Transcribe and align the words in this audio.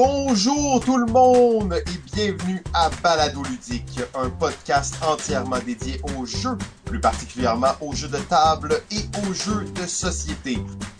Bonjour 0.00 0.78
tout 0.84 0.98
le 0.98 1.06
monde 1.06 1.72
et 1.74 2.14
bienvenue 2.14 2.62
à 2.74 2.90
Balado 3.02 3.42
Ludique, 3.42 3.98
un 4.14 4.28
podcast 4.28 4.94
entièrement 5.02 5.56
dédié 5.64 5.98
aux 6.18 6.26
jeux, 6.26 6.58
plus 6.84 7.00
particulièrement 7.00 7.72
aux 7.80 7.94
jeux 7.94 8.08
de 8.08 8.18
table 8.18 8.82
et 8.90 9.00
aux 9.26 9.32
jeux 9.32 9.64
de 9.74 9.86
société. 9.86 10.58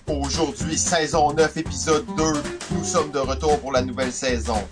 Aujourd'hui, 0.09 0.79
saison 0.79 1.35
9, 1.35 1.59
épisode 1.59 2.07
2, 2.17 2.25
nous 2.73 2.85
sommes 2.85 3.11
de 3.11 3.19
retour 3.19 3.61
pour 3.61 3.71
la 3.73 3.83
nouvelle 3.83 4.13
saison. 4.13 4.67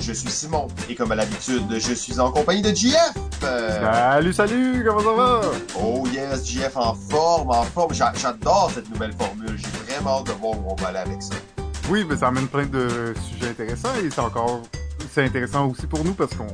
Je 0.00 0.12
suis 0.12 0.30
Simon 0.30 0.66
et 0.90 0.96
comme 0.96 1.12
à 1.12 1.14
l'habitude, 1.14 1.62
je 1.78 1.94
suis 1.94 2.18
en 2.18 2.32
compagnie 2.32 2.62
de 2.62 2.74
JF. 2.74 3.14
Salut, 3.40 4.32
salut, 4.32 4.84
comment 4.84 5.04
ça 5.04 5.12
va? 5.16 5.40
Oh 5.80 6.02
yes, 6.12 6.44
JF 6.44 6.76
en 6.76 6.94
forme, 6.94 7.50
en 7.50 7.62
forme. 7.62 7.94
J'a- 7.94 8.12
J'adore 8.20 8.72
cette 8.74 8.90
nouvelle 8.90 9.12
formule. 9.12 9.56
J'ai 9.56 9.92
vraiment 9.94 10.18
hâte 10.18 10.26
de 10.26 10.32
voir 10.32 10.54
où 10.58 10.64
on 10.72 10.74
va 10.74 10.88
aller 10.88 10.98
avec 10.98 11.22
ça. 11.22 11.36
Oui, 11.92 12.06
mais 12.08 12.16
ça 12.16 12.28
amène 12.28 12.48
plein 12.48 12.64
de 12.64 13.12
sujets 13.28 13.50
intéressants 13.50 13.94
et 14.02 14.08
c'est 14.08 14.18
encore 14.22 14.62
c'est 15.12 15.26
intéressant 15.26 15.68
aussi 15.68 15.86
pour 15.86 16.02
nous 16.02 16.14
parce 16.14 16.34
qu'on 16.34 16.46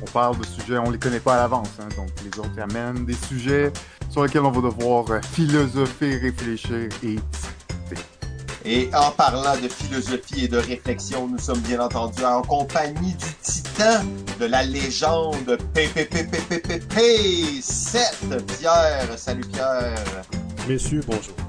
on 0.00 0.06
parle 0.06 0.38
de 0.38 0.46
sujets, 0.46 0.78
on 0.78 0.90
les 0.90 0.98
connaît 0.98 1.20
pas 1.20 1.34
à 1.34 1.36
l'avance. 1.42 1.68
hein. 1.78 1.88
donc 1.94 2.08
les 2.24 2.38
autres 2.38 2.58
amènent 2.58 3.04
des 3.04 3.12
sujets 3.12 3.70
sur 4.08 4.24
lesquels 4.24 4.40
on 4.40 4.50
va 4.50 4.62
devoir 4.62 5.10
euh, 5.10 5.20
philosopher, 5.20 6.16
réfléchir 6.16 6.88
et 7.02 7.16
discuter. 7.16 8.02
Et 8.64 8.88
en 8.94 9.10
parlant 9.10 9.60
de 9.62 9.68
philosophie 9.68 10.44
et 10.44 10.48
de 10.48 10.56
réflexion, 10.56 11.28
nous 11.28 11.38
sommes 11.38 11.60
bien 11.60 11.80
entendu 11.80 12.24
en 12.24 12.40
compagnie 12.40 13.12
du 13.12 13.34
titan 13.42 14.06
de 14.40 14.46
la 14.46 14.62
légende 14.62 15.58
PPPPPP 15.74 16.98
7 17.60 18.46
Pierre. 18.58 19.18
Salut 19.18 19.44
Pierre. 19.52 20.02
Messieurs, 20.66 21.02
bonjour. 21.06 21.47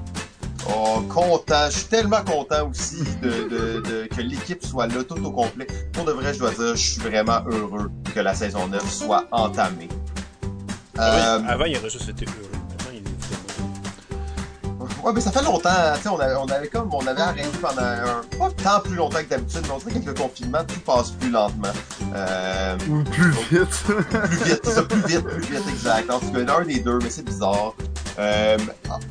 Oh, 0.68 1.00
content. 1.08 1.66
Je 1.70 1.78
suis 1.78 1.86
tellement 1.88 2.22
content 2.22 2.68
aussi 2.70 3.02
de, 3.22 3.28
de- 3.48 3.80
de- 3.80 4.06
que 4.14 4.20
l'équipe 4.20 4.64
soit 4.64 4.86
là 4.86 5.02
tout 5.02 5.24
au 5.24 5.30
complet. 5.30 5.66
Pour 5.92 6.04
de 6.04 6.12
vrai, 6.12 6.34
je 6.34 6.38
dois 6.38 6.50
dire, 6.50 6.76
je 6.76 6.90
suis 6.92 7.00
vraiment 7.00 7.40
heureux 7.50 7.90
que 8.14 8.20
la 8.20 8.34
saison 8.34 8.66
9 8.68 8.92
soit 8.92 9.24
entamée. 9.32 9.88
Avant, 10.98 11.16
Euh, 11.44 11.48
avant, 11.48 11.64
il 11.64 11.76
aurait 11.78 11.88
juste 11.90 12.08
été 12.08 12.26
heureux. 12.26 12.46
Ouais, 15.02 15.12
mais 15.14 15.20
ça 15.22 15.32
fait 15.32 15.42
longtemps, 15.42 15.70
tu 15.96 16.02
sais, 16.02 16.08
on 16.10 16.20
avait, 16.20 16.34
on 16.34 16.44
avait 16.44 16.68
comme, 16.68 16.92
on 16.92 17.06
avait 17.06 17.22
arrêté 17.22 17.48
pendant 17.62 17.80
un, 17.80 18.20
pas 18.38 18.50
tant 18.62 18.80
plus 18.80 18.96
longtemps 18.96 19.20
que 19.22 19.30
d'habitude, 19.30 19.62
mais 19.64 19.70
on 19.72 19.78
dirait 19.78 19.92
qu'avec 19.92 20.06
le 20.08 20.12
confinement, 20.14 20.58
tout 20.68 20.78
passe 20.80 21.12
plus 21.12 21.30
lentement. 21.30 21.72
Euh, 22.14 22.76
Ou 22.90 23.02
plus 23.04 23.30
vite. 23.30 23.82
plus 23.86 24.36
vite, 24.44 24.60
c'est 24.62 24.70
ça, 24.72 24.82
plus 24.82 25.00
vite, 25.06 25.24
plus 25.24 25.40
vite, 25.40 25.62
exact. 25.70 26.10
En 26.10 26.18
tout 26.20 26.30
cas, 26.30 26.40
l'un 26.40 26.64
des 26.66 26.80
deux, 26.80 26.98
mais 27.02 27.08
c'est 27.08 27.24
bizarre. 27.24 27.72
Euh, 28.18 28.58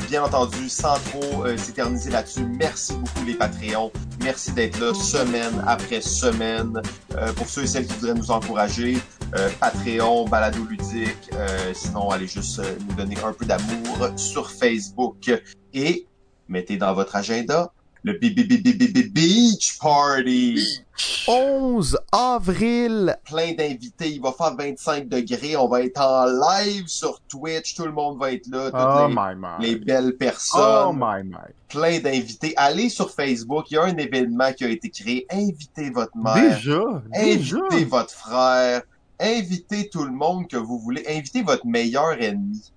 bien 0.08 0.24
entendu, 0.24 0.70
sans 0.70 0.96
trop 0.96 1.46
euh, 1.46 1.58
s'éterniser 1.58 2.12
là-dessus, 2.12 2.46
merci 2.46 2.94
beaucoup 2.94 3.26
les 3.26 3.34
Patreons. 3.34 3.92
Merci 4.22 4.52
d'être 4.52 4.80
là 4.80 4.94
semaine 4.94 5.64
après 5.66 6.02
semaine. 6.02 6.82
Euh, 7.16 7.32
pour 7.34 7.48
ceux 7.48 7.64
et 7.64 7.68
celles 7.68 7.88
qui 7.88 7.94
voudraient 7.94 8.14
nous 8.14 8.32
encourager, 8.32 8.98
euh, 9.36 9.50
Patreon, 9.60 10.28
Balado 10.28 10.64
Ludique, 10.66 11.30
euh, 11.34 11.74
sinon 11.74 12.10
allez 12.10 12.28
juste 12.28 12.62
nous 12.88 12.96
donner 12.96 13.16
un 13.24 13.34
peu 13.34 13.46
d'amour 13.46 14.10
sur 14.16 14.52
Facebook. 14.52 15.32
Et 15.74 16.08
mettez 16.48 16.78
dans 16.78 16.94
votre 16.94 17.16
agenda 17.16 17.72
le 18.04 18.14
BBBBBB 18.14 19.12
Beach 19.14 19.78
Party. 19.80 20.82
11 21.28 21.98
avril. 22.12 23.16
plein 23.26 23.54
d'invités. 23.54 24.10
Il 24.12 24.22
va 24.22 24.32
faire 24.32 24.56
25 24.56 25.08
degrés. 25.08 25.56
On 25.56 25.68
va 25.68 25.82
être 25.84 26.00
en 26.02 26.26
live 26.26 26.88
sur 26.88 27.22
Twitch. 27.28 27.76
Tout 27.76 27.86
le 27.86 27.92
monde 27.92 28.18
va 28.20 28.32
être 28.34 28.48
là. 28.48 28.66
Toutes 28.72 28.80
Oh 28.80 29.08
les, 29.08 29.14
my 29.16 29.36
my. 29.36 29.66
les 29.66 29.76
belles 29.78 30.12
Oh 30.14 30.18
personnes. 30.18 30.96
my 30.98 31.24
my. 31.24 31.38
plein 31.68 32.00
d'invités. 32.00 32.54
Allez 32.58 32.90
sur 32.90 33.12
Facebook. 33.12 33.70
Il 33.72 33.76
y 33.76 33.78
a 33.78 33.84
un 33.84 33.98
événement 33.98 34.52
qui 34.54 34.66
a 34.66 34.70
été 34.70 34.90
créé. 34.90 35.26
Invitez 35.30 35.90
votre 35.90 36.16
mère. 36.18 36.36
Déjà, 36.56 37.02
déjà? 37.14 37.58
Invitez 37.70 37.86
votre 37.86 38.12
frère. 38.14 38.82
Invitez 39.20 39.90
tout 39.90 40.04
le 40.06 40.12
monde 40.12 40.48
que 40.48 40.58
vous 40.58 40.80
voulez. 40.80 41.04
Invitez 41.08 41.44
votre 41.44 41.66
meilleur 41.66 42.14
ennemi. 42.22 42.72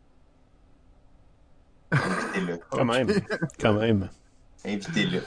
Invitez-le. 1.92 2.60
Quand 2.70 2.84
même. 2.84 3.08
Quand 3.60 3.74
même. 3.74 4.08
Invitez-le. 4.64 5.22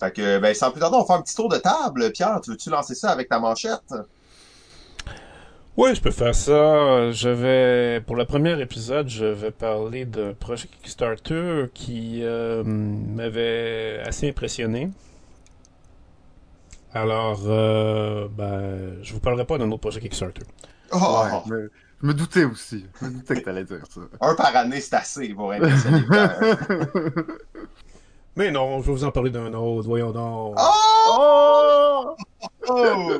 Fait 0.00 0.12
que, 0.12 0.38
ben, 0.38 0.54
sans 0.54 0.70
plus 0.70 0.80
tarder, 0.80 0.96
on 0.96 1.00
va 1.00 1.06
faire 1.06 1.16
un 1.16 1.22
petit 1.22 1.36
tour 1.36 1.48
de 1.48 1.58
table. 1.58 2.10
Pierre, 2.12 2.40
tu 2.42 2.50
veux-tu 2.50 2.70
lancer 2.70 2.94
ça 2.94 3.10
avec 3.10 3.28
ta 3.28 3.38
manchette? 3.38 3.94
Oui, 5.76 5.94
je 5.94 6.00
peux 6.00 6.10
faire 6.10 6.34
ça. 6.34 7.10
Je 7.10 7.28
vais, 7.28 8.00
pour 8.00 8.16
le 8.16 8.24
premier 8.24 8.60
épisode, 8.60 9.08
je 9.08 9.24
vais 9.24 9.50
parler 9.50 10.04
d'un 10.04 10.32
projet 10.32 10.68
Kickstarter 10.68 11.66
qui 11.74 12.20
euh, 12.22 12.62
m'avait 12.64 14.00
assez 14.06 14.28
impressionné. 14.28 14.90
Alors, 16.92 17.40
euh, 17.46 18.28
ben, 18.30 19.02
je 19.02 19.12
vous 19.14 19.20
parlerai 19.20 19.44
pas 19.44 19.58
d'un 19.58 19.68
autre 19.70 19.80
projet 19.80 20.00
Kickstarter. 20.00 20.42
Oh! 20.92 21.24
Ouais, 21.24 21.40
mais 21.46 21.68
je 22.00 22.06
me 22.06 22.14
doutais 22.14 22.44
aussi. 22.44 22.86
Je 23.00 23.06
me 23.06 23.10
doutais 23.12 23.34
que 23.36 23.40
t'allais 23.40 23.64
dire 23.64 23.82
ça. 23.92 24.00
Un 24.20 24.34
par 24.36 24.54
année, 24.54 24.80
c'est 24.80 24.94
assez 24.94 25.28
pour 25.30 25.50
impressionner. 25.50 26.04
Mais 28.36 28.50
non, 28.50 28.80
je 28.80 28.86
vais 28.86 28.92
vous 28.92 29.04
en 29.04 29.10
parler 29.10 29.30
d'un 29.30 29.52
autre. 29.54 29.86
Voyons 29.86 30.10
donc. 30.10 30.56
Oh! 30.58 32.14
oh! 32.16 32.16
oh! 32.68 33.12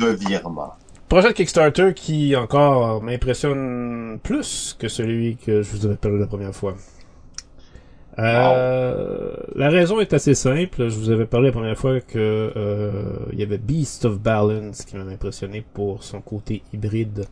Revirement. 0.00 0.74
Projet 1.08 1.28
de 1.28 1.34
Kickstarter 1.34 1.92
qui 1.94 2.34
encore 2.34 3.02
m'impressionne 3.02 4.18
plus 4.22 4.74
que 4.78 4.88
celui 4.88 5.36
que 5.36 5.62
je 5.62 5.70
vous 5.70 5.86
avais 5.86 5.96
parlé 5.96 6.18
la 6.18 6.26
première 6.26 6.54
fois. 6.54 6.74
Euh, 8.18 9.36
La 9.54 9.68
raison 9.68 10.00
est 10.00 10.12
assez 10.12 10.34
simple. 10.34 10.88
Je 10.88 10.96
vous 10.96 11.10
avais 11.10 11.26
parlé 11.26 11.48
la 11.48 11.52
première 11.52 11.78
fois 11.78 12.00
que 12.00 12.52
euh, 12.56 12.92
il 13.32 13.38
y 13.38 13.42
avait 13.42 13.58
Beast 13.58 14.04
of 14.06 14.18
Balance 14.18 14.84
qui 14.84 14.96
m'avait 14.96 15.14
impressionné 15.14 15.64
pour 15.74 16.02
son 16.02 16.20
côté 16.20 16.62
hybride. 16.72 17.26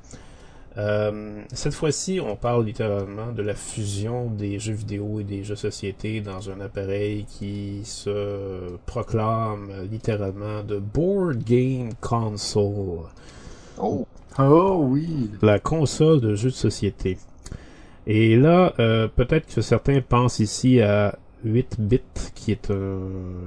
Euh, 0.79 1.43
cette 1.53 1.75
fois-ci, 1.75 2.21
on 2.21 2.35
parle 2.35 2.65
littéralement 2.65 3.33
de 3.33 3.43
la 3.43 3.55
fusion 3.55 4.31
des 4.31 4.59
jeux 4.59 4.73
vidéo 4.73 5.21
et 5.21 5.25
des 5.25 5.45
jeux 5.45 5.57
société 5.57 6.21
dans 6.21 6.51
un 6.51 6.61
appareil 6.61 7.27
qui 7.27 7.83
se 7.85 8.77
proclame 8.87 9.71
littéralement 9.91 10.63
de 10.63 10.79
Board 10.79 11.45
Game 11.45 11.91
Console 12.01 13.05
Oh! 13.79 14.07
Oh 14.39 14.79
oui. 14.89 15.31
la 15.43 15.59
console 15.59 16.21
de 16.21 16.35
jeux 16.35 16.49
de 16.49 16.55
société. 16.55 17.19
Et 18.07 18.35
là, 18.37 18.73
euh, 18.79 19.07
peut-être 19.09 19.55
que 19.55 19.61
certains 19.61 20.01
pensent 20.01 20.39
ici 20.39 20.81
à 20.81 21.19
8-bit, 21.45 22.33
qui 22.35 22.53
est 22.53 22.71
un 22.71 22.99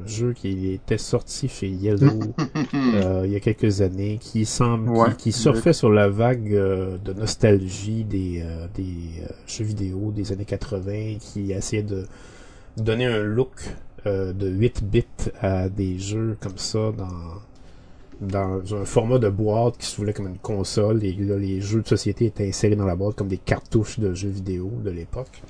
jeu 0.05 0.33
qui 0.33 0.71
était 0.73 0.97
sorti 0.97 1.47
chez 1.47 1.67
Yellow 1.67 2.19
euh, 2.73 3.23
il 3.25 3.31
y 3.31 3.35
a 3.35 3.39
quelques 3.39 3.81
années, 3.81 4.17
qui 4.19 4.45
semble, 4.45 4.91
qui- 4.93 4.99
Ouais. 4.99 5.15
qui, 5.17 5.31
surfait 5.31 5.73
sur 5.73 5.89
la 5.89 6.09
vague 6.09 6.53
euh, 6.53 6.97
de 7.03 7.13
nostalgie 7.13 8.03
des, 8.03 8.41
euh, 8.43 8.67
des 8.75 8.85
jeux 9.47 9.63
vidéo 9.65 10.11
des 10.11 10.31
années 10.31 10.45
80, 10.45 11.17
qui 11.19 11.51
essayait 11.51 11.83
de 11.83 12.05
donner 12.77 13.05
un 13.05 13.23
look 13.23 13.61
de 14.05 14.47
8 14.47 14.83
bits 14.83 15.03
à 15.41 15.67
des 15.67 15.97
jeux 15.97 16.37
comme 16.39 16.57
ça 16.57 16.91
dans 16.95 17.41
dans 18.21 18.61
un 18.75 18.85
format 18.85 19.17
de 19.19 19.27
boîte 19.29 19.77
qui 19.77 19.87
se 19.87 19.97
voulait 19.97 20.13
comme 20.13 20.27
une 20.27 20.37
console 20.37 21.03
et 21.03 21.11
là 21.13 21.37
les 21.37 21.59
jeux 21.59 21.81
de 21.81 21.87
société 21.87 22.25
étaient 22.27 22.47
insérés 22.47 22.75
dans 22.77 22.85
la 22.85 22.95
boîte 22.95 23.15
comme 23.15 23.27
des 23.27 23.37
cartouches 23.39 23.99
de 23.99 24.13
jeux 24.13 24.29
vidéo 24.29 24.71
de 24.85 24.91
l'époque. 24.91 25.41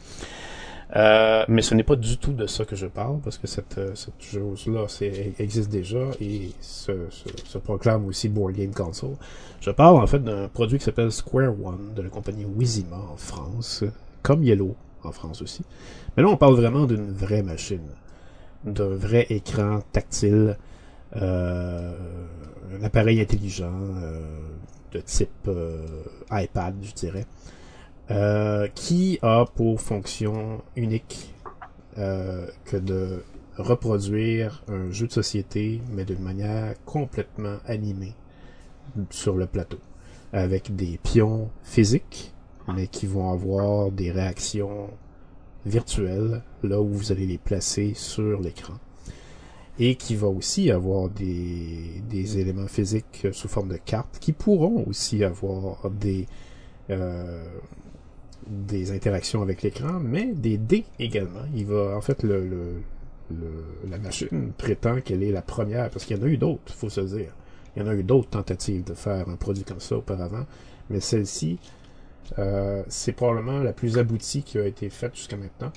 Euh, 0.95 1.43
mais 1.47 1.61
ce 1.61 1.73
n'est 1.73 1.83
pas 1.83 1.95
du 1.95 2.17
tout 2.17 2.33
de 2.33 2.45
ça 2.45 2.63
que 2.63 2.75
je 2.75 2.85
parle 2.85 3.19
parce 3.19 3.37
que 3.37 3.47
cette, 3.47 3.77
euh, 3.77 3.95
cette 3.95 4.21
chose-là 4.21 4.85
existe 5.39 5.71
déjà 5.71 6.11
et 6.21 6.51
se, 6.61 6.91
se, 7.09 7.29
se 7.43 7.57
proclame 7.57 8.05
aussi 8.05 8.29
Board 8.29 8.53
Game 8.53 8.73
Console. 8.73 9.15
Je 9.61 9.71
parle 9.71 9.97
en 9.97 10.05
fait 10.05 10.23
d'un 10.23 10.47
produit 10.47 10.77
qui 10.77 10.85
s'appelle 10.85 11.11
Square 11.11 11.53
One 11.63 11.93
de 11.95 12.01
la 12.03 12.09
compagnie 12.09 12.45
Wizima 12.45 12.97
en 12.97 13.17
France, 13.17 13.83
comme 14.21 14.43
Yellow 14.43 14.75
en 15.03 15.11
France 15.11 15.41
aussi. 15.41 15.63
Mais 16.15 16.23
là 16.23 16.29
on 16.29 16.37
parle 16.37 16.55
vraiment 16.55 16.85
d'une 16.85 17.11
vraie 17.11 17.41
machine, 17.41 17.87
d'un 18.63 18.95
vrai 18.95 19.25
écran 19.29 19.79
tactile, 19.91 20.57
euh, 21.15 21.93
un 22.79 22.83
appareil 22.83 23.21
intelligent 23.21 23.71
euh, 23.73 24.19
de 24.91 24.99
type 24.99 25.29
euh, 25.47 26.03
iPad, 26.31 26.75
je 26.81 26.93
dirais, 26.93 27.25
euh, 28.11 28.67
qui 28.75 29.17
a 29.21 29.45
pour 29.45 29.81
fonction 29.81 30.61
unique 30.75 31.33
euh, 31.97 32.47
que 32.65 32.77
de 32.77 33.23
reproduire 33.57 34.63
un 34.67 34.91
jeu 34.91 35.07
de 35.07 35.11
société, 35.11 35.81
mais 35.91 36.05
d'une 36.05 36.21
manière 36.21 36.75
complètement 36.85 37.57
animée 37.65 38.13
sur 39.09 39.35
le 39.35 39.47
plateau, 39.47 39.79
avec 40.33 40.75
des 40.75 40.99
pions 41.01 41.49
physiques, 41.63 42.33
mais 42.73 42.87
qui 42.87 43.07
vont 43.07 43.31
avoir 43.31 43.91
des 43.91 44.11
réactions 44.11 44.89
virtuelles 45.65 46.43
là 46.63 46.79
où 46.81 46.87
vous 46.87 47.11
allez 47.11 47.25
les 47.25 47.37
placer 47.37 47.93
sur 47.95 48.39
l'écran. 48.39 48.75
Et 49.79 49.95
qui 49.95 50.15
va 50.15 50.27
aussi 50.27 50.71
avoir 50.71 51.09
des, 51.09 52.01
des 52.09 52.37
éléments 52.37 52.67
physiques 52.67 53.27
sous 53.31 53.47
forme 53.49 53.69
de 53.69 53.77
cartes 53.77 54.19
qui 54.19 54.31
pourront 54.31 54.85
aussi 54.87 55.23
avoir 55.23 55.89
des 55.89 56.27
euh, 56.89 57.43
des 58.47 58.91
interactions 58.91 59.41
avec 59.41 59.61
l'écran, 59.61 59.99
mais 59.99 60.27
des 60.33 60.57
dés 60.57 60.85
également. 60.99 61.43
Il 61.55 61.65
va 61.65 61.95
en 61.95 62.01
fait 62.01 62.23
la 62.23 63.97
machine 63.97 64.51
prétend 64.57 65.01
qu'elle 65.01 65.23
est 65.23 65.31
la 65.31 65.41
première, 65.41 65.89
parce 65.89 66.05
qu'il 66.05 66.17
y 66.17 66.19
en 66.19 66.23
a 66.23 66.27
eu 66.27 66.37
d'autres, 66.37 66.73
faut 66.73 66.89
se 66.89 67.01
dire. 67.01 67.33
Il 67.75 67.81
y 67.81 67.85
en 67.85 67.89
a 67.89 67.95
eu 67.95 68.03
d'autres 68.03 68.29
tentatives 68.29 68.83
de 68.83 68.93
faire 68.93 69.27
un 69.29 69.35
produit 69.35 69.63
comme 69.63 69.79
ça 69.79 69.97
auparavant, 69.97 70.45
mais 70.89 70.99
celle-ci, 70.99 71.59
euh, 72.39 72.83
c'est 72.87 73.11
probablement 73.11 73.59
la 73.59 73.73
plus 73.73 73.97
aboutie 73.97 74.43
qui 74.43 74.57
a 74.57 74.65
été 74.65 74.89
faite 74.89 75.15
jusqu'à 75.15 75.37
maintenant. 75.37 75.71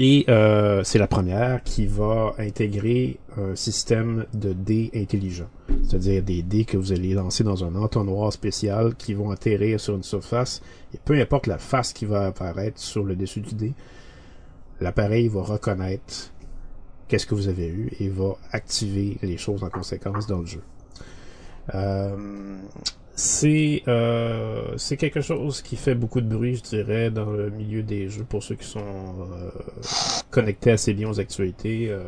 Et 0.00 0.24
euh, 0.28 0.84
c'est 0.84 0.98
la 0.98 1.08
première 1.08 1.62
qui 1.64 1.86
va 1.86 2.34
intégrer 2.38 3.18
un 3.36 3.56
système 3.56 4.26
de 4.32 4.52
dés 4.52 4.90
intelligents. 4.94 5.48
C'est-à-dire 5.82 6.22
des 6.22 6.42
dés 6.42 6.64
que 6.64 6.76
vous 6.76 6.92
allez 6.92 7.14
lancer 7.14 7.42
dans 7.42 7.64
un 7.64 7.74
entonnoir 7.74 8.32
spécial 8.32 8.94
qui 8.94 9.14
vont 9.14 9.30
atterrir 9.30 9.80
sur 9.80 9.96
une 9.96 10.04
surface. 10.04 10.62
Et 10.94 10.98
peu 11.04 11.18
importe 11.20 11.48
la 11.48 11.58
face 11.58 11.92
qui 11.92 12.04
va 12.04 12.26
apparaître 12.26 12.78
sur 12.78 13.02
le 13.02 13.16
dessus 13.16 13.40
du 13.40 13.54
dé, 13.54 13.72
l'appareil 14.80 15.26
va 15.26 15.42
reconnaître 15.42 16.32
qu'est-ce 17.08 17.26
que 17.26 17.34
vous 17.34 17.48
avez 17.48 17.66
eu 17.66 17.90
et 17.98 18.08
va 18.08 18.36
activer 18.52 19.16
les 19.22 19.36
choses 19.36 19.64
en 19.64 19.70
conséquence 19.70 20.28
dans 20.28 20.40
le 20.40 20.46
jeu. 20.46 20.62
Euh, 21.74 22.58
c'est 23.18 23.82
euh, 23.88 24.74
c'est 24.76 24.96
quelque 24.96 25.20
chose 25.20 25.60
qui 25.60 25.74
fait 25.74 25.96
beaucoup 25.96 26.20
de 26.20 26.28
bruit, 26.28 26.54
je 26.54 26.62
dirais, 26.62 27.10
dans 27.10 27.30
le 27.30 27.50
milieu 27.50 27.82
des 27.82 28.08
jeux 28.08 28.22
pour 28.22 28.44
ceux 28.44 28.54
qui 28.54 28.66
sont 28.66 28.78
euh, 28.78 29.50
connectés 30.30 30.70
assez 30.70 30.94
bien 30.94 31.10
aux 31.10 31.18
actualités. 31.18 31.88
Euh, 31.90 32.04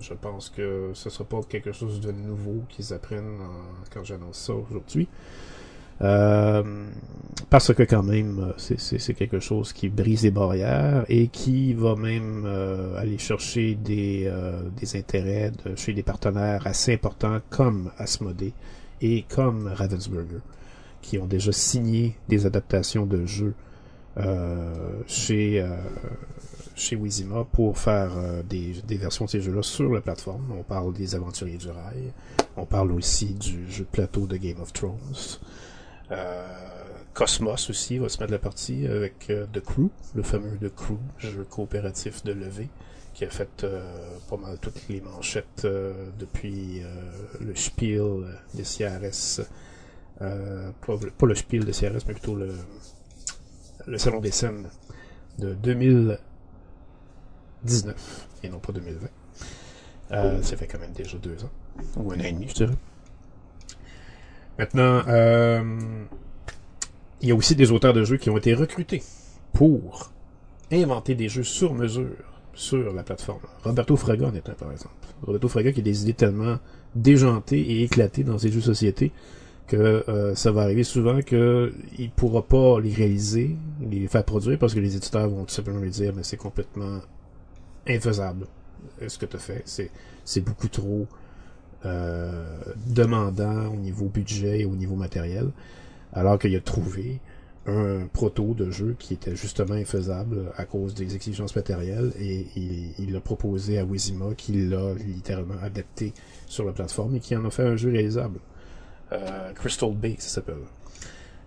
je 0.00 0.14
pense 0.14 0.50
que 0.50 0.90
ce 0.94 1.10
sera 1.10 1.24
pas 1.24 1.40
quelque 1.48 1.72
chose 1.72 2.00
de 2.00 2.12
nouveau 2.12 2.62
qu'ils 2.68 2.94
apprennent 2.94 3.40
quand 3.92 4.04
j'annonce 4.04 4.38
ça 4.38 4.54
aujourd'hui. 4.54 5.08
Euh, 6.00 6.62
parce 7.50 7.74
que 7.74 7.82
quand 7.82 8.04
même, 8.04 8.52
c'est 8.56 9.14
quelque 9.14 9.40
chose 9.40 9.72
qui 9.72 9.88
brise 9.88 10.22
les 10.22 10.30
barrières 10.30 11.04
et 11.08 11.26
qui 11.26 11.74
va 11.74 11.96
même 11.96 12.44
euh, 12.46 12.96
aller 12.98 13.18
chercher 13.18 13.74
des, 13.74 14.24
euh, 14.26 14.62
des 14.76 14.96
intérêts 14.96 15.50
chez 15.76 15.92
des 15.92 16.02
partenaires 16.02 16.66
assez 16.66 16.94
importants 16.94 17.38
comme 17.50 17.90
Asmodee 17.98 18.52
et 19.02 19.24
comme 19.28 19.66
Ravensburger, 19.66 20.40
qui 21.02 21.18
ont 21.18 21.26
déjà 21.26 21.52
signé 21.52 22.16
des 22.28 22.46
adaptations 22.46 23.04
de 23.04 23.26
jeux 23.26 23.54
euh, 24.16 25.02
chez, 25.06 25.60
euh, 25.60 25.76
chez 26.76 26.96
Wizima 26.96 27.44
pour 27.50 27.78
faire 27.78 28.12
euh, 28.16 28.42
des, 28.42 28.74
des, 28.86 28.96
versions 28.96 29.24
de 29.24 29.30
ces 29.30 29.40
jeux-là 29.40 29.62
sur 29.62 29.92
la 29.92 30.00
plateforme. 30.00 30.52
On 30.56 30.62
parle 30.62 30.92
des 30.92 31.14
Aventuriers 31.14 31.58
du 31.58 31.68
Rail. 31.68 32.12
On 32.56 32.64
parle 32.64 32.92
aussi 32.92 33.34
du 33.34 33.70
jeu 33.70 33.86
plateau 33.90 34.26
de 34.26 34.36
Game 34.36 34.60
of 34.60 34.72
Thrones. 34.72 35.38
Cosmos 37.14 37.70
aussi 37.70 37.98
va 37.98 38.08
se 38.08 38.18
mettre 38.20 38.32
la 38.32 38.38
partie 38.38 38.86
avec 38.86 39.32
The 39.52 39.60
Crew, 39.60 39.88
le 40.14 40.22
fameux 40.22 40.58
The 40.60 40.74
Crew, 40.74 40.98
jeu 41.18 41.44
coopératif 41.48 42.22
de 42.24 42.32
levée 42.32 42.68
qui 43.22 43.26
a 43.26 43.30
fait 43.30 43.62
euh, 43.62 44.18
pas 44.28 44.36
mal 44.36 44.58
toutes 44.58 44.88
les 44.88 45.00
manchettes 45.00 45.64
euh, 45.64 46.10
depuis 46.18 46.82
euh, 46.82 46.88
le 47.40 47.54
Spiel 47.54 48.24
des 48.54 48.64
CRS. 48.64 49.42
Pas, 50.18 50.72
pas, 51.18 51.26
le 51.26 51.36
Spiel 51.36 51.64
des 51.64 51.72
CRS, 51.72 52.04
mais 52.08 52.14
plutôt 52.14 52.34
le, 52.34 52.52
le 53.86 53.98
Salon 53.98 54.20
des 54.20 54.32
scènes 54.32 54.68
de 55.38 55.54
2019 55.54 58.28
et 58.42 58.48
non 58.48 58.58
pas 58.58 58.72
2020. 58.72 59.06
ça 60.42 60.56
fait 60.56 60.66
quand 60.66 60.80
même 60.80 60.92
déjà 60.92 61.16
deux 61.18 61.44
ans, 61.44 61.50
ou 61.96 62.10
un 62.12 62.16
an 62.16 62.24
et 62.24 62.32
demi, 62.32 62.48
je 62.48 62.54
dirais. 62.54 62.74
Maintenant, 64.58 65.04
il 67.20 67.28
y 67.28 67.32
a 67.32 67.36
aussi 67.36 67.54
des 67.54 67.70
auteurs 67.70 67.92
de 67.92 68.02
jeux 68.04 68.16
qui 68.16 68.30
ont 68.30 68.36
été 68.36 68.52
recrutés 68.54 69.04
pour 69.52 70.10
inventer 70.72 71.14
des 71.14 71.28
jeux 71.28 71.44
sur 71.44 71.72
mesure 71.74 72.31
sur 72.54 72.92
la 72.92 73.02
plateforme. 73.02 73.40
Roberto 73.64 73.96
Fraga 73.96 74.26
en 74.28 74.34
est 74.34 74.48
un, 74.48 74.54
par 74.54 74.70
exemple. 74.72 74.94
Roberto 75.22 75.48
Fraga 75.48 75.72
qui 75.72 75.80
a 75.80 75.82
des 75.82 76.02
idées 76.02 76.14
tellement 76.14 76.58
déjantées 76.94 77.60
et 77.60 77.82
éclatées 77.82 78.24
dans 78.24 78.38
ses 78.38 78.50
jeux 78.50 78.60
de 78.60 78.64
société 78.64 79.12
que 79.66 80.04
euh, 80.08 80.34
ça 80.34 80.52
va 80.52 80.62
arriver 80.62 80.84
souvent 80.84 81.20
qu'il 81.22 81.72
il 81.98 82.10
pourra 82.10 82.42
pas 82.42 82.80
les 82.80 82.92
réaliser, 82.92 83.56
les 83.80 84.06
faire 84.08 84.24
produire 84.24 84.58
parce 84.58 84.74
que 84.74 84.80
les 84.80 84.96
éditeurs 84.96 85.28
vont 85.28 85.44
tout 85.44 85.54
simplement 85.54 85.80
lui 85.80 85.90
dire 85.90 86.12
mais 86.14 86.22
c'est 86.24 86.36
complètement 86.36 87.00
infaisable 87.86 88.46
ce 89.06 89.18
que 89.18 89.26
tu 89.26 89.36
as 89.36 89.38
fait. 89.38 89.62
C'est, 89.64 89.90
c'est 90.24 90.40
beaucoup 90.40 90.68
trop 90.68 91.06
euh, 91.84 92.44
demandant 92.86 93.68
au 93.68 93.76
niveau 93.76 94.06
budget 94.06 94.60
et 94.60 94.64
au 94.64 94.76
niveau 94.76 94.94
matériel. 94.94 95.50
Alors 96.12 96.38
qu'il 96.38 96.54
a 96.54 96.60
trouvé 96.60 97.20
un 97.66 98.06
proto 98.12 98.54
de 98.54 98.70
jeu 98.70 98.96
qui 98.98 99.14
était 99.14 99.36
justement 99.36 99.74
infaisable 99.74 100.52
à 100.56 100.64
cause 100.64 100.94
des 100.94 101.14
exigences 101.14 101.54
matérielles 101.54 102.12
et 102.18 102.46
il 102.98 103.12
l'a 103.12 103.20
proposé 103.20 103.78
à 103.78 103.84
Wizima 103.84 104.34
qui 104.36 104.52
l'a 104.68 104.94
littéralement 104.94 105.60
adapté 105.62 106.12
sur 106.46 106.64
la 106.64 106.72
plateforme 106.72 107.16
et 107.16 107.20
qui 107.20 107.36
en 107.36 107.44
a 107.44 107.50
fait 107.50 107.62
un 107.62 107.76
jeu 107.76 107.92
réalisable. 107.92 108.40
Euh, 109.12 109.52
Crystal 109.52 109.92
Bay, 109.92 110.16
ça 110.18 110.28
s'appelle. 110.28 110.56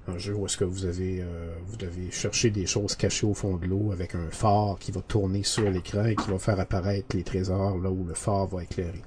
Un 0.08 0.18
jeu 0.20 0.36
où 0.36 0.46
est-ce 0.46 0.56
que 0.56 0.64
vous 0.64 0.86
avez 0.86 1.22
euh, 1.22 1.56
vous 1.66 1.78
devez 1.78 2.12
chercher 2.12 2.52
des 2.52 2.68
choses 2.68 2.96
cachées 2.96 3.26
au 3.26 3.34
fond 3.34 3.58
de 3.58 3.66
l'eau 3.66 3.92
avec 3.92 4.14
un 4.14 4.30
phare 4.30 4.78
qui 4.80 4.92
va 4.92 5.02
tourner 5.02 5.42
sur 5.44 5.70
l'écran 5.70 6.06
et 6.06 6.16
qui 6.16 6.30
va 6.30 6.38
faire 6.38 6.60
apparaître 6.60 7.16
les 7.16 7.24
trésors 7.24 7.78
là 7.80 7.90
où 7.90 8.06
le 8.06 8.14
phare 8.14 8.46
va 8.48 8.64
éclairer. 8.64 9.02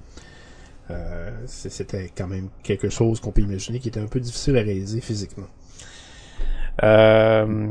Euh, 0.91 1.31
C'était 1.47 2.11
quand 2.15 2.27
même 2.27 2.49
quelque 2.63 2.89
chose 2.89 3.19
qu'on 3.19 3.31
peut 3.31 3.41
imaginer 3.41 3.79
qui 3.79 3.87
était 3.87 3.99
un 3.99 4.07
peu 4.07 4.19
difficile 4.19 4.57
à 4.57 4.61
réaliser 4.61 4.99
physiquement. 5.01 5.47
Euh, 6.83 7.67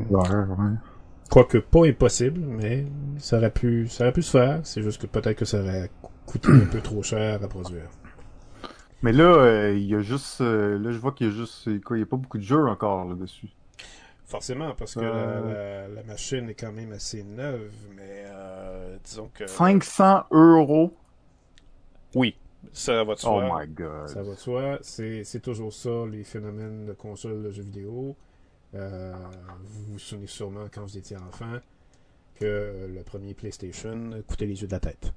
Quoique 1.30 1.58
pas 1.58 1.86
impossible, 1.86 2.40
mais 2.40 2.86
ça 3.18 3.36
aurait 3.36 3.50
pu, 3.50 3.86
ça 3.88 4.04
aurait 4.04 4.12
pu 4.12 4.22
se 4.22 4.30
faire. 4.30 4.60
C'est 4.64 4.82
juste 4.82 5.02
que 5.02 5.06
peut-être 5.06 5.36
que 5.36 5.44
ça 5.44 5.60
aurait 5.60 5.90
coûté 6.26 6.48
un 6.50 6.66
peu 6.66 6.80
trop 6.80 7.02
cher 7.02 7.42
à 7.42 7.48
produire. 7.48 7.88
Mais 9.02 9.12
là, 9.12 9.24
euh, 9.24 9.74
il 9.76 9.84
y 9.84 9.94
a 9.94 10.00
juste, 10.00 10.40
euh, 10.40 10.78
là 10.78 10.90
je 10.90 10.98
vois 10.98 11.12
qu'il 11.12 11.26
y 11.26 11.30
a 11.30 11.32
juste, 11.32 11.82
quoi, 11.82 11.96
il 11.98 12.00
y 12.00 12.02
a 12.02 12.06
pas 12.06 12.16
beaucoup 12.16 12.38
de 12.38 12.42
jeux 12.42 12.66
encore 12.66 13.04
là-dessus. 13.04 13.48
Forcément, 14.24 14.74
parce 14.74 14.94
que 14.94 15.00
la, 15.00 15.88
la, 15.88 16.02
machine 16.02 16.48
est 16.50 16.54
quand 16.54 16.72
même 16.72 16.92
assez 16.92 17.22
neuve, 17.22 17.72
mais 17.96 18.24
disons 19.04 19.30
que. 19.32 19.46
500 19.46 20.24
euros? 20.30 20.94
Oui, 22.14 22.34
ça 22.72 23.04
va 23.04 23.14
de 23.14 23.20
soi. 23.20 23.48
Oh 23.50 23.58
my 23.58 23.66
god. 23.68 24.08
Ça 24.08 24.22
va 24.22 24.34
de 24.34 24.38
soi. 24.38 24.78
C'est 24.82 25.42
toujours 25.42 25.72
ça, 25.72 26.06
les 26.10 26.24
phénomènes 26.24 26.86
de 26.86 26.92
console 26.92 27.42
de 27.42 27.50
jeux 27.50 27.62
vidéo. 27.62 28.16
Euh, 28.74 29.14
vous 29.62 29.92
vous 29.92 29.98
souvenez 29.98 30.26
sûrement 30.26 30.66
quand 30.72 30.82
vous 30.82 30.98
étiez 30.98 31.16
enfant 31.16 31.58
que 32.34 32.86
le 32.88 33.02
premier 33.02 33.34
PlayStation 33.34 34.22
coûtait 34.26 34.46
les 34.46 34.60
yeux 34.60 34.66
de 34.66 34.72
la 34.72 34.80
tête. 34.80 35.12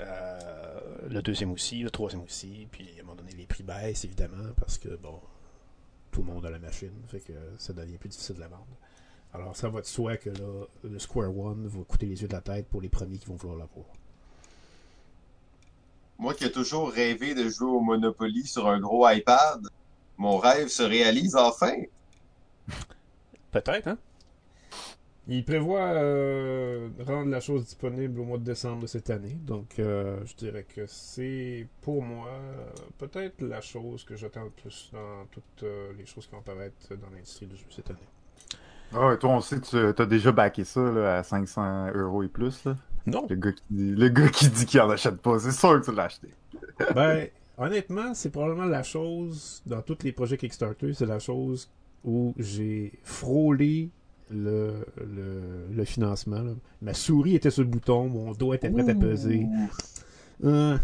Euh, 0.00 0.80
le 1.08 1.22
deuxième 1.22 1.52
aussi, 1.52 1.80
le 1.80 1.90
troisième 1.90 2.22
aussi, 2.22 2.66
puis 2.70 2.88
à 2.98 3.00
un 3.00 3.04
moment 3.04 3.16
donné 3.16 3.32
les 3.32 3.46
prix 3.46 3.62
baissent 3.62 4.04
évidemment 4.04 4.52
parce 4.56 4.78
que 4.78 4.94
bon, 4.96 5.20
tout 6.10 6.22
le 6.22 6.26
monde 6.26 6.44
a 6.44 6.50
la 6.50 6.58
machine, 6.58 6.92
fait 7.08 7.20
que 7.20 7.32
ça 7.58 7.72
devient 7.72 7.96
plus 7.96 8.10
difficile 8.10 8.34
de 8.36 8.40
la 8.40 8.48
vendre. 8.48 8.66
Alors 9.32 9.56
ça 9.56 9.68
va 9.68 9.80
de 9.80 9.86
soi 9.86 10.16
que 10.16 10.30
le 10.84 10.98
Square 10.98 11.36
One 11.36 11.66
va 11.66 11.84
coûter 11.84 12.06
les 12.06 12.20
yeux 12.20 12.28
de 12.28 12.32
la 12.32 12.40
tête 12.40 12.66
pour 12.66 12.80
les 12.80 12.88
premiers 12.88 13.18
qui 13.18 13.26
vont 13.26 13.36
vouloir 13.36 13.58
l'avoir. 13.58 13.86
Moi 16.18 16.34
qui 16.34 16.44
ai 16.44 16.52
toujours 16.52 16.90
rêvé 16.90 17.34
de 17.34 17.48
jouer 17.48 17.70
au 17.70 17.80
Monopoly 17.80 18.46
sur 18.46 18.66
un 18.68 18.80
gros 18.80 19.08
iPad, 19.08 19.60
mon 20.16 20.38
rêve 20.38 20.68
se 20.68 20.82
réalise 20.82 21.36
enfin. 21.36 21.74
Peut-être, 23.52 23.88
hein? 23.88 23.98
Il 25.28 25.44
prévoit 25.44 25.80
euh, 25.80 26.88
rendre 27.04 27.30
la 27.30 27.40
chose 27.40 27.64
disponible 27.64 28.20
au 28.20 28.24
mois 28.24 28.38
de 28.38 28.44
décembre 28.44 28.82
de 28.82 28.86
cette 28.86 29.10
année. 29.10 29.36
Donc, 29.44 29.78
euh, 29.78 30.18
je 30.24 30.36
dirais 30.36 30.64
que 30.64 30.86
c'est, 30.86 31.66
pour 31.80 32.00
moi, 32.00 32.30
peut-être 32.98 33.40
la 33.40 33.60
chose 33.60 34.04
que 34.04 34.14
j'attends 34.14 34.44
le 34.44 34.50
plus 34.50 34.90
dans 34.92 35.26
toutes 35.32 35.64
euh, 35.64 35.92
les 35.98 36.06
choses 36.06 36.26
qui 36.26 36.32
vont 36.32 36.38
apparaître 36.38 36.76
dans 36.90 37.10
l'industrie 37.12 37.46
du 37.46 37.56
jeu 37.56 37.64
cette 37.70 37.90
année. 37.90 37.98
Ah 38.92 39.16
toi, 39.18 39.30
on 39.30 39.40
sait 39.40 39.58
que 39.58 39.90
tu 39.90 40.02
as 40.02 40.06
déjà 40.06 40.30
backé 40.30 40.62
ça 40.62 40.80
là, 40.80 41.18
à 41.18 41.22
500 41.24 41.92
euros 41.94 42.22
et 42.22 42.28
plus. 42.28 42.64
Là. 42.64 42.76
Non. 43.04 43.26
Le 43.28 43.34
gars 43.34 43.52
qui 43.52 43.64
dit, 43.70 43.94
le 43.96 44.08
gars 44.08 44.28
qui 44.28 44.48
dit 44.48 44.64
qu'il 44.64 44.80
en 44.80 44.90
achète 44.90 45.16
pas, 45.16 45.40
c'est 45.40 45.50
sûr 45.50 45.80
que 45.80 45.86
tu 45.86 45.92
l'as 45.92 46.04
acheté. 46.04 46.28
ben, 46.94 47.26
honnêtement, 47.58 48.14
c'est 48.14 48.30
probablement 48.30 48.66
la 48.66 48.84
chose, 48.84 49.60
dans 49.66 49.82
tous 49.82 49.98
les 50.04 50.12
projets 50.12 50.36
Kickstarter, 50.36 50.94
c'est 50.94 51.06
la 51.06 51.18
chose 51.18 51.68
où 52.04 52.34
j'ai 52.38 52.98
frôlé 53.02 53.90
le, 54.30 54.84
le, 54.96 55.66
le 55.72 55.84
financement. 55.84 56.40
Là. 56.42 56.52
Ma 56.82 56.94
souris 56.94 57.34
était 57.36 57.50
sur 57.50 57.62
le 57.62 57.68
bouton, 57.68 58.08
mon 58.08 58.32
doigt 58.32 58.56
était 58.56 58.70
prêt 58.70 58.88
à 58.88 58.94
peser. 58.94 59.46
Euh, 60.44 60.76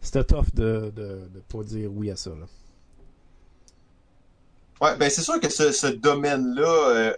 C'était 0.00 0.24
tough 0.24 0.54
de, 0.54 0.92
de, 0.96 1.28
de 1.32 1.40
pas 1.48 1.62
dire 1.62 1.90
oui 1.92 2.10
à 2.10 2.16
ça. 2.16 2.30
Là. 2.30 2.46
Ouais, 4.80 4.96
ben 4.96 5.08
c'est 5.10 5.22
sûr 5.22 5.38
que 5.38 5.48
ce, 5.48 5.70
ce 5.70 5.86
domaine-là 5.86 6.88
euh, 6.90 7.14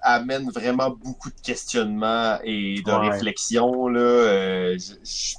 amène 0.00 0.50
vraiment 0.50 0.90
beaucoup 0.90 1.30
de 1.30 1.40
questionnements 1.42 2.38
et 2.42 2.82
de 2.82 2.90
Ouais. 2.90 3.10
réflexions. 3.10 3.88
Là, 3.88 4.00
euh, 4.00 4.78
je- 4.78 4.94
je- 5.08 5.36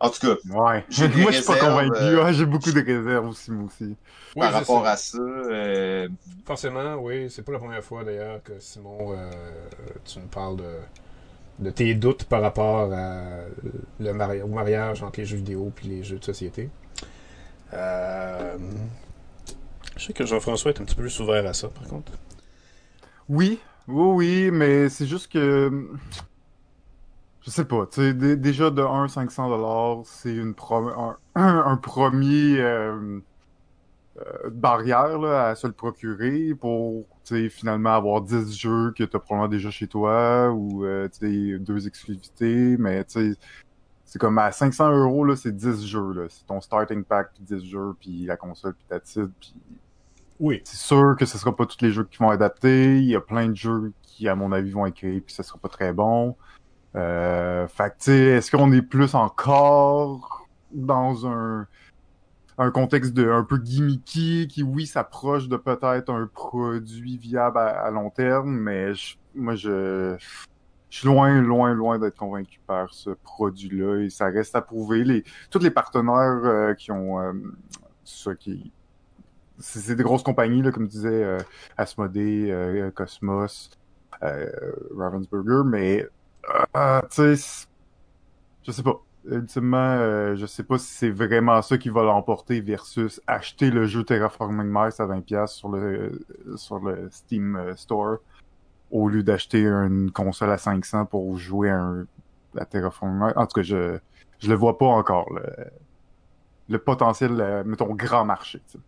En 0.00 0.10
tout 0.10 0.20
cas, 0.20 0.36
Ouais. 0.50 0.84
J'ai 0.90 1.08
des 1.08 1.22
moi, 1.22 1.30
je 1.30 1.36
suis 1.36 1.44
pas 1.46 1.56
convaincu. 1.56 1.92
euh, 2.02 2.24
Ah, 2.24 2.32
j'ai 2.32 2.46
beaucoup 2.46 2.70
de 2.72 2.80
réserves 2.84 3.26
aussi, 3.28 3.50
moi 3.50 3.64
aussi. 3.66 3.96
par 4.38 4.50
je 4.50 4.54
rapport 4.58 4.86
à 4.86 4.96
ça, 4.96 5.18
euh, 5.18 6.08
Forcément, 6.46 6.96
oui. 6.96 7.30
C'est 7.30 7.42
pas 7.42 7.52
la 7.52 7.58
première 7.58 7.82
fois 7.84 8.04
d'ailleurs 8.04 8.42
que 8.42 8.58
Simon, 8.60 9.12
euh, 9.16 9.30
tu 10.04 10.18
nous 10.18 10.26
parles 10.26 10.56
de, 10.56 10.70
de 11.60 11.70
tes 11.70 11.94
doutes 11.94 12.24
par 12.24 12.42
rapport 12.42 12.92
à 12.92 13.26
le 14.00 14.12
mari- 14.14 14.42
au 14.42 14.48
mariage 14.48 15.02
entre 15.02 15.20
les 15.20 15.26
jeux 15.26 15.36
vidéo 15.38 15.72
puis 15.74 15.88
les 15.88 16.02
jeux 16.04 16.18
de 16.18 16.24
société. 16.24 16.70
Euh, 17.72 18.56
Je 19.96 20.04
sais 20.06 20.12
que 20.12 20.24
Jean-François 20.24 20.70
est 20.72 20.80
un 20.80 20.84
petit 20.84 20.94
peu 20.94 21.02
plus 21.02 21.18
ouvert 21.20 21.46
à 21.46 21.52
ça, 21.52 21.68
par 21.68 21.84
contre. 21.88 22.12
Oui, 23.28 23.58
oui, 23.88 24.04
oui, 24.46 24.50
mais 24.52 24.88
c'est 24.88 25.06
juste 25.06 25.30
que. 25.32 25.88
Je 27.44 27.50
sais 27.50 27.64
pas, 27.66 27.86
tu 27.86 28.00
sais, 28.00 28.14
dé- 28.14 28.36
déjà 28.36 28.70
de 28.70 28.80
1 28.80 29.06
500 29.08 29.50
dollars, 29.50 30.00
c'est 30.06 30.34
une 30.34 30.54
pro- 30.54 30.88
un, 30.88 31.18
un 31.34 31.76
premier 31.76 32.58
euh, 32.58 33.20
euh, 34.18 34.50
barrière 34.50 35.18
là, 35.18 35.48
à 35.48 35.54
se 35.54 35.66
le 35.66 35.72
procurer 35.74 36.54
pour 36.54 37.06
finalement 37.50 37.94
avoir 37.94 38.22
10 38.22 38.56
jeux 38.56 38.92
que 38.92 39.04
tu 39.04 39.16
as 39.16 39.20
probablement 39.20 39.48
déjà 39.48 39.70
chez 39.70 39.86
toi 39.86 40.50
ou 40.52 40.84
euh, 40.84 41.08
deux 41.20 41.86
exclusivités, 41.86 42.76
mais 42.78 43.04
tu 43.04 43.32
sais, 43.32 43.38
c'est 44.04 44.18
comme 44.18 44.38
à 44.38 44.50
500 44.52 44.90
euros, 44.92 45.24
là, 45.24 45.36
c'est 45.36 45.54
10 45.54 45.86
jeux. 45.86 46.26
C'est 46.30 46.46
ton 46.46 46.60
starting 46.60 47.02
pack, 47.04 47.32
puis 47.34 47.42
10 47.42 47.64
jeux, 47.68 47.94
puis 47.98 48.24
la 48.26 48.36
console, 48.36 48.74
puis 48.74 48.86
ta 48.88 49.00
titre, 49.00 49.30
puis 49.40 49.54
Oui. 50.38 50.60
c'est 50.64 50.76
sûr 50.76 51.16
que 51.18 51.26
ce 51.26 51.36
sera 51.36 51.54
pas 51.54 51.66
tous 51.66 51.80
les 51.82 51.90
jeux 51.90 52.04
qui 52.04 52.18
vont 52.18 52.30
adaptés. 52.30 52.98
Il 52.98 53.06
y 53.08 53.16
a 53.16 53.20
plein 53.20 53.48
de 53.48 53.56
jeux 53.56 53.92
qui, 54.02 54.28
à 54.28 54.34
mon 54.34 54.52
avis, 54.52 54.70
vont 54.70 54.86
être 54.86 54.94
créés 54.94 55.20
puis 55.20 55.34
ce 55.34 55.42
sera 55.42 55.58
pas 55.58 55.68
très 55.68 55.92
bon. 55.92 56.36
Euh, 56.96 57.66
fait 57.68 57.90
tu 57.90 57.94
sais, 57.98 58.18
est-ce 58.18 58.50
qu'on 58.56 58.72
est 58.72 58.82
plus 58.82 59.14
encore 59.14 60.46
dans 60.72 61.26
un 61.26 61.66
un 62.58 62.70
contexte 62.70 63.14
de 63.14 63.28
un 63.30 63.42
peu 63.44 63.58
gimmicky 63.58 64.46
qui, 64.48 64.62
oui, 64.62 64.86
s'approche 64.86 65.48
de 65.48 65.56
peut-être 65.56 66.10
un 66.10 66.26
produit 66.28 67.18
viable 67.18 67.58
à, 67.58 67.90
long 67.90 68.10
terme, 68.10 68.50
mais 68.56 68.94
je- 68.94 69.16
moi, 69.34 69.56
je, 69.56 70.16
je 70.90 70.98
suis 70.98 71.06
loin, 71.08 71.40
loin, 71.42 71.74
loin 71.74 71.98
d'être 71.98 72.16
convaincu 72.16 72.60
par 72.66 72.94
ce 72.94 73.10
produit-là 73.10 74.02
et 74.04 74.10
ça 74.10 74.26
reste 74.26 74.54
à 74.54 74.62
prouver. 74.62 75.02
Les, 75.04 75.24
tous 75.50 75.58
les 75.58 75.70
partenaires 75.70 76.40
euh, 76.44 76.74
qui 76.74 76.92
ont 76.92 77.20
euh, 77.20 77.32
qui 78.38 78.72
c'est 79.58 79.94
des 79.94 80.02
grosses 80.02 80.22
compagnies, 80.22 80.62
là, 80.62 80.72
comme 80.72 80.86
disait 80.88 81.24
euh, 81.24 81.38
euh, 81.78 82.90
Cosmos, 82.90 83.70
euh, 84.22 84.50
Ravensburger, 84.96 85.62
mais 85.64 86.06
euh, 86.76 87.00
tu 87.10 87.36
sais, 87.36 87.66
je 88.62 88.72
sais 88.72 88.82
pas. 88.82 89.00
Ultimement, 89.26 89.78
euh, 89.78 90.36
je 90.36 90.44
sais 90.44 90.62
pas 90.62 90.76
si 90.76 90.92
c'est 90.92 91.10
vraiment 91.10 91.62
ça 91.62 91.78
qui 91.78 91.88
va 91.88 92.02
l'emporter 92.02 92.60
versus 92.60 93.22
acheter 93.26 93.70
le 93.70 93.86
jeu 93.86 94.04
Terraforming 94.04 94.66
Mars 94.66 95.00
à 95.00 95.06
20$ 95.06 95.46
sur 95.46 95.70
le 95.70 96.20
sur 96.56 96.78
le 96.78 97.08
Steam 97.10 97.56
euh, 97.56 97.74
Store 97.74 98.18
au 98.90 99.08
lieu 99.08 99.22
d'acheter 99.22 99.64
une 99.64 100.10
console 100.10 100.50
à 100.50 100.58
500 100.58 101.06
pour 101.06 101.38
jouer 101.38 101.70
à, 101.70 101.80
un, 101.80 102.06
Terraforming 102.68 103.16
Mars. 103.16 103.32
En 103.36 103.46
tout 103.46 103.54
cas, 103.54 103.62
je 103.62 103.98
je 104.40 104.48
le 104.50 104.54
vois 104.56 104.76
pas 104.76 104.86
encore 104.86 105.32
le, 105.32 105.42
le 106.68 106.78
potentiel, 106.78 107.40
euh, 107.40 107.64
mettons, 107.64 107.94
grand 107.94 108.24
marché. 108.24 108.60
sais. 108.66 108.78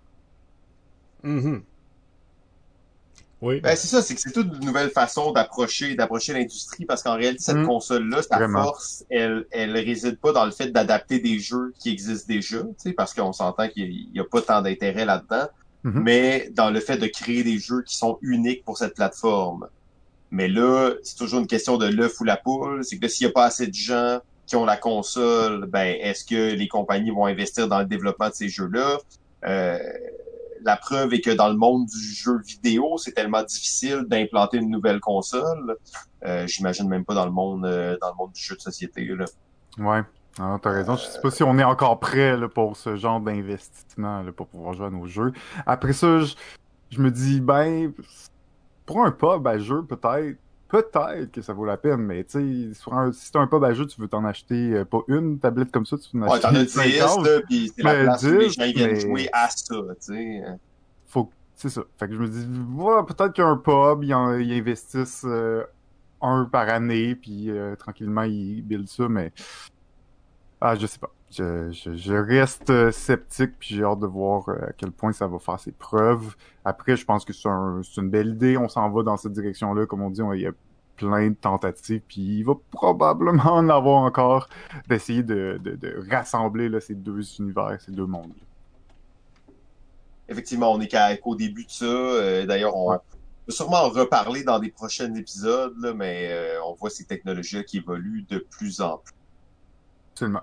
Oui. 3.43 3.61
Ben, 3.61 3.77
c'est 3.77 3.89
ça, 3.89 4.01
c'est 4.01 4.15
que 4.15 4.21
c'est 4.21 4.33
toute 4.33 4.47
une 4.47 4.65
nouvelle 4.65 4.89
façon 4.91 5.31
d'approcher 5.33 5.95
d'approcher 5.95 6.33
l'industrie 6.33 6.87
parce 6.87 7.03
qu'en 7.03 7.17
réalité, 7.17 7.43
cette 7.43 7.59
Mm. 7.59 7.67
console-là, 7.67 8.23
sa 8.23 8.37
Vraiment. 8.39 8.63
force, 8.65 9.05
elle, 9.11 9.45
elle 9.51 9.73
réside 9.77 10.19
pas 10.19 10.33
dans 10.33 10.47
le 10.47 10.53
fait 10.53 10.69
d'adapter 10.69 11.19
des 11.19 11.39
jeux 11.39 11.75
qui 11.79 11.91
existent 11.91 12.27
déjà, 12.29 12.63
parce 12.97 13.13
qu'on 13.13 13.33
s'entend 13.35 13.69
qu'il 13.69 14.09
y 14.15 14.21
a 14.21 14.25
pas 14.25 14.41
tant 14.41 14.63
d'intérêt 14.63 15.05
là-dedans, 15.05 15.49
Mhm. 15.85 16.03
mais 16.03 16.49
dans 16.53 16.71
le 16.71 16.81
fait 16.81 16.97
de 16.97 17.07
créer 17.07 17.45
des 17.45 17.59
jeux 17.59 17.83
qui 17.83 17.97
sont 17.97 18.19
uniques 18.23 18.65
pour 18.65 18.79
cette 18.79 18.95
plateforme. 18.95 19.69
Mais 20.31 20.49
là, 20.49 20.93
c'est 21.03 21.17
toujours 21.17 21.41
une 21.41 21.47
question 21.47 21.77
de 21.77 21.87
l'œuf 21.87 22.19
ou 22.21 22.25
la 22.25 22.37
poule, 22.39 22.83
c'est 22.85 22.99
que 22.99 23.07
s'il 23.07 23.27
y 23.27 23.31
a 23.31 23.33
pas 23.33 23.45
assez 23.45 23.67
de 23.67 23.75
gens 23.75 24.19
qui 24.47 24.57
ont 24.57 24.65
la 24.65 24.77
console, 24.79 25.67
ben 25.67 25.95
est-ce 26.01 26.25
que 26.25 26.55
les 26.55 26.69
compagnies 26.69 27.11
vont 27.11 27.27
investir 27.27 27.69
dans 27.69 27.81
le 27.81 27.85
développement 27.87 28.29
de 28.31 28.35
ces 28.35 28.49
jeux-là? 28.49 28.99
Euh, 29.47 29.79
la 30.67 30.77
preuve 30.77 31.15
est 31.15 31.21
que 31.21 31.31
dans 31.31 31.49
le 31.49 31.57
monde 31.57 31.87
du 31.87 31.99
jeu 31.99 32.39
vidéo, 32.41 32.99
c'est 32.99 33.13
tellement 33.13 33.45
difficile 33.45 34.05
d'implanter 34.09 34.59
une 34.59 34.69
nouvelle 34.69 34.99
console. 34.99 35.77
Euh, 36.25 36.45
J'imagine 36.49 36.89
même 36.89 37.05
pas 37.05 37.15
dans 37.15 37.25
le 37.25 37.31
monde 37.31 37.65
euh, 37.65 37.97
dans 38.01 38.09
le 38.09 38.17
monde 38.17 38.33
du 38.33 38.43
jeu 38.43 38.57
de 38.57 38.61
société. 38.61 39.05
Là. 39.05 39.27
Ouais. 39.79 40.03
Ah, 40.41 40.59
t'as 40.61 40.71
raison. 40.71 40.97
Je 40.97 41.05
sais 41.05 41.21
pas 41.21 41.31
si 41.31 41.45
on 41.45 41.57
est 41.59 41.65
encore 41.65 42.01
prêt 42.01 42.37
pour 42.53 42.77
ce 42.77 42.97
genre 42.97 43.21
d'investissement 43.21 44.25
pour 44.37 44.49
pouvoir 44.49 44.75
jouer 44.75 44.87
à 44.87 44.91
nos 44.91 45.07
jeux. 45.07 45.33
Après 45.67 45.93
ça, 45.93 46.19
je, 46.19 46.35
je 46.91 47.01
me 47.01 47.13
dis, 47.13 47.41
ben, 47.41 47.93
pour 48.85 49.05
un 49.05 49.13
pub 49.13 49.47
à 49.47 49.59
jeu, 49.59 49.85
peut-être, 49.85 50.37
peut-être 50.69 51.31
que 51.31 51.43
ça 51.43 51.53
vaut 51.53 51.65
la 51.65 51.77
peine, 51.77 52.01
mais 52.01 52.25
tu 52.25 52.69
sais, 52.73 52.75
sur 52.75 52.93
un- 52.95 53.13
si 53.13 53.31
t'as 53.33 53.41
un 53.41 53.47
pub 53.47 53.63
à 53.65 53.73
jeu, 53.73 53.87
tu 53.87 54.01
veux 54.01 54.09
t'en 54.09 54.25
acheter 54.25 54.73
euh, 54.75 54.85
pas 54.85 55.01
une 55.09 55.39
tablette 55.39 55.71
comme 55.71 55.87
ça, 55.87 55.97
tu 55.99 56.17
veux 56.17 56.23
en 56.25 56.29
Ouais, 56.31 56.41
t'en 56.41 56.49
as 56.55 56.61
acheter 56.61 56.83
10, 56.91 56.99
50. 56.99 57.27
là, 57.27 57.41
puis 57.49 57.73
c'est 57.75 57.83
la 57.83 57.93
Ben, 57.95 58.03
place 58.05 58.23
où 58.23 58.27
les 58.27 58.47
10, 58.49 58.53
gens 58.55 58.65
ils 58.65 58.75
viennent 58.75 58.91
mais- 58.93 59.01
jouer 59.01 59.29
à 59.33 59.49
ça, 59.49 59.75
tu 59.75 59.95
sais. 60.01 60.43
faut 61.07 61.31
c'est 61.55 61.71
ça. 61.71 61.83
Fait 61.99 62.07
que 62.09 62.15
je 62.15 62.19
me 62.19 62.29
dis, 62.29 62.47
voilà, 62.71 63.03
peut-être 63.03 63.33
qu'un 63.33 63.57
pub, 63.57 64.05
ils, 64.05 64.13
en- 64.15 64.35
ils 64.37 64.53
investissent 64.53 65.25
euh, 65.25 65.65
un 66.21 66.45
par 66.45 66.69
année, 66.69 67.15
puis 67.15 67.51
euh, 67.51 67.77
tranquillement, 67.77 68.23
ils 68.25 68.61
buildent 68.63 68.89
ça, 68.89 69.09
mais 69.09 69.33
ah, 70.61 70.75
je 70.75 70.87
sais 70.87 70.99
pas. 70.99 71.11
Je, 71.31 71.71
je, 71.73 71.97
je 71.97 72.15
reste 72.15 72.71
euh, 72.71 72.93
sceptique, 72.93 73.59
puis 73.59 73.75
j'ai 73.75 73.83
hâte 73.83 73.99
de 73.99 74.07
voir 74.07 74.49
euh, 74.49 74.69
à 74.69 74.73
quel 74.73 74.93
point 74.93 75.13
ça 75.13 75.27
va 75.27 75.39
faire 75.41 75.59
ses 75.59 75.73
preuves. 75.73 76.37
Après, 76.65 76.97
je 76.97 77.05
pense 77.05 77.25
que 77.25 77.33
c'est 77.33 77.49
un, 77.49 77.81
c'est 77.83 78.01
une 78.01 78.11
belle 78.11 78.29
idée. 78.29 78.57
On 78.57 78.69
s'en 78.69 78.89
va 78.91 79.03
dans 79.03 79.17
cette 79.17 79.33
direction-là. 79.33 79.87
Comme 79.87 80.03
on 80.03 80.11
dit, 80.11 80.23
on- 80.23 80.33
il 80.33 80.43
y 80.43 80.47
a 80.47 80.53
plein 80.97 81.29
de 81.31 81.35
tentatives, 81.35 82.01
puis 82.09 82.21
il 82.39 82.43
va 82.45 82.55
probablement 82.71 83.53
en 83.55 83.69
avoir 83.69 84.03
encore 84.05 84.49
d'essayer 84.89 85.23
de, 85.23 85.61
de, 85.63 85.75
de 85.75 86.07
rassembler 86.11 86.69
là, 86.69 86.81
ces 86.81 86.95
deux 86.95 87.21
univers, 87.41 87.77
ces 87.81 87.93
deux 87.93 88.07
mondes. 88.07 88.33
Effectivement, 90.29 90.73
on 90.73 90.81
est 90.81 90.89
qu'à- 90.89 91.17
qu'au 91.17 91.35
début 91.37 91.65
de 91.65 91.71
ça. 91.71 91.85
Euh, 91.85 92.47
D'ailleurs, 92.47 92.77
on 92.77 92.91
Ouais. 92.91 92.97
va 92.97 93.53
sûrement 93.53 93.83
en 93.83 93.89
reparler 93.91 94.43
dans 94.45 94.59
des 94.59 94.71
prochains 94.71 95.13
épisodes, 95.15 95.75
là, 95.81 95.93
mais 95.93 96.29
euh, 96.31 96.63
on 96.65 96.75
voit 96.75 96.91
ces 96.91 97.05
technologies 97.05 97.65
qui 97.65 97.79
évoluent 97.79 98.25
de 98.29 98.39
plus 98.39 98.81
en 98.81 98.99
plus. 98.99 99.13
Absolument. 100.13 100.41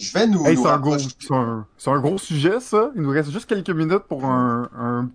Je 0.00 0.12
vais 0.14 0.26
nous, 0.26 0.46
Hey, 0.46 0.56
nous 0.56 0.62
c'est 0.62 0.68
un, 0.68 0.78
gros, 0.78 0.98
c'est 0.98 1.30
un, 1.30 1.66
c'est 1.76 1.90
un 1.90 2.00
gros 2.00 2.18
sujet, 2.18 2.58
ça. 2.60 2.90
Il 2.96 3.02
nous 3.02 3.10
reste 3.10 3.30
juste 3.30 3.46
quelques 3.46 3.70
minutes 3.70 4.04
pour 4.08 4.24
un, 4.24 4.68
un 4.76 5.10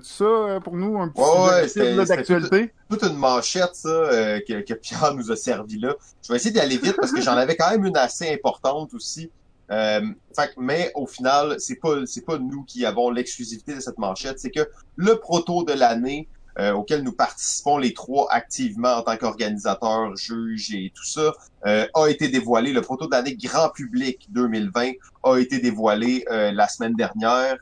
ça 0.00 0.24
euh, 0.24 0.60
pour 0.60 0.76
nous, 0.76 1.00
un 1.00 1.08
petit 1.08 1.20
Ouais, 1.20 1.68
sujet 1.68 1.96
ouais, 1.98 2.04
d'actualité. 2.04 2.72
toute 2.90 3.02
une 3.02 3.16
manchette, 3.16 3.74
ça, 3.74 3.88
euh, 3.88 4.40
que, 4.46 4.60
que 4.60 4.74
Pierre 4.74 5.14
nous 5.14 5.32
a 5.32 5.36
servi 5.36 5.78
là. 5.80 5.94
Je 6.22 6.32
vais 6.32 6.36
essayer 6.36 6.52
d'aller 6.54 6.76
vite 6.78 6.96
parce 6.96 7.10
que 7.12 7.20
j'en 7.22 7.32
avais 7.36 7.56
quand 7.56 7.70
même 7.70 7.84
une 7.86 7.96
assez 7.96 8.32
importante 8.32 8.94
aussi. 8.94 9.30
Euh, 9.70 10.02
fait 10.36 10.50
mais 10.58 10.92
au 10.94 11.06
final, 11.06 11.56
c'est 11.58 11.76
pas 11.76 12.04
c'est 12.06 12.24
pas 12.24 12.38
nous 12.38 12.64
qui 12.64 12.84
avons 12.84 13.10
l'exclusivité 13.10 13.74
de 13.74 13.80
cette 13.80 13.98
manchette, 13.98 14.38
c'est 14.38 14.50
que 14.50 14.68
le 14.96 15.16
proto 15.16 15.64
de 15.64 15.72
l'année 15.72 16.28
euh, 16.58 16.72
auquel 16.72 17.02
nous 17.02 17.12
participons 17.12 17.78
les 17.78 17.92
trois 17.94 18.28
activement 18.30 18.94
en 18.94 19.02
tant 19.02 19.16
qu'organisateurs, 19.16 20.16
juges 20.16 20.74
et 20.74 20.92
tout 20.94 21.04
ça, 21.04 21.32
euh, 21.66 21.86
a 21.94 22.08
été 22.08 22.28
dévoilé. 22.28 22.72
Le 22.72 22.80
proto 22.80 23.06
de 23.06 23.10
l'année 23.10 23.36
grand 23.36 23.70
public 23.70 24.28
2020 24.30 24.92
a 25.24 25.38
été 25.38 25.58
dévoilé 25.58 26.24
euh, 26.30 26.52
la 26.52 26.68
semaine 26.68 26.94
dernière. 26.94 27.56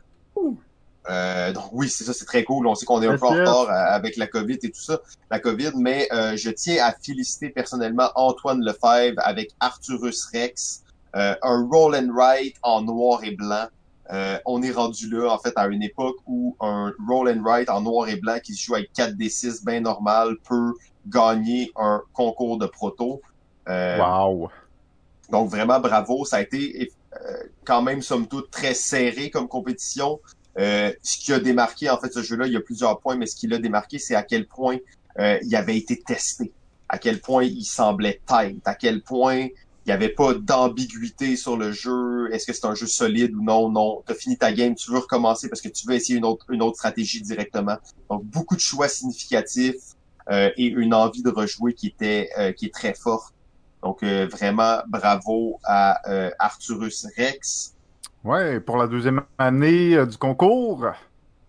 Euh, 1.11 1.53
donc 1.53 1.65
oui, 1.73 1.89
c'est 1.89 2.05
ça, 2.05 2.13
c'est 2.13 2.25
très 2.25 2.45
cool. 2.45 2.67
On 2.67 2.75
sait 2.75 2.87
qu'on 2.87 3.03
est 3.03 3.07
un 3.07 3.19
peu 3.19 3.27
en 3.27 3.31
retard 3.31 3.69
euh, 3.69 3.95
avec 3.95 4.17
la 4.17 4.27
COVID 4.27 4.59
et 4.63 4.71
tout 4.71 4.81
ça, 4.81 5.01
la 5.31 5.41
COVID, 5.41 5.73
mais 5.77 6.09
euh, 6.13 6.37
je 6.37 6.51
tiens 6.51 6.85
à 6.85 6.93
féliciter 6.93 7.51
personnellement 7.51 8.11
Antoine 8.15 8.61
Lefebvre 8.61 9.21
avec 9.25 9.51
Arturus 9.61 10.27
Rex, 10.33 10.83
euh, 11.17 11.35
un 11.43 11.69
roll 11.71 11.97
and 11.97 12.13
write 12.15 12.57
en 12.63 12.83
noir 12.83 13.25
et 13.25 13.33
blanc. 13.33 13.67
Euh, 14.11 14.39
on 14.47 14.63
est 14.63 14.73
rendu 14.73 15.09
là, 15.09 15.31
en 15.33 15.39
fait, 15.39 15.53
à 15.57 15.67
une 15.69 15.83
époque 15.83 16.17
où 16.27 16.57
un 16.61 16.93
roll 17.09 17.29
and 17.29 17.43
write 17.43 17.71
en 17.71 17.81
noir 17.81 18.09
et 18.09 18.17
blanc 18.17 18.39
qui 18.43 18.55
se 18.55 18.65
joue 18.67 18.75
avec 18.75 18.91
4D6 18.95 19.65
bien 19.65 19.81
normal 19.81 20.37
peut 20.49 20.75
gagner 21.07 21.71
un 21.77 22.03
concours 22.13 22.59
de 22.59 22.67
proto. 22.67 23.21
Euh, 23.69 23.99
Wow. 23.99 24.51
donc 25.31 25.49
vraiment 25.49 25.79
bravo, 25.79 26.25
ça 26.25 26.37
a 26.39 26.41
été 26.43 26.91
euh, 27.15 27.43
quand 27.65 27.81
même 27.81 28.03
somme 28.03 28.27
toute 28.27 28.51
très 28.51 28.75
serré 28.75 29.31
comme 29.31 29.47
compétition. 29.47 30.21
Euh, 30.59 30.93
ce 31.03 31.17
qui 31.17 31.33
a 31.33 31.39
démarqué 31.39 31.89
en 31.89 31.97
fait 31.97 32.13
ce 32.13 32.23
jeu-là, 32.23 32.47
il 32.47 32.53
y 32.53 32.57
a 32.57 32.61
plusieurs 32.61 32.99
points, 32.99 33.15
mais 33.17 33.27
ce 33.27 33.37
qui 33.37 33.47
l'a 33.47 33.59
démarqué, 33.59 33.99
c'est 33.99 34.17
à 34.17 34.23
quel 34.25 34.47
point 34.47 34.79
il 35.19 35.55
avait 35.55 35.77
été 35.77 36.01
testé, 36.01 36.53
à 36.89 36.99
quel 36.99 37.21
point 37.21 37.45
il 37.45 37.65
semblait 37.65 38.21
tight, 38.27 38.67
à 38.67 38.75
quel 38.75 39.03
point 39.03 39.47
il 39.85 39.89
n'y 39.89 39.93
avait 39.93 40.11
pas 40.11 40.35
d'ambiguïté 40.35 41.37
sur 41.37 41.57
le 41.57 41.73
jeu. 41.73 42.33
Est-ce 42.33 42.47
que 42.47 42.53
c'est 42.53 42.67
un 42.67 42.75
jeu 42.75 42.87
solide 42.87 43.35
ou 43.35 43.43
non? 43.43 43.69
Non. 43.69 44.03
T'as 44.07 44.15
fini 44.15 44.37
ta 44.39 44.53
game, 44.53 44.75
tu 44.75 44.91
veux 44.91 44.99
recommencer 44.99 45.49
parce 45.49 45.61
que 45.61 45.69
tu 45.69 45.87
veux 45.89 45.95
essayer 45.95 46.19
une 46.19 46.25
autre, 46.25 46.47
une 46.51 46.63
autre 46.63 46.77
stratégie 46.77 47.21
directement. 47.21 47.77
Donc 48.09 48.25
beaucoup 48.25 48.55
de 48.55 48.61
choix 48.61 48.89
significatifs 48.89 49.75
euh, 50.31 50.51
et 50.57 50.67
une 50.67 50.95
envie 50.95 51.23
de 51.23 51.31
rejouer 51.31 51.75
qui 51.75 51.89
était 51.89 52.29
euh, 52.39 52.53
qui 52.53 52.67
est 52.67 52.73
très 52.75 52.95
forte. 52.95 53.35
Donc 53.83 54.05
euh, 54.05 54.29
vraiment 54.31 54.79
bravo 54.87 55.59
à 55.65 56.09
euh, 56.09 56.31
Arturus 56.39 57.07
Rex. 57.17 57.75
Ouais, 58.23 58.61
pour 58.61 58.77
la 58.77 58.87
deuxième 58.87 59.23
année 59.37 59.97
euh, 59.97 60.07
du 60.07 60.17
concours. 60.17 60.87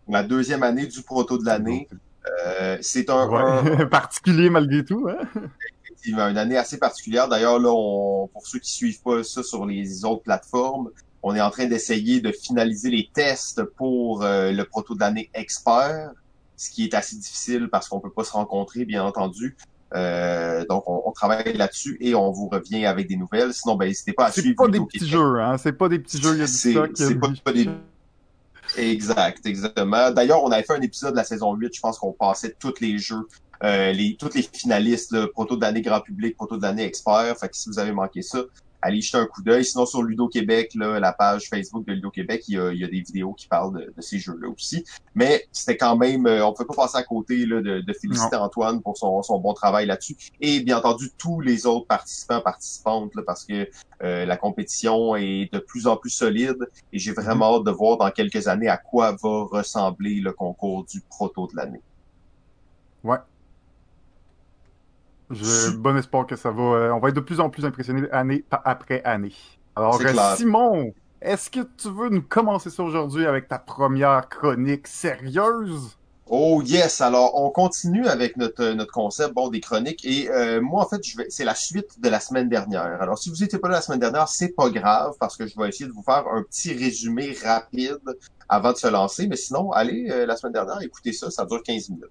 La 0.08 0.24
deuxième 0.24 0.64
année 0.64 0.88
du 0.88 1.04
proto 1.04 1.38
de 1.38 1.46
l'année. 1.46 1.88
Euh, 2.48 2.78
c'est 2.82 3.10
un, 3.12 3.30
un- 3.30 3.64
Ouais. 3.64 3.86
Particulier 3.92 4.50
malgré 4.50 4.84
tout, 4.84 5.08
hein? 5.08 5.24
Effectivement, 6.04 6.28
une 6.28 6.38
année 6.38 6.58
assez 6.58 6.78
particulière. 6.78 7.28
D'ailleurs, 7.28 7.60
là, 7.60 7.70
on, 7.72 8.28
pour 8.28 8.46
ceux 8.46 8.60
qui 8.60 8.72
suivent 8.72 9.02
pas 9.02 9.24
ça 9.24 9.42
sur 9.44 9.66
les 9.66 10.04
autres 10.06 10.24
plateformes, 10.24 10.90
on 11.22 11.34
est 11.36 11.42
en 11.42 11.50
train 11.50 11.66
d'essayer 11.66 12.20
de 12.20 12.32
finaliser 12.32 12.90
les 12.90 13.10
tests 13.14 13.64
pour 13.64 14.24
euh, 14.24 14.52
le 14.52 14.64
proto 14.66 14.94
de 14.96 15.00
l'année 15.00 15.30
expert, 15.34 16.12
ce 16.58 16.70
qui 16.70 16.84
est 16.84 16.94
assez 16.94 17.16
difficile 17.16 17.70
parce 17.72 17.88
qu'on 17.88 18.00
peut 18.02 18.10
pas 18.12 18.26
se 18.26 18.34
rencontrer, 18.34 18.84
bien 18.86 19.04
entendu. 19.04 19.56
Euh, 19.96 20.66
donc, 20.70 20.84
on, 20.90 21.04
on 21.06 21.12
travaille 21.12 21.54
là-dessus 21.56 21.98
et 22.02 22.16
on 22.16 22.32
vous 22.32 22.50
revient 22.50 22.86
avec 22.86 23.08
des 23.08 23.16
nouvelles. 23.16 23.54
Sinon, 23.54 23.76
ben, 23.76 23.86
n'hésitez 23.86 24.12
pas 24.12 24.26
à 24.26 24.32
C'est 24.32 24.42
suivre. 24.42 24.58
pas 24.58 24.68
des 24.68 24.80
petits 24.82 25.08
jeux, 25.08 25.40
hein. 25.40 25.58
C'est 25.58 25.74
pas 25.74 25.88
des 25.88 26.00
petits 26.00 26.22
jeux, 26.22 26.34
il 26.34 26.40
y 26.40 26.42
a 26.42 26.46
du 26.46 26.52
C'est 26.52 26.72
stock. 26.72 26.92
c'est 26.96 27.16
pas, 27.16 27.30
pas 27.44 27.54
des... 27.54 27.70
Exact, 28.78 29.46
exactement. 29.46 30.10
D'ailleurs, 30.12 30.44
on 30.44 30.52
avait 30.52 30.64
fait 30.64 30.74
un 30.74 30.82
épisode 30.82 31.12
de 31.12 31.18
la 31.18 31.24
saison 31.24 31.54
8, 31.54 31.74
je 31.76 31.80
pense 31.80 32.00
qu'on 32.00 32.12
passait 32.14 32.56
tous 32.60 32.74
les 32.82 32.98
jeux, 32.98 33.28
les, 33.64 34.16
tous 34.20 34.34
les 34.36 34.42
finalistes, 34.44 35.12
là, 35.12 35.28
proto 35.28 35.56
de 35.56 35.62
l'année 35.62 35.82
grand 35.82 36.02
public, 36.02 36.36
proto 36.36 36.58
de 36.58 36.62
l'année 36.62 36.84
expert. 36.84 37.38
Fait 37.40 37.50
que 37.50 37.56
si 37.56 37.70
vous 37.70 37.80
avez 37.80 37.92
manqué 37.92 38.22
ça, 38.22 38.40
allez 38.82 39.00
jeter 39.00 39.18
un 39.18 39.26
coup 39.26 39.42
d'œil. 39.42 39.64
Sinon, 39.64 39.86
sur 39.86 40.04
Ludo 40.04 40.28
Québec, 40.28 40.74
là, 40.76 41.00
la 41.00 41.14
page 41.14 41.48
Facebook 41.50 41.88
de 41.88 41.94
Ludo 41.94 42.12
Québec, 42.12 42.44
il 42.50 42.56
y 42.56 42.60
a, 42.60 42.74
il 42.74 42.80
y 42.80 42.84
a 42.84 42.88
des 42.88 43.00
vidéos 43.00 43.32
qui 43.32 43.48
parlent 43.48 43.74
de, 43.74 43.94
de 43.96 44.02
ces 44.02 44.20
jeux-là 44.20 44.50
aussi. 44.50 44.84
Mais 45.16 45.48
c'était 45.54 45.78
quand 45.78 45.96
même, 45.96 46.28
euh, 46.28 46.46
on 46.46 46.52
peut 46.52 46.66
pas 46.66 46.76
passer 46.76 46.98
à 46.98 47.04
côté 47.04 47.46
là, 47.46 47.62
de, 47.62 47.80
de 47.80 47.94
féliciter 47.94 48.36
Antoine 48.36 48.82
pour 48.82 48.98
son, 48.98 49.24
son 49.24 49.40
bon 49.40 49.54
travail 49.54 49.86
là-dessus. 49.86 50.18
Et 50.42 50.60
bien 50.60 50.80
entendu, 50.80 51.12
tous 51.18 51.40
les 51.40 51.66
autres 51.66 51.88
participants, 51.88 52.42
participantes, 52.42 53.16
là, 53.16 53.22
parce 53.26 53.46
que 53.46 53.70
euh, 54.04 54.26
la 54.26 54.36
compétition 54.36 55.16
est 55.16 55.50
de 55.54 55.60
plus 55.60 55.88
en 55.88 55.96
plus 55.96 56.10
solide 56.10 56.68
et 56.92 57.00
j'ai 57.00 57.14
vraiment 57.14 57.56
hâte 57.56 57.64
de 57.64 57.72
voir 57.72 57.96
dans 57.96 58.12
quelques 58.12 58.50
années 58.50 58.68
à 58.68 58.76
quoi 58.76 59.12
va 59.12 59.44
ressembler 59.50 60.20
le 60.20 60.34
concours 60.34 60.84
du 60.84 61.00
proto 61.10 61.48
de 61.48 61.56
l'année. 61.56 61.82
Ouais. 63.06 63.18
J'ai 65.34 65.76
bon 65.78 65.98
espoir 65.98 66.26
que 66.26 66.36
ça 66.36 66.52
va. 66.52 66.62
euh, 66.62 66.92
on 66.94 67.00
va 67.00 67.10
être 67.10 67.16
de 67.16 67.22
plus 67.22 67.40
en 67.40 67.50
plus 67.50 67.66
impressionnés 67.66 68.10
année 68.12 68.44
après 68.52 69.04
année. 69.04 69.34
Alors, 69.76 70.00
euh. 70.00 70.36
Simon, 70.36 70.94
est-ce 71.22 71.50
que 71.50 71.62
tu 71.78 71.90
veux 71.90 72.10
nous 72.10 72.22
commencer 72.22 72.70
ça 72.70 72.84
aujourd'hui 72.84 73.26
avec 73.26 73.48
ta 73.48 73.58
première 73.58 74.28
chronique 74.30 74.88
sérieuse? 74.88 75.98
Oh 76.28 76.62
yes, 76.62 77.02
alors 77.02 77.32
on 77.36 77.50
continue 77.50 78.08
avec 78.08 78.38
notre 78.38 78.72
notre 78.72 78.94
concept 78.94 79.34
bon 79.34 79.50
des 79.50 79.60
chroniques 79.60 80.06
et 80.06 80.30
euh, 80.30 80.62
moi 80.62 80.84
en 80.84 80.88
fait 80.88 81.06
je 81.06 81.18
vais 81.18 81.26
c'est 81.30 81.44
la 81.44 81.54
suite 81.54 82.00
de 82.02 82.08
la 82.08 82.22
semaine 82.22 82.48
dernière. 82.48 83.02
Alors 83.02 83.18
si 83.18 83.30
vous 83.30 83.44
étiez 83.44 83.60
pas 83.60 83.68
là 83.68 83.76
la 83.76 83.82
semaine 83.82 84.00
dernière, 84.00 84.30
c'est 84.30 84.50
pas 84.50 84.70
grave 84.70 85.14
parce 85.20 85.36
que 85.36 85.46
je 85.46 85.60
vais 85.60 85.68
essayer 85.68 85.86
de 85.86 85.92
vous 85.92 86.02
faire 86.02 86.26
un 86.32 86.42
petit 86.44 86.74
résumé 86.74 87.36
rapide 87.44 88.00
avant 88.48 88.72
de 88.72 88.78
se 88.78 88.88
lancer, 88.88 89.28
mais 89.28 89.36
sinon 89.36 89.74
allez 89.74 90.08
euh, 90.10 90.26
la 90.26 90.38
semaine 90.38 90.54
dernière 90.54 90.82
écoutez 90.82 91.12
ça, 91.12 91.30
ça 91.30 91.46
dure 91.46 91.62
15 91.62 91.90
minutes. 91.90 92.06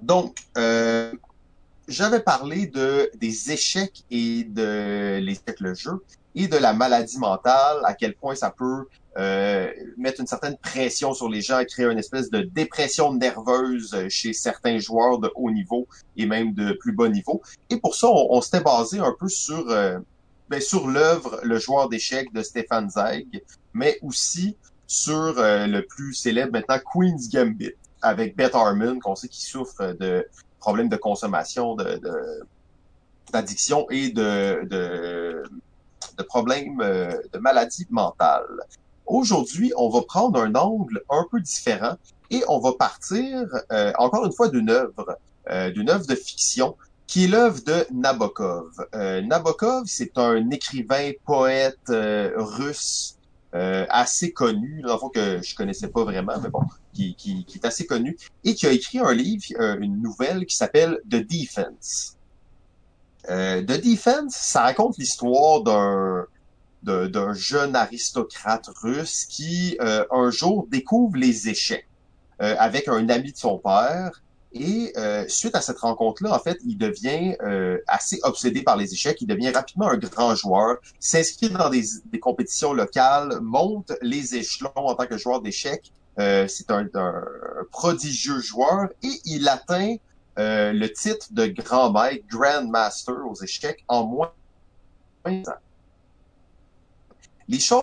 Donc 0.00 0.38
euh, 0.56 1.12
j'avais 1.88 2.20
parlé 2.20 2.66
de 2.66 3.10
des 3.16 3.52
échecs 3.52 4.04
et 4.10 4.44
de 4.44 5.18
l'échec 5.20 5.60
le 5.60 5.74
jeu 5.74 6.02
et 6.34 6.48
de 6.48 6.56
la 6.56 6.72
maladie 6.72 7.18
mentale, 7.18 7.78
à 7.84 7.94
quel 7.94 8.14
point 8.14 8.34
ça 8.34 8.50
peut 8.50 8.86
euh, 9.18 9.70
mettre 9.98 10.20
une 10.20 10.26
certaine 10.26 10.56
pression 10.56 11.12
sur 11.12 11.28
les 11.28 11.42
gens 11.42 11.58
et 11.58 11.66
créer 11.66 11.84
une 11.86 11.98
espèce 11.98 12.30
de 12.30 12.40
dépression 12.40 13.12
nerveuse 13.12 14.08
chez 14.08 14.32
certains 14.32 14.78
joueurs 14.78 15.18
de 15.18 15.30
haut 15.34 15.50
niveau 15.50 15.86
et 16.16 16.24
même 16.24 16.54
de 16.54 16.72
plus 16.72 16.92
bas 16.92 17.08
niveau. 17.08 17.42
Et 17.68 17.76
pour 17.76 17.94
ça, 17.94 18.08
on, 18.10 18.40
s'était 18.40 18.62
basé 18.62 18.98
un 18.98 19.14
peu 19.18 19.28
sur 19.28 19.68
euh, 19.68 19.98
ben, 20.48 20.60
sur 20.60 20.88
l'œuvre 20.88 21.40
Le 21.42 21.58
joueur 21.58 21.88
d'échecs 21.88 22.32
de 22.32 22.42
Stéphane 22.42 22.88
Zweig, 22.90 23.42
mais 23.74 23.98
aussi 24.02 24.56
sur 24.86 25.38
euh, 25.38 25.66
le 25.66 25.84
plus 25.84 26.14
célèbre 26.14 26.52
maintenant 26.52 26.78
Queen's 26.92 27.28
Gambit 27.28 27.72
avec 28.00 28.36
Beth 28.36 28.54
Harmon, 28.54 28.98
qu'on 28.98 29.14
sait 29.14 29.28
qui 29.28 29.42
souffre 29.42 29.94
de 29.98 30.26
problèmes 30.66 30.88
de 30.88 31.00
consommation, 31.08 31.74
de, 31.74 32.00
d'addiction 33.32 33.80
et 33.90 34.10
de, 34.10 34.64
de, 34.72 35.42
de 36.18 36.22
problèmes 36.22 36.80
euh, 36.80 37.12
de 37.32 37.38
maladies 37.38 37.86
mentales. 37.90 38.58
Aujourd'hui, 39.06 39.72
on 39.76 39.88
va 39.88 40.02
prendre 40.02 40.40
un 40.40 40.54
angle 40.54 41.02
un 41.10 41.24
peu 41.30 41.40
différent 41.40 41.96
et 42.30 42.42
on 42.48 42.58
va 42.60 42.72
partir 42.86 43.46
euh, 43.72 43.92
encore 43.98 44.24
une 44.24 44.32
fois 44.32 44.48
d'une 44.48 44.70
œuvre, 44.70 45.18
euh, 45.50 45.70
d'une 45.70 45.90
œuvre 45.90 46.06
de 46.06 46.14
fiction 46.14 46.76
qui 47.06 47.24
est 47.24 47.28
l'œuvre 47.28 47.60
de 47.64 47.86
Nabokov. 47.92 48.70
Euh, 48.94 49.20
Nabokov, 49.20 49.84
c'est 49.86 50.16
un 50.16 50.48
écrivain, 50.50 51.10
poète 51.26 51.90
euh, 51.90 52.30
russe 52.36 53.18
euh, 53.54 53.86
assez 53.90 54.32
connu, 54.32 54.82
dans 54.82 54.94
le 54.94 54.98
fond 54.98 55.08
que 55.08 55.42
je 55.42 55.54
connaissais 55.54 55.88
pas 55.88 56.04
vraiment, 56.04 56.38
mais 56.42 56.48
bon, 56.48 56.62
qui, 56.92 57.14
qui, 57.14 57.44
qui 57.44 57.58
est 57.58 57.66
assez 57.66 57.86
connu, 57.86 58.16
et 58.44 58.54
qui 58.54 58.66
a 58.66 58.72
écrit 58.72 58.98
un 58.98 59.12
livre, 59.12 59.44
euh, 59.60 59.76
une 59.80 60.00
nouvelle 60.00 60.46
qui 60.46 60.56
s'appelle 60.56 61.00
The 61.08 61.16
Defense. 61.16 62.16
Euh, 63.28 63.62
The 63.62 63.80
Defense, 63.82 64.34
ça 64.34 64.62
raconte 64.62 64.98
l'histoire 64.98 65.62
d'un 65.62 66.26
d'un 66.82 67.32
jeune 67.32 67.76
aristocrate 67.76 68.68
russe 68.82 69.24
qui 69.26 69.76
euh, 69.80 70.04
un 70.10 70.30
jour 70.30 70.66
découvre 70.68 71.16
les 71.16 71.48
échecs 71.48 71.86
euh, 72.40 72.56
avec 72.58 72.88
un 72.88 73.08
ami 73.08 73.32
de 73.32 73.36
son 73.36 73.58
père 73.58 74.21
et 74.54 74.92
euh, 74.96 75.24
suite 75.28 75.54
à 75.54 75.60
cette 75.60 75.78
rencontre-là, 75.78 76.34
en 76.34 76.38
fait, 76.38 76.58
il 76.64 76.76
devient 76.76 77.36
euh, 77.42 77.78
assez 77.86 78.20
obsédé 78.22 78.62
par 78.62 78.76
les 78.76 78.92
échecs. 78.92 79.20
Il 79.20 79.26
devient 79.26 79.50
rapidement 79.50 79.88
un 79.88 79.96
grand 79.96 80.34
joueur, 80.34 80.76
s'inscrit 81.00 81.50
dans 81.50 81.70
des, 81.70 81.82
des 82.06 82.20
compétitions 82.20 82.72
locales, 82.72 83.40
monte 83.40 83.92
les 84.02 84.36
échelons 84.36 84.70
en 84.74 84.94
tant 84.94 85.06
que 85.06 85.16
joueur 85.16 85.40
d'échecs. 85.40 85.92
Euh, 86.18 86.46
C'est 86.46 86.70
un, 86.70 86.86
un 86.94 87.24
prodigieux 87.70 88.40
joueur 88.40 88.88
et 89.02 89.20
il 89.24 89.48
atteint 89.48 89.96
euh, 90.38 90.72
le 90.72 90.92
titre 90.92 91.26
de 91.30 91.46
grand 91.46 91.90
maître, 91.92 92.24
Grand 92.28 92.66
Master 92.66 93.14
aux 93.26 93.34
échecs 93.42 93.84
en 93.88 94.06
moins 94.06 94.32
de 95.26 95.30
20 95.30 95.48
ans. 95.48 95.60
Les 97.48 97.60
choses 97.60 97.82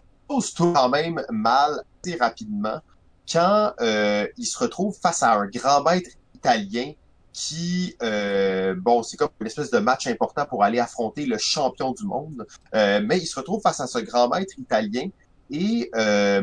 tournent 0.56 0.74
quand 0.74 0.90
même 0.90 1.24
mal 1.30 1.84
assez 2.04 2.16
rapidement 2.16 2.82
quand 3.32 3.74
euh, 3.82 4.28
il 4.38 4.46
se 4.46 4.58
retrouve 4.58 4.98
face 5.00 5.22
à 5.22 5.34
un 5.34 5.46
grand 5.48 5.84
maître 5.84 6.10
italien 6.40 6.88
qui, 7.32 7.96
euh, 8.02 8.74
bon, 8.78 8.98
c'est 9.04 9.18
comme 9.18 9.30
une 9.40 9.48
espèce 9.48 9.72
de 9.72 9.80
match 9.80 10.08
important 10.08 10.46
pour 10.52 10.64
aller 10.64 10.80
affronter 10.80 11.26
le 11.34 11.38
champion 11.38 11.90
du 12.00 12.06
monde, 12.06 12.40
Euh, 12.76 13.02
mais 13.08 13.18
il 13.24 13.28
se 13.28 13.36
retrouve 13.40 13.62
face 13.62 13.80
à 13.80 13.88
ce 13.88 14.00
grand 14.10 14.28
maître 14.34 14.56
italien 14.58 15.08
et 15.52 15.90
euh, 15.96 16.42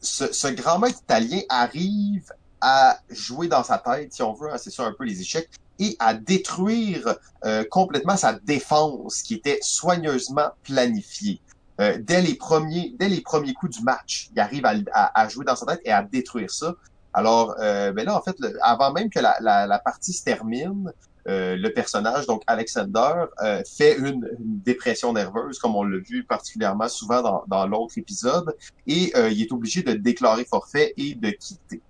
ce, 0.00 0.48
grand 0.48 0.78
maître 0.78 1.00
italien 1.02 1.40
arrive 1.48 2.30
à 2.60 2.98
jouer 3.10 3.48
dans 3.48 3.64
sa 3.70 3.78
tête, 3.78 4.12
si 4.12 4.22
on 4.22 4.32
veut, 4.32 4.50
hein, 4.52 4.58
c'est 4.58 4.70
ça 4.70 4.84
un 4.84 4.92
peu 4.98 5.04
les 5.04 5.20
échecs, 5.20 5.48
et 5.78 5.94
à 5.98 6.14
détruire 6.14 7.16
euh, 7.44 7.64
complètement 7.70 8.16
sa 8.16 8.32
défense 8.32 9.22
qui 9.22 9.34
était 9.34 9.58
soigneusement 9.62 10.48
planifiée. 10.62 11.40
Euh, 11.80 11.98
dès 12.00 12.22
les 12.22 12.34
premiers, 12.34 12.94
dès 12.98 13.08
les 13.10 13.20
premiers 13.20 13.52
coups 13.52 13.76
du 13.78 13.82
match, 13.82 14.30
il 14.32 14.40
arrive 14.40 14.64
à, 14.64 14.74
à- 14.92 15.20
à 15.20 15.28
jouer 15.28 15.44
dans 15.44 15.56
sa 15.56 15.66
tête 15.66 15.80
et 15.84 15.92
à 15.92 16.02
détruire 16.02 16.50
ça. 16.50 16.74
Alors, 17.16 17.56
euh, 17.60 17.92
ben 17.92 18.04
là, 18.04 18.14
en 18.14 18.20
fait, 18.20 18.36
avant 18.60 18.92
même 18.92 19.08
que 19.08 19.18
la, 19.18 19.34
la, 19.40 19.66
la 19.66 19.78
partie 19.78 20.12
se 20.12 20.22
termine, 20.22 20.92
euh, 21.28 21.56
le 21.56 21.72
personnage, 21.72 22.26
donc 22.26 22.42
Alexander, 22.46 23.24
euh, 23.42 23.62
fait 23.76 23.96
une, 23.96 24.28
une 24.38 24.60
dépression 24.70 25.14
nerveuse, 25.14 25.58
comme 25.58 25.74
on 25.74 25.82
l'a 25.82 25.98
vu 25.98 26.24
particulièrement 26.24 26.88
souvent 26.88 27.22
dans, 27.22 27.44
dans 27.48 27.66
l'autre 27.66 27.96
épisode, 27.96 28.54
et 28.86 29.12
euh, 29.16 29.30
il 29.30 29.40
est 29.40 29.50
obligé 29.50 29.82
de 29.82 29.94
déclarer 29.94 30.44
forfait 30.44 30.92
et 30.98 31.14
de 31.14 31.30
quitter. 31.30 31.80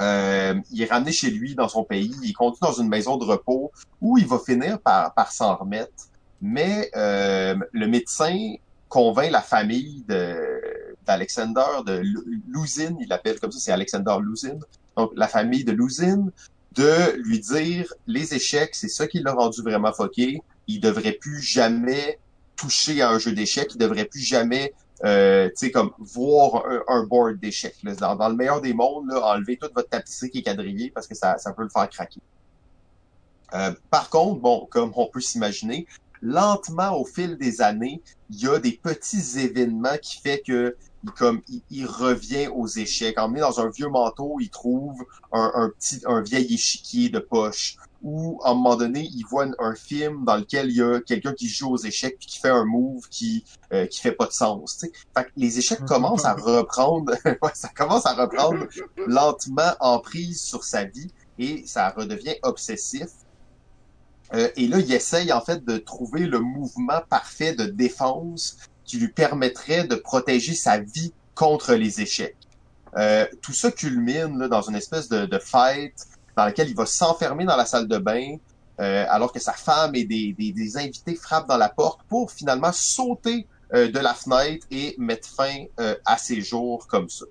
Euh, 0.00 0.54
il 0.72 0.82
est 0.82 0.90
ramené 0.90 1.12
chez 1.12 1.30
lui 1.30 1.54
dans 1.54 1.68
son 1.68 1.84
pays, 1.84 2.12
il 2.24 2.32
continue 2.32 2.68
dans 2.68 2.80
une 2.82 2.88
maison 2.88 3.16
de 3.16 3.24
repos 3.24 3.70
où 4.00 4.18
il 4.18 4.26
va 4.26 4.40
finir 4.40 4.80
par, 4.80 5.14
par 5.14 5.30
s'en 5.30 5.54
remettre. 5.54 6.08
Mais 6.42 6.90
euh, 6.96 7.54
le 7.70 7.86
médecin 7.86 8.56
convainc 8.88 9.30
la 9.30 9.42
famille 9.42 10.04
de 10.08 10.53
d'Alexander, 11.06 11.82
de 11.86 12.02
Luzin, 12.48 12.96
il 13.00 13.08
l'appelle 13.08 13.38
comme 13.40 13.52
ça, 13.52 13.58
c'est 13.58 13.72
Alexander 13.72 14.16
Luzin. 14.22 14.58
Donc 14.96 15.12
la 15.16 15.28
famille 15.28 15.64
de 15.64 15.72
Luzin, 15.72 16.28
de 16.72 17.16
lui 17.22 17.40
dire 17.40 17.92
les 18.06 18.34
échecs, 18.34 18.74
c'est 18.74 18.88
ça 18.88 19.06
qui 19.06 19.20
l'a 19.20 19.32
rendu 19.32 19.62
vraiment 19.62 19.92
foqué. 19.92 20.40
Il 20.66 20.80
devrait 20.80 21.12
plus 21.12 21.40
jamais 21.40 22.18
toucher 22.56 23.02
à 23.02 23.10
un 23.10 23.18
jeu 23.18 23.32
d'échecs, 23.32 23.72
il 23.74 23.78
devrait 23.78 24.04
plus 24.04 24.20
jamais 24.20 24.72
euh, 25.04 25.48
tu 25.48 25.66
sais, 25.66 25.70
comme 25.70 25.90
voir 25.98 26.64
un, 26.88 27.04
board 27.04 27.38
d'échecs. 27.38 27.76
Dans, 27.82 28.28
le 28.28 28.36
meilleur 28.36 28.60
des 28.60 28.72
mondes, 28.72 29.08
là, 29.08 29.34
enlever 29.34 29.56
toute 29.56 29.74
votre 29.74 29.88
tapisserie 29.88 30.30
qui 30.30 30.38
est 30.38 30.42
quadrillée 30.42 30.90
parce 30.90 31.06
que 31.06 31.14
ça, 31.14 31.36
ça 31.38 31.52
peut 31.52 31.62
le 31.62 31.68
faire 31.68 31.88
craquer. 31.90 32.20
Euh, 33.54 33.72
par 33.90 34.08
contre, 34.08 34.40
bon, 34.40 34.66
comme 34.70 34.92
on 34.96 35.06
peut 35.06 35.20
s'imaginer, 35.20 35.86
lentement 36.22 36.98
au 36.98 37.04
fil 37.04 37.36
des 37.36 37.60
années, 37.60 38.00
il 38.30 38.40
y 38.40 38.48
a 38.48 38.58
des 38.58 38.72
petits 38.72 39.38
événements 39.38 39.98
qui 40.00 40.20
fait 40.20 40.42
que 40.46 40.76
comme 41.16 41.42
il, 41.48 41.62
il 41.70 41.86
revient 41.86 42.48
aux 42.48 42.66
échecs. 42.66 43.18
Emmené 43.18 43.40
dans 43.40 43.60
un 43.60 43.68
vieux 43.68 43.88
manteau, 43.88 44.36
il 44.40 44.50
trouve 44.50 45.04
un, 45.32 45.50
un 45.54 45.70
petit 45.70 46.00
un 46.06 46.22
vieil 46.22 46.52
échiquier 46.52 47.08
de 47.08 47.18
poche. 47.18 47.76
Ou 48.02 48.38
à 48.44 48.50
un 48.50 48.54
moment 48.54 48.76
donné, 48.76 49.08
il 49.14 49.24
voit 49.24 49.44
un, 49.44 49.52
un 49.58 49.74
film 49.74 50.24
dans 50.24 50.36
lequel 50.36 50.70
il 50.70 50.76
y 50.76 50.82
a 50.82 51.00
quelqu'un 51.00 51.32
qui 51.32 51.48
joue 51.48 51.70
aux 51.70 51.78
échecs 51.78 52.16
puis 52.18 52.26
qui 52.26 52.38
fait 52.38 52.50
un 52.50 52.64
move 52.66 53.08
qui 53.08 53.44
euh, 53.72 53.86
qui 53.86 54.00
fait 54.00 54.12
pas 54.12 54.26
de 54.26 54.32
sens. 54.32 54.78
Fait 54.80 55.24
que 55.24 55.30
les 55.36 55.58
échecs 55.58 55.84
commencent 55.86 56.26
à 56.26 56.34
reprendre, 56.34 57.14
ouais, 57.24 57.50
ça 57.54 57.68
commence 57.68 58.04
à 58.06 58.12
reprendre 58.12 58.66
lentement 59.06 59.72
en 59.80 60.00
prise 60.00 60.42
sur 60.42 60.64
sa 60.64 60.84
vie 60.84 61.10
et 61.38 61.66
ça 61.66 61.90
redevient 61.90 62.36
obsessif. 62.42 63.08
Euh, 64.32 64.48
et 64.56 64.68
là, 64.68 64.78
il 64.78 64.92
essaye 64.92 65.32
en 65.32 65.40
fait 65.40 65.64
de 65.64 65.76
trouver 65.78 66.26
le 66.26 66.40
mouvement 66.40 67.00
parfait 67.08 67.54
de 67.54 67.64
défense 67.64 68.56
qui 68.84 68.98
lui 68.98 69.08
permettrait 69.08 69.84
de 69.84 69.94
protéger 69.94 70.54
sa 70.54 70.78
vie 70.78 71.12
contre 71.34 71.74
les 71.74 72.00
échecs. 72.00 72.36
Euh, 72.96 73.26
tout 73.42 73.52
ça 73.52 73.70
culmine 73.72 74.38
là, 74.38 74.48
dans 74.48 74.62
une 74.62 74.76
espèce 74.76 75.08
de, 75.08 75.26
de 75.26 75.38
fight 75.38 75.94
dans 76.36 76.44
laquelle 76.44 76.68
il 76.68 76.76
va 76.76 76.86
s'enfermer 76.86 77.44
dans 77.44 77.56
la 77.56 77.66
salle 77.66 77.88
de 77.88 77.98
bain 77.98 78.36
euh, 78.80 79.04
alors 79.08 79.32
que 79.32 79.40
sa 79.40 79.52
femme 79.52 79.94
et 79.94 80.04
des, 80.04 80.76
invités 80.76 81.14
frappent 81.14 81.48
dans 81.48 81.56
la 81.56 81.68
porte 81.68 82.00
pour 82.08 82.30
finalement 82.30 82.72
sauter 82.72 83.46
euh, 83.72 83.90
de 83.90 83.98
la 83.98 84.14
fenêtre 84.14 84.66
et 84.70 84.94
mettre 84.98 85.28
fin 85.28 85.64
à 86.04 86.18
ses 86.18 86.40
jours 86.40 86.86
comme 86.86 87.08
ça. 87.08 87.24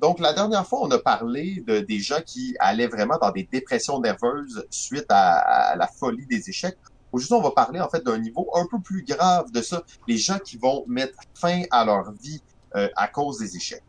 Donc 0.00 0.20
la 0.20 0.32
dernière 0.32 0.66
fois, 0.66 0.80
on 0.82 0.90
a 0.90 0.98
parlé 0.98 1.62
de 1.66 1.80
des 1.80 1.98
gens 1.98 2.20
qui 2.24 2.54
allaient 2.58 2.86
vraiment 2.86 3.18
dans 3.20 3.30
des 3.32 3.48
dépressions 3.50 4.00
nerveuses 4.00 4.64
suite 4.70 5.06
à 5.08 5.74
la 5.76 5.86
folie 5.88 6.26
des 6.26 6.48
échecs. 6.48 6.78
Aujourd'hui, 7.14 7.36
on 7.36 7.42
va 7.48 7.52
parler 7.52 7.78
en 7.78 7.88
fait 7.88 8.02
d'un 8.02 8.18
niveau 8.18 8.50
un 8.56 8.66
peu 8.68 8.80
plus 8.80 9.04
grave 9.04 9.52
de 9.52 9.62
ça, 9.62 9.84
les 10.08 10.18
gens 10.18 10.40
qui 10.40 10.56
vont 10.56 10.82
mettre 10.88 11.16
fin 11.32 11.62
à 11.70 11.84
leur 11.84 12.10
vie 12.10 12.42
euh, 12.74 12.88
à 12.96 13.06
cause 13.06 13.38
des 13.38 13.56
échecs. 13.56 13.84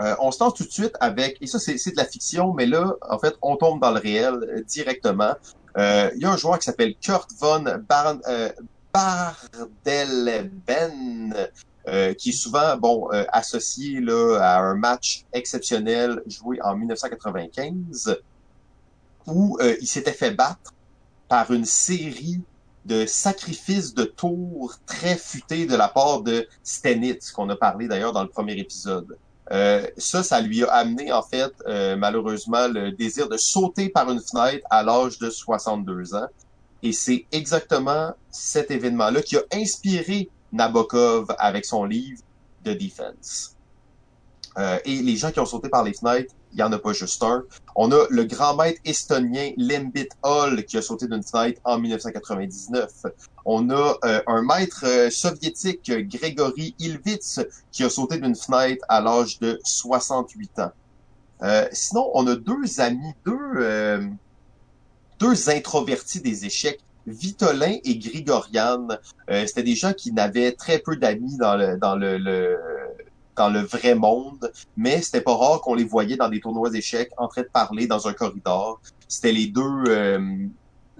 Euh, 0.00 0.16
on 0.20 0.30
se 0.30 0.42
lance 0.42 0.54
tout 0.54 0.64
de 0.64 0.70
suite 0.70 0.94
avec, 1.00 1.36
et 1.42 1.46
ça 1.46 1.58
c'est 1.58 1.74
de 1.74 1.96
la 1.96 2.06
fiction, 2.06 2.54
mais 2.54 2.64
là, 2.64 2.94
en 3.10 3.18
fait, 3.18 3.36
on 3.42 3.56
tombe 3.56 3.82
dans 3.82 3.90
le 3.90 4.00
réel 4.00 4.34
euh, 4.34 4.62
directement. 4.62 5.34
Euh, 5.76 6.10
il 6.14 6.22
y 6.22 6.24
a 6.24 6.32
un 6.32 6.38
joueur 6.38 6.58
qui 6.58 6.64
s'appelle 6.64 6.94
Kurt 6.96 7.30
von 7.38 7.64
Bar 7.86 8.16
Bardelben, 8.94 10.54
qui 12.16 12.30
est 12.30 12.32
souvent 12.32 12.78
bon 12.78 13.10
associé 13.28 14.00
là, 14.00 14.38
à 14.40 14.60
un 14.60 14.74
match 14.74 15.26
exceptionnel 15.34 16.22
joué 16.26 16.62
en 16.62 16.76
1995, 16.76 18.16
où 19.26 19.58
il 19.60 19.86
s'était 19.86 20.14
fait 20.14 20.30
battre 20.30 20.72
par 21.28 21.52
une 21.52 21.64
série 21.64 22.40
de 22.84 23.04
sacrifices 23.04 23.94
de 23.94 24.04
tours 24.04 24.76
très 24.86 25.16
futés 25.16 25.66
de 25.66 25.74
la 25.74 25.88
part 25.88 26.22
de 26.22 26.46
Stenitz, 26.62 27.32
qu'on 27.32 27.48
a 27.50 27.56
parlé 27.56 27.88
d'ailleurs 27.88 28.12
dans 28.12 28.22
le 28.22 28.28
premier 28.28 28.52
épisode. 28.52 29.16
Euh, 29.52 29.86
ça, 29.96 30.22
ça 30.22 30.40
lui 30.40 30.64
a 30.64 30.72
amené 30.72 31.12
en 31.12 31.22
fait 31.22 31.52
euh, 31.66 31.96
malheureusement 31.96 32.66
le 32.66 32.90
désir 32.90 33.28
de 33.28 33.36
sauter 33.36 33.88
par 33.88 34.10
une 34.10 34.20
fenêtre 34.20 34.66
à 34.70 34.82
l'âge 34.82 35.18
de 35.18 35.30
62 35.30 36.14
ans. 36.14 36.26
Et 36.82 36.92
c'est 36.92 37.26
exactement 37.32 38.12
cet 38.30 38.70
événement-là 38.70 39.22
qui 39.22 39.36
a 39.36 39.42
inspiré 39.52 40.28
Nabokov 40.52 41.34
avec 41.38 41.64
son 41.64 41.84
livre 41.84 42.22
The 42.64 42.70
Defense. 42.70 43.56
Euh, 44.58 44.78
et 44.84 45.02
les 45.02 45.16
gens 45.16 45.30
qui 45.30 45.40
ont 45.40 45.46
sauté 45.46 45.68
par 45.68 45.84
les 45.84 45.92
fenêtres, 45.92 46.34
il 46.56 46.60
y 46.60 46.62
en 46.62 46.72
a 46.72 46.78
pas 46.78 46.94
juste 46.94 47.22
un. 47.22 47.44
On 47.74 47.92
a 47.92 48.06
le 48.08 48.24
grand 48.24 48.56
maître 48.56 48.80
estonien 48.86 49.52
Lembit 49.58 50.08
Hall 50.22 50.64
qui 50.64 50.78
a 50.78 50.82
sauté 50.82 51.06
d'une 51.06 51.22
fenêtre 51.22 51.60
en 51.64 51.78
1999. 51.78 52.90
On 53.44 53.68
a 53.68 53.94
euh, 54.04 54.22
un 54.26 54.42
maître 54.42 54.84
euh, 54.86 55.10
soviétique, 55.10 55.92
Grégory 56.08 56.74
Ilvitz, 56.78 57.40
qui 57.70 57.84
a 57.84 57.90
sauté 57.90 58.18
d'une 58.18 58.34
fenêtre 58.34 58.82
à 58.88 59.02
l'âge 59.02 59.38
de 59.38 59.60
68 59.64 60.58
ans. 60.60 60.72
Euh, 61.42 61.68
sinon, 61.72 62.10
on 62.14 62.26
a 62.26 62.34
deux 62.34 62.80
amis, 62.80 63.12
deux, 63.26 64.08
introvertis 65.48 66.22
des 66.22 66.46
échecs, 66.46 66.80
Vitolin 67.06 67.76
et 67.84 67.98
Grigorian. 67.98 68.88
C'était 69.28 69.62
des 69.62 69.76
gens 69.76 69.92
qui 69.92 70.10
n'avaient 70.10 70.52
très 70.52 70.78
peu 70.78 70.96
d'amis 70.96 71.36
dans 71.36 71.54
le 71.54 72.56
dans 73.36 73.48
le 73.48 73.60
vrai 73.60 73.94
monde, 73.94 74.50
mais 74.76 75.02
c'était 75.02 75.20
pas 75.20 75.36
rare 75.36 75.60
qu'on 75.60 75.74
les 75.74 75.84
voyait 75.84 76.16
dans 76.16 76.28
des 76.28 76.40
tournois 76.40 76.70
d'échecs 76.70 77.10
en 77.18 77.28
train 77.28 77.42
de 77.42 77.48
parler 77.48 77.86
dans 77.86 78.08
un 78.08 78.12
corridor. 78.12 78.80
C'était 79.08 79.32
les 79.32 79.46
deux 79.46 79.84
euh, 79.88 80.48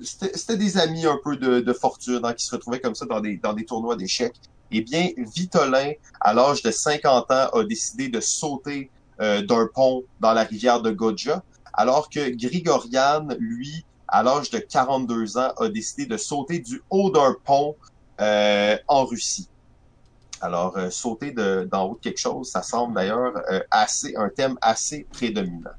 c'était 0.02 0.56
des 0.56 0.78
amis 0.78 1.06
un 1.06 1.18
peu 1.22 1.36
de, 1.36 1.60
de 1.60 1.72
fortune 1.72 2.20
hein, 2.22 2.34
qui 2.34 2.44
se 2.44 2.54
retrouvaient 2.54 2.80
comme 2.80 2.94
ça 2.94 3.06
dans 3.06 3.20
des, 3.20 3.36
dans 3.36 3.52
des 3.52 3.64
tournois 3.64 3.96
d'échecs. 3.96 4.36
Eh 4.70 4.82
bien, 4.82 5.10
Vitolin, 5.16 5.92
à 6.20 6.34
l'âge 6.34 6.62
de 6.62 6.70
50 6.70 7.30
ans, 7.30 7.48
a 7.52 7.64
décidé 7.64 8.08
de 8.08 8.20
sauter 8.20 8.90
euh, 9.20 9.42
d'un 9.42 9.68
pont 9.72 10.04
dans 10.20 10.32
la 10.32 10.42
rivière 10.42 10.82
de 10.82 10.90
Godja, 10.90 11.42
alors 11.72 12.10
que 12.10 12.28
Grigorian, 12.30 13.28
lui, 13.38 13.84
à 14.08 14.22
l'âge 14.22 14.50
de 14.50 14.58
42 14.58 15.38
ans, 15.38 15.52
a 15.58 15.68
décidé 15.68 16.06
de 16.06 16.16
sauter 16.16 16.58
du 16.58 16.82
haut 16.90 17.10
d'un 17.10 17.34
pont 17.44 17.76
euh, 18.20 18.76
en 18.88 19.04
Russie. 19.04 19.48
Alors, 20.40 20.76
euh, 20.76 20.90
sauter 20.90 21.32
d'en 21.32 21.84
haut 21.84 21.94
de 21.94 22.00
quelque 22.00 22.18
chose, 22.18 22.50
ça 22.50 22.62
semble 22.62 22.94
d'ailleurs 22.94 23.32
euh, 23.50 23.60
assez 23.70 24.14
un 24.16 24.28
thème 24.28 24.56
assez 24.60 25.06
prédominant. 25.12 25.70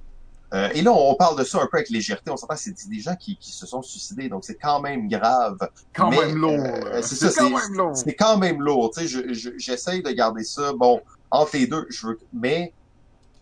Euh, 0.53 0.69
et 0.73 0.81
là, 0.81 0.93
on 0.93 1.13
parle 1.15 1.37
de 1.37 1.43
ça 1.43 1.57
un 1.61 1.67
peu 1.67 1.77
avec 1.77 1.89
légèreté. 1.89 2.31
On 2.31 2.37
s'entend, 2.37 2.55
c'est 2.55 2.73
des 2.87 2.99
gens 2.99 3.15
qui, 3.15 3.35
qui, 3.35 3.51
se 3.51 3.65
sont 3.65 3.81
suicidés, 3.81 4.29
donc 4.29 4.45
c'est 4.45 4.55
quand 4.55 4.79
même 4.79 5.09
grave. 5.09 5.57
Quand 5.93 6.09
même 6.09 6.35
lourd. 6.35 6.63
c'est 7.01 7.15
ça, 7.15 7.29
c'est 7.29 7.41
quand 7.41 7.49
même 7.49 7.73
lourd. 7.73 7.97
C'est 7.97 8.13
quand 8.13 8.37
même 8.37 8.61
lourd. 8.61 8.91
Tu 8.95 9.07
sais, 9.07 9.53
j'essaye 9.57 10.01
de 10.01 10.09
garder 10.11 10.43
ça. 10.43 10.71
Bon, 10.73 11.01
entre 11.31 11.57
les 11.57 11.67
deux, 11.67 11.85
je 11.89 12.07
veux, 12.07 12.19
mais 12.31 12.73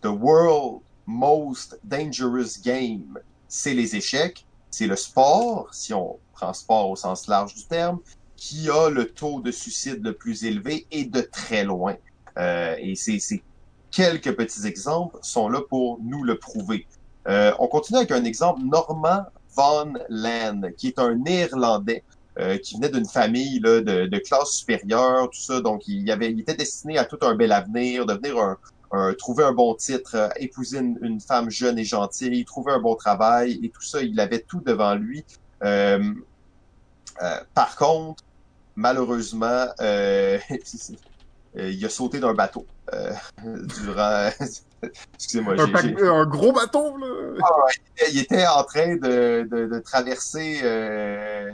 the 0.02 0.08
world 0.08 0.80
most 1.06 1.78
dangerous 1.84 2.60
game, 2.62 3.18
c'est 3.48 3.74
les 3.74 3.94
échecs, 3.94 4.44
c'est 4.70 4.86
le 4.86 4.96
sport, 4.96 5.68
si 5.72 5.94
on 5.94 6.18
prend 6.32 6.52
sport 6.52 6.90
au 6.90 6.96
sens 6.96 7.28
large 7.28 7.54
du 7.54 7.64
terme, 7.64 8.00
qui 8.36 8.70
a 8.70 8.90
le 8.90 9.08
taux 9.08 9.40
de 9.40 9.50
suicide 9.50 10.04
le 10.04 10.12
plus 10.12 10.44
élevé 10.44 10.86
et 10.90 11.04
de 11.04 11.20
très 11.20 11.64
loin. 11.64 11.96
Euh, 12.38 12.76
et 12.78 12.94
c'est 12.94 13.42
quelques 13.90 14.36
petits 14.36 14.66
exemples 14.66 15.16
sont 15.22 15.48
là 15.48 15.60
pour 15.68 15.98
nous 16.02 16.22
le 16.22 16.38
prouver. 16.38 16.86
Euh, 17.28 17.52
on 17.58 17.66
continue 17.66 17.98
avec 17.98 18.12
un 18.12 18.24
exemple, 18.24 18.60
Norman 18.62 19.24
Von 19.56 19.94
Land, 20.08 20.60
qui 20.76 20.88
est 20.88 20.98
un 20.98 21.14
Néerlandais 21.14 22.04
euh, 22.38 22.58
qui 22.58 22.74
venait 22.74 22.90
d'une 22.90 23.06
famille 23.06 23.60
là, 23.60 23.80
de, 23.80 24.06
de, 24.06 24.18
classe 24.18 24.50
supérieure, 24.50 25.30
tout 25.30 25.40
ça. 25.40 25.62
Donc, 25.62 25.88
il, 25.88 26.10
avait, 26.10 26.30
il 26.30 26.40
était 26.40 26.54
destiné 26.54 26.98
à 26.98 27.06
tout 27.06 27.18
un 27.22 27.34
bel 27.34 27.50
avenir, 27.50 28.04
devenir 28.04 28.38
un, 28.38 28.58
un 28.92 29.14
trouver 29.14 29.44
un 29.44 29.52
bon 29.52 29.74
titre, 29.74 30.14
euh, 30.14 30.28
épouser 30.36 30.78
une, 30.78 30.98
une, 31.00 31.20
femme 31.20 31.50
jeune 31.50 31.78
et 31.78 31.84
gentille, 31.84 32.44
trouver 32.44 32.72
un 32.72 32.80
bon 32.80 32.94
travail 32.94 33.58
et 33.62 33.70
tout 33.70 33.80
ça. 33.80 34.02
Il 34.02 34.20
avait 34.20 34.40
tout 34.40 34.60
devant 34.60 34.94
lui. 34.94 35.24
Euh, 35.64 36.12
euh, 37.22 37.40
par 37.54 37.76
contre, 37.76 38.22
malheureusement, 38.74 39.66
euh, 39.80 40.38
il 41.54 41.84
a 41.84 41.88
sauté 41.88 42.20
d'un 42.20 42.34
bateau 42.34 42.66
euh, 42.92 43.12
durant. 43.44 44.30
Excusez-moi. 45.14 45.54
Un, 45.58 46.04
un, 46.04 46.26
gros 46.26 46.52
bateau, 46.52 46.96
là. 46.98 47.06
Ah, 47.42 48.06
il 48.12 48.18
était 48.18 48.46
en 48.46 48.62
train 48.62 48.96
de, 48.96 49.48
de, 49.50 49.66
de 49.66 49.78
traverser 49.80 50.60
euh, 50.62 51.50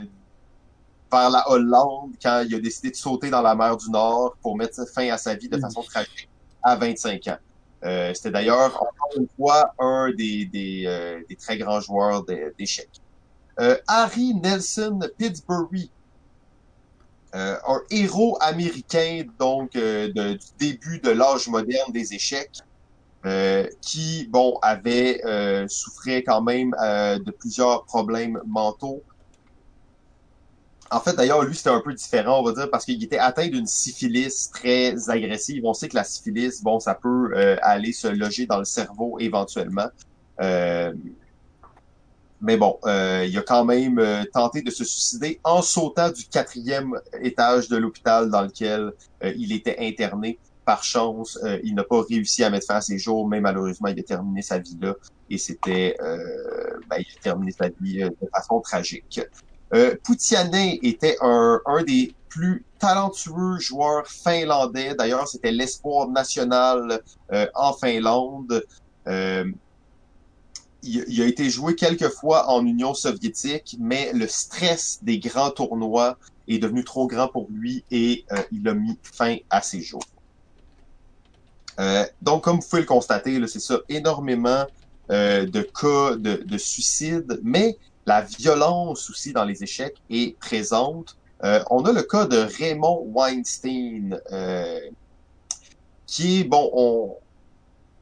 vers 1.11 1.29
la 1.29 1.49
Hollande 1.49 2.11
quand 2.21 2.43
il 2.45 2.55
a 2.55 2.59
décidé 2.59 2.91
de 2.91 2.95
sauter 2.95 3.29
dans 3.29 3.41
la 3.41 3.55
mer 3.55 3.77
du 3.77 3.89
Nord 3.89 4.35
pour 4.41 4.57
mettre 4.57 4.85
fin 4.93 5.09
à 5.09 5.17
sa 5.17 5.35
vie 5.35 5.47
de 5.47 5.57
façon 5.57 5.81
tragique 5.81 6.29
à 6.61 6.75
25 6.75 7.27
ans. 7.27 7.37
Euh, 7.85 8.13
C'était 8.13 8.31
d'ailleurs 8.31 8.75
encore 8.75 9.09
une 9.17 9.27
fois 9.37 9.73
un 9.79 10.11
des, 10.11 10.45
des, 10.45 10.83
euh, 10.85 11.21
des 11.29 11.35
très 11.35 11.57
grands 11.57 11.79
joueurs 11.81 12.23
d'échecs. 12.57 13.01
Euh, 13.59 13.77
Harry 13.87 14.33
Nelson 14.33 14.99
Pittsburgh, 15.17 15.89
euh, 17.35 17.55
un 17.67 17.81
héros 17.91 18.37
américain 18.41 19.23
donc 19.39 19.75
euh, 19.75 20.07
du 20.11 20.47
début 20.59 20.99
de 20.99 21.11
l'âge 21.11 21.47
moderne 21.47 21.91
des 21.91 22.13
échecs, 22.13 22.59
qui 23.81 24.27
bon 24.29 24.59
avait 24.61 25.21
souffrait 25.69 26.23
quand 26.23 26.41
même 26.41 26.71
de 26.71 27.31
plusieurs 27.31 27.85
problèmes 27.85 28.41
mentaux. 28.45 29.01
En 30.91 30.99
fait, 30.99 31.15
d'ailleurs, 31.15 31.41
lui, 31.43 31.55
c'était 31.55 31.69
un 31.69 31.79
peu 31.79 31.93
différent, 31.93 32.41
on 32.41 32.43
va 32.43 32.51
dire, 32.51 32.69
parce 32.69 32.83
qu'il 32.83 33.01
était 33.01 33.17
atteint 33.17 33.47
d'une 33.47 33.65
syphilis 33.65 34.51
très 34.51 35.09
agressive. 35.09 35.63
On 35.65 35.73
sait 35.73 35.87
que 35.87 35.95
la 35.95 36.03
syphilis, 36.03 36.61
bon, 36.61 36.81
ça 36.81 36.95
peut 36.95 37.31
aller 37.61 37.93
se 37.93 38.09
loger 38.09 38.45
dans 38.45 38.59
le 38.59 38.65
cerveau 38.65 39.17
éventuellement. 39.19 39.87
Mais 42.43 42.57
bon, 42.57 42.77
euh, 42.85 43.25
il 43.25 43.37
a 43.37 43.41
quand 43.41 43.63
même 43.63 43.99
euh, 43.99 44.25
tenté 44.33 44.61
de 44.61 44.69
se 44.69 44.83
suicider 44.83 45.39
en 45.45 45.61
sautant 45.61 46.11
du 46.11 46.25
quatrième 46.25 46.99
étage 47.21 47.69
de 47.69 47.77
l'hôpital 47.77 48.29
dans 48.29 48.41
lequel 48.41 48.91
euh, 49.23 49.31
il 49.37 49.53
était 49.53 49.77
interné. 49.79 50.37
Par 50.65 50.83
chance, 50.83 51.39
euh, 51.43 51.57
il 51.63 51.73
n'a 51.73 51.85
pas 51.85 52.01
réussi 52.01 52.43
à 52.43 52.49
mettre 52.49 52.67
fin 52.67 52.75
à 52.75 52.81
ses 52.81 52.97
jours, 52.97 53.27
mais 53.29 53.39
malheureusement, 53.39 53.87
il 53.87 53.97
a 53.97 54.03
terminé 54.03 54.41
sa 54.41 54.59
vie 54.59 54.77
là. 54.81 54.93
Et 55.29 55.37
c'était, 55.37 55.95
ben, 55.99 56.97
il 56.99 57.07
a 57.17 57.21
terminé 57.21 57.51
sa 57.51 57.69
vie 57.81 58.01
de 58.03 58.27
façon 58.31 58.59
tragique. 58.59 59.21
Euh, 59.73 59.95
était 60.83 61.17
un, 61.21 61.59
un 61.65 61.83
des 61.83 62.13
plus 62.27 62.65
talentueux 62.77 63.57
joueurs 63.57 64.05
finlandais. 64.05 64.93
D'ailleurs, 64.95 65.27
c'était 65.27 65.51
l'espoir 65.51 66.09
national 66.09 67.01
en 67.55 67.73
Finlande. 67.73 68.63
Euh, 69.07 69.45
il, 70.83 71.21
a 71.21 71.25
été 71.25 71.49
joué 71.49 71.75
quelques 71.75 72.09
fois 72.09 72.49
en 72.49 72.65
Union 72.65 72.93
soviétique, 72.93 73.77
mais 73.79 74.11
le 74.13 74.27
stress 74.27 74.99
des 75.01 75.19
grands 75.19 75.51
tournois 75.51 76.17
est 76.47 76.59
devenu 76.59 76.83
trop 76.83 77.07
grand 77.07 77.27
pour 77.27 77.47
lui 77.49 77.83
et 77.89 78.25
euh, 78.31 78.41
il 78.51 78.67
a 78.67 78.73
mis 78.73 78.97
fin 79.01 79.37
à 79.49 79.61
ses 79.61 79.81
jours. 79.81 80.03
Euh, 81.79 82.05
donc, 82.21 82.43
comme 82.43 82.59
vous 82.59 82.67
pouvez 82.67 82.81
le 82.81 82.87
constater, 82.87 83.39
c'est 83.47 83.59
ça, 83.59 83.79
énormément 83.89 84.65
euh, 85.09 85.45
de 85.45 85.61
cas 85.61 86.15
de, 86.15 86.43
de, 86.43 86.57
suicide, 86.57 87.39
mais 87.43 87.77
La 88.05 88.21
violence 88.21 89.09
aussi 89.09 89.31
dans 89.31 89.45
les 89.45 89.63
échecs 89.63 89.95
est 90.09 90.37
présente. 90.39 91.17
Euh, 91.43 91.63
on 91.69 91.83
a 91.85 91.91
le 91.91 92.03
cas 92.03 92.25
de 92.25 92.37
Raymond 92.37 93.05
Weinstein, 93.13 94.19
euh, 94.31 94.79
qui 96.05 96.41
est, 96.41 96.43
bon, 96.43 96.69
on, 96.73 97.15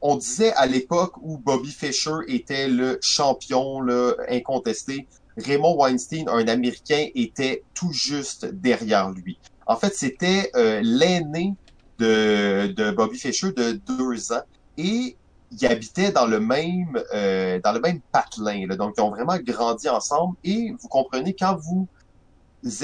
on 0.02 0.16
disait 0.16 0.52
à 0.54 0.66
l'époque 0.66 1.14
où 1.22 1.38
Bobby 1.38 1.70
Fischer 1.70 2.16
était 2.26 2.68
le 2.68 2.98
champion 3.00 3.86
incontesté, 4.28 5.06
Raymond 5.36 5.76
Weinstein, 5.76 6.28
un 6.28 6.46
Américain, 6.48 7.06
était 7.14 7.62
tout 7.72 7.92
juste 7.92 8.46
derrière 8.46 9.10
lui. 9.10 9.38
En 9.66 9.76
fait, 9.76 9.94
c'était 9.94 10.50
euh, 10.56 10.80
l'aîné 10.82 11.54
de, 11.98 12.90
Bobby 12.90 13.16
Fischer 13.16 13.52
de 13.52 13.72
deux 13.72 14.32
ans 14.32 14.42
et 14.76 15.16
ils 15.52 15.66
habitaient 15.66 16.10
dans 16.10 16.26
le 16.26 16.40
même 16.40 16.98
euh, 17.14 17.60
dans 17.62 17.72
le 17.72 17.80
même 17.80 18.00
patelin. 18.10 18.66
Donc, 18.76 18.94
ils 18.96 19.02
ont 19.02 19.10
vraiment 19.10 19.38
grandi 19.38 19.88
ensemble. 19.88 20.36
Et 20.42 20.74
vous 20.80 20.88
comprenez, 20.88 21.34
quand 21.34 21.56
vous 21.56 21.86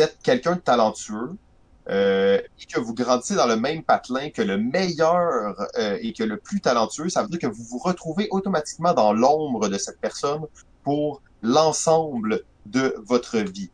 êtes 0.01 0.19
quelqu'un 0.23 0.55
de 0.55 0.61
talentueux 0.61 1.37
euh, 1.91 2.39
et 2.61 2.67
que 2.67 2.79
vous 2.79 2.93
grandissez 2.93 3.35
dans 3.35 3.47
le 3.47 3.57
même 3.57 3.83
patelin 3.83 4.29
que 4.29 4.43
le 4.43 4.59
meilleur 4.59 5.55
euh, 5.79 5.99
et 6.03 6.13
que 6.13 6.23
le 6.23 6.37
plus 6.37 6.61
talentueux, 6.61 7.09
ça 7.09 7.23
veut 7.23 7.29
dire 7.29 7.39
que 7.39 7.47
vous 7.47 7.65
vous 7.65 7.79
retrouvez 7.79 8.29
automatiquement 8.31 8.93
dans 8.93 9.15
l'ombre 9.15 9.69
de 9.69 9.79
cette 9.79 9.99
personne 9.99 10.43
pour 10.85 11.23
l'ensemble 11.41 12.43
de 12.67 12.95
votre 13.07 13.39
vie. 13.39 13.71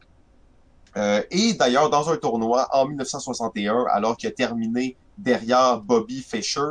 Euh, 0.96 1.22
et 1.32 1.54
d'ailleurs, 1.54 1.90
dans 1.90 2.08
un 2.08 2.16
tournoi 2.16 2.68
en 2.72 2.86
1961, 2.86 3.86
alors 3.90 4.16
qu'il 4.16 4.28
a 4.28 4.32
terminé 4.32 4.96
derrière 5.18 5.80
Bobby 5.80 6.22
Fischer, 6.22 6.70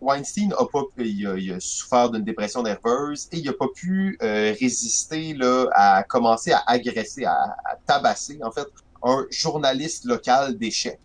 Weinstein 0.00 0.52
a 0.52 0.64
pas, 0.66 0.82
il 0.98 1.26
a, 1.26 1.60
souffert 1.60 2.10
d'une 2.10 2.22
dépression 2.24 2.62
nerveuse 2.62 3.28
et 3.32 3.38
il 3.38 3.48
a 3.48 3.52
pas 3.54 3.66
pu 3.74 4.18
résister 4.20 5.32
là, 5.32 5.66
à 5.72 6.02
commencer 6.02 6.52
à 6.52 6.62
agresser, 6.66 7.24
à, 7.24 7.56
tabasser 7.86 8.38
en 8.42 8.50
fait 8.50 8.68
un 9.02 9.26
journaliste 9.30 10.04
local 10.04 10.56
d'échecs. 10.56 11.00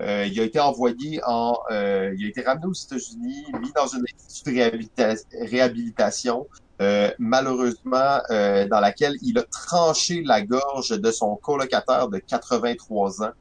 Euh, 0.00 0.26
il 0.30 0.40
a 0.40 0.44
été 0.44 0.58
envoyé 0.58 1.20
en, 1.24 1.56
euh, 1.70 2.12
il 2.18 2.26
a 2.26 2.28
été 2.28 2.42
ramené 2.42 2.66
aux 2.66 2.72
États-Unis, 2.72 3.46
mis 3.60 3.72
dans 3.72 3.86
une 3.86 4.04
institut 4.14 4.50
de 4.50 4.56
réhabilita 4.56 5.14
réhabilitation, 5.40 6.46
euh, 6.82 7.10
malheureusement 7.18 8.18
dans 8.28 8.80
laquelle 8.80 9.16
il 9.22 9.38
a 9.38 9.44
tranché 9.44 10.22
la 10.24 10.42
gorge 10.42 10.90
de 10.90 11.10
son 11.12 11.36
colocataire 11.36 12.08
de 12.08 12.18
83 12.18 13.22
ans. 13.22 13.32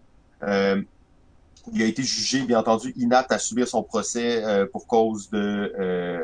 Il 1.72 1.82
a 1.82 1.86
été 1.86 2.04
jugé, 2.04 2.44
bien 2.44 2.60
entendu, 2.60 2.94
inapte 2.98 3.32
à 3.32 3.40
subir 3.40 3.68
son 3.68 3.84
procès 3.84 4.44
euh, 4.44 4.66
pour 4.66 4.86
cause 4.86 5.30
de, 5.30 5.74
euh, 5.80 6.20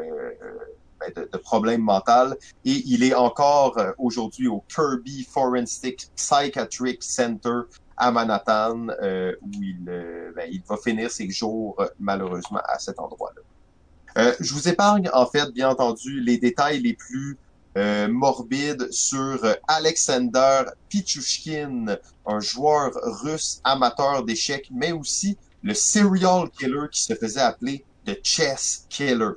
de, 1.16 1.30
de, 1.32 1.38
problèmes 1.38 1.82
mentaux. 1.82 2.36
Et 2.66 2.84
il 2.86 3.04
est 3.04 3.14
encore 3.14 3.78
euh, 3.78 3.92
aujourd'hui 3.98 4.48
au 4.48 4.64
Kirby 4.74 5.24
Forensic 5.24 6.10
Psychiatric 6.16 7.04
Center 7.04 7.62
à 7.98 8.12
Manhattan, 8.12 8.88
euh, 9.02 9.36
où 9.42 9.50
il, 9.62 9.84
ben, 10.36 10.50
il 10.50 10.62
va 10.68 10.78
finir 10.78 11.12
ses 11.12 11.30
jours, 11.30 11.76
malheureusement, 12.00 12.62
à 12.66 12.80
cet 12.80 12.98
endroit-là. 12.98 14.34
je 14.40 14.54
vous 14.54 14.70
épargne, 14.70 15.10
en 15.14 15.26
fait, 15.26 15.52
bien 15.52 15.70
entendu, 15.70 16.22
les 16.22 16.38
détails 16.38 16.80
les 16.80 16.94
plus 16.94 17.38
euh, 17.78 18.08
morbide 18.08 18.92
sur 18.92 19.40
Alexander 19.68 20.64
Pichushkin, 20.90 21.98
un 22.26 22.40
joueur 22.40 22.92
russe 23.22 23.62
amateur 23.64 24.24
d'échecs, 24.24 24.70
mais 24.72 24.92
aussi 24.92 25.38
le 25.62 25.76
serial 25.76 26.50
killer 26.50 26.88
qui 26.92 27.04
se 27.04 27.14
faisait 27.14 27.42
appeler 27.42 27.86
The 28.06 28.18
Chess 28.24 28.88
Killer. 28.90 29.34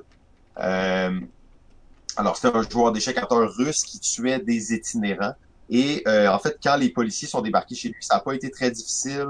Alors, 2.17 2.37
c'était 2.37 2.55
un 2.55 2.61
joueur 2.63 2.91
d'échecs 2.91 3.19
russe 3.29 3.83
qui 3.83 3.99
tuait 3.99 4.39
des 4.39 4.73
itinérants. 4.73 5.33
Et 5.69 6.03
euh, 6.07 6.27
en 6.27 6.39
fait, 6.39 6.57
quand 6.61 6.75
les 6.75 6.89
policiers 6.89 7.27
sont 7.27 7.41
débarqués 7.41 7.75
chez 7.75 7.89
lui, 7.89 7.97
ça 8.01 8.15
n'a 8.15 8.21
pas 8.21 8.33
été 8.33 8.51
très 8.51 8.69
difficile 8.69 9.27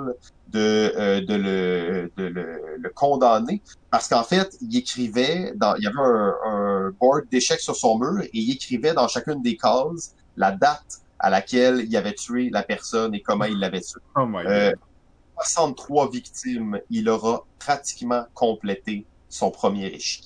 de, 0.49 0.91
euh, 0.97 1.21
de, 1.21 1.35
le, 1.35 2.11
de 2.17 2.23
le, 2.23 2.77
le, 2.77 2.89
condamner 2.89 3.61
parce 3.91 4.07
qu'en 4.07 4.23
fait, 4.23 4.57
il 4.61 4.75
écrivait, 4.75 5.53
dans, 5.55 5.75
il 5.75 5.83
y 5.83 5.87
avait 5.87 5.99
un, 5.99 6.35
un 6.45 6.89
board 6.99 7.29
d'échecs 7.31 7.59
sur 7.59 7.75
son 7.75 7.97
mur 7.97 8.21
et 8.23 8.29
il 8.33 8.51
écrivait 8.51 8.93
dans 8.93 9.07
chacune 9.07 9.41
des 9.41 9.55
cases 9.55 10.15
la 10.35 10.51
date 10.51 11.01
à 11.19 11.29
laquelle 11.29 11.85
il 11.87 11.95
avait 11.95 12.13
tué 12.13 12.49
la 12.49 12.63
personne 12.63 13.15
et 13.15 13.21
comment 13.21 13.45
il 13.45 13.59
l'avait 13.59 13.81
tué. 13.81 14.01
Oh 14.15 14.25
my 14.25 14.45
euh, 14.45 14.71
God. 14.71 14.79
63 15.39 16.11
victimes, 16.11 16.79
il 16.89 17.09
aura 17.09 17.45
pratiquement 17.59 18.25
complété 18.33 19.05
son 19.29 19.49
premier 19.49 19.87
échec. 19.87 20.25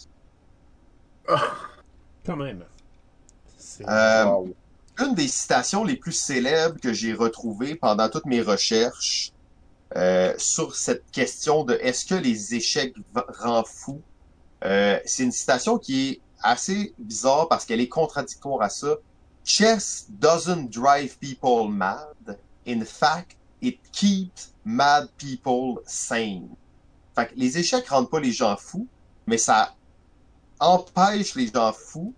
Quand 2.28 2.36
même. 2.36 2.66
Euh, 3.88 4.26
wow. 4.26 4.54
Une 5.00 5.16
des 5.16 5.30
citations 5.30 5.86
les 5.86 5.96
plus 5.96 6.12
célèbres 6.12 6.78
que 6.80 6.92
j'ai 6.92 7.14
retrouvées 7.14 7.76
pendant 7.76 8.10
toutes 8.10 8.26
mes 8.26 8.42
recherches 8.42 9.32
euh, 9.96 10.34
sur 10.38 10.76
cette 10.76 11.10
question 11.12 11.64
de 11.64 11.76
est-ce 11.76 12.06
que 12.06 12.16
les 12.16 12.54
échecs 12.54 12.94
rendent 13.40 13.66
fou, 13.66 14.02
euh, 14.66 15.00
c'est 15.06 15.24
une 15.24 15.32
citation 15.32 15.78
qui 15.78 16.10
est 16.10 16.22
assez 16.42 16.94
bizarre 16.98 17.48
parce 17.48 17.66
qu'elle 17.66 17.80
est 17.80 17.88
contradictoire 17.88 18.62
à 18.62 18.70
ça. 18.70 18.98
Chess 19.46 20.08
doesn't 20.10 20.70
drive 20.70 21.18
people 21.20 21.70
mad. 21.70 22.38
In 22.68 22.84
fact, 22.84 23.38
it 23.62 23.80
keeps 23.94 24.54
mad 24.66 25.08
people 25.18 25.82
sane. 25.86 26.50
Fait 27.16 27.28
que 27.28 27.36
les 27.38 27.58
échecs 27.58 27.88
rendent 27.88 28.10
pas 28.10 28.20
les 28.20 28.34
gens 28.34 28.58
fous, 28.58 28.88
mais 29.26 29.38
ça 29.38 29.77
empêche 30.60 31.36
les 31.36 31.48
gens 31.48 31.74
fous 31.74 32.14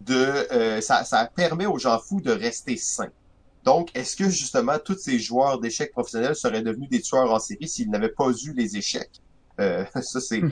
de, 0.00 0.14
euh, 0.14 0.80
ça, 0.80 1.04
ça 1.04 1.30
permet 1.34 1.66
aux 1.66 1.78
gens 1.78 1.98
fous 1.98 2.20
de 2.20 2.32
rester 2.32 2.76
sains. 2.76 3.10
Donc, 3.64 3.90
est-ce 3.94 4.16
que 4.16 4.28
justement 4.28 4.78
tous 4.84 4.98
ces 4.98 5.18
joueurs 5.18 5.60
d'échecs 5.60 5.92
professionnels 5.92 6.34
seraient 6.34 6.62
devenus 6.62 6.88
des 6.88 7.00
tueurs 7.00 7.30
en 7.30 7.38
série 7.38 7.68
s'ils 7.68 7.90
n'avaient 7.90 8.08
pas 8.08 8.30
eu 8.30 8.52
les 8.52 8.76
échecs? 8.76 9.20
Euh, 9.60 9.84
ça, 10.02 10.20
c'est 10.20 10.42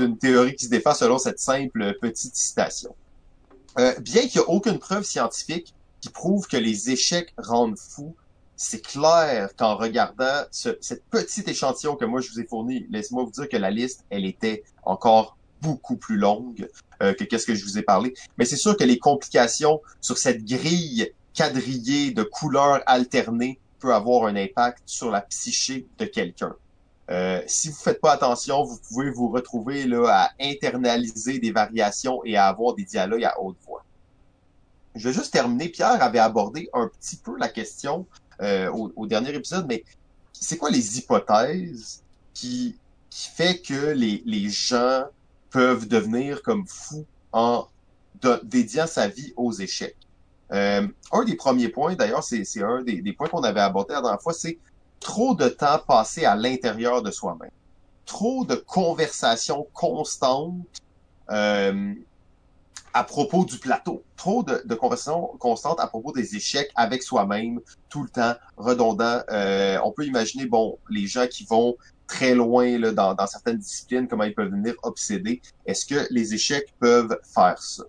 une 0.00 0.18
théorie 0.18 0.54
qui 0.54 0.66
se 0.66 0.70
défend 0.70 0.94
selon 0.94 1.18
cette 1.18 1.40
simple 1.40 1.96
petite 2.00 2.36
citation. 2.36 2.94
Euh, 3.78 3.98
bien 4.00 4.22
qu'il 4.22 4.40
n'y 4.40 4.46
ait 4.46 4.50
aucune 4.50 4.78
preuve 4.78 5.04
scientifique 5.04 5.74
qui 6.00 6.08
prouve 6.08 6.46
que 6.46 6.56
les 6.56 6.90
échecs 6.90 7.34
rendent 7.36 7.78
fous, 7.78 8.14
c'est 8.54 8.80
clair 8.80 9.50
qu'en 9.56 9.76
regardant 9.76 10.44
ce, 10.50 10.70
cette 10.80 11.04
petite 11.06 11.48
échantillon 11.48 11.94
que 11.96 12.06
moi 12.06 12.20
je 12.20 12.30
vous 12.30 12.40
ai 12.40 12.44
fourni, 12.44 12.86
laissez-moi 12.90 13.24
vous 13.24 13.30
dire 13.30 13.48
que 13.48 13.56
la 13.56 13.70
liste, 13.70 14.04
elle 14.08 14.24
était 14.24 14.64
encore 14.82 15.36
beaucoup 15.66 15.96
plus 15.96 16.16
longue 16.16 16.68
euh, 17.02 17.12
que 17.12 17.24
qu'est-ce 17.24 17.46
que 17.46 17.54
je 17.54 17.64
vous 17.64 17.78
ai 17.78 17.82
parlé. 17.82 18.14
Mais 18.38 18.44
c'est 18.44 18.56
sûr 18.56 18.76
que 18.76 18.84
les 18.84 18.98
complications 18.98 19.80
sur 20.00 20.16
cette 20.16 20.44
grille 20.44 21.10
quadrillé 21.34 22.12
de 22.12 22.22
couleurs 22.22 22.80
alternées 22.86 23.58
peut 23.80 23.92
avoir 23.92 24.26
un 24.26 24.36
impact 24.36 24.82
sur 24.86 25.10
la 25.10 25.20
psyché 25.20 25.86
de 25.98 26.06
quelqu'un. 26.06 26.54
Euh, 27.10 27.42
si 27.46 27.68
vous 27.68 27.76
faites 27.76 28.00
pas 28.00 28.12
attention, 28.12 28.64
vous 28.64 28.78
pouvez 28.88 29.10
vous 29.10 29.28
retrouver 29.28 29.84
là 29.84 30.06
à 30.08 30.30
internaliser 30.40 31.38
des 31.38 31.52
variations 31.52 32.24
et 32.24 32.36
à 32.36 32.46
avoir 32.46 32.74
des 32.74 32.84
dialogues 32.84 33.24
à 33.24 33.40
haute 33.40 33.58
voix. 33.66 33.84
Je 34.94 35.08
vais 35.08 35.14
juste 35.14 35.32
terminer. 35.32 35.68
Pierre 35.68 36.02
avait 36.02 36.18
abordé 36.18 36.68
un 36.72 36.88
petit 36.88 37.16
peu 37.16 37.36
la 37.38 37.48
question 37.48 38.06
euh, 38.40 38.70
au, 38.70 38.92
au, 38.96 39.06
dernier 39.06 39.34
épisode, 39.34 39.66
mais 39.68 39.84
c'est 40.32 40.56
quoi 40.56 40.70
les 40.70 40.98
hypothèses 40.98 42.02
qui, 42.34 42.76
qui 43.10 43.28
fait 43.28 43.58
que 43.60 43.92
les, 43.92 44.22
les 44.26 44.48
gens 44.48 45.04
peuvent 45.50 45.88
devenir 45.88 46.42
comme 46.42 46.66
fous 46.66 47.06
en 47.32 47.66
dédiant 48.44 48.86
sa 48.86 49.08
vie 49.08 49.32
aux 49.36 49.52
échecs? 49.52 49.96
Euh, 50.52 50.86
un 51.12 51.24
des 51.24 51.36
premiers 51.36 51.68
points, 51.68 51.94
d'ailleurs, 51.94 52.22
c'est 52.22 52.62
un 52.62 52.82
des, 52.82 53.02
des, 53.02 53.12
points 53.12 53.28
qu'on 53.28 53.42
avait 53.42 53.60
abordé 53.60 53.94
la 53.94 54.00
dernière 54.00 54.22
fois, 54.22 54.32
c'est 54.32 54.58
trop 55.00 55.34
de 55.34 55.48
temps 55.48 55.78
passé 55.86 56.24
à 56.24 56.36
l'intérieur 56.36 57.02
de 57.02 57.10
soi-même. 57.10 57.50
Trop 58.04 58.44
de 58.44 58.54
conversations 58.54 59.66
constantes 59.72 60.54
euh, 61.30 61.94
à 62.94 63.04
propos 63.04 63.44
du 63.44 63.58
plateau. 63.58 64.04
Trop 64.16 64.44
de, 64.44 64.62
de, 64.64 64.74
conversations 64.74 65.26
constantes 65.38 65.80
à 65.80 65.88
propos 65.88 66.12
des 66.12 66.36
échecs 66.36 66.70
avec 66.76 67.02
soi-même, 67.02 67.60
tout 67.88 68.04
le 68.04 68.08
temps, 68.08 68.34
redondant. 68.56 69.20
Euh, 69.30 69.78
on 69.84 69.90
peut 69.90 70.06
imaginer, 70.06 70.46
bon, 70.46 70.78
les 70.88 71.06
gens 71.06 71.26
qui 71.26 71.44
vont 71.44 71.76
très 72.06 72.34
loin 72.34 72.78
là, 72.78 72.92
dans, 72.92 73.14
dans 73.14 73.26
certaines 73.26 73.58
disciplines, 73.58 74.08
comment 74.08 74.24
ils 74.24 74.34
peuvent 74.34 74.50
devenir 74.50 74.74
obsédés. 74.82 75.40
Est-ce 75.66 75.86
que 75.86 76.06
les 76.10 76.34
échecs 76.34 76.74
peuvent 76.78 77.18
faire 77.34 77.60
ça? 77.62 77.84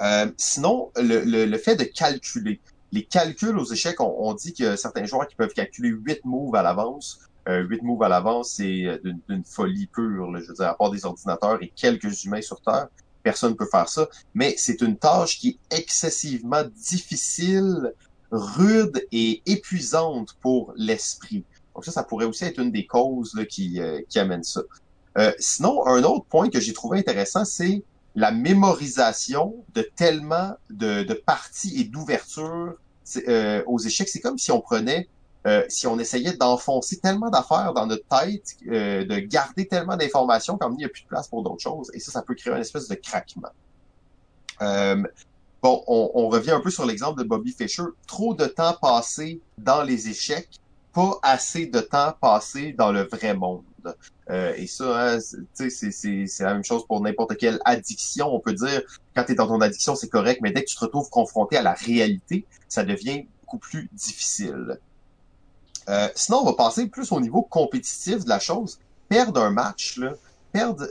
Euh, 0.00 0.30
sinon, 0.36 0.90
le, 0.96 1.20
le, 1.24 1.46
le, 1.46 1.58
fait 1.58 1.76
de 1.76 1.84
calculer. 1.84 2.60
Les 2.92 3.04
calculs 3.04 3.58
aux 3.58 3.72
échecs, 3.72 4.00
on, 4.00 4.14
on 4.18 4.34
dit 4.34 4.54
a 4.64 4.76
certains 4.76 5.04
joueurs 5.04 5.28
qui 5.28 5.36
peuvent 5.36 5.52
calculer 5.52 5.90
huit 5.90 6.24
moves 6.24 6.54
à 6.56 6.62
l'avance. 6.62 7.20
Euh, 7.48 7.62
8 7.62 7.82
moves 7.82 8.02
à 8.02 8.08
l'avance, 8.08 8.54
c'est 8.56 8.84
euh, 8.86 8.98
d'une 9.28 9.44
folie 9.44 9.86
pure. 9.86 10.30
Là, 10.30 10.40
je 10.40 10.46
veux 10.48 10.54
dire, 10.54 10.68
à 10.68 10.76
part 10.76 10.90
des 10.90 11.04
ordinateurs 11.04 11.62
et 11.62 11.68
quelques 11.68 12.24
humains 12.24 12.40
sur 12.40 12.60
Terre, 12.60 12.88
personne 13.22 13.50
ne 13.50 13.56
peut 13.56 13.68
faire 13.70 13.88
ça. 13.88 14.08
Mais 14.34 14.54
c'est 14.56 14.80
une 14.80 14.96
tâche 14.96 15.38
qui 15.38 15.58
est 15.70 15.76
excessivement 15.78 16.64
difficile, 16.74 17.92
rude 18.30 19.06
et 19.12 19.42
épuisante 19.46 20.36
pour 20.40 20.72
l'esprit. 20.76 21.44
Donc 21.74 21.84
ça, 21.84 21.92
ça 21.92 22.02
pourrait 22.04 22.26
aussi 22.26 22.44
être 22.44 22.58
une 22.58 22.70
des 22.70 22.86
causes 22.86 23.34
là, 23.34 23.44
qui, 23.44 23.80
euh, 23.80 24.00
qui 24.08 24.18
amène 24.18 24.44
ça. 24.44 24.62
Euh, 25.18 25.32
sinon, 25.38 25.86
un 25.86 26.02
autre 26.02 26.24
point 26.24 26.50
que 26.50 26.60
j'ai 26.60 26.72
trouvé 26.72 26.98
intéressant, 26.98 27.44
c'est 27.44 27.82
la 28.14 28.30
mémorisation 28.30 29.54
de 29.74 29.82
tellement 29.96 30.56
de, 30.70 31.02
de 31.02 31.14
parties 31.14 31.80
et 31.80 31.84
d'ouvertures 31.84 32.74
euh, 33.28 33.62
aux 33.66 33.78
échecs. 33.78 34.08
C'est 34.08 34.20
comme 34.20 34.38
si 34.38 34.52
on 34.52 34.60
prenait, 34.60 35.08
euh, 35.46 35.64
si 35.68 35.86
on 35.86 35.98
essayait 35.98 36.36
d'enfoncer 36.36 36.98
tellement 36.98 37.30
d'affaires 37.30 37.72
dans 37.74 37.86
notre 37.86 38.06
tête, 38.06 38.56
euh, 38.68 39.04
de 39.04 39.18
garder 39.18 39.66
tellement 39.66 39.96
d'informations 39.96 40.56
comme 40.56 40.74
il 40.74 40.78
n'y 40.78 40.84
a 40.84 40.88
plus 40.88 41.02
de 41.02 41.08
place 41.08 41.28
pour 41.28 41.42
d'autres 41.42 41.62
choses. 41.62 41.90
Et 41.92 42.00
ça, 42.00 42.12
ça 42.12 42.22
peut 42.22 42.34
créer 42.34 42.52
une 42.52 42.60
espèce 42.60 42.88
de 42.88 42.94
craquement. 42.94 43.50
Euh, 44.62 45.02
bon, 45.60 45.82
on, 45.86 46.12
on, 46.14 46.28
revient 46.28 46.52
un 46.52 46.60
peu 46.60 46.70
sur 46.70 46.86
l'exemple 46.86 47.20
de 47.20 47.28
Bobby 47.28 47.52
Fischer. 47.52 47.82
Trop 48.06 48.34
de 48.34 48.46
temps 48.46 48.76
passé 48.80 49.40
dans 49.58 49.82
les 49.82 50.08
échecs, 50.08 50.60
pas 50.94 51.18
assez 51.22 51.66
de 51.66 51.80
temps 51.80 52.14
passé 52.20 52.72
dans 52.72 52.92
le 52.92 53.02
vrai 53.02 53.34
monde. 53.34 53.64
Euh, 54.30 54.54
et 54.56 54.66
ça, 54.66 55.16
hein, 55.16 55.18
c'est 55.20 56.40
la 56.40 56.54
même 56.54 56.64
chose 56.64 56.86
pour 56.86 57.02
n'importe 57.02 57.36
quelle 57.36 57.60
addiction. 57.64 58.34
On 58.34 58.40
peut 58.40 58.54
dire, 58.54 58.82
quand 59.14 59.24
tu 59.24 59.32
es 59.32 59.34
dans 59.34 59.48
ton 59.48 59.60
addiction, 59.60 59.96
c'est 59.96 60.08
correct, 60.08 60.40
mais 60.42 60.52
dès 60.52 60.62
que 60.62 60.70
tu 60.70 60.76
te 60.76 60.80
retrouves 60.80 61.10
confronté 61.10 61.56
à 61.56 61.62
la 61.62 61.72
réalité, 61.72 62.46
ça 62.68 62.84
devient 62.84 63.26
beaucoup 63.42 63.58
plus 63.58 63.90
difficile. 63.92 64.78
Euh, 65.88 66.08
sinon, 66.14 66.38
on 66.38 66.44
va 66.44 66.54
passer 66.54 66.86
plus 66.86 67.12
au 67.12 67.20
niveau 67.20 67.42
compétitif 67.42 68.24
de 68.24 68.28
la 68.28 68.38
chose. 68.38 68.78
Perdre 69.08 69.42
un 69.42 69.50
match, 69.50 69.98
là, 69.98 70.14
perdre, 70.52 70.86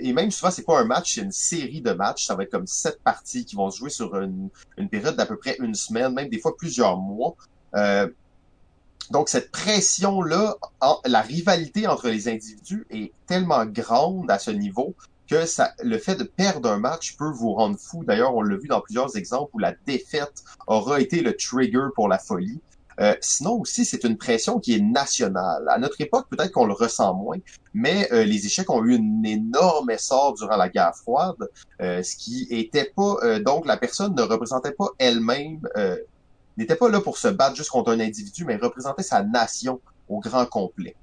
et 0.00 0.12
même 0.12 0.30
souvent, 0.30 0.50
c'est 0.50 0.64
pas 0.64 0.78
un 0.78 0.84
match, 0.84 1.14
c'est 1.14 1.22
une 1.22 1.32
série 1.32 1.80
de 1.80 1.92
matchs. 1.92 2.26
Ça 2.26 2.34
va 2.34 2.42
être 2.42 2.50
comme 2.50 2.66
sept 2.66 3.00
parties 3.02 3.46
qui 3.46 3.56
vont 3.56 3.70
se 3.70 3.78
jouer 3.78 3.90
sur 3.90 4.16
une, 4.16 4.50
période 4.90 5.16
d'à 5.16 5.24
peu 5.24 5.36
près 5.36 5.56
une 5.60 5.74
semaine, 5.74 6.12
même 6.12 6.28
des 6.28 6.40
fois 6.40 6.56
plusieurs 6.56 6.98
mois. 6.98 7.36
Euh, 7.74 8.08
donc 9.10 9.28
cette 9.28 9.50
pression-là, 9.50 10.56
la 11.04 11.20
rivalité 11.20 11.86
entre 11.86 12.08
les 12.08 12.28
individus 12.28 12.86
est 12.90 13.12
tellement 13.26 13.66
grande 13.66 14.30
à 14.30 14.38
ce 14.38 14.50
niveau 14.50 14.94
que 15.28 15.46
ça, 15.46 15.72
le 15.82 15.98
fait 15.98 16.16
de 16.16 16.24
perdre 16.24 16.70
un 16.70 16.78
match 16.78 17.16
peut 17.16 17.30
vous 17.30 17.52
rendre 17.52 17.78
fou. 17.78 18.04
D'ailleurs, 18.04 18.34
on 18.34 18.42
l'a 18.42 18.56
vu 18.56 18.68
dans 18.68 18.80
plusieurs 18.80 19.16
exemples 19.16 19.50
où 19.54 19.58
la 19.58 19.74
défaite 19.86 20.44
aura 20.66 21.00
été 21.00 21.22
le 21.22 21.34
trigger 21.36 21.86
pour 21.94 22.08
la 22.08 22.18
folie. 22.18 22.60
Euh, 23.00 23.14
sinon 23.20 23.60
aussi, 23.60 23.84
c'est 23.84 24.04
une 24.04 24.16
pression 24.16 24.60
qui 24.60 24.76
est 24.76 24.80
nationale. 24.80 25.64
À 25.68 25.78
notre 25.78 26.00
époque, 26.00 26.26
peut-être 26.30 26.52
qu'on 26.52 26.66
le 26.66 26.74
ressent 26.74 27.12
moins, 27.14 27.38
mais 27.72 28.08
euh, 28.12 28.24
les 28.24 28.46
échecs 28.46 28.70
ont 28.70 28.84
eu 28.84 28.96
un 28.96 29.22
énorme 29.24 29.90
essor 29.90 30.34
durant 30.34 30.56
la 30.56 30.68
guerre 30.68 30.94
froide, 30.94 31.48
euh, 31.82 32.02
ce 32.04 32.14
qui 32.14 32.46
était 32.50 32.92
pas 32.94 33.16
euh, 33.24 33.40
donc 33.40 33.66
la 33.66 33.76
personne 33.76 34.14
ne 34.14 34.22
représentait 34.22 34.72
pas 34.72 34.90
elle-même 34.98 35.60
n'était 36.56 36.76
pas 36.76 36.88
là 36.88 37.00
pour 37.00 37.18
se 37.18 37.28
battre 37.28 37.56
juste 37.56 37.70
contre 37.70 37.90
un 37.90 38.00
individu, 38.00 38.44
mais 38.44 38.56
représentait 38.56 39.02
sa 39.02 39.22
nation 39.22 39.80
au 40.08 40.20
grand 40.20 40.46
complet. 40.46 40.94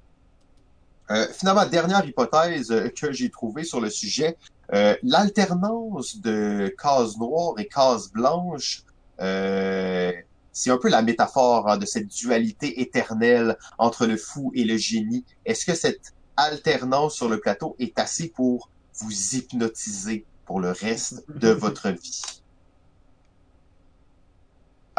Euh, 1.10 1.26
finalement, 1.32 1.66
dernière 1.66 2.04
hypothèse 2.06 2.70
euh, 2.70 2.88
que 2.88 3.12
j'ai 3.12 3.28
trouvée 3.28 3.64
sur 3.64 3.80
le 3.80 3.90
sujet, 3.90 4.36
euh, 4.72 4.96
l'alternance 5.02 6.16
de 6.16 6.74
cases 6.80 7.18
noires 7.18 7.54
et 7.58 7.66
cases 7.66 8.10
blanches, 8.10 8.84
euh, 9.20 10.12
c'est 10.52 10.70
un 10.70 10.78
peu 10.78 10.88
la 10.88 11.02
métaphore 11.02 11.68
hein, 11.68 11.76
de 11.76 11.84
cette 11.84 12.08
dualité 12.08 12.80
éternelle 12.80 13.58
entre 13.78 14.06
le 14.06 14.16
fou 14.16 14.52
et 14.54 14.64
le 14.64 14.76
génie. 14.76 15.24
Est-ce 15.44 15.66
que 15.66 15.74
cette 15.74 16.14
alternance 16.36 17.14
sur 17.14 17.28
le 17.28 17.38
plateau 17.40 17.76
est 17.78 17.98
assez 17.98 18.28
pour 18.28 18.70
vous 18.94 19.12
hypnotiser 19.34 20.24
pour 20.46 20.60
le 20.60 20.70
reste 20.70 21.24
de 21.28 21.48
votre 21.50 21.90
vie? 21.90 22.22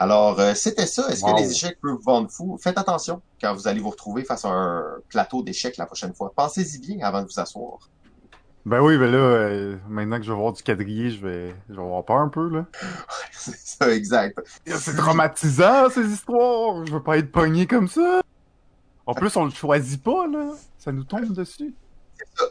Alors, 0.03 0.37
euh, 0.41 0.53
c'était 0.53 0.85
ça. 0.85 1.07
Est-ce 1.07 1.23
que 1.23 1.39
les 1.39 1.49
échecs 1.49 1.79
peuvent 1.79 1.93
vous 1.93 2.01
vendre 2.01 2.29
fou? 2.29 2.59
Faites 2.61 2.77
attention 2.77 3.21
quand 3.39 3.53
vous 3.53 3.69
allez 3.69 3.79
vous 3.79 3.89
retrouver 3.89 4.25
face 4.25 4.43
à 4.43 4.49
un 4.49 4.83
plateau 5.07 5.43
d'échecs 5.43 5.77
la 5.77 5.85
prochaine 5.85 6.13
fois. 6.13 6.33
Pensez-y 6.35 6.79
bien 6.79 7.07
avant 7.07 7.21
de 7.21 7.27
vous 7.27 7.39
asseoir. 7.39 7.77
Ben 8.65 8.81
oui, 8.81 8.97
ben 8.97 9.09
là, 9.09 9.17
euh, 9.17 9.77
maintenant 9.87 10.17
que 10.17 10.23
je 10.25 10.33
vais 10.33 10.37
voir 10.37 10.51
du 10.51 10.61
quadrillé, 10.61 11.09
je 11.09 11.25
vais, 11.25 11.55
je 11.69 11.75
vais 11.75 11.81
avoir 11.81 12.03
peur 12.03 12.17
un 12.17 12.27
peu, 12.27 12.49
là. 12.49 12.65
c'est 13.31 13.55
ça, 13.55 13.93
exact. 13.95 14.37
C'est 14.65 14.97
traumatisant, 14.97 15.89
ces 15.89 16.05
histoires. 16.11 16.85
Je 16.85 16.91
veux 16.91 17.03
pas 17.03 17.17
être 17.17 17.31
pogné 17.31 17.65
comme 17.65 17.87
ça. 17.87 18.19
En 19.05 19.13
plus, 19.13 19.33
on 19.37 19.45
le 19.45 19.51
choisit 19.51 20.03
pas, 20.03 20.27
là. 20.27 20.51
Ça 20.79 20.91
nous 20.91 21.05
tombe 21.05 21.31
dessus 21.31 21.73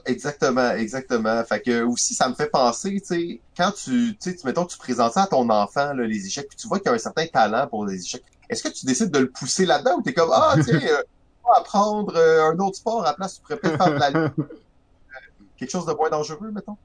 exactement, 0.07 0.73
exactement. 0.73 1.43
Fait 1.45 1.61
que 1.61 1.83
aussi, 1.83 2.15
ça 2.15 2.29
me 2.29 2.35
fait 2.35 2.49
penser, 2.49 3.01
tu 3.01 3.07
sais, 3.07 3.41
quand 3.57 3.73
tu, 3.73 4.17
tu 4.17 4.31
sais, 4.31 4.37
mettons, 4.45 4.65
tu 4.65 4.79
présentes 4.79 5.13
ça 5.13 5.25
à 5.25 5.27
ton 5.27 5.49
enfant, 5.51 5.93
là, 5.93 6.07
les 6.07 6.27
échecs, 6.27 6.49
puis 6.49 6.57
tu 6.57 6.69
vois 6.69 6.79
qu'il 6.79 6.87
y 6.87 6.91
a 6.91 6.95
un 6.95 6.99
certain 6.99 7.27
talent 7.27 7.67
pour 7.67 7.87
les 7.87 8.01
échecs. 8.01 8.25
Est-ce 8.49 8.63
que 8.63 8.69
tu 8.69 8.87
décides 8.87 9.11
de 9.11 9.19
le 9.19 9.31
pousser 9.31 9.67
là-dedans 9.67 9.99
ou 9.99 10.03
t'es 10.03 10.13
comme, 10.13 10.31
ah, 10.33 10.55
tu 10.57 10.65
sais, 10.65 10.93
euh, 10.93 11.03
apprendre 11.57 12.17
euh, 12.17 12.51
un 12.51 12.59
autre 12.59 12.77
sport 12.77 13.03
à 13.03 13.07
la 13.07 13.13
place, 13.15 13.35
tu 13.35 13.41
pourrais 13.43 13.57
peut-être 13.57 13.77
faire 13.77 13.95
de 13.95 13.99
la 13.99 14.31
quelque 15.57 15.71
chose 15.71 15.87
de 15.87 15.93
moins 15.93 16.11
dangereux, 16.11 16.51
mettons? 16.51 16.77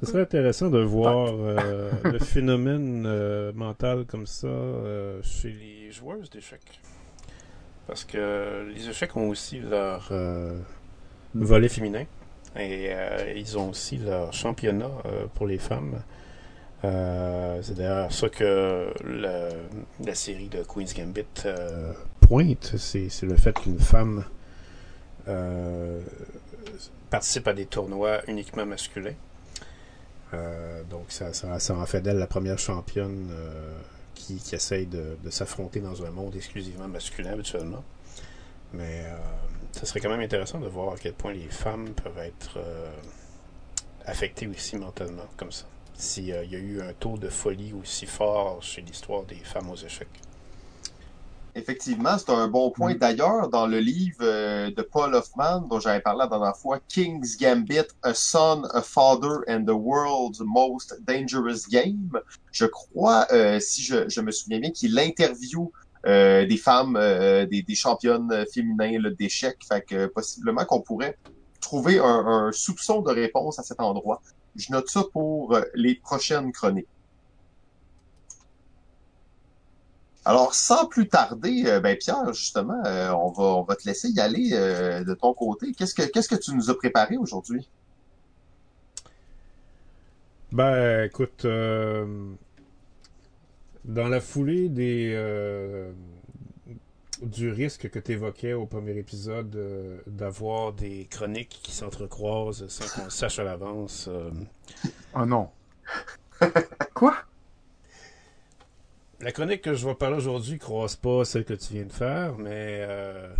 Ce 0.00 0.06
serait 0.06 0.22
intéressant 0.22 0.70
de 0.70 0.78
voir 0.78 1.28
euh, 1.34 1.90
le 2.04 2.18
phénomène 2.20 3.04
euh, 3.04 3.52
mental 3.52 4.04
comme 4.06 4.26
ça 4.26 4.46
euh, 4.46 5.20
chez 5.22 5.50
les 5.50 5.90
joueuses 5.90 6.30
d'échecs. 6.30 6.80
Parce 7.88 8.04
que 8.04 8.68
les 8.72 8.88
échecs 8.88 9.16
ont 9.16 9.28
aussi 9.28 9.58
leur 9.58 10.12
volet 11.34 11.68
féminin. 11.68 12.04
Et 12.56 12.88
euh, 12.90 13.32
ils 13.36 13.58
ont 13.58 13.70
aussi 13.70 13.98
leur 13.98 14.32
championnat 14.32 14.90
euh, 15.06 15.26
pour 15.34 15.46
les 15.46 15.58
femmes. 15.58 16.02
Euh, 16.84 17.60
c'est 17.62 17.74
d'ailleurs 17.74 18.12
ça 18.12 18.28
que 18.28 18.92
la, 19.04 20.14
série 20.14 20.48
de 20.48 20.62
Queen's 20.62 20.94
Gambit 20.94 21.24
pointe. 22.20 22.74
C'est, 22.76 23.10
le 23.22 23.36
fait 23.36 23.52
qu'une 23.58 23.78
femme 23.78 24.24
participe 27.10 27.48
à 27.48 27.52
des 27.52 27.66
tournois 27.66 28.20
uniquement 28.28 28.64
masculins. 28.64 29.14
donc 30.88 31.06
ça, 31.08 31.32
ça, 31.32 31.58
ça, 31.58 31.76
en 31.76 31.84
fait 31.84 32.00
d'elle 32.00 32.16
la 32.16 32.26
première 32.26 32.58
championne 32.58 33.30
qui, 34.14 34.36
qui 34.36 34.54
essaye 34.54 34.86
de, 34.86 35.18
de 35.22 35.30
s'affronter 35.30 35.80
dans 35.80 36.02
un 36.04 36.10
monde 36.10 36.34
exclusivement 36.34 36.88
masculin 36.88 37.32
habituellement. 37.32 37.84
Mais 38.72 39.04
ça 39.72 39.86
serait 39.86 40.00
quand 40.00 40.10
même 40.10 40.20
intéressant 40.20 40.58
de 40.58 40.66
voir 40.66 40.94
à 40.94 40.96
quel 40.96 41.12
point 41.12 41.32
les 41.32 41.48
femmes 41.48 41.90
peuvent 41.90 42.18
être 42.18 42.56
euh, 42.56 42.90
affectées 44.04 44.46
aussi 44.46 44.76
mentalement 44.76 45.26
comme 45.36 45.52
ça. 45.52 45.66
S'il 45.94 46.32
euh, 46.32 46.44
y 46.44 46.56
a 46.56 46.58
eu 46.58 46.80
un 46.80 46.92
taux 46.92 47.16
de 47.16 47.28
folie 47.28 47.72
aussi 47.72 48.06
fort 48.06 48.62
chez 48.62 48.82
l'histoire 48.82 49.22
des 49.24 49.36
femmes 49.36 49.70
aux 49.70 49.76
échecs. 49.76 50.08
Effectivement, 51.54 52.16
c'est 52.18 52.30
un 52.30 52.46
bon 52.46 52.70
point. 52.70 52.94
Mm. 52.94 52.98
D'ailleurs, 52.98 53.48
dans 53.48 53.66
le 53.66 53.80
livre 53.80 54.18
euh, 54.22 54.70
de 54.70 54.82
Paul 54.82 55.14
Hoffman, 55.14 55.60
dont 55.62 55.80
j'avais 55.80 56.00
parlé 56.00 56.20
la 56.20 56.26
dernière 56.26 56.56
fois, 56.56 56.78
King's 56.88 57.36
Gambit, 57.36 57.88
A 58.02 58.14
Son, 58.14 58.64
A 58.72 58.82
Father 58.82 59.38
and 59.48 59.64
the 59.64 59.74
World's 59.74 60.40
Most 60.40 61.00
Dangerous 61.06 61.68
Game, 61.68 62.20
je 62.52 62.66
crois, 62.66 63.26
euh, 63.32 63.58
si 63.60 63.82
je, 63.82 64.08
je, 64.08 64.20
me 64.20 64.30
souviens 64.30 64.60
bien, 64.60 64.70
qu'il 64.70 64.98
interview 64.98 65.72
euh, 66.06 66.46
des 66.46 66.56
femmes, 66.56 66.96
euh, 66.96 67.46
des, 67.46 67.62
des, 67.62 67.74
championnes 67.74 68.44
féminins 68.52 69.10
d'échecs. 69.18 69.58
Fait 69.68 69.82
que 69.82 70.06
possiblement 70.06 70.64
qu'on 70.64 70.80
pourrait 70.80 71.16
trouver 71.60 71.98
un, 71.98 72.04
un, 72.04 72.52
soupçon 72.52 73.02
de 73.02 73.10
réponse 73.10 73.58
à 73.58 73.62
cet 73.62 73.80
endroit. 73.80 74.22
Je 74.54 74.70
note 74.72 74.88
ça 74.88 75.02
pour 75.12 75.54
euh, 75.54 75.62
les 75.74 75.96
prochaines 75.96 76.52
chroniques. 76.52 76.86
Alors, 80.24 80.54
sans 80.54 80.86
plus 80.86 81.08
tarder, 81.08 81.80
ben 81.82 81.96
Pierre, 81.96 82.34
justement, 82.34 82.82
on 82.84 83.30
va 83.30 83.44
on 83.44 83.62
va 83.62 83.76
te 83.76 83.88
laisser 83.88 84.10
y 84.10 84.20
aller 84.20 84.50
de 84.50 85.14
ton 85.14 85.32
côté. 85.32 85.72
Qu'est-ce 85.72 85.94
que 85.94 86.02
qu'est-ce 86.02 86.28
que 86.28 86.34
tu 86.36 86.54
nous 86.54 86.68
as 86.68 86.76
préparé 86.76 87.16
aujourd'hui? 87.16 87.66
Ben, 90.52 91.04
écoute, 91.06 91.46
dans 93.88 94.08
la 94.08 94.20
foulée 94.20 94.68
des 94.68 95.12
euh, 95.14 95.90
du 97.22 97.50
risque 97.50 97.90
que 97.90 97.98
tu 97.98 98.12
évoquais 98.12 98.52
au 98.52 98.66
premier 98.66 98.96
épisode 98.96 99.56
euh, 99.56 99.98
d'avoir 100.06 100.72
des 100.72 101.06
chroniques 101.10 101.58
qui 101.62 101.72
s'entrecroisent 101.72 102.68
sans 102.68 102.86
qu'on 102.94 103.10
sache 103.10 103.38
à 103.40 103.44
l'avance. 103.44 104.08
Euh... 104.08 104.30
Oh 105.16 105.24
non. 105.24 105.48
Quoi? 106.94 107.16
La 109.20 109.32
chronique 109.32 109.62
que 109.62 109.74
je 109.74 109.84
vais 109.84 109.94
parler 109.94 110.16
aujourd'hui 110.18 110.58
croise 110.58 110.94
pas 110.94 111.24
celle 111.24 111.44
que 111.44 111.54
tu 111.54 111.72
viens 111.72 111.86
de 111.86 111.92
faire, 111.92 112.38
mais 112.38 112.84
euh, 112.88 113.34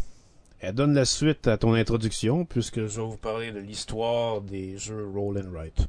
elle 0.59 0.75
donne 0.75 0.95
la 0.95 1.05
suite 1.05 1.47
à 1.47 1.57
ton 1.57 1.75
introduction 1.75 2.45
puisque 2.45 2.87
je 2.87 3.01
vais 3.01 3.07
vous 3.07 3.17
parler 3.17 3.53
de 3.53 3.61
l'histoire 3.61 4.41
des 4.41 4.77
jeux 4.77 5.07
Roll 5.07 5.39
and 5.39 5.53
Write. 5.53 5.87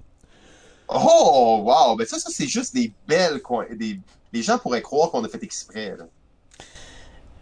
Oh, 0.90 1.62
wow! 1.64 1.96
Ben 1.96 2.06
ça, 2.06 2.20
ça 2.20 2.30
c'est 2.32 2.48
juste 2.48 2.76
des 2.76 2.92
belles 3.08 3.42
coins, 3.42 3.66
des 3.76 4.00
les 4.34 4.42
gens 4.42 4.58
pourraient 4.58 4.82
croire 4.82 5.12
qu'on 5.12 5.24
a 5.24 5.30
fait 5.30 5.44
exprès. 5.44 5.96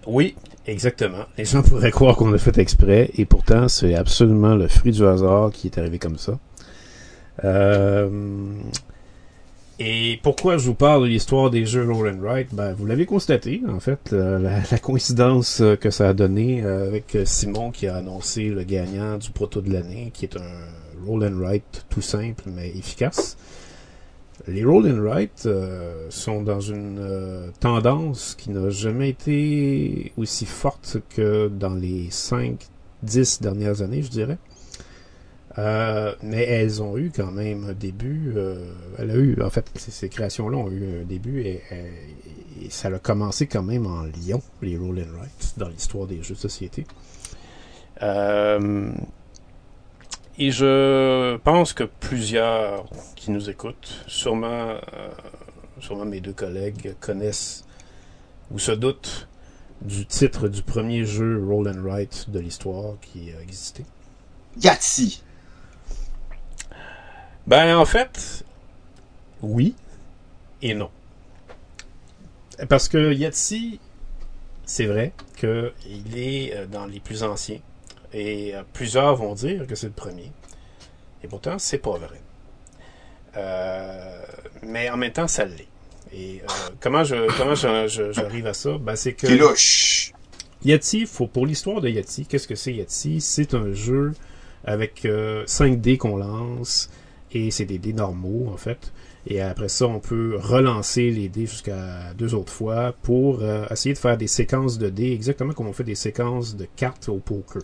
Oui, 0.06 0.36
exactement. 0.66 1.26
Les 1.38 1.46
gens 1.46 1.62
pourraient 1.62 1.92
croire 1.92 2.16
qu'on 2.16 2.34
a 2.34 2.38
fait 2.38 2.58
exprès, 2.58 3.12
et 3.16 3.26
pourtant, 3.26 3.68
c'est 3.68 3.96
absolument 3.96 4.56
le 4.56 4.68
fruit 4.68 4.92
du 4.92 5.06
hasard 5.06 5.52
qui 5.52 5.68
est 5.68 5.78
arrivé 5.78 6.00
comme 6.00 6.18
ça. 6.18 6.40
Euh... 7.44 8.10
Et 9.80 10.20
pourquoi 10.24 10.58
je 10.58 10.66
vous 10.66 10.74
parle 10.74 11.04
de 11.04 11.08
l'histoire 11.08 11.52
des 11.52 11.68
jeux 11.68 11.86
Roll 11.92 12.10
and 12.10 12.20
Write? 12.20 12.48
Ben, 12.52 12.74
vous 12.74 12.88
l'avez 12.88 13.06
constaté, 13.06 13.62
en 13.70 13.80
fait, 13.80 14.12
la, 14.12 14.80
coïncidence 14.80 15.62
que 15.80 15.92
ça 15.92 16.10
a 16.10 16.14
donné 16.14 16.64
avec 16.64 17.16
Simon 17.26 17.70
qui 17.70 17.86
a 17.86 17.98
annoncé 17.98 18.46
le 18.46 18.64
gagnant 18.64 19.18
du 19.18 19.30
proto 19.30 19.62
de 19.62 19.72
l'année, 19.72 20.10
qui 20.16 20.26
est 20.26 20.36
un 20.36 21.06
roll 21.06 21.24
and 21.24 21.40
write 21.40 21.86
tout 21.90 22.02
simple 22.02 22.46
mais 22.48 22.70
efficace. 22.70 23.38
Les 24.48 24.64
roll 24.64 24.90
and 24.90 25.28
euh, 25.46 26.08
sont 26.10 26.42
dans 26.42 26.62
une 26.62 27.00
euh, 27.00 27.50
tendance 27.60 28.34
qui 28.36 28.50
n'a 28.50 28.70
jamais 28.70 29.10
été 29.10 30.14
aussi 30.18 30.46
forte 30.46 30.98
que 31.10 31.50
dans 31.50 31.74
les 31.74 32.08
5-10 32.08 33.42
dernières 33.42 33.82
années, 33.82 34.02
je 34.02 34.10
dirais. 34.10 34.38
Euh, 35.58 36.14
mais 36.22 36.44
elles 36.44 36.82
ont 36.82 36.98
eu 36.98 37.12
quand 37.14 37.32
même 37.32 37.66
un 37.70 37.74
début. 37.74 38.36
Elle 38.98 39.12
a 39.12 39.16
eu, 39.16 39.42
en 39.42 39.50
fait, 39.50 39.70
ces, 39.76 40.08
créations-là 40.08 40.56
ont 40.58 40.72
eu 40.72 41.02
un 41.02 41.06
début 41.06 41.42
et, 41.42 41.62
ça 42.70 42.90
a 42.90 43.00
commencé 43.00 43.48
quand 43.48 43.64
même 43.64 43.86
en 43.86 44.04
Lyon, 44.04 44.42
les 44.62 44.78
Roll 44.78 45.00
and 45.00 45.26
dans 45.58 45.68
l'histoire 45.68 46.06
des 46.06 46.22
jeux 46.22 46.36
de 46.36 46.40
société. 46.40 46.86
Euh, 48.02 48.92
et 50.40 50.52
je 50.52 51.38
pense 51.38 51.74
que 51.74 51.84
plusieurs 51.84 52.86
qui 53.16 53.32
nous 53.32 53.50
écoutent, 53.50 54.04
sûrement, 54.08 54.48
euh, 54.48 55.10
sûrement 55.80 56.06
mes 56.06 56.22
deux 56.22 56.34
collègues, 56.34 56.96
connaissent 57.00 57.66
ou 58.52 58.60
se 58.60 58.72
doutent 58.72 59.28
du 59.82 60.06
titre 60.06 60.48
du 60.48 60.62
premier 60.62 61.06
jeu 61.06 61.44
Roll 61.44 61.70
and 61.70 61.82
Write 61.82 62.30
de 62.30 62.40
l'histoire 62.40 62.96
qui 63.02 63.32
a 63.38 63.42
existé. 63.42 63.86
Yahtzee. 64.62 65.22
Ben, 67.46 67.78
en 67.78 67.86
fait, 67.86 68.44
oui 69.42 69.76
et 70.62 70.74
non. 70.74 70.90
Parce 72.70 72.88
que 72.90 73.14
Yahtzee, 73.14 73.80
c'est 74.66 74.86
vrai 74.86 75.14
qu'il 75.36 76.18
est 76.18 76.56
euh, 76.56 76.66
dans 76.66 76.86
les 76.86 77.00
plus 77.00 77.24
anciens. 77.24 77.60
Et 78.14 78.56
euh, 78.56 78.64
plusieurs 78.74 79.16
vont 79.16 79.34
dire 79.34 79.68
que 79.68 79.76
c'est 79.76 79.88
le 79.88 79.94
premier. 79.94 80.32
Et 81.24 81.28
pourtant, 81.28 81.58
c'est 81.60 81.80
pas 81.80 81.98
vrai. 81.98 82.22
Euh, 83.36 84.22
mais 84.64 84.90
en 84.90 84.98
même 84.98 85.12
temps, 85.12 85.28
ça 85.28 85.46
l'est. 85.46 85.68
Et 86.14 86.42
euh, 86.42 86.48
comment 86.80 87.04
je 87.04 87.16
comment 87.38 87.56
j'arrive 87.56 88.48
à 88.48 88.54
ça? 88.54 88.78
Ben, 88.78 88.96
c'est 88.96 89.14
que 89.14 89.28
louche. 89.28 90.14
Yahtzee, 90.64 91.06
faut, 91.06 91.28
pour 91.28 91.46
l'histoire 91.46 91.82
de 91.82 91.90
Yahtzee, 91.90 92.26
qu'est-ce 92.26 92.48
que 92.48 92.56
c'est 92.56 92.74
Yahtzee? 92.74 93.22
C'est 93.22 93.54
un 93.54 93.74
jeu 93.74 94.14
avec 94.64 95.06
euh, 95.06 95.44
5 95.46 95.80
dés 95.80 95.98
qu'on 95.98 96.18
lance, 96.18 96.90
et 97.32 97.52
c'est 97.52 97.66
des 97.66 97.78
dés 97.78 97.94
normaux, 97.94 98.50
en 98.52 98.58
fait. 98.58 98.92
Et 99.28 99.42
après 99.42 99.68
ça, 99.68 99.86
on 99.86 100.00
peut 100.00 100.38
relancer 100.40 101.12
les 101.12 101.30
dés 101.30 101.46
jusqu'à 101.46 102.14
deux 102.18 102.34
autres 102.34 102.52
fois 102.52 102.96
pour 103.04 103.44
essayer 103.70 103.94
de 103.94 104.00
faire 104.00 104.18
des 104.18 104.28
séquences 104.28 104.78
de 104.78 104.90
dés, 104.90 105.12
exactement 105.12 105.52
comme 105.52 105.68
on 105.68 105.74
fait 105.74 105.84
des 105.84 105.96
séquences 105.96 106.56
de 106.56 106.66
cartes 106.78 107.10
au 107.10 107.18
poker. 107.18 107.62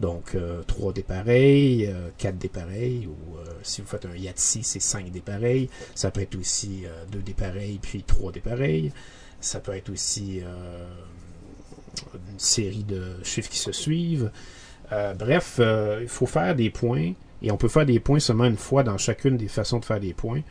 Donc, 0.00 0.34
euh, 0.34 0.62
3 0.64 0.92
dés 0.92 1.02
pareils, 1.02 1.86
euh, 1.86 2.08
4 2.18 2.36
dés 2.38 2.48
pareils, 2.48 3.06
ou 3.06 3.36
euh, 3.36 3.44
si 3.62 3.80
vous 3.82 3.86
faites 3.86 4.06
un 4.06 4.16
Yahtzee, 4.16 4.62
c'est 4.64 4.80
5 4.80 5.10
dés 5.10 5.20
pareils. 5.20 5.68
Ça 5.94 6.10
peut 6.10 6.20
être 6.22 6.36
aussi 6.36 6.82
euh, 6.86 7.04
2 7.12 7.20
dés 7.20 7.34
pareils, 7.34 7.78
puis 7.80 8.02
3 8.02 8.32
dés 8.32 8.40
pareils. 8.40 8.92
Ça 9.40 9.60
peut 9.60 9.72
être 9.76 9.90
aussi... 9.90 10.40
euh, 10.42 10.86
une 12.30 12.38
série 12.38 12.84
de 12.84 13.22
chiffres 13.22 13.50
qui 13.50 13.58
se 13.58 13.72
suivent. 13.72 14.30
Euh, 14.92 15.14
bref, 15.14 15.56
euh, 15.60 16.00
il 16.02 16.08
faut 16.08 16.26
faire 16.26 16.54
des 16.54 16.70
points 16.70 17.12
et 17.42 17.50
on 17.50 17.56
peut 17.56 17.68
faire 17.68 17.86
des 17.86 18.00
points 18.00 18.18
seulement 18.20 18.44
une 18.44 18.56
fois 18.56 18.82
dans 18.82 18.98
chacune 18.98 19.36
des 19.36 19.48
façons 19.48 19.78
de 19.78 19.84
faire 19.84 20.00
des 20.00 20.14
points. 20.14 20.42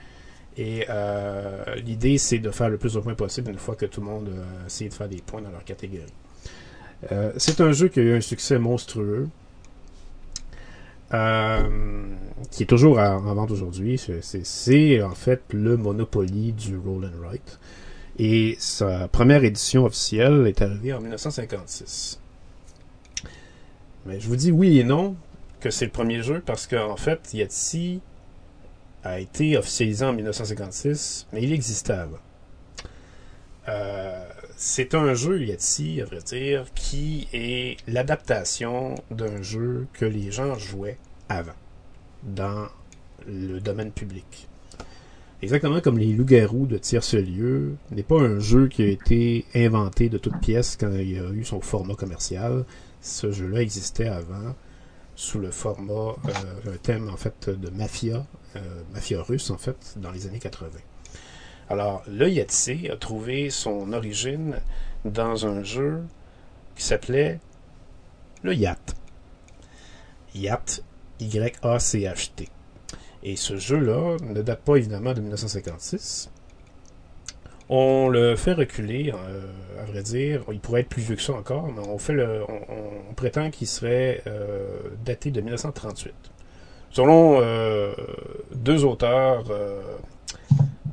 Et 0.57 0.85
euh, 0.89 1.75
l'idée, 1.77 2.17
c'est 2.17 2.39
de 2.39 2.51
faire 2.51 2.69
le 2.69 2.77
plus 2.77 2.93
de 2.93 2.99
points 2.99 3.15
possible 3.15 3.51
une 3.51 3.57
fois 3.59 3.75
que 3.75 3.85
tout 3.85 4.01
le 4.01 4.07
monde 4.07 4.29
a 4.63 4.65
essayé 4.67 4.89
de 4.89 4.93
faire 4.95 5.07
des 5.09 5.21
points 5.21 5.41
dans 5.41 5.51
leur 5.51 5.63
catégorie. 5.63 6.13
Euh, 7.11 7.31
c'est 7.37 7.61
un 7.61 7.71
jeu 7.71 7.87
qui 7.87 7.99
a 7.99 8.03
eu 8.03 8.15
un 8.15 8.21
succès 8.21 8.59
monstrueux, 8.59 9.29
euh, 11.13 12.03
qui 12.51 12.63
est 12.63 12.67
toujours 12.67 12.99
en, 12.99 13.25
en 13.25 13.33
vente 13.33 13.51
aujourd'hui. 13.51 13.99
C'est, 14.21 15.01
en 15.01 15.15
fait 15.15 15.41
le 15.51 15.77
Monopoly 15.77 16.53
du 16.53 16.77
Roll 16.77 17.05
and 17.05 17.19
Write. 17.21 17.59
Et 18.19 18.55
sa 18.59 19.07
première 19.07 19.43
édition 19.43 19.85
officielle 19.85 20.45
est 20.47 20.61
arrivée 20.61 20.93
en 20.93 21.01
1956. 21.01 22.19
Mais 24.05 24.19
je 24.19 24.27
vous 24.27 24.35
dis 24.35 24.51
oui 24.51 24.79
et 24.79 24.83
non 24.83 25.15
que 25.59 25.69
c'est 25.69 25.85
le 25.85 25.91
premier 25.91 26.21
jeu 26.21 26.41
parce 26.45 26.67
qu'en 26.67 26.97
fait, 26.97 27.33
Yahtzee 27.33 28.01
a 29.03 29.19
été 29.19 29.57
officialisé 29.57 30.05
en 30.05 30.13
1956, 30.13 31.27
mais 31.33 31.41
il 31.41 31.53
existait 31.53 31.93
avant. 31.93 32.17
Euh, 33.69 34.30
c'est 34.63 34.93
un 34.93 35.15
jeu 35.15 35.43
Yahtzee, 35.43 36.01
à 36.01 36.05
vrai 36.05 36.19
dire, 36.19 36.65
qui 36.75 37.27
est 37.33 37.77
l'adaptation 37.87 38.93
d'un 39.09 39.41
jeu 39.41 39.87
que 39.91 40.05
les 40.05 40.31
gens 40.31 40.53
jouaient 40.53 40.99
avant, 41.29 41.55
dans 42.21 42.67
le 43.27 43.59
domaine 43.59 43.91
public. 43.91 44.47
Exactement 45.41 45.81
comme 45.81 45.97
les 45.97 46.13
loups-garous 46.13 46.67
de 46.67 46.77
tierce-lieu, 46.77 47.73
n'est 47.89 48.03
pas 48.03 48.19
un 48.19 48.37
jeu 48.37 48.67
qui 48.67 48.83
a 48.83 48.87
été 48.87 49.45
inventé 49.55 50.09
de 50.09 50.19
toutes 50.19 50.39
pièces 50.39 50.77
quand 50.79 50.91
il 50.91 51.17
a 51.17 51.31
eu 51.31 51.43
son 51.43 51.59
format 51.59 51.95
commercial. 51.95 52.63
Ce 53.01 53.31
jeu-là 53.31 53.63
existait 53.63 54.09
avant 54.09 54.53
sous 55.15 55.39
le 55.39 55.49
format, 55.49 56.15
euh, 56.27 56.73
un 56.73 56.77
thème 56.77 57.09
en 57.09 57.17
fait 57.17 57.49
de 57.49 57.71
mafia, 57.71 58.27
euh, 58.55 58.59
mafia 58.93 59.23
russe 59.23 59.49
en 59.49 59.57
fait, 59.57 59.95
dans 59.97 60.11
les 60.11 60.27
années 60.27 60.37
80. 60.37 60.69
Alors, 61.71 62.03
le 62.05 62.29
Yahtzee 62.29 62.89
a 62.91 62.97
trouvé 62.97 63.49
son 63.49 63.93
origine 63.93 64.57
dans 65.05 65.45
un 65.45 65.63
jeu 65.63 66.03
qui 66.75 66.83
s'appelait 66.83 67.39
le 68.43 68.53
Yacht. 68.53 68.93
Yacht, 70.35 70.83
Y-A-C-H-T. 71.21 72.49
Et 73.23 73.37
ce 73.37 73.55
jeu-là 73.55 74.17
ne 74.21 74.41
date 74.41 74.59
pas 74.63 74.75
évidemment 74.75 75.13
de 75.13 75.21
1956. 75.21 76.29
On 77.69 78.09
le 78.09 78.35
fait 78.35 78.51
reculer, 78.51 79.13
euh, 79.15 79.45
à 79.81 79.85
vrai 79.85 80.03
dire. 80.03 80.43
Il 80.51 80.59
pourrait 80.59 80.81
être 80.81 80.89
plus 80.89 81.03
vieux 81.03 81.15
que 81.15 81.21
ça 81.21 81.31
encore, 81.31 81.71
mais 81.71 81.83
on, 81.87 83.13
prétend 83.15 83.49
qu'il 83.49 83.67
serait 83.67 84.23
euh, 84.27 84.77
daté 85.05 85.31
de 85.31 85.39
1938. 85.39 86.13
Selon 86.89 87.39
euh, 87.39 87.93
deux 88.53 88.83
auteurs 88.83 89.45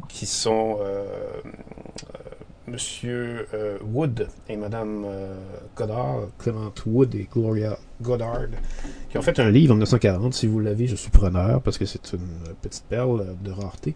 qui 0.08 0.26
sont 0.26 0.78
euh, 0.80 1.04
euh, 1.04 2.18
Monsieur 2.66 3.46
euh, 3.54 3.78
Wood 3.82 4.28
et 4.48 4.56
Madame 4.56 5.04
euh, 5.06 5.34
Goddard, 5.76 6.28
Clement 6.38 6.72
Wood 6.86 7.14
et 7.14 7.28
Gloria 7.32 7.78
Goddard, 8.02 8.46
qui 9.10 9.18
ont 9.18 9.22
fait 9.22 9.38
un 9.40 9.50
livre 9.50 9.72
en 9.72 9.76
1940. 9.76 10.34
Si 10.34 10.46
vous 10.46 10.60
l'avez, 10.60 10.86
je 10.86 10.96
suis 10.96 11.10
preneur 11.10 11.62
parce 11.62 11.78
que 11.78 11.86
c'est 11.86 12.12
une 12.12 12.54
petite 12.60 12.84
perle 12.84 13.36
de 13.42 13.50
rareté 13.50 13.94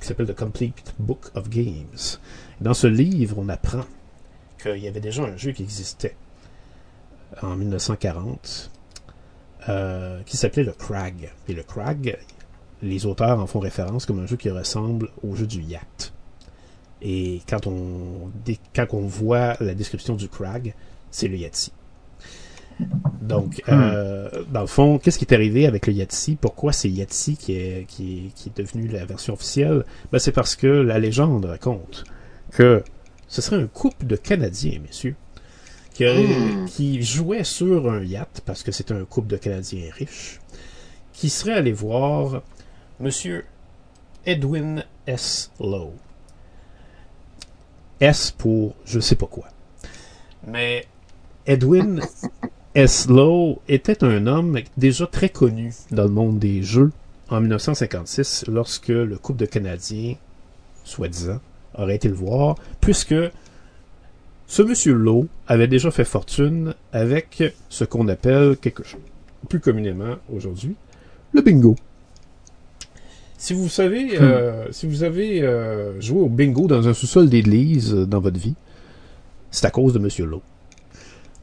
qui 0.00 0.06
s'appelle 0.06 0.26
The 0.26 0.34
Complete 0.34 0.94
Book 0.98 1.30
of 1.34 1.50
Games. 1.50 2.16
Dans 2.62 2.72
ce 2.72 2.86
livre, 2.86 3.36
on 3.38 3.50
apprend 3.50 3.84
qu'il 4.58 4.78
y 4.78 4.88
avait 4.88 5.00
déjà 5.00 5.22
un 5.24 5.36
jeu 5.36 5.52
qui 5.52 5.62
existait 5.62 6.16
en 7.42 7.56
1940 7.56 8.70
euh, 9.68 10.22
qui 10.24 10.36
s'appelait 10.36 10.62
le 10.62 10.72
Crag. 10.72 11.32
Et 11.48 11.52
le 11.52 11.64
Crag, 11.64 12.18
les 12.82 13.06
auteurs 13.06 13.38
en 13.40 13.46
font 13.46 13.60
référence 13.60 14.06
comme 14.06 14.18
un 14.20 14.26
jeu 14.26 14.36
qui 14.36 14.50
ressemble 14.50 15.08
au 15.26 15.34
jeu 15.34 15.46
du 15.46 15.62
Yacht. 15.62 16.12
Et 17.02 17.40
quand 17.48 17.66
on, 17.66 18.30
dé- 18.44 18.58
quand 18.74 18.86
on 18.92 19.00
voit 19.06 19.54
la 19.60 19.74
description 19.74 20.14
du 20.14 20.28
Crag, 20.28 20.74
c'est 21.10 21.28
le 21.28 21.36
Yahtzee. 21.36 21.72
Donc, 23.22 23.62
euh, 23.68 24.28
dans 24.52 24.60
le 24.60 24.66
fond, 24.66 24.98
qu'est-ce 24.98 25.18
qui 25.18 25.24
est 25.24 25.32
arrivé 25.34 25.66
avec 25.66 25.86
le 25.86 25.94
Yahtzee? 25.94 26.36
Pourquoi 26.38 26.72
c'est 26.72 26.90
Yahtzee 26.90 27.36
qui 27.36 27.52
est, 27.54 27.86
qui, 27.88 28.26
est, 28.26 28.34
qui 28.34 28.48
est 28.50 28.56
devenu 28.56 28.86
la 28.88 29.04
version 29.06 29.32
officielle? 29.34 29.84
Ben, 30.12 30.18
c'est 30.18 30.32
parce 30.32 30.56
que 30.56 30.66
la 30.66 30.98
légende 30.98 31.44
raconte 31.46 32.04
que 32.52 32.82
ce 33.28 33.40
serait 33.40 33.56
un 33.56 33.66
couple 33.66 34.06
de 34.06 34.16
Canadiens, 34.16 34.78
messieurs, 34.80 35.16
qui, 35.94 36.04
Hmm. 36.04 36.66
qui 36.66 37.02
jouait 37.02 37.44
sur 37.44 37.90
un 37.90 38.02
yacht, 38.04 38.42
parce 38.44 38.62
que 38.62 38.70
c'est 38.72 38.90
un 38.92 39.04
couple 39.06 39.28
de 39.28 39.36
Canadiens 39.38 39.88
riches, 39.92 40.40
qui 41.14 41.30
serait 41.30 41.54
allé 41.54 41.72
voir 41.72 42.42
Monsieur 42.98 43.44
Edwin 44.24 44.82
S. 45.06 45.50
Lowe. 45.60 45.92
S 48.00 48.30
pour 48.30 48.74
je 48.86 49.00
sais 49.00 49.16
pas 49.16 49.26
quoi. 49.26 49.48
Mais 50.46 50.86
Edwin 51.46 52.00
S. 52.74 53.06
Lowe 53.08 53.60
était 53.68 54.02
un 54.02 54.26
homme 54.26 54.58
déjà 54.78 55.06
très 55.06 55.28
connu 55.28 55.74
dans 55.90 56.04
le 56.04 56.08
monde 56.08 56.38
des 56.38 56.62
jeux 56.62 56.90
en 57.28 57.40
1956 57.40 58.46
lorsque 58.48 58.88
le 58.88 59.18
couple 59.18 59.40
de 59.40 59.46
Canadiens, 59.46 60.14
soi-disant, 60.84 61.40
aurait 61.74 61.96
été 61.96 62.08
le 62.08 62.14
voir, 62.14 62.54
puisque 62.80 63.14
ce 64.46 64.62
monsieur 64.62 64.94
Lowe 64.94 65.28
avait 65.48 65.68
déjà 65.68 65.90
fait 65.90 66.04
fortune 66.04 66.74
avec 66.92 67.42
ce 67.68 67.84
qu'on 67.84 68.08
appelle 68.08 68.56
quelque 68.56 68.84
chose 68.84 69.00
plus 69.50 69.60
communément 69.60 70.16
aujourd'hui, 70.32 70.76
le 71.32 71.42
bingo. 71.42 71.76
Si 73.38 73.52
vous 73.54 73.68
savez, 73.68 74.18
euh, 74.20 74.66
si 74.72 74.86
vous 74.86 75.02
avez 75.02 75.42
euh, 75.42 76.00
joué 76.00 76.20
au 76.20 76.28
bingo 76.28 76.66
dans 76.66 76.88
un 76.88 76.94
sous-sol 76.94 77.28
d'église 77.28 77.94
euh, 77.94 78.06
dans 78.06 78.20
votre 78.20 78.38
vie, 78.38 78.54
c'est 79.50 79.66
à 79.66 79.70
cause 79.70 79.92
de 79.92 79.98
Monsieur 79.98 80.24
Lowe. 80.26 80.42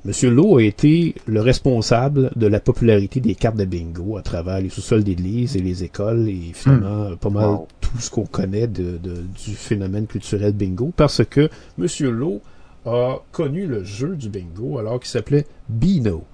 Monsieur 0.06 0.30
Lowe 0.32 0.58
a 0.58 0.64
été 0.64 1.16
le 1.28 1.39
responsable 1.39 2.32
de 2.36 2.48
la 2.48 2.60
popularité 2.60 3.22
des 3.22 3.36
cartes 3.36 3.56
de 3.56 3.64
bingo 3.64 4.18
à 4.18 4.22
travers 4.22 4.60
les 4.60 4.70
sous-sols 4.70 5.04
d'église 5.04 5.56
et 5.56 5.62
les 5.62 5.84
écoles 5.86 6.28
et 6.28 6.52
finalement 6.54 7.16
pas 7.16 7.30
mal 7.30 7.50
Wow. 7.50 7.68
tout 7.80 7.98
ce 8.00 8.10
qu'on 8.10 8.26
connaît 8.26 8.68
de, 8.68 8.98
de- 8.98 9.22
du 9.46 9.52
phénomène 9.56 10.06
culturel 10.08 10.52
bingo 10.52 10.91
parce 10.98 11.24
que 11.24 11.48
Monsieur 11.78 12.10
Lowe 12.12 12.41
a 12.86 13.20
connu 13.32 13.66
le 13.66 13.84
jeu 13.86 14.16
du 14.18 14.28
bingo 14.28 14.78
alors 14.78 15.00
qu'il 15.00 15.10
s'appelait 15.10 15.46
Bino. 15.70 16.26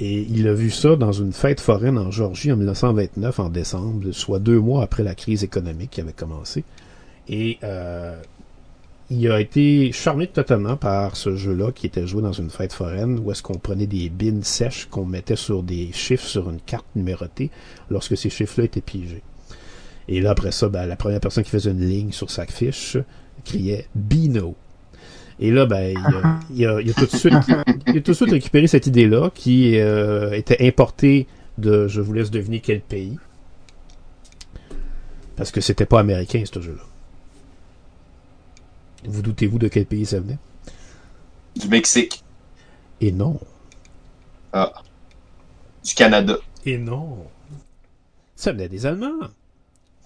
Et 0.00 0.26
il 0.30 0.46
a 0.46 0.54
vu 0.54 0.70
ça 0.70 0.94
dans 0.94 1.12
une 1.12 1.32
fête 1.32 1.60
foraine 1.60 1.98
en 1.98 2.10
Georgie 2.10 2.52
en 2.52 2.56
1929, 2.56 3.40
en 3.40 3.48
décembre, 3.48 4.12
soit 4.12 4.38
deux 4.38 4.60
mois 4.60 4.84
après 4.84 5.02
la 5.02 5.14
crise 5.14 5.42
économique 5.42 5.90
qui 5.90 6.00
avait 6.00 6.12
commencé. 6.12 6.64
Et 7.28 7.58
euh, 7.64 8.16
il 9.10 9.30
a 9.30 9.40
été 9.40 9.90
charmé 9.90 10.28
totalement 10.28 10.76
par 10.76 11.16
ce 11.16 11.34
jeu-là 11.34 11.72
qui 11.72 11.86
était 11.86 12.06
joué 12.06 12.22
dans 12.22 12.32
une 12.32 12.50
fête 12.50 12.72
foraine 12.72 13.18
où 13.18 13.32
est-ce 13.32 13.42
qu'on 13.42 13.58
prenait 13.58 13.86
des 13.86 14.08
bines 14.08 14.44
sèches 14.44 14.86
qu'on 14.86 15.04
mettait 15.04 15.36
sur 15.36 15.62
des 15.62 15.90
chiffres 15.92 16.26
sur 16.26 16.48
une 16.48 16.60
carte 16.60 16.86
numérotée 16.94 17.50
lorsque 17.90 18.16
ces 18.16 18.30
chiffres-là 18.30 18.66
étaient 18.66 18.80
piégés. 18.80 19.22
Et 20.08 20.20
là, 20.20 20.30
après 20.30 20.52
ça, 20.52 20.68
ben, 20.68 20.86
la 20.86 20.96
première 20.96 21.20
personne 21.20 21.44
qui 21.44 21.50
faisait 21.50 21.70
une 21.70 21.86
ligne 21.86 22.12
sur 22.12 22.30
sa 22.30 22.46
fiche 22.46 22.96
criait 23.44 23.86
Bino. 23.94 24.54
Et 25.40 25.50
là, 25.52 25.66
ben, 25.66 25.94
il 25.96 26.14
a, 26.16 26.40
il 26.50 26.66
a- 26.66 26.80
il 26.80 26.90
a 26.90 26.94
tout 26.94 27.06
de 27.06 27.16
suite, 27.16 27.34
il 27.86 27.98
a 27.98 28.00
tout 28.00 28.10
de 28.10 28.12
suite 28.12 28.30
récupéré 28.30 28.66
cette 28.66 28.86
idée-là 28.86 29.30
qui 29.34 29.78
euh, 29.78 30.32
était 30.32 30.66
importée 30.66 31.26
de, 31.58 31.86
je 31.88 32.00
vous 32.00 32.12
laisse 32.12 32.30
deviner 32.30 32.60
quel 32.60 32.80
pays. 32.80 33.16
Parce 35.36 35.52
que 35.52 35.60
c'était 35.60 35.86
pas 35.86 36.00
américain, 36.00 36.42
ce 36.52 36.60
jeu-là. 36.60 36.82
Vous 39.04 39.22
doutez-vous 39.22 39.58
de 39.60 39.68
quel 39.68 39.86
pays 39.86 40.04
ça 40.06 40.18
venait? 40.18 40.38
Du 41.54 41.68
Mexique. 41.68 42.24
Et 43.00 43.12
non. 43.12 43.38
Du 44.52 45.94
Canada. 45.94 46.36
Et 46.66 46.78
non. 46.78 47.24
Ça 48.34 48.50
venait 48.52 48.68
des 48.68 48.86
Allemands. 48.86 49.28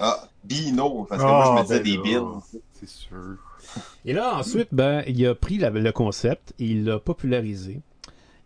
Ah, 0.05 0.29
Bino, 0.45 1.05
parce 1.09 1.23
que 1.23 1.27
moi, 1.29 1.45
je 1.45 1.51
Ah, 1.51 1.55
me 1.55 1.63
disais 1.63 1.77
ben 1.79 1.85
des 1.85 1.97
là, 1.97 2.03
bines. 2.21 2.61
C'est 2.75 2.89
sûr. 2.89 3.37
Et 4.05 4.13
là, 4.13 4.37
ensuite, 4.37 4.69
ben, 4.73 5.05
il 5.07 5.25
a 5.27 5.35
pris 5.35 5.59
la- 5.59 5.71
le 5.71 5.93
concept, 5.93 6.53
il 6.59 6.85
l'a 6.85 6.99
popularisé, 6.99 7.81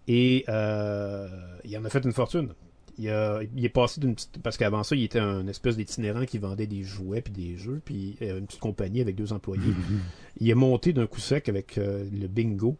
et 0.07 0.44
euh, 0.48 1.28
il 1.64 1.76
en 1.78 1.84
a 1.84 1.88
fait 1.88 2.04
une 2.04 2.12
fortune. 2.12 2.50
Il, 2.98 3.09
a- 3.11 3.40
il 3.57 3.64
est 3.64 3.68
passé 3.70 4.00
d'une 4.00 4.14
petite... 4.14 4.38
Parce 4.42 4.57
qu'avant 4.57 4.82
ça, 4.82 4.94
il 4.96 5.02
était 5.04 5.18
un 5.18 5.46
espèce 5.48 5.76
d'itinérant 5.76 6.24
qui 6.26 6.38
vendait 6.38 6.66
des 6.66 6.82
jouets 6.82 7.20
puis 7.22 7.32
des 7.32 7.57
jeux, 7.57 7.80
puis 7.84 8.16
euh, 8.22 8.38
une 8.38 8.46
petite 8.46 8.61
compagnie 8.61 9.00
avec 9.00 9.16
deux 9.16 9.32
employés. 9.32 9.62
Il 10.40 10.48
est 10.50 10.54
monté 10.54 10.92
d'un 10.92 11.07
coup 11.07 11.20
sec 11.20 11.48
avec 11.48 11.76
euh, 11.78 12.04
le 12.12 12.26
bingo 12.28 12.76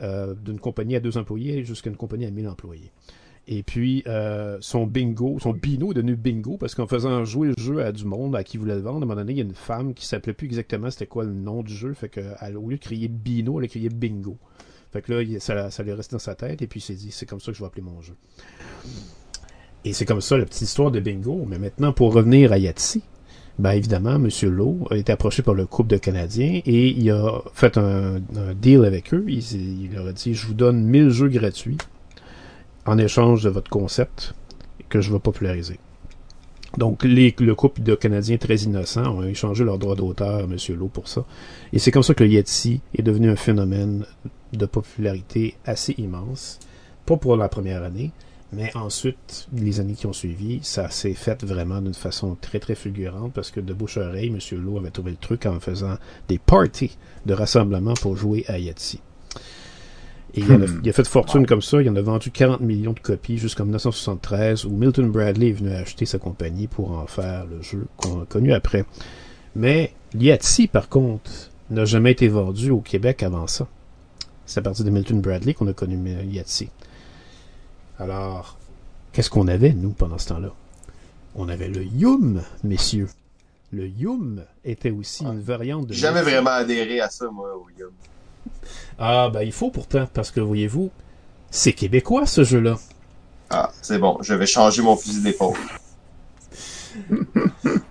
euh, 0.00 0.34
d'une 0.34 0.58
compagnie 0.60 0.94
à 0.96 1.00
deux 1.00 1.16
employés 1.18 1.64
jusqu'à 1.64 1.90
une 1.90 1.96
compagnie 1.96 2.26
à 2.26 2.30
1000 2.30 2.48
employés. 2.48 2.90
Et 3.48 3.62
puis, 3.64 4.04
euh, 4.06 4.58
son 4.60 4.86
bingo, 4.86 5.38
son 5.40 5.52
bino 5.52 5.90
est 5.90 5.94
devenu 5.94 6.14
bingo 6.14 6.56
parce 6.58 6.74
qu'en 6.74 6.86
faisant 6.86 7.24
jouer 7.24 7.48
le 7.48 7.54
jeu 7.58 7.84
à 7.84 7.90
du 7.90 8.04
monde 8.04 8.36
à 8.36 8.44
qui 8.44 8.56
voulait 8.56 8.76
le 8.76 8.82
vendre, 8.82 9.00
à 9.00 9.02
un 9.02 9.06
moment 9.06 9.16
donné, 9.16 9.32
il 9.32 9.38
y 9.38 9.40
a 9.40 9.44
une 9.44 9.54
femme 9.54 9.94
qui 9.94 10.06
s'appelait 10.06 10.32
plus 10.32 10.46
exactement 10.46 10.90
c'était 10.90 11.06
quoi 11.06 11.24
le 11.24 11.32
nom 11.32 11.62
du 11.62 11.74
jeu. 11.74 11.92
Fait 11.92 12.08
que, 12.08 12.20
elle, 12.40 12.56
au 12.56 12.68
lieu 12.68 12.76
de 12.76 12.82
crier 12.82 13.08
bino, 13.08 13.58
elle 13.58 13.64
a 13.64 13.68
crié 13.68 13.88
bingo. 13.88 14.38
Fait 14.92 15.02
que 15.02 15.12
là, 15.12 15.40
ça, 15.40 15.82
lui 15.82 15.90
est 15.90 15.94
resté 15.94 16.14
dans 16.14 16.20
sa 16.20 16.34
tête 16.34 16.62
et 16.62 16.66
puis 16.66 16.78
il 16.78 16.82
s'est 16.82 16.94
dit, 16.94 17.10
c'est 17.10 17.26
comme 17.26 17.40
ça 17.40 17.50
que 17.50 17.56
je 17.56 17.62
vais 17.62 17.66
appeler 17.66 17.82
mon 17.82 18.00
jeu. 18.00 18.14
Et 19.84 19.92
c'est 19.92 20.04
comme 20.04 20.20
ça 20.20 20.36
la 20.36 20.44
petite 20.44 20.62
histoire 20.62 20.92
de 20.92 21.00
bingo. 21.00 21.44
Mais 21.48 21.58
maintenant, 21.58 21.92
pour 21.92 22.12
revenir 22.12 22.52
à 22.52 22.58
Yahtzee, 22.58 23.02
ben 23.58 23.72
évidemment, 23.72 24.14
M. 24.14 24.28
Lowe 24.42 24.86
a 24.90 24.96
été 24.96 25.10
approché 25.10 25.42
par 25.42 25.54
le 25.54 25.66
couple 25.66 25.90
de 25.90 25.96
Canadiens 25.96 26.60
et 26.64 26.88
il 26.88 27.10
a 27.10 27.42
fait 27.54 27.76
un, 27.76 28.20
deal 28.54 28.84
avec 28.84 29.12
eux. 29.12 29.24
Il, 29.26 29.42
il 29.42 29.94
leur 29.94 30.06
a 30.06 30.12
dit 30.12 30.34
Je 30.34 30.46
vous 30.46 30.54
donne 30.54 30.84
1000 30.84 31.10
jeux 31.10 31.28
gratuits 31.28 31.78
en 32.86 32.98
échange 32.98 33.42
de 33.44 33.50
votre 33.50 33.70
concept 33.70 34.34
que 34.88 35.00
je 35.00 35.12
vais 35.12 35.18
populariser. 35.18 35.78
Donc, 36.78 37.04
les- 37.04 37.34
le 37.38 37.54
couple 37.54 37.82
de 37.82 37.94
Canadiens 37.94 38.38
très 38.38 38.56
innocents 38.56 39.18
ont 39.18 39.22
échangé 39.22 39.62
leurs 39.62 39.78
droits 39.78 39.94
d'auteur 39.94 40.36
à 40.36 40.42
M. 40.44 40.56
Lowe 40.70 40.88
pour 40.88 41.06
ça. 41.06 41.24
Et 41.72 41.78
c'est 41.78 41.90
comme 41.90 42.02
ça 42.02 42.14
que 42.14 42.24
le 42.24 42.30
Yeti 42.30 42.80
est 42.96 43.02
devenu 43.02 43.28
un 43.30 43.36
phénomène 43.36 44.06
de 44.52 44.66
popularité 44.66 45.54
assez 45.66 45.94
immense. 45.98 46.58
Pas 47.04 47.16
pour 47.18 47.36
la 47.36 47.48
première 47.50 47.82
année, 47.82 48.10
mais 48.54 48.74
ensuite, 48.74 49.48
les 49.52 49.80
années 49.80 49.92
qui 49.94 50.06
ont 50.06 50.12
suivi, 50.14 50.60
ça 50.62 50.88
s'est 50.88 51.12
fait 51.14 51.44
vraiment 51.44 51.80
d'une 51.82 51.94
façon 51.94 52.36
très 52.40 52.58
très 52.58 52.74
fulgurante 52.74 53.32
parce 53.34 53.50
que 53.50 53.60
de 53.60 53.74
bouche 53.74 53.98
oreille, 53.98 54.28
M. 54.28 54.38
Lowe 54.58 54.78
avait 54.78 54.90
trouvé 54.90 55.10
le 55.10 55.16
truc 55.18 55.44
en 55.46 55.60
faisant 55.60 55.96
des 56.28 56.38
parties 56.38 56.96
de 57.26 57.34
rassemblement 57.34 57.94
pour 57.94 58.16
jouer 58.16 58.44
à 58.48 58.58
Yahtzee. 58.58 59.00
Et 60.34 60.40
il, 60.40 60.50
en 60.52 60.62
a, 60.62 60.66
il 60.82 60.88
a 60.88 60.92
fait 60.92 61.06
fortune 61.06 61.46
comme 61.46 61.60
ça, 61.60 61.82
il 61.82 61.90
en 61.90 61.96
a 61.96 62.00
vendu 62.00 62.30
40 62.30 62.60
millions 62.60 62.94
de 62.94 63.00
copies 63.00 63.36
jusqu'en 63.36 63.64
1973 63.64 64.64
où 64.64 64.70
Milton 64.70 65.10
Bradley 65.10 65.50
est 65.50 65.52
venu 65.52 65.72
acheter 65.74 66.06
sa 66.06 66.18
compagnie 66.18 66.68
pour 66.68 66.92
en 66.92 67.06
faire 67.06 67.44
le 67.44 67.60
jeu 67.60 67.86
qu'on 67.98 68.22
a 68.22 68.24
connu 68.24 68.54
après. 68.54 68.86
Mais 69.54 69.92
Yahtzee, 70.14 70.68
par 70.68 70.88
contre, 70.88 71.30
n'a 71.68 71.84
jamais 71.84 72.12
été 72.12 72.28
vendu 72.28 72.70
au 72.70 72.80
Québec 72.80 73.22
avant 73.22 73.46
ça. 73.46 73.68
C'est 74.46 74.60
à 74.60 74.62
partir 74.62 74.84
de 74.84 74.90
Milton 74.90 75.20
Bradley 75.20 75.52
qu'on 75.52 75.68
a 75.68 75.74
connu 75.74 75.98
Yahtzee. 76.24 76.70
Alors, 77.98 78.58
qu'est-ce 79.12 79.30
qu'on 79.30 79.48
avait, 79.48 79.74
nous, 79.74 79.90
pendant 79.90 80.18
ce 80.18 80.28
temps-là? 80.28 80.52
On 81.34 81.48
avait 81.48 81.68
le 81.68 81.84
Yum, 81.84 82.42
messieurs. 82.64 83.08
Le 83.70 83.86
Yum 83.86 84.42
était 84.64 84.90
aussi 84.90 85.24
une 85.24 85.40
variante 85.40 85.86
de... 85.86 85.92
J'ai 85.92 86.00
jamais 86.00 86.20
Yahtzee. 86.20 86.32
vraiment 86.32 86.50
adhéré 86.50 87.00
à 87.00 87.10
ça, 87.10 87.30
moi, 87.30 87.50
William. 87.66 87.90
Ah, 88.98 89.30
ben 89.32 89.42
il 89.42 89.52
faut 89.52 89.70
pourtant, 89.70 90.06
parce 90.12 90.30
que, 90.30 90.40
voyez-vous, 90.40 90.90
c'est 91.50 91.72
québécois, 91.72 92.26
ce 92.26 92.44
jeu-là. 92.44 92.76
Ah, 93.50 93.70
c'est 93.82 93.98
bon, 93.98 94.18
je 94.22 94.34
vais 94.34 94.46
changer 94.46 94.82
mon 94.82 94.96
fusil 94.96 95.22
d'épaule. 95.22 95.56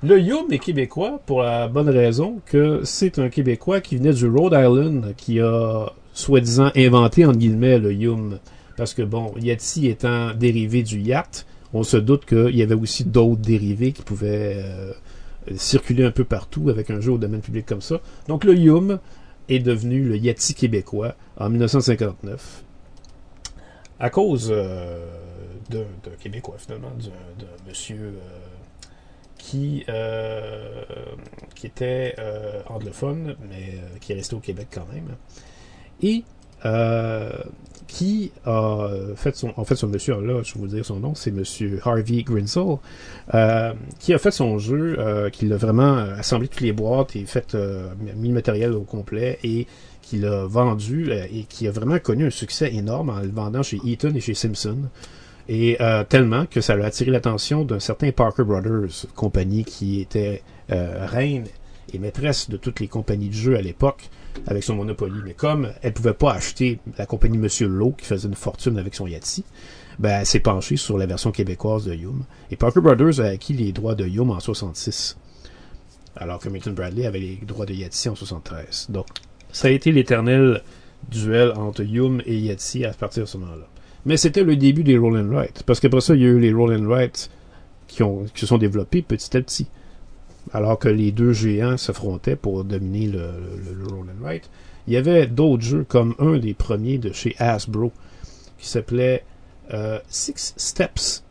Le 0.04 0.20
Yum 0.20 0.52
est 0.52 0.60
québécois 0.60 1.22
pour 1.26 1.44
la 1.44 1.68
bonne 1.68 1.90
raison 1.90 2.40
que 2.46 2.82
c'est 2.84 3.20
un 3.20 3.30
Québécois 3.30 3.82
qui 3.82 3.98
venait 3.98 4.14
du 4.14 4.28
Rhode 4.28 4.54
Island 4.54 5.14
qui 5.18 5.40
a, 5.40 5.92
soi-disant, 6.14 6.72
inventé, 6.76 7.26
entre 7.26 7.38
guillemets, 7.38 7.80
le 7.80 7.94
Yum. 7.94 8.40
Parce 8.78 8.94
que, 8.94 9.02
bon, 9.02 9.34
Yahtzee 9.40 9.88
étant 9.88 10.34
dérivé 10.34 10.84
du 10.84 11.00
yacht, 11.00 11.46
on 11.74 11.84
se 11.84 11.98
doute 11.98 12.26
qu'il 12.26 12.56
y 12.56 12.64
avait 12.64 12.76
aussi 12.76 13.04
d'autres 13.04 13.42
dérivés 13.42 13.92
qui 13.92 14.02
pouvaient 14.02 14.62
euh, 14.64 14.94
circuler 15.56 16.04
un 16.04 16.12
peu 16.12 16.24
partout 16.24 16.70
avec 16.70 16.90
un 16.90 17.00
jeu 17.00 17.12
au 17.12 17.18
domaine 17.18 17.42
public 17.42 17.66
comme 17.66 17.82
ça. 17.82 18.00
Donc, 18.28 18.44
le 18.44 18.56
Yum 18.56 19.00
est 19.52 19.60
devenu 19.60 20.04
le 20.04 20.18
Yahtzee 20.18 20.54
québécois 20.54 21.16
en 21.38 21.50
1959 21.50 22.64
à 24.02 24.10
cause 24.10 24.50
euh, 24.52 25.06
d'un 25.70 25.86
Québécois, 26.20 26.56
finalement, 26.58 26.90
d'un 26.90 27.70
monsieur 27.70 28.16
euh, 28.16 28.88
qui, 29.38 29.86
euh, 29.90 30.84
qui 31.54 31.68
était 31.68 32.16
anglophone, 32.68 33.36
mais 33.48 33.76
qui 34.02 34.12
est 34.12 34.16
resté 34.16 34.36
au 34.36 34.40
Québec 34.40 34.70
quand 34.74 34.88
même, 34.92 35.16
et 36.02 36.24
qui 37.92 38.32
a 38.46 38.88
fait 39.16 39.36
son, 39.36 39.54
en 39.58 39.66
fait 39.66 39.76
son 39.76 39.88
monsieur, 39.88 40.14
là, 40.22 40.42
je 40.44 40.54
vais 40.54 40.60
vous 40.62 40.68
dire 40.68 40.86
son 40.86 41.00
nom, 41.00 41.14
c'est 41.14 41.32
monsieur 41.32 41.82
Harvey 41.84 42.24
Grinsell, 42.24 42.78
euh, 43.34 43.74
qui 44.00 44.14
a 44.14 44.18
fait 44.18 44.32
son 44.32 44.58
jeu, 44.60 44.96
euh, 44.98 45.30
qui 45.30 45.46
l'a 45.46 45.58
vraiment 45.58 45.98
assemblé 45.98 46.48
toutes 46.48 46.62
les 46.62 46.72
boîtes 46.72 47.18
et 47.18 47.26
fait, 47.26 47.54
euh, 47.54 47.90
mis 48.16 48.30
le 48.30 48.34
matériel 48.34 48.72
au 48.72 48.82
complet 48.84 49.40
et 49.44 49.68
qui 50.02 50.18
l'a 50.18 50.46
vendu 50.46 51.12
euh, 51.12 51.26
et 51.32 51.44
qui 51.44 51.68
a 51.68 51.72
vraiment 51.72 52.00
connu 52.00 52.26
un 52.26 52.32
succès 52.32 52.74
énorme 52.74 53.10
en 53.10 53.20
le 53.20 53.30
vendant 53.30 53.62
chez 53.62 53.80
Eaton 53.84 54.14
et 54.16 54.22
chez 54.22 54.36
Simpson. 54.36 54.78
Et 55.50 55.76
euh, 55.82 56.06
tellement 56.06 56.46
que 56.46 56.62
ça 56.62 56.74
a 56.74 56.86
attiré 56.86 57.12
l'attention 57.12 57.66
d'un 57.66 57.80
certain 57.80 58.12
Parker 58.12 58.44
Brothers, 58.44 59.06
compagnie 59.16 59.66
qui 59.66 60.00
était 60.00 60.44
euh, 60.72 61.06
reine 61.06 61.46
et 61.94 62.00
maîtresse 62.00 62.50
de 62.50 62.56
toutes 62.56 62.80
les 62.80 62.88
compagnies 62.88 63.28
de 63.28 63.34
jeux 63.34 63.58
à 63.58 63.62
l'époque 63.62 64.10
avec 64.48 64.64
son 64.64 64.76
Monopoly. 64.76 65.22
Mais 65.24 65.34
comme 65.34 65.72
elle 65.82 65.94
pouvait 65.94 66.14
pas 66.14 66.34
acheter 66.34 66.80
la 66.98 67.06
compagnie 67.06 67.38
Monsieur 67.38 67.68
Lowe 67.68 67.94
qui 67.98 68.06
faisait 68.06 68.28
une 68.28 68.36
fortune 68.36 68.78
avec 68.78 68.96
son 68.96 69.08
Yahtzee, 69.08 69.44
ben, 70.00 70.20
elle 70.20 70.26
s'est 70.26 70.40
penchée 70.40 70.78
sur 70.78 70.98
la 70.98 71.06
version 71.06 71.32
québécoise 71.32 71.86
de 71.86 71.94
Yum. 71.94 72.24
Et 72.50 72.56
Parker 72.56 72.82
Brothers 72.82 73.20
a 73.20 73.26
acquis 73.26 73.54
les 73.54 73.72
droits 73.72 73.96
de 73.96 74.06
Yum 74.06 74.32
en 74.32 74.40
66. 74.40 75.18
Alors 76.16 76.40
que 76.40 76.50
Milton 76.50 76.74
Bradley 76.74 77.06
avait 77.06 77.20
les 77.20 77.40
droits 77.46 77.66
de 77.66 77.74
Yahtzee 77.74 78.10
en 78.10 78.16
73. 78.16 78.88
Donc, 78.90 79.08
ça 79.52 79.68
a 79.68 79.72
été 79.72 79.92
l'éternel 79.92 80.62
duel 81.10 81.54
entre 81.56 81.84
Yum 81.84 82.22
et 82.26 82.38
Yahtzee 82.38 82.86
à 82.86 82.94
partir 82.94 83.24
de 83.24 83.28
ce 83.28 83.38
moment-là. 83.38 83.68
Mais 84.06 84.18
c'était 84.18 84.44
le 84.44 84.56
début 84.56 84.84
des 84.84 84.98
Roll 84.98 85.18
and 85.18 85.30
Write. 85.30 85.64
Parce 85.64 85.80
qu'après 85.80 86.02
ça, 86.02 86.16
il 86.16 86.22
y 86.22 86.26
a 86.26 86.30
eu 86.30 86.40
les 86.40 86.54
Roll 86.54 86.74
and 86.76 86.86
Write 86.88 87.30
qui 87.88 88.04
se 88.36 88.46
sont 88.46 88.58
développés 88.58 89.02
petit 89.02 89.36
à 89.36 89.42
petit. 89.42 89.68
Alors 90.54 90.80
que 90.80 90.90
les 90.90 91.12
deux 91.12 91.34
géants 91.34 91.78
s'affrontaient 91.78 92.36
pour 92.36 92.64
dominer 92.64 93.08
le, 93.08 93.20
le, 93.66 93.74
le 93.74 93.88
Roll 93.88 94.08
and 94.08 94.24
Write. 94.24 94.50
Il 94.88 94.94
y 94.94 94.98
avait 94.98 95.28
d'autres 95.28 95.64
jeux 95.64 95.86
comme 95.88 96.16
un 96.20 96.38
des 96.38 96.54
premiers 96.54 96.98
de 96.98 97.12
chez 97.12 97.36
Hasbro 97.38 97.92
qui 98.58 98.68
s'appelait 98.68 99.24
euh, 99.74 100.00
Six 100.10 100.54
Steps. 100.58 101.24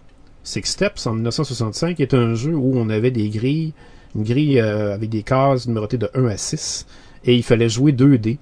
Six 0.42 0.64
Steps 0.64 1.06
en 1.06 1.14
1965 1.14 2.00
est 2.00 2.14
un 2.14 2.34
jeu 2.34 2.54
où 2.54 2.72
on 2.76 2.88
avait 2.88 3.10
des 3.10 3.28
grilles, 3.28 3.72
une 4.14 4.24
grille 4.24 4.60
euh, 4.60 4.94
avec 4.94 5.10
des 5.10 5.22
cases 5.22 5.66
numérotées 5.66 5.98
de 5.98 6.08
1 6.14 6.26
à 6.26 6.36
6 6.36 6.86
et 7.24 7.34
il 7.34 7.42
fallait 7.42 7.68
jouer 7.68 7.92
2 7.92 8.18
dés. 8.18 8.38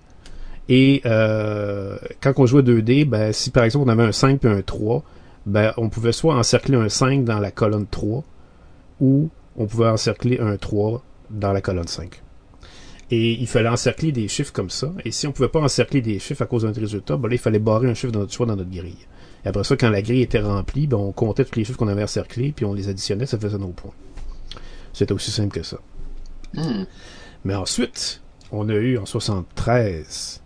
Et 0.69 1.01
euh, 1.07 1.97
quand 2.21 2.35
on 2.37 2.47
jouait 2.47 2.62
2D, 2.62 3.07
ben, 3.07 3.33
si 3.33 3.51
par 3.51 3.64
exemple 3.64 3.89
on 3.89 3.93
avait 3.93 4.05
un 4.05 4.12
5 4.12 4.45
et 4.45 4.49
un 4.49 4.62
3, 4.62 5.03
ben, 5.47 5.73
on 5.79 5.89
pouvait 5.89 6.12
soit 6.12 6.37
encercler 6.37 6.77
un 6.77 6.91
5 6.91 7.25
dans 7.25 7.39
la 7.39 7.51
colonne 7.51 7.87
3, 7.91 8.23
ou 9.01 9.31
on 9.59 9.66
pouvait 9.66 9.88
encercler 9.88 10.38
un 10.38 10.56
3 10.56 11.02
dans 11.30 11.52
la 11.52 11.61
colonne 11.61 11.88
5. 11.88 12.22
Et 13.11 13.32
il 13.32 13.46
fallait 13.46 13.68
encercler 13.68 14.12
des 14.12 14.28
chiffres 14.28 14.52
comme 14.52 14.70
ça. 14.70 14.92
Et 15.04 15.11
si 15.11 15.26
on 15.26 15.32
pouvait 15.32 15.48
pas 15.48 15.61
encercler 15.61 16.00
des 16.00 16.18
chiffres 16.18 16.42
à 16.42 16.46
cause 16.46 16.62
d'un 16.62 16.72
résultat, 16.72 17.16
ben 17.16 17.28
là, 17.28 17.34
il 17.34 17.38
fallait 17.38 17.59
barrer 17.59 17.88
un 17.88 17.94
chiffre 17.94 18.12
dans 18.12 18.20
notre 18.20 18.32
choix 18.32 18.46
dans 18.46 18.56
notre 18.56 18.70
grille. 18.70 19.06
Et 19.44 19.48
après 19.48 19.64
ça, 19.64 19.76
quand 19.76 19.90
la 19.90 20.02
grille 20.02 20.22
était 20.22 20.40
remplie, 20.40 20.86
ben, 20.86 20.96
on 20.96 21.12
comptait 21.12 21.44
tous 21.44 21.56
les 21.56 21.64
chiffres 21.64 21.78
qu'on 21.78 21.88
avait 21.88 22.02
encerclés, 22.02 22.52
puis 22.52 22.64
on 22.64 22.72
les 22.72 22.88
additionnait, 22.88 23.26
ça 23.26 23.38
faisait 23.38 23.59
nos 23.59 23.68
points. 23.68 23.94
C'était 24.92 25.12
aussi 25.12 25.30
simple 25.30 25.54
que 25.54 25.62
ça. 25.62 25.78
Hmm. 26.54 26.84
Mais 27.44 27.54
ensuite, 27.54 28.22
on 28.52 28.68
a 28.68 28.74
eu 28.74 28.98
en 28.98 29.06
73 29.06 30.42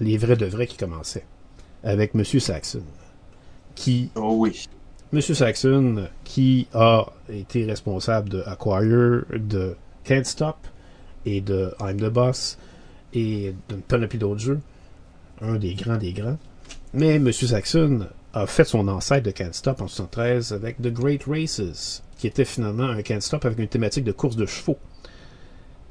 les 0.00 0.18
vrais 0.18 0.36
de 0.36 0.46
vrais 0.46 0.66
qui 0.66 0.76
commençaient. 0.76 1.26
Avec 1.82 2.14
M. 2.14 2.24
Saxon. 2.24 2.82
Qui 3.74 4.10
Oh 4.14 4.36
oui. 4.38 4.66
Monsieur 5.14 5.34
Saxon, 5.34 6.08
qui 6.24 6.66
a 6.74 7.06
été 7.32 7.64
responsable 7.64 8.30
de 8.30 8.42
Acquire, 8.46 9.22
de 9.32 9.76
Can't 10.02 10.24
Stop 10.24 10.56
et 11.24 11.40
de 11.40 11.72
I'm 11.78 12.00
the 12.00 12.12
Boss 12.12 12.58
et 13.12 13.54
d'une 13.68 13.82
panoplie 13.82 14.18
d'autres 14.18 14.40
jeux. 14.40 14.58
Un 15.40 15.54
des 15.54 15.74
grands 15.74 15.98
des 15.98 16.12
grands. 16.12 16.36
Mais 16.94 17.20
Monsieur 17.20 17.46
Saxon 17.46 18.08
a 18.32 18.48
fait 18.48 18.64
son 18.64 18.88
ancêtre 18.88 19.24
de 19.26 19.30
Can't 19.30 19.52
Stop 19.52 19.82
en 19.82 19.86
73 19.86 20.52
avec 20.52 20.82
The 20.82 20.92
Great 20.92 21.22
Races, 21.28 22.02
qui 22.18 22.26
était 22.26 22.44
finalement 22.44 22.88
un 22.88 23.00
Can't 23.02 23.20
Stop 23.20 23.44
avec 23.44 23.60
une 23.60 23.68
thématique 23.68 24.02
de 24.02 24.10
course 24.10 24.34
de 24.34 24.46
chevaux. 24.46 24.78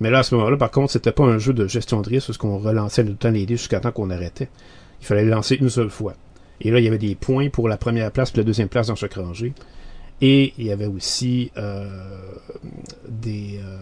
Mais 0.02 0.10
là, 0.10 0.20
à 0.20 0.24
ce 0.24 0.36
moment-là, 0.36 0.58
par 0.58 0.72
contre, 0.72 0.92
c'était 0.92 1.14
pas 1.14 1.24
un 1.24 1.38
jeu 1.38 1.54
de 1.54 1.66
gestion 1.66 2.02
de 2.02 2.10
risque 2.10 2.28
parce 2.28 2.38
qu'on 2.38 2.58
relançait 2.58 3.06
tout 3.06 3.12
le 3.12 3.16
temps 3.16 3.32
les 3.32 3.46
dés 3.46 3.56
jusqu'à 3.56 3.80
temps 3.80 3.94
qu'on 3.94 4.10
arrêtait. 4.10 4.50
Il 5.00 5.06
fallait 5.06 5.24
le 5.24 5.32
lancer 5.32 5.56
une 5.56 5.70
seule 5.70 5.90
fois. 5.90 6.14
Et 6.64 6.72
là, 6.72 6.80
il 6.80 6.86
y 6.86 6.88
avait 6.88 6.98
des 6.98 7.16
points 7.16 7.50
pour 7.50 7.68
la 7.68 7.78
première 7.78 8.12
place 8.12 8.32
et 8.34 8.38
la 8.38 8.44
deuxième 8.44 8.70
place 8.70 8.88
dans 8.88 8.96
chaque 8.96 9.16
rangée. 9.16 9.54
Et 10.22 10.54
il 10.58 10.66
y 10.66 10.72
avait 10.72 10.88
aussi 10.88 11.52
euh, 11.58 11.90
des... 13.08 13.60
Euh, 13.62 13.78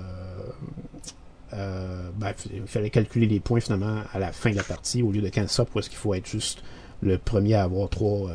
euh, 1.54 2.10
bref, 2.16 2.48
il 2.52 2.66
fallait 2.66 2.90
calculer 2.90 3.28
les 3.28 3.40
points 3.40 3.60
finalement 3.60 4.02
à 4.14 4.20
la 4.20 4.32
fin 4.32 4.50
de 4.52 4.56
la 4.56 4.64
partie 4.64 5.04
au 5.04 5.12
lieu 5.12 5.22
de 5.22 5.30
15 5.30 5.52
ça 5.52 5.66
parce 5.66 5.90
qu'il 5.90 5.98
faut 5.98 6.14
être 6.14 6.26
juste 6.26 6.64
le 7.02 7.18
premier 7.18 7.56
à 7.56 7.64
avoir 7.64 7.90
trois 7.90 8.30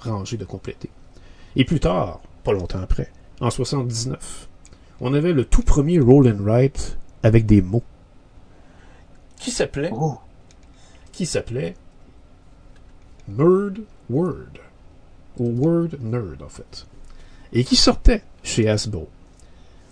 rangées 0.00 0.36
de 0.36 0.44
compléter. 0.44 0.90
Et 1.54 1.64
plus 1.64 1.80
tard, 1.80 2.20
pas 2.44 2.52
longtemps 2.52 2.80
après, 2.80 3.10
en 3.40 3.50
79, 3.50 4.48
on 5.00 5.14
avait 5.14 5.32
le 5.32 5.44
tout 5.44 5.62
premier 5.62 6.00
roll 6.00 6.28
and 6.28 6.42
write 6.42 6.98
avec 7.22 7.46
des 7.46 7.62
mots 7.62 7.84
qui 9.38 9.50
s'appelait? 9.50 9.90
Oh. 9.92 10.18
qui 11.12 11.24
s'appelait 11.24 11.74
Nerd 13.28 13.80
Word. 14.08 14.60
Ou 15.38 15.50
Word 15.50 15.88
Nerd, 16.00 16.42
en 16.42 16.48
fait. 16.48 16.86
Et 17.52 17.64
qui 17.64 17.76
sortait 17.76 18.22
chez 18.42 18.68
Hasbro. 18.68 19.08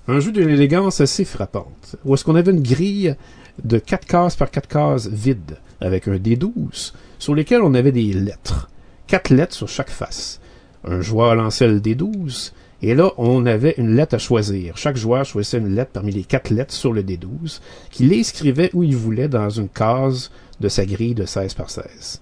Un 0.06 0.20
jeu 0.20 0.32
d'une 0.32 0.50
élégance 0.50 1.00
assez 1.00 1.24
frappante. 1.24 1.96
Où 2.04 2.14
est-ce 2.14 2.24
qu'on 2.24 2.34
avait 2.34 2.52
une 2.52 2.62
grille 2.62 3.16
de 3.62 3.78
4 3.78 4.06
cases 4.06 4.36
par 4.36 4.50
4 4.50 4.68
cases 4.68 5.08
vide, 5.08 5.58
avec 5.80 6.08
un 6.08 6.16
D12, 6.16 6.92
sur 7.18 7.34
lesquels 7.34 7.62
on 7.62 7.74
avait 7.74 7.92
des 7.92 8.12
lettres. 8.12 8.68
4 9.06 9.30
lettres 9.30 9.54
sur 9.54 9.68
chaque 9.68 9.90
face. 9.90 10.40
Un 10.84 11.00
joueur 11.00 11.34
lançait 11.34 11.68
le 11.68 11.80
D12, 11.80 12.52
et 12.82 12.94
là, 12.94 13.12
on 13.16 13.46
avait 13.46 13.74
une 13.78 13.96
lettre 13.96 14.16
à 14.16 14.18
choisir. 14.18 14.76
Chaque 14.76 14.96
joueur 14.96 15.24
choisissait 15.24 15.58
une 15.58 15.74
lettre 15.74 15.92
parmi 15.92 16.12
les 16.12 16.24
4 16.24 16.50
lettres 16.50 16.74
sur 16.74 16.92
le 16.92 17.02
D12, 17.02 17.60
qu'il 17.90 18.12
inscrivait 18.12 18.70
où 18.74 18.82
il 18.82 18.96
voulait 18.96 19.28
dans 19.28 19.48
une 19.48 19.70
case 19.70 20.30
de 20.60 20.68
sa 20.68 20.84
grille 20.84 21.14
de 21.14 21.24
16 21.24 21.54
par 21.54 21.70
16. 21.70 22.20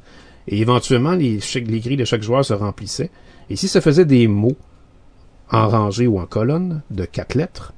Et 0.48 0.60
éventuellement, 0.60 1.12
les, 1.12 1.38
les 1.54 1.80
grilles 1.80 1.96
de 1.96 2.04
chaque 2.04 2.22
joueur 2.22 2.44
se 2.44 2.54
remplissaient. 2.54 3.10
Et 3.50 3.56
si 3.56 3.68
ça 3.68 3.80
faisait 3.80 4.04
des 4.04 4.28
mots 4.28 4.56
en 5.50 5.68
rangée 5.68 6.06
ou 6.06 6.18
en 6.18 6.26
colonne 6.26 6.82
de 6.90 7.04
quatre 7.04 7.34
lettres, 7.34 7.72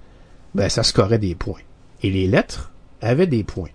ben 0.54 0.68
ça 0.68 0.82
scorait 0.82 1.18
des 1.18 1.34
points. 1.34 1.60
Et 2.02 2.10
les 2.10 2.26
lettres 2.26 2.70
avaient 3.00 3.26
des 3.26 3.44
points. 3.44 3.70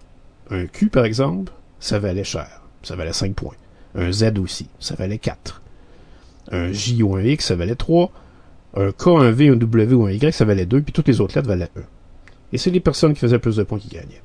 Un 0.50 0.66
Q, 0.66 0.90
par 0.90 1.06
exemple, 1.06 1.52
ça 1.80 2.00
valait 2.00 2.24
cher. 2.24 2.62
Ça 2.84 2.96
valait 2.96 3.14
5 3.14 3.34
points. 3.36 3.56
Un 3.96 4.12
Z 4.12 4.40
aussi, 4.40 4.68
ça 4.80 4.96
valait 4.96 5.18
4. 5.18 5.62
Un 6.52 6.72
J 6.72 7.04
ou 7.04 7.16
un 7.16 7.22
X, 7.22 7.48
ça 7.48 7.56
valait 7.56 7.76
3. 7.76 8.12
Un 8.76 8.92
K, 8.92 9.08
un 9.08 9.32
V, 9.32 9.50
un 9.50 9.56
W 9.56 9.94
ou 9.94 10.06
un 10.06 10.12
Y, 10.12 10.34
ça 10.34 10.46
valait 10.46 10.66
2. 10.66 10.82
Puis 10.82 10.94
toutes 10.94 11.08
les 11.08 11.22
autres 11.22 11.36
lettres 11.36 11.48
valaient 11.48 11.72
1. 11.76 11.82
Et 12.54 12.58
c'est 12.58 12.72
les 12.72 12.80
personnes 12.80 13.14
qui 13.14 13.20
faisaient 13.20 13.40
plus 13.40 13.58
de 13.58 13.64
points 13.64 13.80
qui 13.80 13.90
gagnaient. 13.90 14.22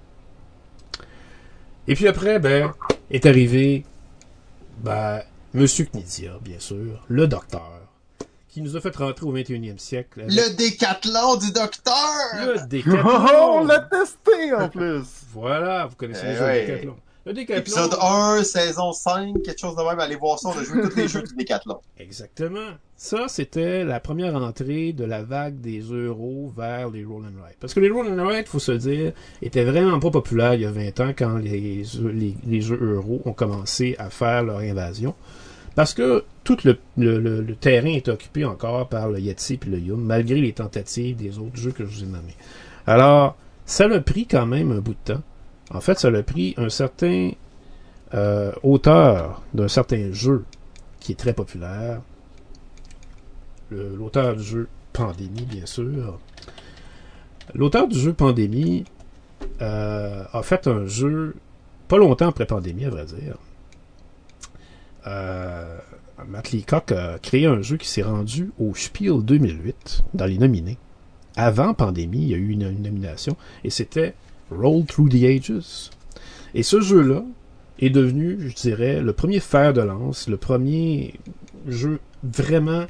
Et 1.89 1.95
puis 1.95 2.09
après, 2.09 2.39
ben, 2.39 2.73
est 3.11 3.27
arrivé 3.27 3.85
ben, 4.79 5.23
Monsieur 5.53 5.85
Knidia, 5.87 6.39
bien 6.43 6.59
sûr, 6.59 7.05
le 7.09 7.27
docteur, 7.29 7.81
qui 8.49 8.61
nous 8.63 8.77
a 8.77 8.81
fait 8.81 8.95
rentrer 8.97 9.27
au 9.27 9.33
21e 9.37 9.79
siècle. 9.79 10.23
avec 10.23 10.33
Le 10.33 10.57
décathlon 10.57 11.37
du 11.37 11.53
docteur! 11.53 11.95
le 12.45 12.55
Oh, 12.59 12.67
décathlon. 12.69 13.05
on 13.61 13.65
l'a 13.65 13.81
testé 13.81 14.53
en 14.55 14.69
plus! 14.69 15.05
Voilà, 15.33 15.87
vous 15.87 15.97
connaissez 15.97 16.23
Eh 16.25 16.41
ouais. 16.41 16.61
de 16.63 16.67
décathlon. 16.73 16.97
Le 17.27 17.33
décathlon. 17.33 17.61
Épisode 17.61 17.97
1, 18.01 18.45
saison 18.45 18.93
5, 18.93 19.43
quelque 19.43 19.59
chose 19.59 19.75
de 19.77 19.83
même. 19.83 19.99
Allez 19.99 20.17
voir 20.17 20.39
ça, 20.39 20.51
on 20.51 20.59
a 20.59 20.63
joué 20.63 20.83
tous 20.83 20.97
les 20.97 21.09
jeux 21.09 21.23
du 21.23 21.35
décathlon. 21.35 21.79
Exactement. 21.99 22.69
Ça, 22.97 23.29
c'était 23.29 23.83
la 23.83 23.99
première 23.99 24.35
entrée 24.37 24.93
de 24.93 25.05
la 25.05 25.23
vague 25.23 25.59
des 25.61 25.81
euros 25.81 26.53
vers 26.55 26.91
les 26.91 27.03
roll 27.05 27.25
and. 27.25 27.41
Parce 27.61 27.73
que 27.73 27.81
les 27.81 27.89
roll 27.91 28.09
and 28.09 28.23
write, 28.23 28.47
faut 28.47 28.59
se 28.59 28.73
dire, 28.73 29.13
étaient 29.41 29.65
vraiment 29.65 29.99
pas 30.01 30.11
populaires 30.11 30.55
il 30.55 30.61
y 30.61 30.67
a 30.67 30.71
20 30.71 31.01
ans 31.01 31.13
quand 31.17 31.39
les, 31.39 31.83
les, 32.13 32.35
les 32.47 32.61
jeux 32.61 32.79
euros 32.95 33.23
ont 33.25 33.33
commencé 33.33 33.97
à 33.99 34.11
faire 34.11 34.45
leur 34.45 34.59
invasion. 34.59 35.15
Parce 35.75 35.95
que 35.95 36.25
tout 36.45 36.59
le, 36.65 36.79
le, 36.99 37.19
le- 37.19 37.41
le 37.41 37.57
terrain 37.57 37.89
est 37.89 38.09
occupé 38.09 38.45
encore 38.45 38.89
par 38.89 39.09
le 39.09 39.19
Yeti 39.19 39.59
et 39.67 39.71
le 39.71 39.79
Yum, 39.79 40.01
malgré 40.05 40.37
les 40.41 40.53
tentatives 40.53 41.17
des 41.17 41.39
autres 41.39 41.57
jeux 41.57 41.73
que 41.73 41.85
je 41.87 41.91
vous 41.99 42.05
ai 42.05 42.07
nommés. 42.07 42.37
Alors, 42.87 43.37
ça 43.67 43.89
l'a 43.89 44.01
pris 44.01 44.27
quand 44.27 44.47
même 44.47 44.71
un 44.73 44.79
bout 44.81 44.93
de 45.07 45.15
temps. 45.15 45.23
En 45.71 45.81
fait, 45.81 45.99
ça 45.99 46.11
l'a 46.11 46.23
pris 46.23 46.55
un 46.57 46.69
certain 46.69 47.31
euh, 48.15 48.53
auteur 48.63 49.43
d'un 49.55 49.69
certain 49.69 50.13
jeu 50.13 50.45
qui 51.01 51.13
est 51.13 51.17
très 51.17 51.33
populaire, 51.33 52.01
l'auteur 53.71 54.37
du 54.37 54.43
jeu 54.43 54.69
Pandémie, 54.93 55.47
bien 55.47 55.67
sûr. 55.67 56.19
L'auteur 57.55 57.89
du 57.89 57.99
jeu 57.99 58.13
Pandémie 58.13 58.85
euh, 59.61 60.25
a 60.33 60.43
fait 60.43 60.67
un 60.67 60.87
jeu 60.87 61.35
pas 61.89 61.99
longtemps 61.99 62.29
après 62.29 62.47
Pandémie, 62.47 62.85
à 62.85 62.91
vrai 62.91 63.05
dire. 63.05 63.37
Euh, 65.07 65.79
Matt 66.27 66.53
Leacock 66.53 66.93
a 66.93 67.19
créé 67.19 67.47
un 67.47 67.61
jeu 67.61 67.77
qui 67.77 67.89
s'est 67.89 68.03
rendu 68.03 68.53
au 68.59 68.75
Spiel 68.75 69.23
2008, 69.23 70.05
dans 70.15 70.27
les 70.27 70.39
nominés. 70.39 70.79
Avant 71.37 71.75
Pandémie, 71.75 72.23
il 72.23 72.29
y 72.29 72.35
a 72.35 72.39
eu 72.39 72.51
une 72.51 72.71
nomination, 72.81 73.37
et 73.65 73.71
c'était 73.71 74.15
Roll 74.51 74.85
Through 74.85 75.11
the 75.11 75.25
Ages. 75.25 75.91
Et 76.55 76.63
ce 76.63 76.81
jeu-là 76.81 77.25
est 77.81 77.91
devenu, 77.91 78.39
je 78.49 78.55
dirais, 78.55 79.01
le 79.01 79.13
premier 79.13 79.41
fer 79.41 79.73
de 79.73 79.81
lance, 79.81 80.29
le 80.29 80.37
premier 80.37 81.15
jeu 81.67 82.01
vraiment 82.23 82.87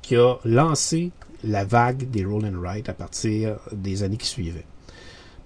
qui 0.00 0.16
a 0.16 0.36
lancé 0.44 1.10
la 1.44 1.64
vague 1.64 2.10
des 2.10 2.24
roll 2.24 2.44
and 2.44 2.60
write 2.60 2.88
à 2.88 2.94
partir 2.94 3.56
des 3.72 4.02
années 4.02 4.16
qui 4.16 4.26
suivaient. 4.26 4.64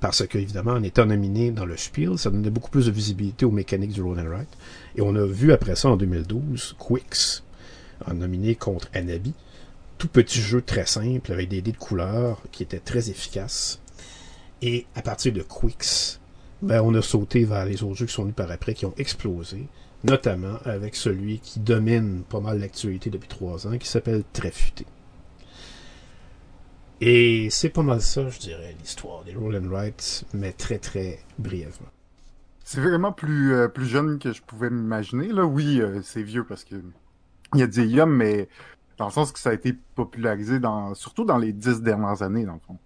Parce 0.00 0.26
que, 0.26 0.38
évidemment, 0.38 0.72
en 0.72 0.82
étant 0.82 1.06
nominé 1.06 1.50
dans 1.50 1.64
le 1.64 1.76
Spiel, 1.76 2.18
ça 2.18 2.30
donnait 2.30 2.50
beaucoup 2.50 2.70
plus 2.70 2.86
de 2.86 2.90
visibilité 2.90 3.46
aux 3.46 3.50
mécaniques 3.50 3.92
du 3.92 4.02
roll 4.02 4.20
and 4.20 4.28
write. 4.28 4.48
Et 4.94 5.00
on 5.00 5.14
a 5.16 5.24
vu 5.24 5.52
après 5.52 5.74
ça, 5.74 5.88
en 5.88 5.96
2012, 5.96 6.76
Quicks, 6.78 7.42
en 8.06 8.14
nominé 8.14 8.54
contre 8.54 8.88
Anabi. 8.92 9.32
Tout 9.96 10.08
petit 10.08 10.40
jeu 10.40 10.60
très 10.60 10.84
simple, 10.84 11.32
avec 11.32 11.48
des 11.48 11.62
dés 11.62 11.72
de 11.72 11.78
couleur, 11.78 12.42
qui 12.52 12.62
était 12.62 12.78
très 12.78 13.08
efficace. 13.08 13.80
Et 14.62 14.86
à 14.94 15.02
partir 15.02 15.32
de 15.32 15.42
Quicks, 15.42 16.18
ben, 16.62 16.80
on 16.82 16.94
a 16.94 17.02
sauté 17.02 17.44
vers 17.44 17.66
les 17.66 17.82
autres 17.82 17.94
jeux 17.94 18.06
qui 18.06 18.12
sont 18.12 18.22
venus 18.22 18.34
par 18.34 18.50
après, 18.50 18.74
qui 18.74 18.86
ont 18.86 18.94
explosé, 18.96 19.68
notamment 20.04 20.56
avec 20.64 20.96
celui 20.96 21.40
qui 21.40 21.60
domine 21.60 22.22
pas 22.22 22.40
mal 22.40 22.58
l'actualité 22.58 23.10
depuis 23.10 23.28
trois 23.28 23.66
ans, 23.66 23.76
qui 23.76 23.86
s'appelle 23.86 24.24
Tréfuté. 24.32 24.86
Et 27.00 27.48
c'est 27.50 27.68
pas 27.68 27.82
mal 27.82 28.00
ça, 28.00 28.28
je 28.30 28.38
dirais, 28.38 28.74
l'histoire 28.80 29.22
des 29.24 29.34
Roll 29.34 29.56
and 29.56 29.90
mais 30.32 30.52
très 30.52 30.78
très 30.78 31.18
brièvement. 31.38 31.90
C'est 32.64 32.80
vraiment 32.80 33.12
plus, 33.12 33.52
euh, 33.52 33.68
plus 33.68 33.86
jeune 33.86 34.18
que 34.18 34.32
je 34.32 34.42
pouvais 34.42 34.70
m'imaginer. 34.70 35.28
Là, 35.28 35.44
oui, 35.44 35.80
euh, 35.80 36.00
c'est 36.02 36.22
vieux 36.22 36.44
parce 36.44 36.64
que 36.64 36.76
il 37.54 37.60
y 37.60 37.62
a 37.62 37.66
des 37.66 37.86
Yum, 37.86 38.10
mais 38.10 38.48
dans 38.96 39.06
le 39.06 39.12
sens 39.12 39.30
que 39.30 39.38
ça 39.38 39.50
a 39.50 39.52
été 39.52 39.74
popularisé 39.94 40.58
dans, 40.58 40.94
surtout 40.94 41.24
dans 41.24 41.38
les 41.38 41.52
dix 41.52 41.80
dernières 41.82 42.22
années, 42.22 42.44
dans 42.44 42.54
le 42.54 42.60
fond. 42.60 42.78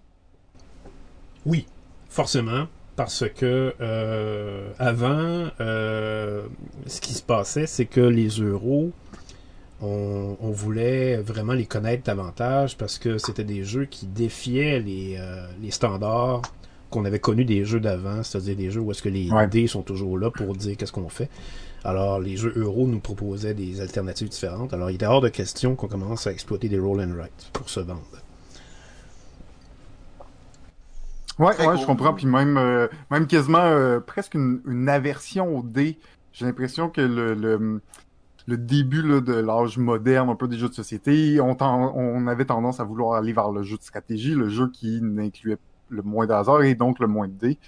Oui, 1.47 1.66
forcément, 2.09 2.66
parce 2.97 3.24
que 3.34 3.74
euh, 3.80 4.68
avant, 4.78 5.49
euh, 5.61 6.43
ce 6.86 7.01
qui 7.01 7.14
se 7.14 7.22
passait, 7.22 7.66
c'est 7.66 7.86
que 7.86 8.01
les 8.01 8.28
euros, 8.28 8.91
on, 9.80 10.36
on 10.41 10.51
voulait 10.51 11.16
vraiment 11.18 11.55
les 11.55 11.64
connaître 11.66 12.03
davantage 12.05 12.76
parce 12.76 12.99
que 12.99 13.16
c'était 13.18 13.45
des 13.45 13.64
jeux 13.64 13.86
qui 13.86 14.07
défiaient 14.07 14.80
les, 14.80 15.16
euh, 15.18 15.47
les 15.62 15.70
standards 15.70 16.43
qu'on 16.91 17.05
avait 17.05 17.20
connu 17.20 17.45
des 17.45 17.64
jeux 17.64 17.80
d'avant, 17.80 18.22
c'est-à-dire 18.22 18.57
des 18.57 18.70
jeux 18.70 18.80
où 18.80 18.91
est-ce 18.91 19.01
que 19.03 19.09
les 19.09 19.30
Ouais. 19.30 19.47
dés 19.47 19.66
sont 19.68 19.82
toujours 19.82 20.18
là 20.18 20.30
pour 20.30 20.55
dire 20.57 20.76
qu'est-ce 20.76 20.93
qu'on 20.93 21.09
fait. 21.09 21.30
Alors, 21.84 22.20
les 22.20 22.36
jeux 22.36 22.53
euro 22.57 22.86
nous 22.86 22.99
proposaient 23.01 23.55
des 23.55 23.80
alternatives 23.80 24.28
différentes. 24.28 24.74
Alors, 24.74 24.91
il 24.91 24.97
était 24.97 25.07
hors 25.07 25.20
de 25.22 25.28
question 25.30 25.76
qu'on 25.76 25.86
commence 25.88 26.26
à 26.26 26.32
exploiter 26.32 26.68
des 26.68 26.78
roll 26.78 27.01
and 27.01 27.14
write 27.16 27.49
pour 27.55 27.70
se 27.70 27.80
vendre. 27.80 28.03
Ouais, 31.41 31.47
ouais, 31.66 31.76
je 31.78 31.86
comprends. 31.86 32.14
Puis 32.14 32.26
même, 32.26 32.57
euh, 32.57 32.86
même 33.11 33.26
quasiment 33.26 33.59
euh, 33.59 33.99
presque 34.01 34.34
une, 34.34 34.61
une 34.66 34.88
aversion 34.88 35.57
au 35.59 35.62
dé. 35.62 35.99
J'ai 36.32 36.45
l'impression 36.45 36.88
que 36.91 37.01
le, 37.01 37.34
le, 37.34 37.80
le 38.47 38.57
début 38.57 39.03
là, 39.03 39.20
de 39.20 39.32
l'âge 39.34 39.78
moderne, 39.78 40.28
un 40.30 40.36
peu 40.36 40.47
des 40.49 40.59
jeux 40.59 40.68
de 40.68 40.74
société, 40.74 41.41
on, 41.41 41.55
ten- 41.55 41.66
on 41.95 42.26
avait 42.26 42.45
tendance 42.45 42.78
à 42.80 42.84
vouloir 42.84 43.14
aller 43.18 43.32
vers 43.32 43.51
le 43.51 43.62
jeu 43.62 43.76
de 43.76 43.82
stratégie, 43.82 44.34
le 44.34 44.49
jeu 44.49 44.68
qui 44.70 45.01
n'incluait 45.03 45.59
le 45.88 46.03
moins 46.03 46.26
d'hasard 46.26 46.62
et 46.62 46.74
donc 46.74 46.99
le 47.01 47.07
moins 47.09 47.26
de 47.26 47.32
dés. 47.32 47.59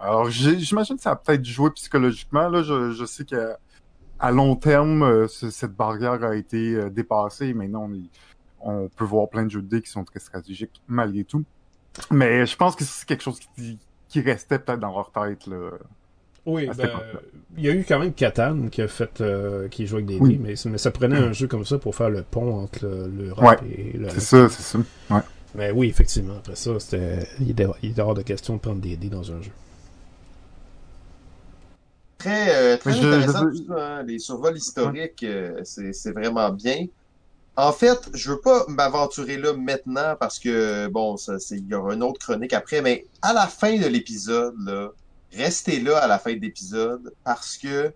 Alors, 0.00 0.30
j'imagine 0.30 0.96
que 0.96 1.02
ça 1.02 1.12
a 1.12 1.16
peut-être 1.16 1.44
joué 1.44 1.70
psychologiquement. 1.72 2.48
Là, 2.48 2.62
je, 2.62 2.92
je 2.92 3.04
sais 3.04 3.24
qu'à 3.24 3.58
à 4.18 4.32
long 4.32 4.56
terme, 4.56 5.02
euh, 5.02 5.28
ce- 5.28 5.50
cette 5.50 5.76
barrière 5.76 6.24
a 6.24 6.34
été 6.36 6.74
euh, 6.74 6.90
dépassée. 6.90 7.54
Maintenant, 7.54 7.88
on, 7.90 7.94
est- 7.94 8.10
on 8.60 8.88
peut 8.88 9.04
voir 9.04 9.28
plein 9.28 9.44
de 9.44 9.50
jeux 9.50 9.62
de 9.62 9.68
dés 9.68 9.82
qui 9.82 9.90
sont 9.90 10.04
très 10.04 10.18
stratégiques 10.20 10.82
malgré 10.88 11.24
tout. 11.24 11.44
Mais 12.10 12.46
je 12.46 12.56
pense 12.56 12.74
que 12.76 12.84
c'est 12.84 13.06
quelque 13.06 13.22
chose 13.22 13.38
qui, 13.56 13.78
qui 14.08 14.20
restait 14.20 14.58
peut-être 14.58 14.80
dans 14.80 14.92
leur 14.92 15.10
tête. 15.12 15.46
Là. 15.46 15.70
Oui, 16.46 16.68
ben, 16.76 16.88
il 17.58 17.64
y 17.64 17.68
a 17.68 17.72
eu 17.74 17.84
quand 17.86 17.98
même 17.98 18.12
Catan 18.14 18.68
qui 18.68 18.80
a 18.80 18.88
fait, 18.88 19.20
euh, 19.20 19.68
qui 19.68 19.86
joue 19.86 19.96
avec 19.96 20.06
des 20.06 20.18
Oui. 20.18 20.30
dés, 20.36 20.38
mais, 20.38 20.54
mais 20.70 20.78
ça 20.78 20.90
prenait 20.90 21.16
un 21.18 21.32
jeu 21.32 21.46
comme 21.46 21.64
ça 21.66 21.78
pour 21.78 21.94
faire 21.94 22.08
le 22.08 22.22
pont 22.22 22.60
entre 22.62 22.86
le- 22.86 23.06
l'Europe 23.26 23.60
Ouais, 23.62 23.68
et 23.70 23.96
le. 23.98 24.08
C'est 24.10 24.20
ça, 24.20 24.48
c'est 24.48 24.62
ça. 24.62 24.78
Ouais. 25.10 25.20
Mais 25.54 25.70
oui, 25.70 25.88
effectivement, 25.88 26.36
après 26.38 26.56
ça, 26.56 26.78
c'était, 26.80 27.26
il 27.40 27.50
était, 27.50 27.66
il 27.82 27.90
était 27.90 28.00
hors 28.00 28.14
de 28.14 28.22
question 28.22 28.54
de 28.56 28.60
prendre 28.60 28.80
des 28.80 28.96
dés 28.96 29.08
dans 29.08 29.30
un 29.32 29.42
jeu. 29.42 29.50
Très, 32.18 32.54
euh, 32.56 32.76
très 32.78 32.92
je- 32.94 33.06
intéressant 33.06 33.44
je- 33.52 33.58
tout 33.58 33.66
ça, 33.68 33.98
hein. 33.98 34.02
Les 34.02 34.18
survols 34.18 34.56
historiques, 34.56 35.22
euh, 35.22 35.60
c'est, 35.64 35.92
c'est 35.92 36.10
vraiment 36.12 36.50
bien. 36.50 36.86
En 37.58 37.72
fait, 37.72 38.08
je 38.14 38.30
veux 38.30 38.40
pas 38.40 38.64
m'aventurer 38.68 39.36
là 39.36 39.52
maintenant 39.52 40.14
parce 40.14 40.38
que, 40.38 40.86
bon, 40.86 41.16
il 41.50 41.66
y 41.66 41.74
aura 41.74 41.94
une 41.94 42.04
autre 42.04 42.20
chronique 42.20 42.52
après, 42.52 42.82
mais 42.82 43.04
à 43.20 43.32
la 43.32 43.48
fin 43.48 43.76
de 43.76 43.86
l'épisode, 43.88 44.54
là, 44.64 44.90
restez 45.32 45.80
là 45.80 45.98
à 45.98 46.06
la 46.06 46.20
fin 46.20 46.34
de 46.34 46.38
l'épisode 46.38 47.12
parce 47.24 47.58
que 47.58 47.92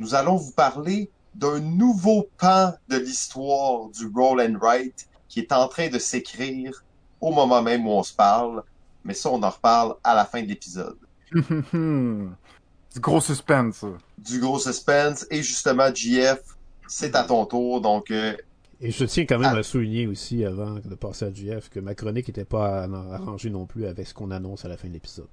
nous 0.00 0.16
allons 0.16 0.34
vous 0.34 0.50
parler 0.50 1.08
d'un 1.36 1.60
nouveau 1.60 2.28
pan 2.36 2.74
de 2.88 2.96
l'histoire 2.96 3.90
du 3.90 4.10
roll 4.12 4.40
and 4.40 4.58
write 4.60 5.08
qui 5.28 5.38
est 5.38 5.52
en 5.52 5.68
train 5.68 5.88
de 5.88 6.00
s'écrire 6.00 6.82
au 7.20 7.30
moment 7.30 7.62
même 7.62 7.86
où 7.86 7.92
on 7.92 8.02
se 8.02 8.12
parle. 8.12 8.64
Mais 9.04 9.14
ça, 9.14 9.30
on 9.30 9.40
en 9.44 9.50
reparle 9.50 9.94
à 10.02 10.16
la 10.16 10.24
fin 10.24 10.42
de 10.42 10.48
l'épisode. 10.48 10.98
du 11.32 12.34
gros 12.96 13.20
suspense. 13.20 13.84
du 14.18 14.40
gros 14.40 14.58
suspense. 14.58 15.28
Et 15.30 15.44
justement, 15.44 15.94
JF, 15.94 16.40
c'est 16.88 17.14
à 17.14 17.22
ton 17.22 17.46
tour. 17.46 17.80
Donc, 17.80 18.10
euh, 18.10 18.36
Et 18.80 18.90
je 18.90 19.04
tiens 19.04 19.26
quand 19.26 19.38
même 19.38 19.52
Ah. 19.54 19.58
à 19.58 19.62
souligner 19.62 20.06
aussi, 20.06 20.44
avant 20.44 20.76
de 20.76 20.94
passer 20.94 21.26
à 21.26 21.32
JF, 21.32 21.68
que 21.68 21.80
ma 21.80 21.94
chronique 21.94 22.28
n'était 22.28 22.44
pas 22.46 22.84
arran- 22.84 23.12
arrangée 23.12 23.50
non 23.50 23.66
plus 23.66 23.84
avec 23.86 24.06
ce 24.06 24.14
qu'on 24.14 24.30
annonce 24.30 24.64
à 24.64 24.68
la 24.68 24.76
fin 24.76 24.88
de 24.88 24.94
l'épisode. 24.94 25.28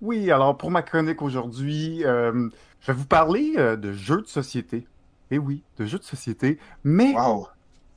Oui, 0.00 0.30
alors 0.30 0.56
pour 0.56 0.70
ma 0.70 0.82
chronique 0.82 1.22
aujourd'hui, 1.22 2.04
euh, 2.04 2.48
je 2.80 2.92
vais 2.92 2.98
vous 2.98 3.06
parler 3.06 3.54
euh, 3.56 3.76
de 3.76 3.92
jeux 3.92 4.22
de 4.22 4.26
société. 4.28 4.86
Eh 5.32 5.38
oui, 5.38 5.64
de 5.78 5.86
jeux 5.86 5.98
de 5.98 6.04
société, 6.04 6.58
mais 6.84 7.12
wow. 7.14 7.48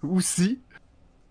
aussi 0.02 0.60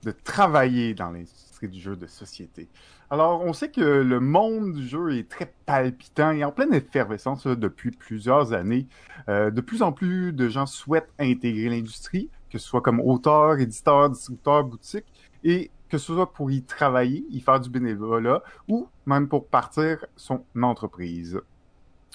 de 0.04 0.12
travailler 0.12 0.94
dans 0.94 1.10
l'industrie 1.10 1.68
du 1.68 1.80
jeu 1.80 1.96
de 1.96 2.06
société. 2.06 2.68
Alors, 3.10 3.42
on 3.42 3.52
sait 3.52 3.70
que 3.70 3.80
le 3.80 4.20
monde 4.20 4.74
du 4.74 4.86
jeu 4.86 5.16
est 5.16 5.28
très 5.28 5.52
palpitant 5.66 6.30
et 6.30 6.44
en 6.44 6.52
pleine 6.52 6.72
effervescence 6.72 7.46
là, 7.46 7.56
depuis 7.56 7.90
plusieurs 7.90 8.52
années. 8.52 8.86
Euh, 9.28 9.50
de 9.50 9.60
plus 9.60 9.82
en 9.82 9.90
plus 9.92 10.32
de 10.32 10.48
gens 10.48 10.66
souhaitent 10.66 11.10
intégrer 11.18 11.68
l'industrie, 11.70 12.28
que 12.50 12.58
ce 12.58 12.66
soit 12.66 12.80
comme 12.80 13.00
auteur, 13.00 13.58
éditeur, 13.58 14.10
distributeur, 14.10 14.64
boutique, 14.64 15.04
et 15.44 15.70
que 15.88 15.98
ce 15.98 16.12
soit 16.12 16.32
pour 16.32 16.50
y 16.50 16.62
travailler, 16.62 17.24
y 17.30 17.40
faire 17.40 17.60
du 17.60 17.70
bénévolat, 17.70 18.42
ou 18.68 18.88
même 19.06 19.28
pour 19.28 19.46
partir 19.46 20.04
son 20.16 20.42
entreprise. 20.60 21.40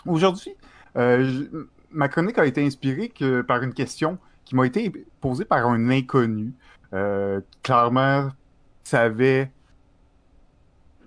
Aujourd'hui, 0.06 0.56
euh, 0.96 1.68
ma 1.92 2.08
chronique 2.08 2.38
a 2.38 2.46
été 2.46 2.64
inspirée 2.66 3.12
par 3.48 3.64
une 3.64 3.74
question 3.74 4.18
qui 4.46 4.56
m'a 4.56 4.66
été 4.66 4.92
posée 5.22 5.46
par 5.46 5.66
un 5.68 5.90
inconnu, 5.90 6.54
euh, 6.94 7.42
clairement 7.64 8.30
savait 8.84 9.52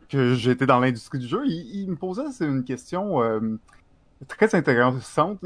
que 0.09 0.35
j'étais 0.35 0.67
dans 0.67 0.81
l'industrie 0.81 1.19
du 1.19 1.27
jeu. 1.27 1.43
Il, 1.47 1.91
me 1.91 1.97
posait 1.97 2.23
une 2.41 2.65
question 2.65 3.23
euh, 3.23 3.59
très 4.25 4.55
intéressante 4.55 5.39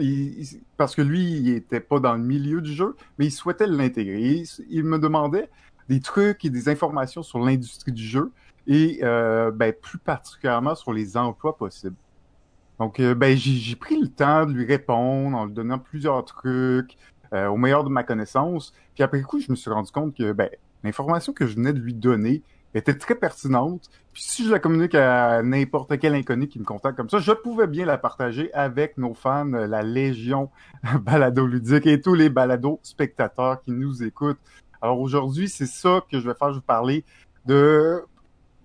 parce 0.77 0.95
que 0.95 1.03
lui, 1.03 1.23
il 1.23 1.49
était 1.51 1.81
pas 1.81 1.99
dans 1.99 2.15
le 2.15 2.23
milieu 2.23 2.61
du 2.61 2.73
jeu, 2.73 2.97
mais 3.19 3.27
il 3.27 3.31
souhaitait 3.31 3.67
l'intégrer. 3.67 4.45
Il, 4.69 4.85
me 4.85 4.99
demandait 4.99 5.49
des 5.89 6.01
trucs 6.01 6.45
et 6.45 6.51
des 6.51 6.69
informations 6.69 7.23
sur 7.23 7.41
l'industrie 7.41 7.93
du 7.93 8.05
jeu 8.05 8.31
et 8.67 9.01
euh, 9.03 9.51
ben, 9.51 9.73
plus 9.73 9.99
particulièrement 9.99 10.75
sur 10.75 10.93
les 10.93 11.17
emplois 11.17 11.57
possibles. 11.57 11.97
Donc, 12.79 13.01
euh, 13.01 13.15
ben, 13.15 13.37
j'ai 13.37 13.53
j'ai 13.53 13.77
pris 13.77 14.01
le 14.01 14.09
temps 14.09 14.47
de 14.47 14.53
lui 14.53 14.65
répondre 14.65 15.37
en 15.37 15.47
lui 15.47 15.53
donnant 15.53 15.79
plusieurs 15.79 16.25
trucs 16.25 16.97
euh, 17.33 17.49
au 17.49 17.57
meilleur 17.57 17.85
de 17.85 17.91
ma 17.91 18.05
connaissance. 18.05 18.73
Puis 18.95 19.03
après 19.03 19.21
coup, 19.23 19.41
je 19.41 19.51
me 19.51 19.57
suis 19.57 19.71
rendu 19.71 19.91
compte 19.91 20.17
que 20.17 20.33
ben, 20.33 20.49
l'information 20.85 21.33
que 21.33 21.47
je 21.47 21.57
venais 21.57 21.73
de 21.73 21.81
lui 21.81 21.95
donner 21.95 22.43
était 22.75 22.95
très 22.95 23.15
pertinente. 23.15 23.91
Puis 24.13 24.23
si 24.23 24.45
je 24.45 24.51
la 24.51 24.59
communique 24.59 24.95
à 24.95 25.43
n'importe 25.43 25.99
quel 25.99 26.15
inconnu 26.15 26.49
qui 26.49 26.59
me 26.59 26.65
contacte 26.65 26.97
comme 26.97 27.11
ça, 27.11 27.19
je 27.19 27.33
pouvais 27.33 27.67
bien 27.67 27.87
la 27.87 27.99
partager 27.99 28.53
avec 28.53 28.99
nos 28.99 29.15
fans, 29.15 29.53
euh, 29.53 29.67
la 29.67 29.83
Légion 29.83 30.51
balado 31.01 31.47
ludique 31.47 31.87
et 31.87 32.01
tous 32.01 32.15
les 32.15 32.29
balados 32.29 32.81
spectateurs 32.83 33.61
qui 33.63 33.73
nous 33.73 34.03
écoutent. 34.03 34.41
Alors 34.81 35.01
aujourd'hui, 35.01 35.49
c'est 35.49 35.67
ça 35.67 36.03
que 36.11 36.19
je 36.21 36.29
vais 36.29 36.35
faire. 36.35 36.49
Je 36.49 36.55
vais 36.55 36.61
vous 36.61 36.67
parler 36.67 37.05
de 37.47 38.05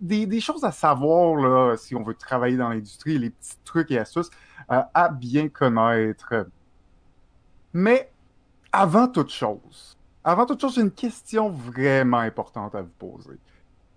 des, 0.02 0.40
choses 0.40 0.64
à 0.64 0.72
savoir 0.72 1.36
là, 1.36 1.78
si 1.78 1.96
on 1.96 2.04
veut 2.04 2.14
travailler 2.14 2.58
dans 2.58 2.70
l'industrie, 2.70 3.18
les 3.18 3.30
petits 3.30 3.58
trucs 3.64 3.92
et 3.92 3.98
astuces 3.98 4.30
euh, 4.72 4.82
à 4.94 5.10
bien 5.10 5.50
connaître. 5.50 6.48
Mais 7.74 8.12
avant 8.72 9.08
toute 9.08 9.32
chose, 9.32 9.98
avant 10.24 10.46
toute 10.46 10.62
chose, 10.62 10.76
j'ai 10.76 10.82
une 10.82 10.92
question 10.92 11.50
vraiment 11.50 12.20
importante 12.20 12.76
à 12.76 12.82
vous 12.82 12.92
poser. 13.00 13.38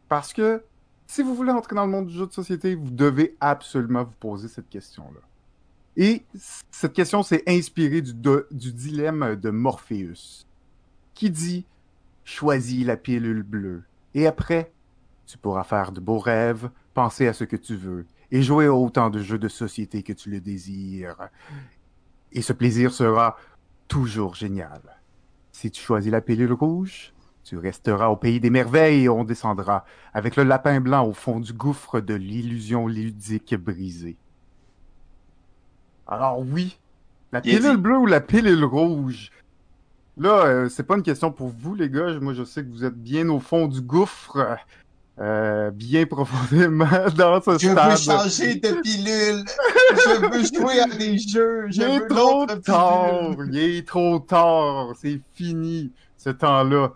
Parce 0.08 0.32
que 0.32 0.62
si 1.06 1.22
vous 1.22 1.34
voulez 1.34 1.52
entrer 1.52 1.74
dans 1.74 1.86
le 1.86 1.90
monde 1.90 2.06
du 2.06 2.14
jeu 2.14 2.26
de 2.26 2.32
société, 2.32 2.74
vous 2.74 2.90
devez 2.90 3.36
absolument 3.40 4.04
vous 4.04 4.16
poser 4.20 4.48
cette 4.48 4.68
question-là. 4.68 5.20
Et 5.96 6.22
cette 6.70 6.92
question 6.92 7.22
s'est 7.22 7.42
inspirée 7.48 8.02
du, 8.02 8.72
dilemme 8.72 9.36
de 9.36 9.50
Morpheus, 9.50 10.46
qui 11.14 11.30
dit 11.30 11.66
Choisis 12.24 12.86
la 12.86 12.96
pilule 12.96 13.42
bleue, 13.42 13.82
et 14.14 14.26
après, 14.26 14.70
tu 15.26 15.38
pourras 15.38 15.64
faire 15.64 15.92
de 15.92 16.00
beaux 16.00 16.18
rêves, 16.18 16.70
penser 16.94 17.26
à 17.26 17.32
ce 17.32 17.44
que 17.44 17.56
tu 17.56 17.74
veux, 17.74 18.06
et 18.30 18.42
jouer 18.42 18.68
autant 18.68 19.10
de 19.10 19.20
jeux 19.20 19.38
de 19.38 19.48
société 19.48 20.02
que 20.02 20.12
tu 20.12 20.30
le 20.30 20.40
désires. 20.40 21.30
Et 22.32 22.42
ce 22.42 22.52
plaisir 22.52 22.92
sera 22.92 23.36
toujours 23.88 24.34
génial. 24.34 24.82
Si 25.52 25.70
tu 25.70 25.82
choisis 25.82 26.12
la 26.12 26.20
pilule 26.20 26.52
rouge, 26.52 27.12
tu 27.48 27.56
resteras 27.56 28.08
au 28.08 28.16
pays 28.16 28.40
des 28.40 28.50
merveilles 28.50 29.04
et 29.04 29.08
on 29.08 29.24
descendra 29.24 29.84
avec 30.12 30.36
le 30.36 30.44
lapin 30.44 30.80
blanc 30.80 31.06
au 31.06 31.14
fond 31.14 31.40
du 31.40 31.54
gouffre 31.54 32.00
de 32.00 32.12
l'illusion 32.14 32.86
ludique 32.86 33.54
brisée. 33.56 34.18
Alors 36.06 36.40
oui, 36.40 36.78
la 37.32 37.40
pilule 37.40 37.76
bleue 37.78 37.98
ou 37.98 38.06
la 38.06 38.20
pilule 38.20 38.64
rouge? 38.64 39.30
Là, 40.18 40.46
euh, 40.46 40.68
c'est 40.68 40.82
pas 40.82 40.96
une 40.96 41.02
question 41.02 41.30
pour 41.32 41.48
vous, 41.48 41.74
les 41.74 41.88
gars. 41.88 42.18
Moi, 42.20 42.34
je 42.34 42.44
sais 42.44 42.62
que 42.64 42.70
vous 42.70 42.84
êtes 42.84 43.00
bien 43.00 43.28
au 43.28 43.38
fond 43.40 43.66
du 43.68 43.80
gouffre, 43.80 44.58
euh, 45.20 45.70
bien 45.70 46.06
profondément 46.10 46.86
dans 47.16 47.40
ce 47.40 47.52
Je 47.58 47.68
stade. 47.70 47.90
veux 47.90 47.96
changer 47.96 48.54
de 48.56 48.80
pilule. 48.82 49.44
Je 49.90 50.26
veux 50.26 50.44
jouer 50.44 50.80
à 50.80 50.86
des 50.86 51.18
jeux. 51.18 51.66
Je 51.70 51.80
Il 51.80 51.82
est 51.82 51.98
veux 52.00 52.08
trop 52.08 52.46
tard. 52.46 53.36
Il 53.50 53.56
est 53.58 53.86
trop 53.86 54.18
tard. 54.18 54.94
C'est 55.00 55.20
fini, 55.34 55.92
ce 56.18 56.30
temps-là. 56.30 56.92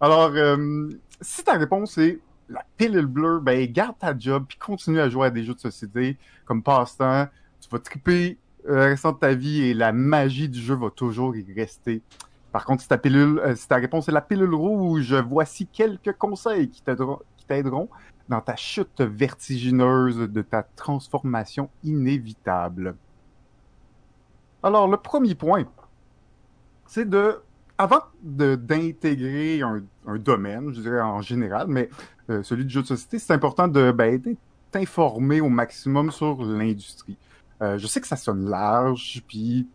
Alors, 0.00 0.30
euh, 0.34 0.88
si 1.20 1.44
ta 1.44 1.54
réponse 1.54 1.98
est 1.98 2.20
la 2.48 2.64
pilule 2.76 3.06
bleue, 3.06 3.40
ben 3.40 3.70
garde 3.70 3.98
ta 3.98 4.16
job 4.18 4.44
puis 4.48 4.58
continue 4.58 5.00
à 5.00 5.08
jouer 5.08 5.26
à 5.26 5.30
des 5.30 5.44
jeux 5.44 5.54
de 5.54 5.60
société 5.60 6.16
comme 6.46 6.62
passe-temps. 6.62 7.28
Tu 7.60 7.68
vas 7.68 7.78
triper 7.78 8.38
euh, 8.68 8.74
le 8.74 8.80
restant 8.90 9.12
de 9.12 9.18
ta 9.18 9.34
vie 9.34 9.62
et 9.62 9.74
la 9.74 9.92
magie 9.92 10.48
du 10.48 10.60
jeu 10.60 10.74
va 10.74 10.90
toujours 10.90 11.36
y 11.36 11.52
rester. 11.52 12.02
Par 12.52 12.64
contre, 12.64 12.82
si 12.82 12.88
ta 12.88 12.98
pilule, 12.98 13.38
euh, 13.40 13.54
si 13.54 13.68
ta 13.68 13.76
réponse 13.76 14.08
est 14.08 14.12
la 14.12 14.20
pilule 14.20 14.54
rouge, 14.54 15.14
voici 15.14 15.66
quelques 15.66 16.12
conseils 16.12 16.68
qui 16.70 16.82
t'aideront, 16.82 17.20
qui 17.36 17.46
t'aideront 17.46 17.88
dans 18.28 18.40
ta 18.40 18.56
chute 18.56 19.00
vertigineuse 19.00 20.18
de 20.18 20.42
ta 20.42 20.62
transformation 20.62 21.68
inévitable. 21.82 22.96
Alors, 24.62 24.88
le 24.88 24.96
premier 24.96 25.34
point, 25.34 25.64
c'est 26.86 27.08
de, 27.08 27.40
avant 27.80 28.02
d'intégrer 28.22 29.62
un, 29.62 29.82
un 30.06 30.18
domaine, 30.18 30.70
je 30.74 30.82
dirais 30.82 31.00
en 31.00 31.22
général, 31.22 31.66
mais 31.66 31.88
euh, 32.28 32.42
celui 32.42 32.66
du 32.66 32.70
jeu 32.70 32.82
de 32.82 32.86
société, 32.86 33.18
c'est 33.18 33.32
important 33.32 33.68
de, 33.68 33.90
ben, 33.90 34.20
t'informer 34.70 35.40
au 35.40 35.48
maximum 35.48 36.10
sur 36.10 36.42
l'industrie. 36.44 37.16
Euh, 37.62 37.78
je 37.78 37.86
sais 37.86 38.02
que 38.02 38.06
ça 38.06 38.16
sonne 38.16 38.50
large, 38.50 39.22
puis 39.26 39.66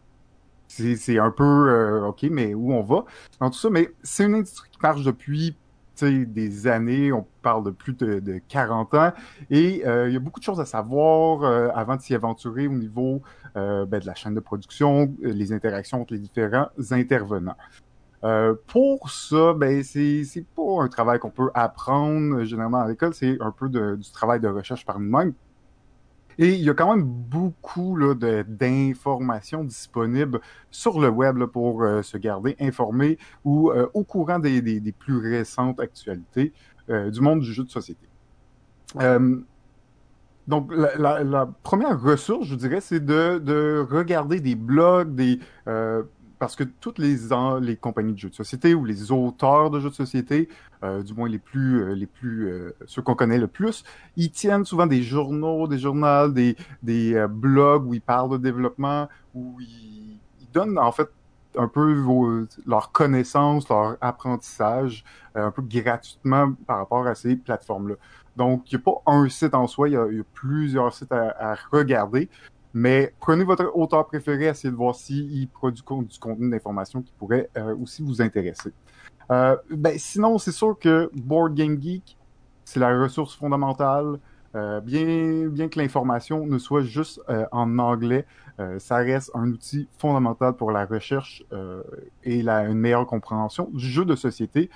c'est 0.68 1.18
un 1.18 1.32
peu 1.32 1.44
euh, 1.44 2.08
ok, 2.08 2.28
mais 2.30 2.54
où 2.54 2.74
on 2.74 2.84
va 2.84 3.06
dans 3.40 3.50
tout 3.50 3.58
ça. 3.58 3.70
Mais 3.72 3.92
c'est 4.04 4.26
une 4.26 4.36
industrie 4.36 4.70
qui 4.70 4.80
marche 4.82 5.04
depuis 5.04 5.56
des 6.02 6.68
années, 6.68 7.14
on 7.14 7.26
parle 7.42 7.64
de 7.64 7.72
plus 7.72 7.94
de, 7.94 8.20
de 8.20 8.42
40 8.50 8.94
ans, 8.96 9.14
et 9.50 9.82
euh, 9.88 10.10
il 10.10 10.14
y 10.14 10.18
a 10.18 10.20
beaucoup 10.20 10.42
de 10.42 10.46
choses 10.46 10.60
à 10.60 10.66
savoir 10.66 11.44
euh, 11.44 11.70
avant 11.74 11.96
de 11.96 12.02
s'y 12.02 12.14
aventurer 12.14 12.68
au 12.68 12.74
niveau 12.74 13.22
ben, 13.56 13.86
de 13.88 14.06
la 14.06 14.14
chaîne 14.14 14.36
de 14.36 14.42
production, 14.42 15.16
les 15.22 15.54
interactions 15.54 16.02
entre 16.02 16.14
les 16.14 16.20
différents 16.20 16.68
intervenants. 16.92 17.56
Pour 18.68 19.10
ça, 19.12 19.54
ben 19.54 19.84
c'est 19.84 20.24
c'est 20.24 20.46
pas 20.46 20.82
un 20.84 20.88
travail 20.88 21.20
qu'on 21.20 21.30
peut 21.30 21.50
apprendre 21.54 22.44
généralement 22.44 22.80
à 22.80 22.88
l'école, 22.88 23.14
c'est 23.14 23.38
un 23.42 23.52
peu 23.52 23.70
de, 23.70 23.96
du 23.96 24.12
travail 24.12 24.40
de 24.40 24.48
recherche 24.48 24.86
par 24.86 25.00
nous-mêmes. 25.00 25.34
Et 26.38 26.54
il 26.54 26.62
y 26.62 26.70
a 26.70 26.74
quand 26.74 26.94
même 26.96 27.06
beaucoup 27.06 27.98
d'informations 28.14 29.64
disponibles 29.64 30.42
sur 30.70 31.00
le 31.00 31.10
web 31.10 31.44
pour 31.46 31.84
euh, 31.84 32.02
se 32.02 32.18
garder 32.18 32.56
informé 32.60 33.18
ou 33.44 33.72
euh, 33.72 33.88
au 33.94 34.04
courant 34.04 34.40
des, 34.40 34.62
des, 34.62 34.92
plus 34.92 35.18
récentes 35.18 35.80
actualités 35.80 36.52
euh, 36.90 37.10
du 37.10 37.22
monde 37.22 37.40
du 37.40 37.54
jeu 37.54 37.64
de 37.64 37.70
société. 37.70 38.06
donc, 40.48 40.72
la, 40.74 41.50
première 41.64 42.02
ressource, 42.02 42.48
je 42.48 42.56
dirais, 42.56 42.82
c'est 42.82 43.04
de, 43.04 43.40
de 43.40 43.86
regarder 43.90 44.40
des 44.40 44.56
blogs, 44.56 45.16
des 45.16 45.40
parce 46.46 46.56
que 46.56 46.64
toutes 46.64 47.00
les, 47.00 47.18
les 47.62 47.76
compagnies 47.76 48.14
de 48.14 48.20
jeux 48.20 48.30
de 48.30 48.36
société 48.36 48.76
ou 48.76 48.86
les 48.86 49.12
auteurs 49.12 49.72
de 49.72 49.80
jeux 49.80 49.90
de 49.90 49.96
société, 49.96 50.48
euh, 50.84 51.02
du 51.02 51.16
moins 51.16 51.28
les 51.28 51.40
plus, 51.40 51.82
euh, 51.82 51.96
les 51.96 52.06
plus 52.06 52.48
euh, 52.48 52.76
ceux 52.86 53.02
qu'on 53.02 53.16
connaît 53.16 53.40
le 53.40 53.48
plus, 53.48 53.84
ils 54.16 54.30
tiennent 54.30 54.64
souvent 54.64 54.86
des 54.86 55.02
journaux, 55.02 55.68
des 55.68 55.80
journaux, 55.80 56.28
des, 56.28 56.56
des 56.84 57.26
blogs 57.28 57.88
où 57.88 57.96
ils 57.96 58.02
parlent 58.02 58.30
de 58.30 58.38
développement, 58.38 59.10
où 59.34 59.60
ils, 59.60 60.20
donnent 60.54 60.78
en 60.78 60.92
fait 60.92 61.10
un 61.58 61.68
peu 61.68 62.46
leur 62.68 62.92
connaissance, 62.92 63.68
leur 63.68 63.98
apprentissage, 64.00 65.04
un 65.34 65.50
peu 65.50 65.64
gratuitement 65.64 66.54
par 66.68 66.78
rapport 66.78 67.08
à 67.08 67.16
ces 67.16 67.38
plateformes-là. 67.38 67.96
Donc, 68.38 68.72
il 68.72 68.76
n'y 68.76 68.82
a 68.82 68.84
pas 68.84 69.02
un 69.12 69.28
site 69.30 69.56
en 69.56 69.66
soi, 69.66 69.90
il 69.90 69.94
y 69.94 69.98
a, 69.98 70.06
plusieurs 70.36 70.94
sites 70.94 71.12
à 71.12 71.56
regarder. 71.72 72.30
Mais 72.78 73.14
prenez 73.22 73.46
votre 73.46 73.72
auteur 73.74 74.06
préféré, 74.06 74.48
essayez 74.48 74.70
de 74.70 74.76
voir 74.76 74.96
s'il 74.96 75.48
produit 75.48 75.82
du 75.82 76.20
contenu 76.20 76.50
d'information 76.50 77.02
qui 77.02 77.14
pourrait 77.18 77.50
euh, 77.58 77.74
aussi 77.78 78.04
vous 78.04 78.22
intéresser. 78.22 78.74
Euh, 79.32 79.56
ben, 79.72 79.98
sinon, 79.98 80.38
c'est 80.38 80.52
sûr 80.52 80.78
que 80.78 81.10
Board 81.14 81.56
Game 81.56 81.82
Geek, 81.82 82.18
c'est 82.66 82.82
la 82.82 83.00
ressource 83.00 83.34
fondamentale. 83.34 84.20
Euh, 84.56 84.82
bien, 84.82 85.48
bien 85.48 85.70
que 85.70 85.80
l'information 85.80 86.46
ne 86.46 86.58
soit 86.58 86.82
juste 86.82 87.22
en 87.54 87.80
anglais, 87.80 88.26
ça 88.78 88.98
reste 88.98 89.32
un 89.34 89.50
outil 89.52 89.88
fondamental 89.98 90.54
pour 90.54 90.72
la 90.72 90.86
recherche 90.86 91.44
et 92.24 92.42
la, 92.42 92.64
une 92.64 92.78
meilleure 92.78 93.06
compréhension 93.06 93.70
du 93.74 93.86
jeu 93.86 94.04
de 94.04 94.16
société. 94.16 94.70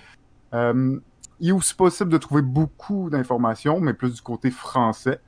il 0.53 1.01
est 1.41 1.51
aussi 1.51 1.75
possible 1.75 2.11
de 2.11 2.17
trouver 2.17 2.41
beaucoup 2.43 3.09
d'informations, 3.09 3.81
mais 3.81 3.93
plus 3.93 4.13
du 4.13 4.21
côté 4.21 4.51
français. 4.51 5.19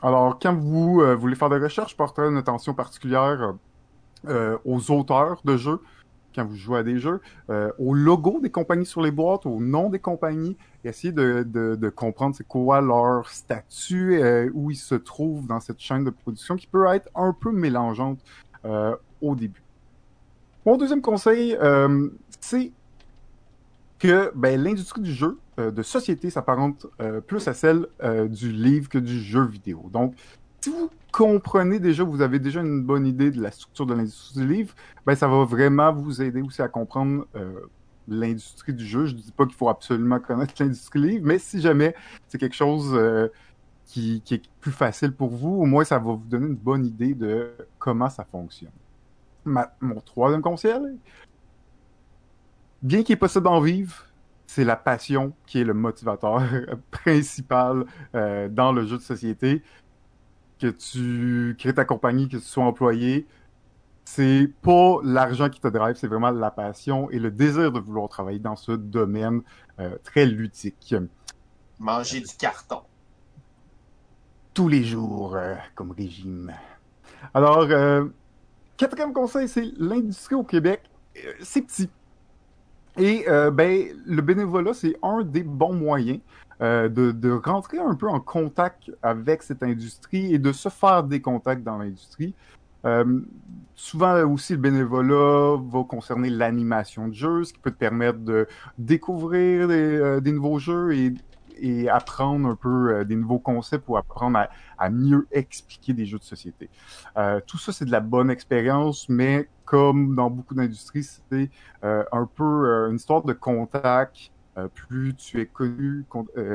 Alors, 0.00 0.38
quand 0.40 0.54
vous 0.54 1.00
euh, 1.00 1.14
voulez 1.14 1.36
faire 1.36 1.50
des 1.50 1.58
recherches, 1.58 1.96
portez 1.96 2.22
une 2.22 2.36
attention 2.36 2.74
particulière 2.74 3.54
euh, 4.28 4.56
aux 4.64 4.90
auteurs 4.90 5.40
de 5.44 5.56
jeux, 5.56 5.80
quand 6.34 6.44
vous 6.44 6.56
jouez 6.56 6.78
à 6.78 6.82
des 6.82 6.98
jeux, 6.98 7.20
euh, 7.50 7.70
au 7.78 7.94
logo 7.94 8.40
des 8.40 8.50
compagnies 8.50 8.86
sur 8.86 9.02
les 9.02 9.10
boîtes, 9.10 9.46
au 9.46 9.60
nom 9.60 9.90
des 9.90 9.98
compagnies, 9.98 10.56
et 10.84 10.88
essayez 10.88 11.12
de, 11.12 11.88
comprendre 11.94 12.34
c'est 12.34 12.46
quoi 12.46 12.80
leur 12.80 13.28
statut, 13.28 14.20
euh, 14.20 14.50
où 14.54 14.70
ils 14.70 14.76
se 14.76 14.94
trouvent 14.94 15.46
dans 15.46 15.60
cette 15.60 15.80
chaîne 15.80 16.04
de 16.04 16.10
production 16.10 16.56
qui 16.56 16.66
peut 16.66 16.86
être 16.86 17.08
un 17.14 17.32
peu 17.32 17.52
mélangeante 17.52 18.18
euh, 18.64 18.96
au 19.20 19.34
début. 19.34 19.62
Mon 20.64 20.76
deuxième 20.76 21.02
conseil, 21.02 21.58
c'est 22.40 22.70
que 23.98 24.32
ben, 24.34 24.60
l'industrie 24.60 25.00
du 25.00 25.12
jeu 25.12 25.38
euh, 25.51 25.51
de 25.70 25.82
société 25.82 26.30
s'apparente 26.30 26.86
euh, 27.00 27.20
plus 27.20 27.46
à 27.48 27.54
celle 27.54 27.86
euh, 28.02 28.28
du 28.28 28.50
livre 28.50 28.88
que 28.88 28.98
du 28.98 29.20
jeu 29.20 29.44
vidéo. 29.44 29.88
Donc, 29.92 30.14
si 30.60 30.70
vous 30.70 30.90
comprenez 31.12 31.78
déjà, 31.78 32.04
vous 32.04 32.22
avez 32.22 32.38
déjà 32.38 32.60
une 32.60 32.82
bonne 32.82 33.06
idée 33.06 33.30
de 33.30 33.40
la 33.40 33.50
structure 33.50 33.86
de 33.86 33.94
l'industrie 33.94 34.40
du 34.40 34.46
livre, 34.46 34.74
ben 35.04 35.14
ça 35.14 35.28
va 35.28 35.44
vraiment 35.44 35.92
vous 35.92 36.22
aider 36.22 36.40
aussi 36.40 36.62
à 36.62 36.68
comprendre 36.68 37.26
l'industrie 38.06 38.72
du 38.72 38.86
jeu. 38.86 39.06
Je 39.06 39.14
ne 39.14 39.20
dis 39.20 39.32
pas 39.32 39.44
qu'il 39.44 39.56
faut 39.56 39.68
absolument 39.68 40.20
connaître 40.20 40.54
l'industrie 40.60 41.00
du 41.00 41.08
livre, 41.08 41.26
mais 41.26 41.38
si 41.38 41.60
jamais 41.60 41.96
c'est 42.28 42.38
quelque 42.38 42.54
chose 42.54 42.96
qui, 43.84 44.22
est 44.30 44.48
plus 44.60 44.72
facile 44.72 45.12
pour 45.12 45.30
vous, 45.30 45.60
au 45.60 45.66
moins 45.66 45.84
ça 45.84 45.98
va 45.98 46.12
vous 46.12 46.24
donner 46.28 46.46
une 46.46 46.54
bonne 46.54 46.86
idée 46.86 47.14
de 47.14 47.52
comment 47.78 48.08
ça 48.08 48.24
fonctionne. 48.24 48.70
Mon 49.44 50.00
troisième 50.00 50.40
conseil, 50.40 50.72
bien 52.82 53.02
qu'il 53.02 53.14
est 53.14 53.16
possible 53.16 53.44
d'en 53.44 53.60
vivre, 53.60 54.06
c'est 54.52 54.64
la 54.64 54.76
passion 54.76 55.32
qui 55.46 55.60
est 55.60 55.64
le 55.64 55.72
motivateur 55.72 56.42
principal 56.90 57.86
euh, 58.14 58.48
dans 58.50 58.70
le 58.70 58.86
jeu 58.86 58.98
de 58.98 59.02
société. 59.02 59.62
Que 60.58 60.66
tu 60.66 61.56
crées 61.58 61.74
ta 61.74 61.86
compagnie, 61.86 62.28
que 62.28 62.36
tu 62.36 62.42
sois 62.42 62.64
employé, 62.64 63.26
c'est 64.04 64.50
pas 64.60 64.98
l'argent 65.02 65.48
qui 65.48 65.58
te 65.58 65.68
drive, 65.68 65.96
c'est 65.96 66.06
vraiment 66.06 66.30
la 66.30 66.50
passion 66.50 67.10
et 67.10 67.18
le 67.18 67.30
désir 67.30 67.72
de 67.72 67.80
vouloir 67.80 68.10
travailler 68.10 68.40
dans 68.40 68.54
ce 68.54 68.72
domaine 68.72 69.40
euh, 69.80 69.96
très 70.04 70.26
ludique. 70.26 70.94
Manger 71.78 72.20
du 72.20 72.36
carton. 72.38 72.82
Tous 74.52 74.68
les 74.68 74.84
jours, 74.84 75.34
euh, 75.34 75.54
comme 75.74 75.92
régime. 75.92 76.52
Alors, 77.32 77.66
quatrième 78.76 79.14
conseil, 79.14 79.48
c'est 79.48 79.72
l'industrie 79.78 80.34
au 80.34 80.44
Québec. 80.44 80.82
C'est 81.40 81.62
petit 81.62 81.88
et 82.98 83.24
euh, 83.28 83.50
ben, 83.50 83.86
le 84.06 84.20
bénévolat, 84.22 84.74
c'est 84.74 84.96
un 85.02 85.22
des 85.22 85.42
bons 85.42 85.72
moyens 85.72 86.20
euh, 86.60 86.88
de, 86.88 87.10
de, 87.10 87.30
rentrer 87.30 87.78
un 87.78 87.94
peu 87.94 88.08
en 88.08 88.20
contact 88.20 88.90
avec 89.02 89.42
cette 89.42 89.62
industrie 89.62 90.34
et 90.34 90.38
de 90.38 90.52
se 90.52 90.68
faire 90.68 91.02
des 91.02 91.20
contacts 91.20 91.62
dans 91.62 91.78
l'industrie. 91.78 92.34
Euh, 92.84 93.20
souvent 93.74 94.22
aussi, 94.24 94.52
le 94.52 94.58
bénévolat 94.58 95.56
va 95.56 95.84
concerner 95.84 96.28
l'animation 96.28 97.08
de 97.08 97.14
jeux, 97.14 97.44
ce 97.44 97.52
qui 97.52 97.60
peut 97.60 97.70
te 97.70 97.78
permettre 97.78 98.18
de 98.18 98.46
découvrir 98.76 99.68
des, 99.68 100.32
nouveaux 100.32 100.58
jeux 100.58 100.94
et 100.94 101.14
et 101.64 101.88
apprendre 101.88 102.48
un 102.48 102.56
peu 102.56 103.04
des 103.04 103.14
nouveaux 103.14 103.38
concepts 103.38 103.84
ou 103.86 103.96
apprendre 103.96 104.48
à, 104.78 104.90
mieux 104.90 105.28
expliquer 105.30 105.92
des 105.92 106.06
jeux 106.06 106.18
de 106.18 106.24
société. 106.24 106.70
Tout 107.46 107.58
ça, 107.58 107.72
c'est 107.72 107.84
de 107.84 107.92
la 107.92 108.00
bonne 108.00 108.30
expérience, 108.30 109.08
mais 109.08 109.48
comme 109.72 110.14
dans 110.14 110.28
beaucoup 110.28 110.54
d'industries, 110.54 111.02
c'est 111.02 111.50
euh, 111.82 112.04
un 112.12 112.26
peu 112.26 112.44
euh, 112.44 112.90
une 112.90 112.96
histoire 112.96 113.22
de 113.22 113.32
contact. 113.32 114.30
Euh, 114.58 114.68
plus 114.68 115.14
tu 115.14 115.40
es 115.40 115.46
connu 115.46 116.04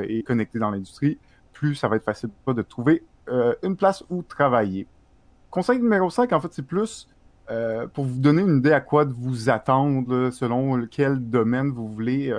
et 0.04 0.22
connecté 0.22 0.60
dans 0.60 0.70
l'industrie, 0.70 1.18
plus 1.52 1.74
ça 1.74 1.88
va 1.88 1.96
être 1.96 2.04
facile 2.04 2.30
de 2.46 2.62
trouver 2.62 3.02
une 3.64 3.76
place 3.76 4.04
où 4.08 4.22
travailler. 4.22 4.86
Conseil 5.50 5.80
numéro 5.80 6.08
5, 6.08 6.32
en 6.32 6.40
fait, 6.40 6.52
c'est 6.52 6.64
plus 6.64 7.08
pour 7.92 8.04
vous 8.04 8.20
donner 8.20 8.42
une 8.42 8.58
idée 8.58 8.70
à 8.70 8.80
quoi 8.80 9.04
de 9.04 9.12
vous 9.12 9.50
attendre 9.50 10.30
selon 10.30 10.76
lequel 10.76 11.18
domaine 11.28 11.70
vous 11.70 11.88
voulez 11.88 12.32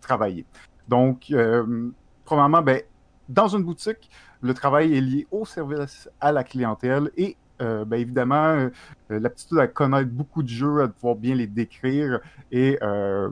travailler. 0.00 0.46
Donc, 0.88 1.26
euh, 1.30 1.90
premièrement, 2.24 2.62
ben, 2.62 2.80
dans 3.28 3.48
une 3.48 3.62
boutique, 3.62 4.10
le 4.40 4.54
travail 4.54 4.96
est 4.96 5.00
lié 5.02 5.26
au 5.30 5.44
service 5.44 6.08
à 6.20 6.32
la 6.32 6.44
clientèle 6.44 7.10
et 7.16 7.36
euh, 7.62 7.84
ben, 7.84 8.00
évidemment, 8.00 8.44
euh, 8.44 8.70
l'aptitude 9.08 9.58
à 9.58 9.66
connaître 9.66 10.10
beaucoup 10.10 10.42
de 10.42 10.48
jeux, 10.48 10.82
à 10.82 10.88
pouvoir 10.88 11.16
bien 11.16 11.34
les 11.34 11.46
décrire 11.46 12.20
est 12.50 12.82
euh, 12.82 13.30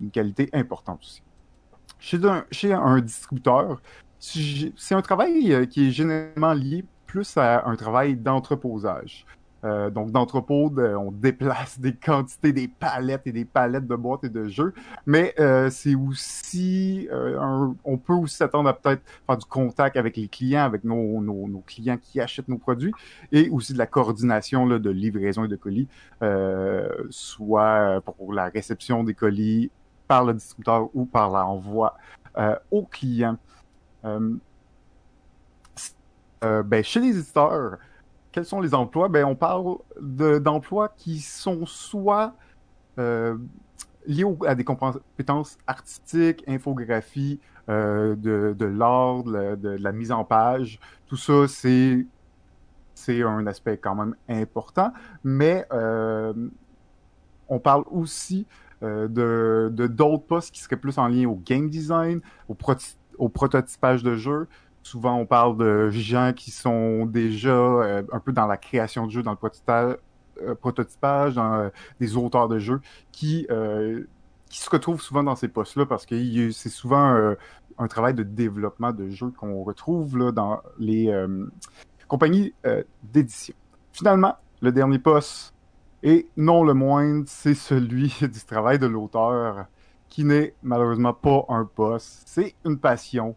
une 0.00 0.10
qualité 0.10 0.48
importante 0.52 1.00
aussi. 1.02 1.22
Chez 1.98 2.24
un, 2.24 2.44
chez 2.50 2.72
un 2.72 3.00
distributeur, 3.00 3.80
c'est 4.18 4.94
un 4.94 5.02
travail 5.02 5.52
euh, 5.52 5.66
qui 5.66 5.88
est 5.88 5.90
généralement 5.90 6.52
lié 6.52 6.84
plus 7.06 7.36
à 7.36 7.66
un 7.66 7.76
travail 7.76 8.16
d'entreposage. 8.16 9.26
Euh, 9.64 9.88
donc 9.88 10.10
d'entrepôt, 10.10 10.70
on 10.76 11.10
déplace 11.10 11.78
des 11.80 11.94
quantités, 11.94 12.52
des 12.52 12.68
palettes 12.68 13.26
et 13.26 13.32
des 13.32 13.46
palettes 13.46 13.86
de 13.86 13.96
boîtes 13.96 14.24
et 14.24 14.28
de 14.28 14.46
jeux, 14.46 14.74
mais 15.06 15.34
euh, 15.40 15.70
c'est 15.70 15.94
aussi, 15.94 17.08
euh, 17.10 17.68
on 17.84 17.96
peut 17.96 18.12
aussi 18.12 18.36
s'attendre 18.36 18.68
à 18.68 18.74
peut-être 18.74 19.02
faire 19.26 19.38
du 19.38 19.46
contact 19.46 19.96
avec 19.96 20.16
les 20.16 20.28
clients, 20.28 20.64
avec 20.64 20.84
nos, 20.84 21.20
nos, 21.22 21.48
nos, 21.48 21.60
clients 21.60 21.96
qui 21.96 22.20
achètent 22.20 22.48
nos 22.48 22.58
produits, 22.58 22.92
et 23.32 23.48
aussi 23.48 23.72
de 23.72 23.78
la 23.78 23.86
coordination 23.86 24.66
là, 24.66 24.78
de 24.78 24.90
livraison 24.90 25.44
et 25.44 25.48
de 25.48 25.56
colis, 25.56 25.88
euh, 26.22 26.88
soit 27.08 28.02
pour 28.04 28.34
la 28.34 28.46
réception 28.46 29.02
des 29.02 29.14
colis 29.14 29.70
par 30.06 30.24
le 30.24 30.34
distributeur 30.34 30.90
ou 30.94 31.06
par 31.06 31.30
l'envoi 31.30 31.96
euh, 32.36 32.56
aux 32.70 32.84
clients. 32.84 33.38
ben, 36.42 36.82
chez 36.82 37.00
les 37.00 37.18
éditeurs, 37.18 37.78
quels 38.34 38.44
sont 38.44 38.60
les 38.60 38.74
emplois? 38.74 39.08
Ben, 39.08 39.24
on 39.24 39.36
parle 39.36 39.76
d'emplois 40.00 40.88
qui 40.88 41.20
sont 41.20 41.66
soit 41.66 42.34
euh, 42.98 43.38
liées 44.08 44.24
à 44.44 44.56
des 44.56 44.64
compétences 44.64 45.56
artistiques, 45.68 46.42
infographie, 46.48 47.38
euh, 47.68 48.16
de, 48.16 48.64
l'art, 48.64 49.22
de, 49.22 49.76
la 49.80 49.92
mise 49.92 50.10
en 50.10 50.24
page. 50.24 50.80
Tout 51.06 51.16
ça, 51.16 51.46
c'est 51.46 52.04
c'est 52.96 53.22
un 53.22 53.46
aspect 53.46 53.76
quand 53.76 53.94
même 53.94 54.16
important, 54.28 54.92
mais 55.22 55.64
euh, 55.72 56.32
on 57.48 57.60
parle 57.60 57.84
aussi 57.88 58.46
de 58.82 59.70
d'autres 59.72 60.26
postes 60.26 60.52
qui 60.52 60.60
seraient 60.60 60.76
plus 60.76 60.98
en 60.98 61.06
lien 61.06 61.28
au 61.28 61.36
game 61.36 61.70
design, 61.70 62.20
au, 62.48 62.56
au 63.18 63.28
prototypage 63.28 64.02
de 64.02 64.16
jeux. 64.16 64.48
Souvent, 64.84 65.16
on 65.16 65.26
parle 65.26 65.56
de 65.56 65.90
gens 65.90 66.32
qui 66.34 66.52
sont 66.52 67.06
déjà 67.06 67.48
euh, 67.50 68.02
un 68.12 68.20
peu 68.20 68.32
dans 68.32 68.46
la 68.46 68.56
création 68.56 69.06
de 69.06 69.10
jeux, 69.10 69.22
dans 69.24 69.32
le 69.32 69.36
prototypage, 69.36 69.96
euh, 70.40 70.54
prototypage 70.54 71.34
dans 71.34 71.54
euh, 71.54 71.68
des 71.98 72.16
auteurs 72.16 72.48
de 72.48 72.60
jeux, 72.60 72.80
qui 73.10 73.46
se 73.48 74.70
retrouvent 74.70 75.02
souvent 75.02 75.24
dans 75.24 75.34
ces 75.34 75.48
postes-là 75.48 75.84
parce 75.86 76.06
que 76.06 76.50
c'est 76.52 76.68
souvent 76.68 77.34
un 77.76 77.88
travail 77.88 78.14
de 78.14 78.22
développement 78.22 78.92
de 78.92 79.10
jeux 79.10 79.32
qu'on 79.36 79.64
retrouve 79.64 80.16
là, 80.16 80.30
dans 80.30 80.62
les 80.78 81.10
compagnie 82.08 82.54
euh, 82.66 82.82
d'édition. 83.02 83.54
Finalement, 83.92 84.36
le 84.60 84.72
dernier 84.72 84.98
poste, 84.98 85.54
et 86.02 86.28
non 86.36 86.64
le 86.64 86.74
moindre, 86.74 87.24
c'est 87.26 87.54
celui 87.54 88.14
du 88.20 88.44
travail 88.46 88.78
de 88.78 88.86
l'auteur, 88.86 89.66
qui 90.08 90.24
n'est 90.24 90.54
malheureusement 90.62 91.12
pas 91.12 91.44
un 91.48 91.64
poste, 91.64 92.22
c'est 92.26 92.54
une 92.64 92.78
passion. 92.78 93.34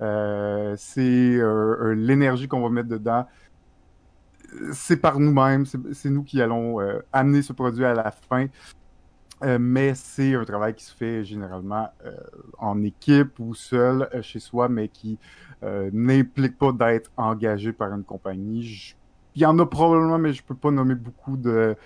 Euh, 0.00 0.74
c'est 0.78 1.00
euh, 1.00 1.94
l'énergie 1.94 2.48
qu'on 2.48 2.60
va 2.60 2.70
mettre 2.70 2.88
dedans. 2.88 3.26
C'est 4.72 4.96
par 4.96 5.20
nous-mêmes, 5.20 5.64
c'est 5.66 6.10
nous 6.10 6.24
qui 6.24 6.42
allons 6.42 6.80
euh, 6.80 7.00
amener 7.12 7.42
ce 7.42 7.52
produit 7.52 7.84
à 7.84 7.94
la 7.94 8.10
fin. 8.10 8.46
Euh, 9.42 9.58
mais 9.58 9.94
c'est 9.94 10.34
un 10.34 10.44
travail 10.44 10.74
qui 10.74 10.84
se 10.84 10.94
fait 10.94 11.24
généralement 11.24 11.88
euh, 12.04 12.14
en 12.58 12.82
équipe 12.82 13.38
ou 13.38 13.54
seul 13.54 14.08
euh, 14.14 14.20
chez 14.20 14.38
soi, 14.38 14.68
mais 14.68 14.88
qui 14.88 15.18
n'implique 15.92 16.56
pas 16.56 16.72
d'être 16.72 17.10
engagé 17.18 17.72
par 17.74 17.92
une 17.92 18.02
compagnie. 18.02 18.94
Il 19.34 19.42
y 19.42 19.44
en 19.44 19.58
a 19.58 19.66
probablement, 19.66 20.18
mais 20.18 20.32
je 20.32 20.42
peux 20.42 20.54
pas 20.54 20.70
nommer 20.70 20.94
beaucoup 20.94 21.36
de, 21.36 21.76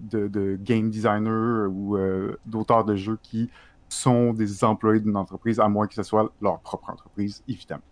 de 0.00 0.56
game 0.58 0.88
designers 0.88 1.66
ou 1.68 1.98
d'auteurs 2.46 2.86
de 2.86 2.96
jeux 2.96 3.18
qui 3.22 3.50
sont 3.90 4.32
des 4.32 4.64
employés 4.64 5.00
d'une 5.00 5.16
entreprise, 5.16 5.60
à 5.60 5.68
moins 5.68 5.86
que 5.86 5.94
ce 5.94 6.02
soit 6.02 6.32
leur 6.40 6.60
propre 6.60 6.90
entreprise, 6.90 7.42
évidemment. 7.48 7.82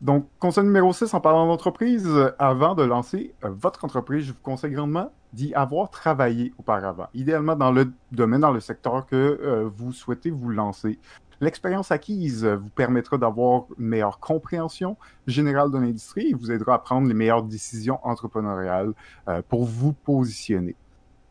Donc, 0.00 0.26
conseil 0.38 0.64
numéro 0.64 0.92
6, 0.92 1.14
en 1.14 1.20
parlant 1.20 1.46
d'entreprise, 1.46 2.08
avant 2.38 2.74
de 2.74 2.82
lancer 2.82 3.34
votre 3.42 3.84
entreprise, 3.84 4.24
je 4.26 4.32
vous 4.32 4.38
conseille 4.42 4.72
grandement 4.72 5.10
d'y 5.32 5.54
avoir 5.54 5.90
travaillé 5.90 6.52
auparavant, 6.58 7.08
idéalement 7.14 7.56
dans 7.56 7.72
le 7.72 7.92
domaine, 8.12 8.40
dans 8.40 8.52
le 8.52 8.60
secteur 8.60 9.06
que 9.06 9.16
euh, 9.16 9.68
vous 9.74 9.92
souhaitez 9.92 10.30
vous 10.30 10.50
lancer. 10.50 10.98
L'expérience 11.40 11.90
acquise 11.90 12.44
vous 12.44 12.68
permettra 12.68 13.18
d'avoir 13.18 13.64
une 13.78 13.86
meilleure 13.86 14.20
compréhension 14.20 14.96
générale 15.26 15.70
de 15.70 15.78
l'industrie 15.78 16.28
et 16.28 16.34
vous 16.34 16.52
aidera 16.52 16.74
à 16.74 16.78
prendre 16.78 17.08
les 17.08 17.14
meilleures 17.14 17.42
décisions 17.42 17.98
entrepreneuriales 18.02 18.92
euh, 19.28 19.42
pour 19.48 19.64
vous 19.64 19.92
positionner. 19.92 20.76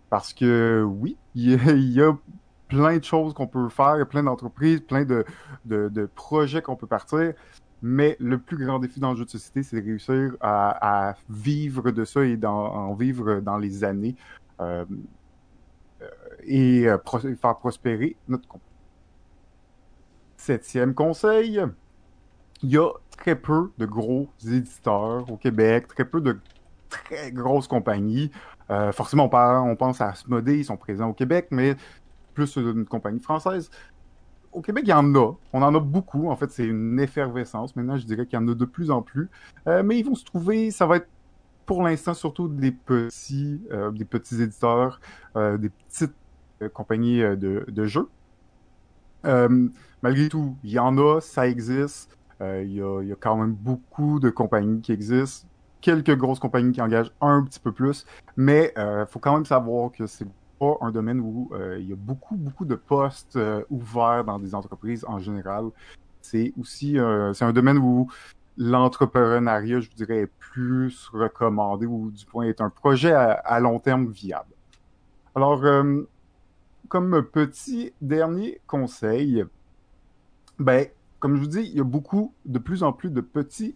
Parce 0.09 0.33
que 0.33 0.83
oui, 0.85 1.17
il 1.35 1.91
y, 1.91 2.01
a, 2.01 2.15
plein 2.73 2.97
de 2.97 3.03
choses 3.03 3.33
qu'on 3.33 3.47
peut 3.47 3.69
faire, 3.69 4.07
plein 4.07 4.23
d'entreprises, 4.23 4.81
plein 4.81 5.05
de, 5.05 5.25
de, 5.65 6.09
projets 6.15 6.61
qu'on 6.61 6.75
peut 6.75 6.87
partir. 6.87 7.33
Mais 7.81 8.15
le 8.19 8.37
plus 8.37 8.57
grand 8.57 8.79
défi 8.79 8.99
dans 8.99 9.11
le 9.11 9.17
jeu 9.17 9.25
de 9.25 9.29
société, 9.29 9.61
c'est 9.61 9.79
de 9.79 9.85
réussir 9.85 10.35
à, 10.41 11.09
à, 11.09 11.15
vivre 11.29 11.91
de 11.91 12.05
ça 12.05 12.23
et 12.23 12.37
d'en 12.37 12.93
vivre 12.93 13.41
dans 13.41 13.57
les 13.57 13.83
années 13.83 14.15
euh, 14.61 14.85
euh 16.01 16.07
et 16.45 16.85
faire 17.35 17.57
prospérer 17.57 18.15
notre 18.27 18.47
compagnie. 18.47 18.69
Septième 20.37 20.93
conseil, 20.93 21.61
il 22.63 22.69
y 22.69 22.77
a 22.77 22.89
très 23.17 23.35
peu 23.35 23.71
de 23.77 23.85
gros 23.85 24.27
éditeurs 24.45 25.29
au 25.31 25.37
Québec, 25.37 25.87
très 25.87 26.05
peu 26.05 26.19
de 26.19 26.37
très 26.89 27.31
grosses 27.31 27.67
compagnies. 27.67 28.31
Euh, 28.69 28.91
forcément, 28.91 29.29
on, 29.31 29.75
pense 29.75 30.01
à 30.01 30.09
Asmodee, 30.09 30.59
ils 30.59 30.65
sont 30.65 30.77
présents 30.77 31.09
au 31.09 31.13
Québec, 31.13 31.47
mais 31.51 31.75
plus 32.33 32.55
une 32.57 32.85
compagnie 32.85 33.19
française 33.19 33.69
au 34.53 34.61
Québec, 34.61 34.83
il 34.87 34.89
y 34.89 34.93
en 34.93 35.13
a. 35.15 35.33
On 35.51 35.61
en 35.61 35.75
a 35.75 35.79
beaucoup. 35.79 36.29
En 36.29 36.35
fait, 36.35 36.51
c'est 36.51 36.65
une 36.65 36.99
effervescence. 36.99 37.75
Maintenant, 37.75 37.97
je 37.97 38.05
dirais 38.05 38.25
qu'il 38.25 38.39
y 38.39 38.41
en 38.41 38.47
a 38.47 38.53
de 38.53 38.65
plus 38.65 38.91
en 38.91 39.01
plus. 39.01 39.29
Euh, 39.67 39.83
mais 39.83 39.97
ils 39.99 40.05
vont 40.05 40.15
se 40.15 40.25
trouver, 40.25 40.71
ça 40.71 40.85
va 40.85 40.97
être 40.97 41.07
pour 41.65 41.83
l'instant 41.83 42.13
surtout 42.13 42.47
des 42.47 42.71
petits, 42.71 43.61
euh, 43.71 43.91
des 43.91 44.05
petits 44.05 44.41
éditeurs, 44.41 44.99
euh, 45.35 45.57
des 45.57 45.69
petites 45.69 46.13
compagnies 46.73 47.19
de, 47.19 47.85
jeux. 47.85 48.07
malgré 49.23 50.29
tout, 50.29 50.55
il 50.63 50.71
y 50.71 50.79
en 50.79 50.97
a, 50.97 51.19
ça 51.19 51.47
existe. 51.47 52.17
Il, 52.39 52.73
y 52.73 52.81
a, 52.81 53.15
quand 53.19 53.37
même 53.37 53.53
beaucoup 53.53 54.19
de 54.19 54.29
compagnies 54.29 54.81
qui 54.81 54.91
existent. 54.91 55.47
Quelques 55.81 56.15
grosses 56.15 56.39
compagnies 56.39 56.73
qui 56.73 56.81
engagent 56.81 57.11
un 57.21 57.43
petit 57.43 57.59
peu 57.59 57.71
plus. 57.71 58.05
Mais 58.37 58.73
il 58.77 59.05
faut 59.09 59.19
quand 59.19 59.33
même 59.33 59.45
savoir 59.45 59.91
que 59.91 60.07
c'est 60.07 60.27
un 60.81 60.91
domaine 60.91 61.19
où 61.19 61.49
euh, 61.53 61.77
il 61.79 61.89
y 61.89 61.93
a 61.93 61.95
beaucoup, 61.95 62.35
beaucoup 62.35 62.65
de 62.65 62.75
postes 62.75 63.35
euh, 63.35 63.63
ouverts 63.69 64.23
dans 64.23 64.39
des 64.39 64.55
entreprises 64.55 65.05
en 65.07 65.19
général. 65.19 65.69
C'est 66.21 66.53
aussi 66.59 66.97
euh, 66.97 67.33
un 67.39 67.53
domaine 67.53 67.77
où 67.77 68.09
l'entrepreneuriat, 68.57 69.81
je 69.81 69.89
dirais, 69.89 70.19
est 70.19 70.31
plus 70.39 71.09
recommandé 71.11 71.85
ou 71.85 72.11
du 72.11 72.25
point 72.25 72.45
est 72.45 72.61
un 72.61 72.69
projet 72.69 73.11
à, 73.11 73.59
long 73.59 73.79
terme 73.79 74.07
viable. 74.07 74.53
Alors, 75.35 75.63
comme 76.87 77.23
petit 77.23 77.91
dernier 77.99 78.61
conseil, 78.67 79.43
ben, 80.59 80.85
comme 81.19 81.35
je 81.35 81.41
vous 81.41 81.47
dis, 81.47 81.61
il 81.61 81.75
y 81.75 81.79
a 81.79 81.83
beaucoup, 81.83 82.31
de 82.45 82.59
plus 82.59 82.83
en 82.83 82.93
plus 82.93 83.09
de 83.09 83.21
petits 83.21 83.75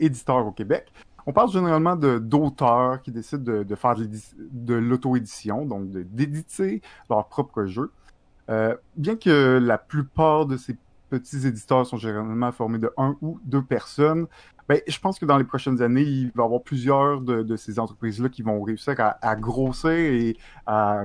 éditeurs 0.00 0.44
au 0.44 0.50
Québec. 0.50 0.92
On 1.26 1.32
parle 1.32 1.50
généralement 1.50 1.96
d'auteurs 1.96 3.02
qui 3.02 3.10
décident 3.10 3.62
de, 3.62 3.74
faire 3.74 3.96
de 3.96 4.74
l'auto-édition, 4.74 5.66
donc 5.66 5.90
d'éditer 5.90 6.82
leur 7.10 7.26
propre 7.26 7.66
jeu. 7.66 7.90
Euh, 8.48 8.76
bien 8.96 9.16
que 9.16 9.58
la 9.60 9.76
plupart 9.76 10.46
de 10.46 10.56
ces 10.56 10.76
petits 11.10 11.46
éditeurs 11.46 11.84
sont 11.84 11.96
généralement 11.96 12.52
formés 12.52 12.78
de 12.78 12.92
un 12.96 13.16
ou 13.22 13.40
deux 13.44 13.62
personnes, 13.62 14.28
ben, 14.68 14.80
je 14.86 14.98
pense 15.00 15.18
que 15.18 15.26
dans 15.26 15.38
les 15.38 15.44
prochaines 15.44 15.82
années, 15.82 16.02
il 16.02 16.30
va 16.34 16.44
y 16.44 16.46
avoir 16.46 16.62
plusieurs 16.62 17.20
de, 17.20 17.56
ces 17.56 17.78
entreprises-là 17.78 18.28
qui 18.28 18.42
vont 18.42 18.62
réussir 18.62 18.94
à, 18.98 19.36
grossir 19.36 19.90
et 19.90 20.36
à 20.66 21.04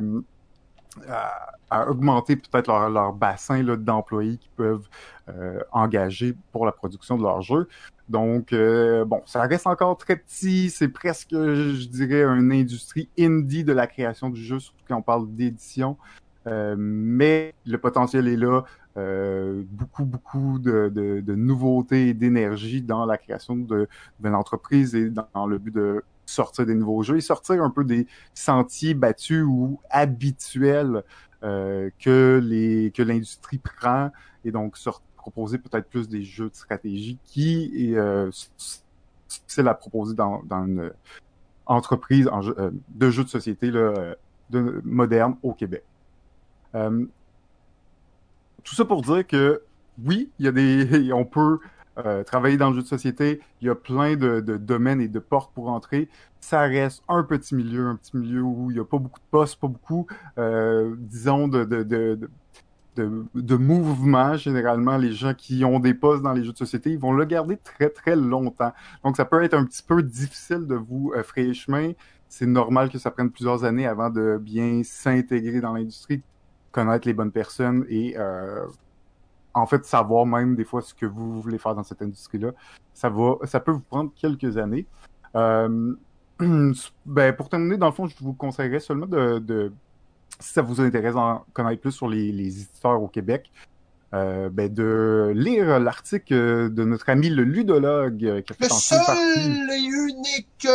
augmenter 1.88 2.36
peut-être 2.36 2.67
leur, 2.67 2.89
leur, 2.89 3.13
bassin 3.13 3.63
d'employés 3.63 4.38
qui 4.38 4.49
peuvent 4.55 4.88
euh, 5.30 5.59
engager 5.72 6.36
pour 6.51 6.65
la 6.65 6.72
production 6.72 7.17
de 7.17 7.24
leur 7.24 7.41
jeu. 7.41 7.67
Donc, 8.12 8.51
euh, 8.51 9.05
bon, 9.05 9.22
ça 9.26 9.43
reste 9.43 9.68
encore 9.68 9.97
très 9.97 10.18
petit. 10.18 10.70
C'est 10.70 10.89
presque, 10.89 11.32
je 11.32 11.88
dirais, 11.88 12.24
une 12.24 12.51
industrie 12.51 13.07
indie 13.18 13.64
de 13.64 13.72
la 13.72 13.88
création 13.88 14.30
du 14.30 14.43
jeu, 14.43 14.59
surtout 14.59 14.84
quand 14.86 14.97
on 14.97 15.01
parle 15.01 15.34
d'édition. 15.34 15.97
Euh, 16.45 16.76
mais 16.78 17.53
le 17.66 17.78
potentiel 17.78 18.28
est 18.28 18.36
là. 18.36 18.64
Euh, 18.97 19.64
beaucoup, 19.72 20.03
beaucoup 20.03 20.59
de, 20.59 20.91
de, 20.93 21.22
de 21.22 21.36
nouveautés 21.36 22.09
et 22.09 22.14
d'énergie 22.14 22.82
dans 22.82 23.05
la 23.05 23.18
création 23.18 23.55
de, 23.55 23.88
de 24.20 24.30
l'entreprise 24.30 24.93
et 24.93 25.09
dans, 25.09 25.47
le 25.47 25.57
but 25.57 25.74
de 25.74 26.03
sortir 26.26 26.66
des 26.66 26.76
nouveaux 26.76 27.01
jeux 27.01 27.16
et 27.16 27.22
sortir 27.22 27.64
un 27.64 27.70
peu 27.70 27.86
des 27.86 28.05
sentiers 28.34 28.93
battus 28.93 29.45
ou 29.47 29.80
habituels 29.89 31.03
euh, 31.43 31.89
que 32.03 32.41
les 32.43 32.91
que 32.91 33.01
l'industrie 33.01 33.59
prend 33.59 34.12
et 34.43 34.51
donc 34.51 34.76
sortir 34.76 35.07
proposer 35.22 35.59
peut-être 35.59 35.88
plus 35.88 36.09
des 36.09 36.24
jeux 36.24 36.49
de 36.49 36.55
stratégie 36.55 37.17
qui 37.24 37.72
est 37.76 37.95
euh, 37.95 38.32
difficile 39.30 39.67
à 39.67 39.74
proposer 39.74 40.15
dans, 40.15 40.41
une 40.49 40.91
entreprise 41.65 42.28
en 42.28 42.41
jeu, 42.41 42.55
euh, 42.59 42.72
de 42.89 43.09
jeux 43.09 43.24
de 43.24 43.30
société 43.30 43.72
euh, 43.74 44.15
de, 44.49 44.82
moderne 44.84 45.36
au 45.43 45.53
Québec. 45.53 45.84
Euh, 46.76 47.05
tout 48.63 48.76
ça 48.76 48.86
pour 48.86 49.01
dire 49.01 49.26
que 49.26 49.61
oui, 50.03 50.30
il 50.39 50.45
y 50.45 50.47
a 50.47 50.51
des, 50.51 51.11
on 51.13 51.26
peut 51.26 51.59
travailler 52.26 52.57
dans 52.57 52.69
le 52.69 52.78
jeu 52.78 52.82
de 52.82 52.88
société, 52.88 53.41
il 53.61 53.67
y 53.67 53.69
a 53.69 53.76
plein 53.76 54.15
de, 54.15 54.39
domaines 54.39 55.01
et 55.01 55.07
de 55.07 55.19
portes 55.19 55.53
pour 55.53 55.69
entrer. 55.69 56.09
Ça 56.39 56.61
reste 56.61 57.03
un 57.07 57.22
petit 57.22 57.53
milieu, 57.53 57.86
un 57.86 57.95
petit 57.95 58.17
milieu 58.17 58.41
où 58.41 58.72
il 58.72 58.76
n'y 58.76 58.80
a 58.80 58.86
pas 58.86 58.97
beaucoup 58.97 59.19
de 59.19 59.26
postes, 59.30 59.59
pas 59.59 59.67
beaucoup, 59.67 60.07
disons, 60.97 61.47
de, 61.47 62.30
de, 62.95 63.55
mouvement, 63.55 64.35
généralement, 64.35 64.97
les 64.97 65.13
gens 65.13 65.33
qui 65.33 65.63
ont 65.63 65.79
des 65.79 65.93
postes 65.93 66.23
dans 66.23 66.33
les 66.33 66.43
jeux 66.43 66.51
de 66.51 66.57
société, 66.57 66.91
ils 66.91 66.99
vont 66.99 67.13
le 67.13 67.25
garder 67.25 67.57
très, 67.57 67.89
très 67.89 68.15
longtemps. 68.15 68.73
Donc, 69.03 69.17
ça 69.17 69.25
peut 69.25 69.43
être 69.43 69.53
un 69.53 69.65
petit 69.65 69.83
peu 69.83 70.03
difficile 70.03 70.67
de 70.67 70.75
vous 70.75 71.13
euh, 71.15 71.53
chemin. 71.53 71.91
C'est 72.27 72.45
normal 72.45 72.89
que 72.89 72.97
ça 72.97 73.11
prenne 73.11 73.31
plusieurs 73.31 73.63
années 73.63 73.87
avant 73.87 74.09
de 74.09 74.37
bien 74.41 74.81
s'intégrer 74.83 75.61
dans 75.61 75.73
l'industrie, 75.73 76.21
connaître 76.71 77.07
les 77.07 77.13
bonnes 77.13 77.31
personnes 77.31 77.85
et, 77.89 78.15
euh, 78.17 78.65
en 79.53 79.65
fait, 79.65 79.85
savoir 79.85 80.25
même 80.25 80.55
des 80.55 80.63
fois 80.63 80.81
ce 80.81 80.93
que 80.93 81.05
vous 81.05 81.41
voulez 81.41 81.57
faire 81.57 81.75
dans 81.75 81.83
cette 81.83 82.01
industrie-là. 82.01 82.51
Ça 82.93 83.09
va, 83.09 83.35
ça 83.45 83.59
peut 83.59 83.71
vous 83.71 83.81
prendre 83.81 84.11
quelques 84.15 84.57
années. 84.57 84.85
Euh, 85.35 85.93
ben, 87.05 87.35
pour 87.35 87.49
terminer, 87.49 87.77
dans 87.77 87.87
le 87.87 87.91
fond, 87.91 88.07
je 88.07 88.15
vous 88.21 88.33
conseillerais 88.33 88.79
seulement 88.79 89.07
de 89.07 89.71
si 90.41 90.53
ça 90.53 90.61
vous 90.61 90.81
intéresse 90.81 91.13
d'en 91.13 91.45
connaître 91.53 91.81
plus 91.81 91.91
sur 91.91 92.07
les, 92.09 92.31
les 92.31 92.61
éditeurs 92.61 93.01
au 93.01 93.07
Québec, 93.07 93.51
euh, 94.13 94.49
ben 94.49 94.67
de 94.73 95.31
lire 95.33 95.79
l'article 95.79 96.69
de 96.69 96.83
notre 96.83 97.09
ami 97.09 97.29
le 97.29 97.43
ludologue 97.43 98.25
euh, 98.25 98.41
qui 98.41 98.51
a 98.51 98.55
fait 98.57 98.65
Le 98.65 98.69
seul 98.69 99.71
et 99.71 99.79
unique 99.79 100.67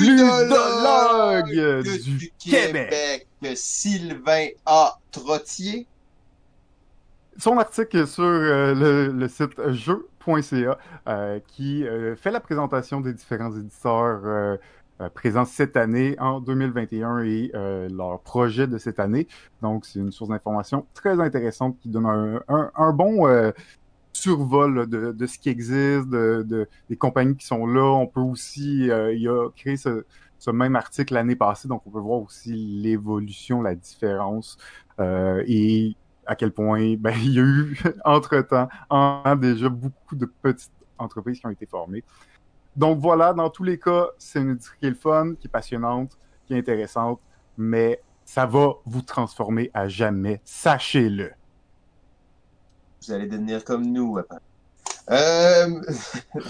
ludologue 0.00 1.50
ludologue 1.50 1.82
du, 1.82 2.16
du 2.16 2.32
Québec, 2.38 3.26
Sylvain 3.54 4.46
A. 4.64 4.98
Trottier. 5.10 5.86
son 7.38 7.58
article 7.58 8.06
sur 8.06 8.24
euh, 8.24 8.74
le, 8.74 9.12
le 9.12 9.28
site 9.28 9.70
jeu.ca 9.70 10.78
euh, 11.08 11.40
qui 11.46 11.86
euh, 11.86 12.16
fait 12.16 12.30
la 12.30 12.40
présentation 12.40 13.00
des 13.00 13.12
différents 13.12 13.54
éditeurs 13.56 14.58
euh, 15.00 15.08
présents 15.10 15.44
cette 15.44 15.76
année 15.76 16.16
en 16.18 16.40
2021 16.40 17.20
et 17.24 17.50
euh, 17.54 17.88
leur 17.90 18.20
projet 18.22 18.66
de 18.66 18.78
cette 18.78 18.98
année. 19.00 19.28
Donc, 19.62 19.86
c'est 19.86 19.98
une 20.00 20.12
source 20.12 20.30
d'information 20.30 20.86
très 20.94 21.20
intéressante 21.20 21.78
qui 21.80 21.88
donne 21.88 22.06
un, 22.06 22.40
un, 22.48 22.70
un 22.74 22.92
bon 22.92 23.26
euh, 23.28 23.52
survol 24.12 24.88
de, 24.88 25.12
de 25.12 25.26
ce 25.26 25.38
qui 25.38 25.48
existe, 25.50 26.08
de, 26.08 26.44
de- 26.46 26.68
des 26.88 26.96
compagnies 26.96 27.36
qui 27.36 27.46
sont 27.46 27.66
là. 27.66 27.82
On 27.84 28.06
peut 28.06 28.20
aussi, 28.20 28.90
euh, 28.90 29.12
il 29.14 29.28
a 29.28 29.50
créé 29.56 29.76
ce, 29.76 30.04
ce 30.38 30.50
même 30.50 30.76
article 30.76 31.14
l'année 31.14 31.36
passée, 31.36 31.68
donc 31.68 31.82
on 31.86 31.90
peut 31.90 32.00
voir 32.00 32.20
aussi 32.22 32.52
l'évolution, 32.54 33.62
la 33.62 33.74
différence 33.74 34.56
euh, 35.00 35.42
et 35.46 35.96
à 36.26 36.36
quel 36.36 36.52
point 36.52 36.94
ben, 36.98 37.14
il 37.22 37.32
y 37.34 37.38
a 37.38 37.42
eu 37.42 37.78
entre-temps 38.04 38.68
en, 38.90 39.22
en 39.24 39.36
déjà 39.36 39.68
beaucoup 39.68 40.16
de 40.16 40.26
petites 40.42 40.72
entreprises 40.98 41.38
qui 41.40 41.46
ont 41.46 41.50
été 41.50 41.66
formées. 41.66 42.04
Donc 42.78 43.00
voilà, 43.00 43.32
dans 43.32 43.50
tous 43.50 43.64
les 43.64 43.76
cas, 43.76 44.06
c'est 44.18 44.38
une 44.38 44.50
industrie 44.50 44.78
qui 44.78 44.86
est 44.86 44.90
le 44.90 44.94
fun, 44.94 45.34
qui 45.34 45.48
est 45.48 45.50
passionnante, 45.50 46.16
qui 46.46 46.54
est 46.54 46.58
intéressante, 46.58 47.18
mais 47.56 48.00
ça 48.24 48.46
va 48.46 48.74
vous 48.86 49.02
transformer 49.02 49.68
à 49.74 49.88
jamais, 49.88 50.40
sachez-le. 50.44 51.32
Vous 53.02 53.12
allez 53.12 53.26
devenir 53.26 53.64
comme 53.64 53.84
nous. 53.84 54.18
Euh, 54.18 54.24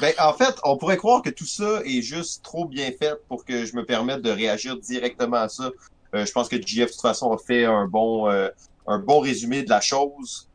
ben, 0.03 0.13
en 0.19 0.35
fait, 0.35 0.55
on 0.65 0.77
pourrait 0.77 0.99
croire 0.99 1.23
que 1.23 1.31
tout 1.31 1.47
ça 1.47 1.81
est 1.87 2.03
juste 2.03 2.45
trop 2.45 2.67
bien 2.67 2.91
fait 2.93 3.15
pour 3.27 3.47
que 3.47 3.65
je 3.65 3.75
me 3.75 3.87
permette 3.87 4.21
de 4.21 4.31
réagir 4.31 4.79
directement 4.79 5.39
à 5.39 5.49
ça. 5.49 5.71
Euh, 6.15 6.27
je 6.27 6.33
pense 6.33 6.51
que 6.51 6.57
JF, 6.57 6.89
de 6.89 6.93
toute 6.93 7.01
façon, 7.01 7.33
a 7.33 7.39
fait 7.39 7.65
un 7.65 7.87
bon, 7.87 8.29
euh, 8.29 8.51
un 8.87 8.99
bon 8.99 9.21
résumé 9.21 9.63
de 9.63 9.71
la 9.71 9.81
chose. 9.81 10.47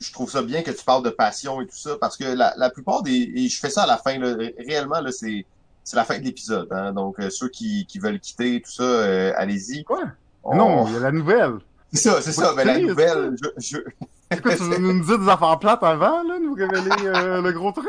Je 0.00 0.12
trouve 0.12 0.30
ça 0.30 0.42
bien 0.42 0.62
que 0.62 0.70
tu 0.70 0.82
parles 0.84 1.04
de 1.04 1.10
passion 1.10 1.60
et 1.60 1.66
tout 1.66 1.76
ça, 1.76 1.96
parce 2.00 2.16
que 2.16 2.24
la, 2.24 2.54
la 2.56 2.70
plupart 2.70 3.02
des... 3.02 3.30
Et 3.34 3.48
je 3.48 3.60
fais 3.60 3.68
ça 3.70 3.82
à 3.82 3.86
la 3.86 3.98
fin, 3.98 4.18
là, 4.18 4.34
réellement, 4.58 5.00
là, 5.00 5.12
c'est 5.12 5.44
c'est 5.82 5.96
la 5.96 6.04
fin 6.04 6.18
de 6.18 6.24
l'épisode. 6.24 6.68
Hein, 6.70 6.92
donc, 6.92 7.18
euh, 7.18 7.30
ceux 7.30 7.48
qui, 7.48 7.84
qui 7.86 7.98
veulent 7.98 8.20
quitter, 8.20 8.60
tout 8.62 8.70
ça, 8.70 8.82
euh, 8.82 9.32
allez-y. 9.36 9.82
Quoi? 9.82 10.02
On- 10.44 10.54
Non, 10.56 10.86
il 10.86 10.94
y 10.94 10.96
a 10.96 11.00
la 11.00 11.10
nouvelle. 11.12 11.54
C'est 11.92 12.00
ça, 12.10 12.20
c'est 12.22 12.32
ça. 12.32 12.52
Mais 12.56 12.64
la 12.64 12.74
c'est- 12.74 12.82
nouvelle, 12.82 13.36
je, 13.42 13.48
je, 13.58 14.38
quoi, 14.40 14.54
tu 14.56 14.62
veux 14.62 14.78
nous 14.78 15.04
dire 15.04 15.18
des 15.18 15.28
affaires 15.28 15.58
plates 15.58 15.82
avant, 15.82 16.22
là, 16.22 16.38
nous 16.40 16.54
révéler 16.54 17.06
euh, 17.06 17.42
le 17.42 17.52
gros 17.52 17.72
truc? 17.72 17.88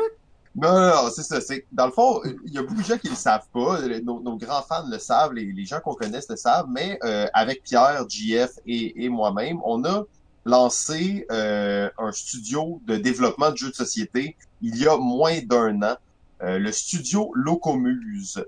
Non, 0.56 0.72
non, 0.72 0.86
non, 0.88 1.10
c'est 1.14 1.22
ça. 1.22 1.40
C'est 1.40 1.64
dans 1.70 1.86
le 1.86 1.92
fond, 1.92 2.20
il 2.44 2.52
y 2.52 2.58
a 2.58 2.62
beaucoup 2.62 2.80
de 2.82 2.86
gens 2.86 2.98
qui 2.98 3.08
le 3.08 3.14
savent 3.14 3.46
pas. 3.54 3.78
Nos, 4.02 4.20
nos 4.20 4.36
grands 4.36 4.62
fans 4.62 4.84
le 4.90 4.98
savent, 4.98 5.32
les, 5.34 5.44
les 5.52 5.64
gens 5.64 5.80
qu'on 5.80 5.94
connaisse 5.94 6.28
le 6.28 6.36
savent. 6.36 6.66
Mais 6.68 6.98
euh, 7.04 7.26
avec 7.32 7.62
Pierre, 7.62 8.04
JF 8.08 8.50
et, 8.66 9.04
et 9.04 9.08
moi-même, 9.08 9.60
on 9.64 9.84
a 9.84 10.02
lancé 10.44 11.26
euh, 11.30 11.88
un 11.98 12.12
studio 12.12 12.80
de 12.86 12.96
développement 12.96 13.50
de 13.50 13.56
jeux 13.56 13.70
de 13.70 13.74
société 13.74 14.36
il 14.62 14.76
y 14.76 14.86
a 14.86 14.96
moins 14.96 15.40
d'un 15.42 15.82
an, 15.82 15.96
euh, 16.42 16.58
le 16.58 16.72
studio 16.72 17.32
Locomuse. 17.34 18.44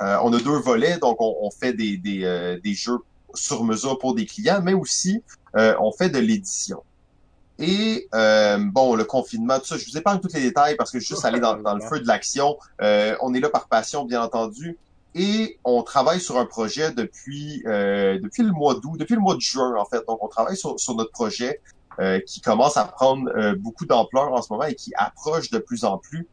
Euh, 0.00 0.18
on 0.22 0.32
a 0.32 0.38
deux 0.38 0.58
volets, 0.58 0.98
donc 0.98 1.20
on, 1.20 1.36
on 1.40 1.50
fait 1.50 1.72
des, 1.72 1.96
des, 1.96 2.24
euh, 2.24 2.58
des 2.62 2.74
jeux 2.74 2.98
sur 3.34 3.64
mesure 3.64 3.98
pour 3.98 4.14
des 4.14 4.26
clients, 4.26 4.60
mais 4.62 4.74
aussi 4.74 5.22
euh, 5.56 5.74
on 5.80 5.92
fait 5.92 6.10
de 6.10 6.18
l'édition. 6.18 6.82
Et 7.58 8.08
euh, 8.14 8.58
bon, 8.58 8.96
le 8.96 9.04
confinement, 9.04 9.58
tout 9.60 9.66
ça, 9.66 9.76
je 9.78 9.84
vous 9.86 9.96
épargne 9.96 10.18
tous 10.18 10.34
les 10.34 10.40
détails 10.40 10.76
parce 10.76 10.90
que 10.90 10.98
je 10.98 11.04
suis 11.04 11.14
juste 11.14 11.24
allé 11.24 11.38
dans, 11.38 11.56
dans 11.56 11.74
le 11.74 11.80
feu 11.88 12.00
de 12.00 12.06
l'action. 12.06 12.56
Euh, 12.82 13.16
on 13.20 13.32
est 13.34 13.40
là 13.40 13.48
par 13.48 13.68
passion, 13.68 14.04
bien 14.04 14.22
entendu. 14.22 14.76
Et 15.14 15.58
on 15.64 15.82
travaille 15.82 16.20
sur 16.20 16.38
un 16.38 16.46
projet 16.46 16.90
depuis 16.90 17.62
euh, 17.66 18.18
depuis 18.20 18.42
le 18.42 18.50
mois 18.50 18.74
d'août, 18.74 18.96
depuis 18.98 19.14
le 19.14 19.20
mois 19.20 19.36
de 19.36 19.40
juin 19.40 19.74
en 19.78 19.84
fait. 19.84 20.04
Donc 20.08 20.22
on 20.22 20.28
travaille 20.28 20.56
sur, 20.56 20.78
sur 20.80 20.94
notre 20.96 21.12
projet 21.12 21.60
euh, 22.00 22.18
qui 22.20 22.40
commence 22.40 22.76
à 22.76 22.84
prendre 22.84 23.30
euh, 23.36 23.54
beaucoup 23.54 23.86
d'ampleur 23.86 24.32
en 24.32 24.42
ce 24.42 24.52
moment 24.52 24.64
et 24.64 24.74
qui 24.74 24.92
approche 24.96 25.50
de 25.50 25.58
plus 25.58 25.84
en 25.84 25.98
plus. 25.98 26.26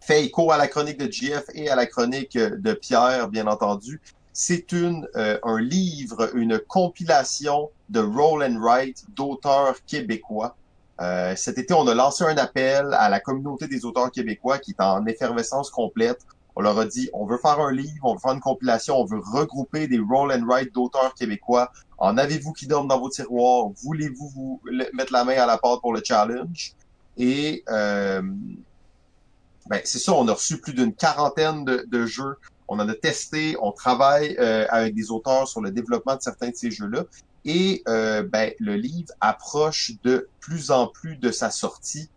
Fait 0.00 0.24
écho 0.24 0.52
à 0.52 0.58
la 0.58 0.68
chronique 0.68 0.98
de 0.98 1.10
GF 1.10 1.44
et 1.54 1.70
à 1.70 1.76
la 1.76 1.86
chronique 1.86 2.36
de 2.36 2.72
Pierre, 2.74 3.28
bien 3.28 3.46
entendu. 3.46 4.00
C'est 4.32 4.70
une 4.72 5.08
euh, 5.16 5.38
un 5.42 5.60
livre, 5.60 6.30
une 6.36 6.58
compilation 6.58 7.70
de 7.88 8.00
roll 8.00 8.44
and 8.44 8.58
write 8.60 9.04
d'auteurs 9.16 9.74
québécois. 9.86 10.54
Euh, 11.00 11.34
cet 11.36 11.58
été, 11.58 11.74
on 11.74 11.86
a 11.86 11.94
lancé 11.94 12.24
un 12.24 12.36
appel 12.36 12.92
à 12.92 13.08
la 13.08 13.20
communauté 13.20 13.68
des 13.68 13.84
auteurs 13.84 14.10
québécois 14.10 14.58
qui 14.58 14.72
est 14.72 14.82
en 14.82 15.06
effervescence 15.06 15.70
complète. 15.70 16.20
On 16.58 16.62
leur 16.62 16.76
a 16.76 16.86
dit, 16.86 17.08
on 17.12 17.24
veut 17.24 17.38
faire 17.38 17.60
un 17.60 17.70
livre, 17.70 18.00
on 18.02 18.14
veut 18.14 18.18
faire 18.18 18.32
une 18.32 18.40
compilation, 18.40 18.96
on 18.96 19.04
veut 19.04 19.20
regrouper 19.20 19.86
des 19.86 20.00
roll 20.00 20.32
and 20.32 20.44
write 20.44 20.74
d'auteurs 20.74 21.14
québécois. 21.14 21.70
En 21.98 22.18
avez-vous 22.18 22.52
qui 22.52 22.66
dorment 22.66 22.88
dans 22.88 22.98
vos 22.98 23.08
tiroirs? 23.08 23.68
Voulez-vous 23.84 24.28
vous 24.30 24.60
mettre 24.92 25.12
la 25.12 25.22
main 25.22 25.36
à 25.36 25.46
la 25.46 25.56
pâte 25.56 25.80
pour 25.80 25.92
le 25.94 26.02
challenge? 26.04 26.72
Et 27.16 27.62
euh, 27.68 28.22
ben, 29.70 29.80
c'est 29.84 30.00
ça, 30.00 30.12
on 30.14 30.26
a 30.26 30.32
reçu 30.32 30.60
plus 30.60 30.74
d'une 30.74 30.92
quarantaine 30.92 31.64
de, 31.64 31.86
de 31.86 32.06
jeux. 32.06 32.34
On 32.66 32.80
en 32.80 32.88
a 32.88 32.94
testé, 32.94 33.56
on 33.62 33.70
travaille 33.70 34.36
euh, 34.40 34.66
avec 34.68 34.96
des 34.96 35.12
auteurs 35.12 35.46
sur 35.46 35.60
le 35.60 35.70
développement 35.70 36.16
de 36.16 36.22
certains 36.22 36.48
de 36.48 36.56
ces 36.56 36.72
jeux-là. 36.72 37.04
Et 37.44 37.84
euh, 37.86 38.24
ben, 38.24 38.52
le 38.58 38.74
livre 38.74 39.12
approche 39.20 39.92
de 40.02 40.28
plus 40.40 40.72
en 40.72 40.88
plus 40.88 41.18
de 41.18 41.30
sa 41.30 41.50
sortie. 41.50 42.10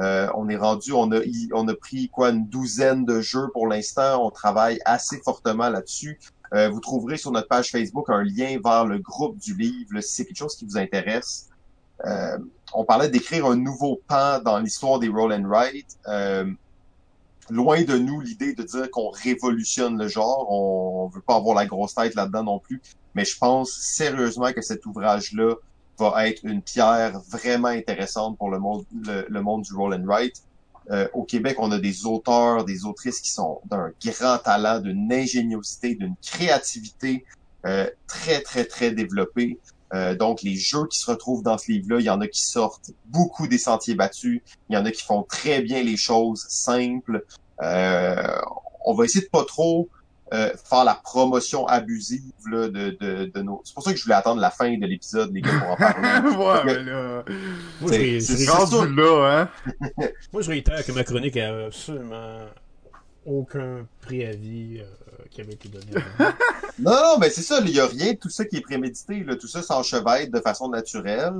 Euh, 0.00 0.28
on 0.34 0.48
est 0.48 0.56
rendu, 0.56 0.92
on 0.92 1.10
a, 1.12 1.20
on 1.52 1.66
a 1.66 1.74
pris 1.74 2.08
quoi 2.08 2.30
une 2.30 2.46
douzaine 2.46 3.04
de 3.04 3.20
jeux 3.20 3.48
pour 3.52 3.66
l'instant. 3.66 4.24
On 4.24 4.30
travaille 4.30 4.78
assez 4.84 5.18
fortement 5.18 5.68
là-dessus. 5.68 6.18
Euh, 6.54 6.68
vous 6.68 6.80
trouverez 6.80 7.16
sur 7.16 7.32
notre 7.32 7.48
page 7.48 7.70
Facebook 7.70 8.08
un 8.08 8.22
lien 8.22 8.58
vers 8.64 8.86
le 8.86 8.98
groupe 8.98 9.38
du 9.38 9.54
livre 9.54 10.00
si 10.00 10.16
c'est 10.16 10.24
quelque 10.24 10.38
chose 10.38 10.56
qui 10.56 10.64
vous 10.64 10.78
intéresse. 10.78 11.48
Euh, 12.06 12.38
on 12.72 12.84
parlait 12.84 13.08
d'écrire 13.08 13.46
un 13.46 13.56
nouveau 13.56 14.00
pan 14.06 14.40
dans 14.40 14.58
l'histoire 14.58 15.00
des 15.00 15.08
roll 15.08 15.32
and 15.32 15.48
write. 15.48 15.98
Loin 17.50 17.82
de 17.82 17.96
nous 17.96 18.20
l'idée 18.20 18.52
de 18.52 18.62
dire 18.62 18.90
qu'on 18.90 19.08
révolutionne 19.08 19.96
le 19.96 20.06
genre. 20.06 20.46
On, 20.50 21.04
on 21.04 21.08
veut 21.08 21.22
pas 21.22 21.36
avoir 21.36 21.56
la 21.56 21.64
grosse 21.64 21.94
tête 21.94 22.14
là-dedans 22.14 22.44
non 22.44 22.58
plus. 22.58 22.82
Mais 23.14 23.24
je 23.24 23.38
pense 23.38 23.72
sérieusement 23.72 24.52
que 24.52 24.60
cet 24.60 24.84
ouvrage-là 24.84 25.54
va 25.98 26.28
être 26.28 26.44
une 26.44 26.62
pierre 26.62 27.20
vraiment 27.28 27.68
intéressante 27.68 28.38
pour 28.38 28.50
le 28.50 28.58
monde, 28.58 28.84
le, 29.06 29.26
le 29.28 29.42
monde 29.42 29.62
du 29.62 29.74
roll 29.74 29.94
and 29.94 30.04
write. 30.06 30.42
Euh, 30.90 31.06
au 31.12 31.24
Québec, 31.24 31.56
on 31.58 31.70
a 31.72 31.78
des 31.78 32.06
auteurs, 32.06 32.64
des 32.64 32.84
autrices 32.84 33.20
qui 33.20 33.30
sont 33.30 33.60
d'un 33.66 33.90
grand 34.02 34.38
talent, 34.38 34.80
d'une 34.80 35.12
ingéniosité, 35.12 35.94
d'une 35.94 36.14
créativité 36.24 37.24
euh, 37.66 37.88
très, 38.06 38.40
très, 38.40 38.64
très 38.64 38.92
développée. 38.92 39.58
Euh, 39.94 40.14
donc, 40.14 40.42
les 40.42 40.56
jeux 40.56 40.86
qui 40.86 40.98
se 40.98 41.10
retrouvent 41.10 41.42
dans 41.42 41.58
ce 41.58 41.72
livre-là, 41.72 42.00
il 42.00 42.04
y 42.04 42.10
en 42.10 42.20
a 42.20 42.28
qui 42.28 42.44
sortent 42.44 42.90
beaucoup 43.06 43.46
des 43.46 43.58
sentiers 43.58 43.94
battus. 43.94 44.40
Il 44.68 44.74
y 44.74 44.78
en 44.78 44.84
a 44.86 44.90
qui 44.90 45.02
font 45.02 45.22
très 45.22 45.60
bien 45.60 45.82
les 45.82 45.96
choses 45.96 46.46
simples. 46.48 47.24
Euh, 47.62 48.38
on 48.84 48.94
va 48.94 49.04
essayer 49.04 49.24
de 49.24 49.30
pas 49.30 49.44
trop 49.44 49.88
euh, 50.32 50.50
faire 50.62 50.84
la 50.84 50.94
promotion 50.94 51.66
abusive 51.66 52.22
là, 52.50 52.68
de, 52.68 52.96
de, 53.00 53.30
de 53.34 53.42
nos... 53.42 53.62
C'est 53.64 53.74
pour 53.74 53.82
ça 53.82 53.92
que 53.92 53.98
je 53.98 54.02
voulais 54.04 54.14
attendre 54.16 54.40
la 54.40 54.50
fin 54.50 54.76
de 54.76 54.86
l'épisode, 54.86 55.32
les 55.32 55.40
gars, 55.40 55.58
pour 55.58 55.70
en 55.70 55.76
parler. 55.76 56.36
ouais, 56.36 56.64
mais 56.64 56.84
là, 56.84 57.24
Moi, 57.80 57.92
je, 57.92 58.18
C'est- 58.20 58.44
là, 58.46 59.40
hein? 59.40 59.48
moi, 60.32 60.42
je 60.42 60.48
réitère 60.50 60.84
que 60.84 60.92
ma 60.92 61.04
chronique 61.04 61.36
a 61.36 61.66
absolument 61.66 62.40
aucun 63.26 63.86
préavis 64.00 64.80
euh, 64.80 64.84
qui 65.30 65.40
avait 65.40 65.52
été 65.54 65.68
donné. 65.68 65.86
Non, 66.80 66.92
non, 66.92 67.18
mais 67.18 67.28
c'est 67.28 67.42
ça, 67.42 67.58
il 67.60 67.70
y 67.74 67.80
a 67.80 67.88
rien 67.88 68.12
de 68.12 68.18
tout 68.18 68.28
ça 68.30 68.44
qui 68.44 68.56
est 68.56 68.60
prémédité. 68.60 69.24
Là. 69.24 69.34
Tout 69.34 69.48
ça 69.48 69.62
s'enchevêtre 69.62 70.30
de 70.30 70.38
façon 70.38 70.68
naturelle. 70.68 71.34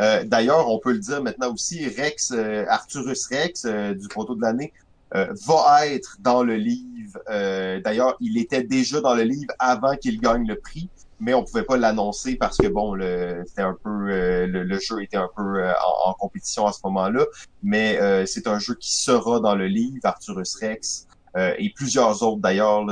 Euh, 0.00 0.24
D'ailleurs, 0.24 0.68
on 0.68 0.80
peut 0.80 0.90
le 0.90 0.98
dire 0.98 1.22
maintenant 1.22 1.52
aussi, 1.52 1.86
Rex, 1.86 2.32
euh, 2.34 2.64
Arturus 2.68 3.28
Rex, 3.28 3.66
euh, 3.66 3.94
du 3.94 4.08
proto 4.08 4.34
de 4.34 4.42
l'année, 4.42 4.72
va 5.12 5.86
être 5.86 6.16
dans 6.20 6.42
le 6.42 6.56
livre. 6.56 7.18
Euh, 7.28 7.80
D'ailleurs, 7.80 8.16
il 8.20 8.38
était 8.38 8.62
déjà 8.62 9.00
dans 9.00 9.14
le 9.14 9.22
livre 9.22 9.52
avant 9.58 9.96
qu'il 9.96 10.20
gagne 10.20 10.46
le 10.46 10.56
prix, 10.56 10.88
mais 11.18 11.34
on 11.34 11.44
pouvait 11.44 11.64
pas 11.64 11.76
l'annoncer 11.76 12.36
parce 12.36 12.56
que 12.56 12.68
bon, 12.68 12.94
le, 12.94 13.42
c'était 13.46 13.62
un 13.62 13.76
peu 13.82 13.90
euh, 13.90 14.46
le, 14.46 14.62
le 14.62 14.78
jeu 14.78 15.02
était 15.02 15.16
un 15.16 15.28
peu 15.36 15.42
euh, 15.42 15.72
en, 15.72 16.10
en 16.10 16.14
compétition 16.14 16.66
à 16.66 16.72
ce 16.72 16.78
moment-là. 16.84 17.24
Mais 17.62 17.98
euh, 18.00 18.24
c'est 18.26 18.46
un 18.46 18.58
jeu 18.58 18.74
qui 18.74 18.94
sera 18.94 19.40
dans 19.40 19.54
le 19.54 19.66
livre, 19.66 19.98
Arturus 20.04 20.54
Rex, 20.56 21.06
euh, 21.36 21.54
et 21.58 21.72
plusieurs 21.74 22.22
autres 22.22 22.40
d'ailleurs. 22.40 22.84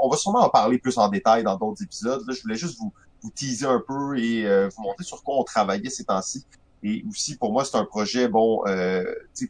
on 0.00 0.08
va 0.08 0.16
sûrement 0.16 0.40
en 0.40 0.48
parler 0.48 0.78
plus 0.78 0.96
en 0.98 1.08
détail 1.08 1.42
dans 1.42 1.56
d'autres 1.56 1.82
épisodes. 1.82 2.22
Là, 2.26 2.34
je 2.34 2.42
voulais 2.42 2.56
juste 2.56 2.78
vous, 2.78 2.92
vous 3.22 3.30
teaser 3.30 3.66
un 3.66 3.82
peu 3.86 4.18
et 4.18 4.46
euh, 4.46 4.68
vous 4.74 4.82
montrer 4.82 5.04
sur 5.04 5.22
quoi 5.22 5.38
on 5.38 5.44
travaillait 5.44 5.90
ces 5.90 6.04
temps-ci. 6.04 6.46
Et 6.84 7.04
aussi, 7.08 7.36
pour 7.36 7.52
moi, 7.52 7.64
c'est 7.64 7.76
un 7.76 7.84
projet, 7.84 8.26
bon, 8.26 8.62
euh, 8.66 9.04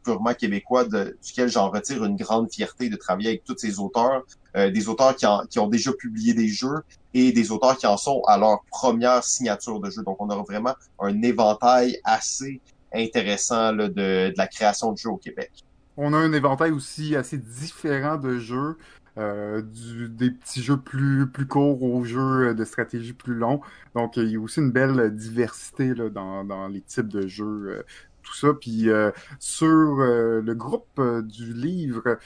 purement 0.04 0.34
québécois, 0.34 0.84
de, 0.84 1.16
duquel 1.24 1.48
j'en 1.48 1.70
retire 1.70 2.04
une 2.04 2.16
grande 2.16 2.52
fierté 2.52 2.90
de 2.90 2.96
travailler 2.96 3.28
avec 3.28 3.44
tous 3.44 3.56
ces 3.56 3.78
auteurs, 3.78 4.24
euh, 4.56 4.70
des 4.70 4.88
auteurs 4.88 5.16
qui, 5.16 5.26
qui, 5.48 5.58
ont 5.58 5.68
déjà 5.68 5.92
publié 5.92 6.34
des 6.34 6.48
jeux 6.48 6.82
et 7.14 7.32
des 7.32 7.50
auteurs 7.50 7.76
qui 7.78 7.86
en 7.86 7.96
sont 7.96 8.22
à 8.26 8.36
leur 8.36 8.62
première 8.70 9.24
signature 9.24 9.80
de 9.80 9.88
jeu. 9.88 10.02
Donc, 10.02 10.16
on 10.20 10.28
aura 10.28 10.42
vraiment 10.42 10.74
un 11.00 11.22
éventail 11.22 11.98
assez 12.04 12.60
intéressant 12.94 13.72
là, 13.72 13.88
de, 13.88 13.94
de 14.30 14.34
la 14.36 14.46
création 14.46 14.92
de 14.92 14.98
jeux 14.98 15.10
au 15.10 15.16
Québec. 15.16 15.50
On 15.96 16.12
a 16.12 16.16
un 16.16 16.32
éventail 16.32 16.70
aussi 16.70 17.16
assez 17.16 17.38
différent 17.38 18.16
de 18.16 18.38
jeux. 18.38 18.76
Euh, 19.18 19.60
du, 19.60 20.08
des 20.08 20.30
petits 20.30 20.62
jeux 20.62 20.78
plus, 20.78 21.26
plus 21.26 21.46
courts 21.46 21.82
aux 21.82 22.02
jeux 22.02 22.54
de 22.54 22.64
stratégie 22.64 23.12
plus 23.12 23.34
longs. 23.34 23.60
Donc, 23.94 24.16
il 24.16 24.30
y 24.30 24.36
a 24.36 24.40
aussi 24.40 24.60
une 24.60 24.72
belle 24.72 25.14
diversité 25.14 25.94
là, 25.94 26.08
dans, 26.08 26.44
dans 26.44 26.66
les 26.68 26.80
types 26.80 27.08
de 27.08 27.26
jeux, 27.26 27.66
euh, 27.68 27.82
tout 28.22 28.34
ça. 28.34 28.54
Puis 28.54 28.88
euh, 28.88 29.10
sur 29.38 29.68
euh, 29.68 30.40
le 30.40 30.54
groupe 30.54 30.98
euh, 30.98 31.22
du 31.22 31.52
livre, 31.52 32.18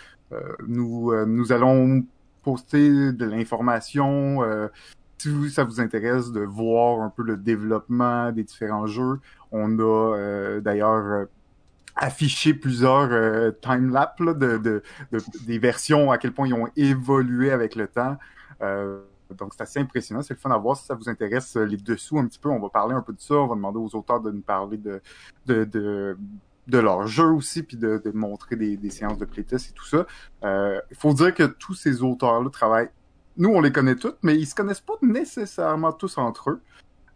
nous, 0.66 1.12
nous 1.24 1.52
allons 1.52 2.04
poster 2.42 3.12
de 3.12 3.24
l'information. 3.26 4.40
si 5.18 5.50
ça 5.50 5.62
vous 5.62 5.80
intéresse 5.80 6.32
de 6.32 6.40
voir 6.40 7.00
un 7.00 7.10
peu 7.10 7.22
le 7.22 7.36
développement 7.36 8.32
des 8.32 8.42
différents 8.42 8.88
jeux, 8.88 9.20
on 9.52 9.78
a 9.78 10.58
d'ailleurs 10.60 11.28
afficher 11.96 12.54
plusieurs 12.54 13.10
euh, 13.10 13.50
time-lapse 13.62 14.20
de, 14.20 14.32
de, 14.34 14.58
de, 14.58 15.20
des 15.46 15.58
versions, 15.58 16.10
à 16.10 16.18
quel 16.18 16.32
point 16.32 16.46
ils 16.46 16.54
ont 16.54 16.68
évolué 16.76 17.50
avec 17.50 17.74
le 17.74 17.88
temps. 17.88 18.16
Euh, 18.62 19.00
donc, 19.36 19.54
c'est 19.54 19.62
assez 19.62 19.80
impressionnant. 19.80 20.22
C'est 20.22 20.34
le 20.34 20.38
fun 20.38 20.50
à 20.50 20.58
voir 20.58 20.76
si 20.76 20.84
ça 20.84 20.94
vous 20.94 21.08
intéresse 21.08 21.56
euh, 21.56 21.64
les 21.64 21.76
dessous 21.76 22.18
un 22.18 22.26
petit 22.26 22.38
peu. 22.38 22.48
On 22.48 22.60
va 22.60 22.68
parler 22.68 22.94
un 22.94 23.02
peu 23.02 23.12
de 23.12 23.20
ça. 23.20 23.34
On 23.34 23.46
va 23.46 23.54
demander 23.54 23.78
aux 23.78 23.94
auteurs 23.96 24.20
de 24.20 24.30
nous 24.30 24.42
parler 24.42 24.76
de, 24.76 25.00
de, 25.46 25.64
de, 25.64 26.16
de 26.68 26.78
leur 26.78 27.06
jeu 27.06 27.26
aussi, 27.26 27.62
puis 27.62 27.76
de, 27.76 28.00
de 28.04 28.10
montrer 28.12 28.56
des, 28.56 28.76
des 28.76 28.90
séances 28.90 29.18
de 29.18 29.24
playtest 29.24 29.70
et 29.70 29.72
tout 29.72 29.86
ça. 29.86 30.06
Euh, 30.44 30.80
il 30.90 30.96
faut 30.96 31.12
dire 31.12 31.34
que 31.34 31.44
tous 31.44 31.74
ces 31.74 32.02
auteurs-là 32.02 32.50
travaillent. 32.50 32.90
Nous, 33.36 33.50
on 33.50 33.60
les 33.60 33.72
connaît 33.72 33.96
tous, 33.96 34.14
mais 34.22 34.36
ils 34.36 34.46
se 34.46 34.54
connaissent 34.54 34.80
pas 34.80 34.94
nécessairement 35.02 35.92
tous 35.92 36.16
entre 36.18 36.50
eux. 36.50 36.62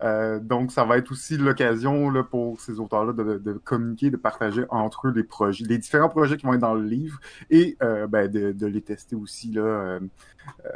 Euh, 0.03 0.39
donc, 0.41 0.73
ça 0.73 0.85
va 0.85 0.99
être 0.99 1.11
aussi 1.11 1.37
l'occasion 1.37 2.11
là, 2.11 2.23
pour 2.23 2.61
ces 2.61 2.81
auteurs-là 2.81 3.13
de, 3.13 3.39
de, 3.39 3.53
communiquer, 3.53 4.11
de 4.11 4.17
partager 4.17 4.65
entre 4.71 5.09
eux 5.09 5.13
les 5.13 5.25
projets, 5.25 5.65
les 5.65 5.79
différents 5.79 6.09
projets 6.09 6.37
qui 6.37 6.47
vont 6.47 6.55
être 6.55 6.61
dans 6.61 6.75
le 6.75 6.85
livre 6.85 7.21
et 7.51 7.77
euh, 7.83 8.07
ben, 8.07 8.31
de, 8.31 8.53
de, 8.53 8.67
les 8.67 8.81
tester 8.81 9.17
aussi 9.17 9.53
là, 9.53 9.63
euh, 9.63 10.01
euh 10.65 10.71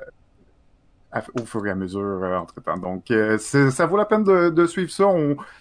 au 1.40 1.44
fur 1.44 1.64
et 1.64 1.70
à 1.70 1.76
mesure 1.76 2.00
euh, 2.00 2.36
entre-temps. 2.36 2.76
Donc, 2.76 3.12
ça 3.38 3.86
vaut 3.86 3.96
la 3.96 4.04
peine 4.04 4.24
de, 4.24 4.50
de 4.50 4.66
suivre 4.66 4.90
ça. 4.90 5.06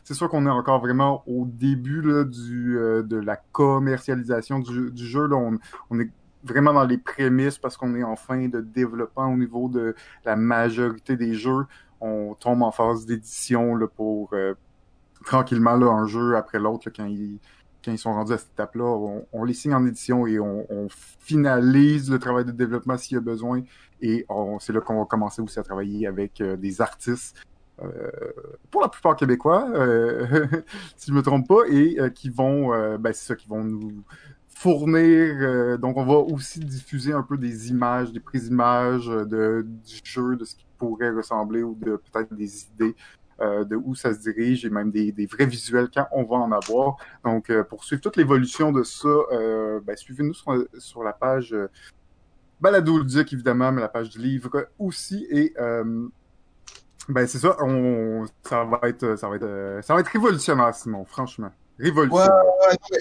C'est 0.03 0.15
sûr 0.15 0.27
qu'on 0.27 0.47
est 0.47 0.49
encore 0.49 0.81
vraiment 0.81 1.23
au 1.27 1.45
début 1.45 2.01
là, 2.01 2.23
du, 2.23 2.75
de 2.75 3.17
la 3.17 3.35
commercialisation 3.51 4.57
du, 4.57 4.89
du 4.89 5.05
jeu. 5.05 5.27
Là. 5.27 5.35
On, 5.35 5.59
on 5.91 5.99
est 5.99 6.09
vraiment 6.43 6.73
dans 6.73 6.85
les 6.85 6.97
prémices 6.97 7.59
parce 7.59 7.77
qu'on 7.77 7.95
est 7.95 8.03
en 8.03 8.15
fin 8.15 8.47
de 8.47 8.61
développement 8.61 9.31
au 9.31 9.37
niveau 9.37 9.69
de 9.69 9.95
la 10.25 10.35
majorité 10.35 11.15
des 11.17 11.35
jeux 11.35 11.67
on 12.03 12.35
tombe 12.35 12.61
en 12.61 12.71
phase 12.71 13.05
d'édition 13.05 13.79
pour 13.95 14.29
euh, 14.33 14.53
tranquillement 15.25 15.71
un 15.71 16.05
jeu 16.05 16.35
après 16.35 16.59
l'autre 16.59 16.89
quand 16.93 17.05
ils, 17.05 17.39
quand 17.83 17.95
sont 17.97 18.13
rendus 18.13 18.33
à 18.33 18.37
cette 18.37 18.51
étape-là. 18.51 19.25
On, 19.31 19.43
les 19.45 19.53
signe 19.53 19.73
en 19.73 19.85
édition 19.85 20.27
et 20.27 20.37
on, 20.39 20.87
finalise 20.89 22.11
le 22.11 22.19
travail 22.19 22.43
de 22.43 22.51
développement 22.51 22.97
s'il 22.97 23.15
y 23.15 23.17
a 23.17 23.21
besoin. 23.21 23.63
Et 24.01 24.27
c'est 24.59 24.73
là 24.73 24.81
qu'on 24.81 24.99
va 24.99 25.05
commencer 25.05 25.41
aussi 25.41 25.57
à 25.59 25.63
travailler 25.63 26.05
avec 26.05 26.41
euh, 26.41 26.57
des 26.57 26.81
artistes. 26.81 27.41
Euh, 27.81 28.11
pour 28.69 28.81
la 28.81 28.89
plupart 28.89 29.15
québécois, 29.15 29.67
si 30.97 31.09
je 31.09 31.13
me 31.13 31.21
trompe 31.21 31.47
pas, 31.47 31.63
et 31.69 31.97
qui 32.13 32.29
vont, 32.29 32.69
ben 32.97 33.13
c'est 33.13 33.27
ça, 33.27 33.35
qui 33.35 33.47
vont 33.47 33.63
nous 33.63 34.03
fournir. 34.49 35.79
donc, 35.79 35.97
on 35.97 36.05
va 36.05 36.15
aussi 36.15 36.59
diffuser 36.59 37.13
un 37.13 37.23
peu 37.23 37.37
des 37.37 37.69
images, 37.69 38.11
des 38.11 38.19
prises 38.19 38.49
d'images 38.49 39.07
de, 39.07 39.65
du 39.65 40.01
jeu, 40.03 40.35
de 40.35 40.45
ce 40.45 40.55
qui 40.55 40.65
pourrait 40.83 41.11
ressembler 41.11 41.63
ou 41.63 41.75
de 41.75 41.95
peut-être 42.11 42.33
des 42.33 42.63
idées 42.63 42.95
euh, 43.41 43.63
de 43.63 43.75
où 43.75 43.95
ça 43.95 44.13
se 44.13 44.19
dirige 44.19 44.63
et 44.63 44.69
même 44.69 44.91
des, 44.91 45.27
vrais 45.31 45.47
visuels 45.47 45.89
quand 45.91 46.07
on 46.11 46.23
va 46.23 46.35
en 46.35 46.51
avoir. 46.51 46.97
Donc, 47.25 47.49
euh, 47.49 47.63
pour 47.63 47.83
suivre 47.83 48.01
toute 48.01 48.15
l'évolution 48.15 48.71
de 48.71 48.83
ça, 48.83 49.07
euh, 49.07 49.79
ben, 49.83 49.97
suivez-nous 49.97 50.35
sur, 50.77 51.03
la 51.03 51.13
page 51.13 51.55
Balado 52.61 52.99
Ludique, 52.99 53.33
évidemment, 53.33 53.71
mais 53.71 53.81
la 53.81 53.89
page 53.89 54.09
du 54.09 54.19
livre 54.19 54.67
aussi. 54.77 55.25
Et 55.31 55.53
ben 57.09 57.27
c'est 57.27 57.39
ça, 57.39 57.57
on, 57.59 58.25
ça 58.43 58.63
va 58.63 58.87
être, 58.87 59.17
ça 59.17 59.27
va 59.27 59.35
être, 59.35 59.79
ça 59.81 59.93
va 59.93 59.99
être 59.99 60.07
révolutionnaire, 60.07 60.73
Simon, 60.73 61.03
franchement. 61.03 61.51
Révolutionnaire. 61.77 62.39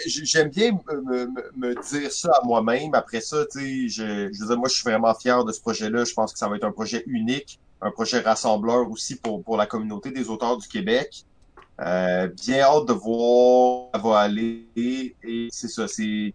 J'aime 0.06 0.48
bien 0.48 0.72
me, 0.72 1.74
dire 1.88 2.10
ça 2.10 2.32
à 2.42 2.44
moi-même. 2.44 2.94
Après 2.94 3.20
ça, 3.20 3.44
je, 3.54 3.88
je 3.88 4.40
veux 4.40 4.46
dire, 4.46 4.58
moi, 4.58 4.68
je 4.68 4.74
suis 4.74 4.82
vraiment 4.82 5.14
fier 5.14 5.44
de 5.44 5.52
ce 5.52 5.60
projet-là. 5.60 6.04
Je 6.04 6.14
pense 6.14 6.32
que 6.32 6.38
ça 6.38 6.48
va 6.48 6.56
être 6.56 6.64
un 6.64 6.72
projet 6.72 7.04
unique 7.06 7.60
un 7.82 7.90
projet 7.90 8.20
rassembleur 8.20 8.90
aussi 8.90 9.16
pour, 9.16 9.42
pour 9.42 9.56
la 9.56 9.66
communauté 9.66 10.10
des 10.10 10.30
auteurs 10.30 10.56
du 10.56 10.68
Québec. 10.68 11.24
Euh, 11.80 12.28
bien 12.28 12.60
hâte 12.60 12.86
de 12.86 12.92
voir 12.92 13.86
où 13.86 13.90
ça 13.92 13.98
va 13.98 14.18
aller. 14.20 14.66
Et, 14.76 15.48
c'est 15.50 15.68
ça, 15.68 15.88
c'est... 15.88 16.32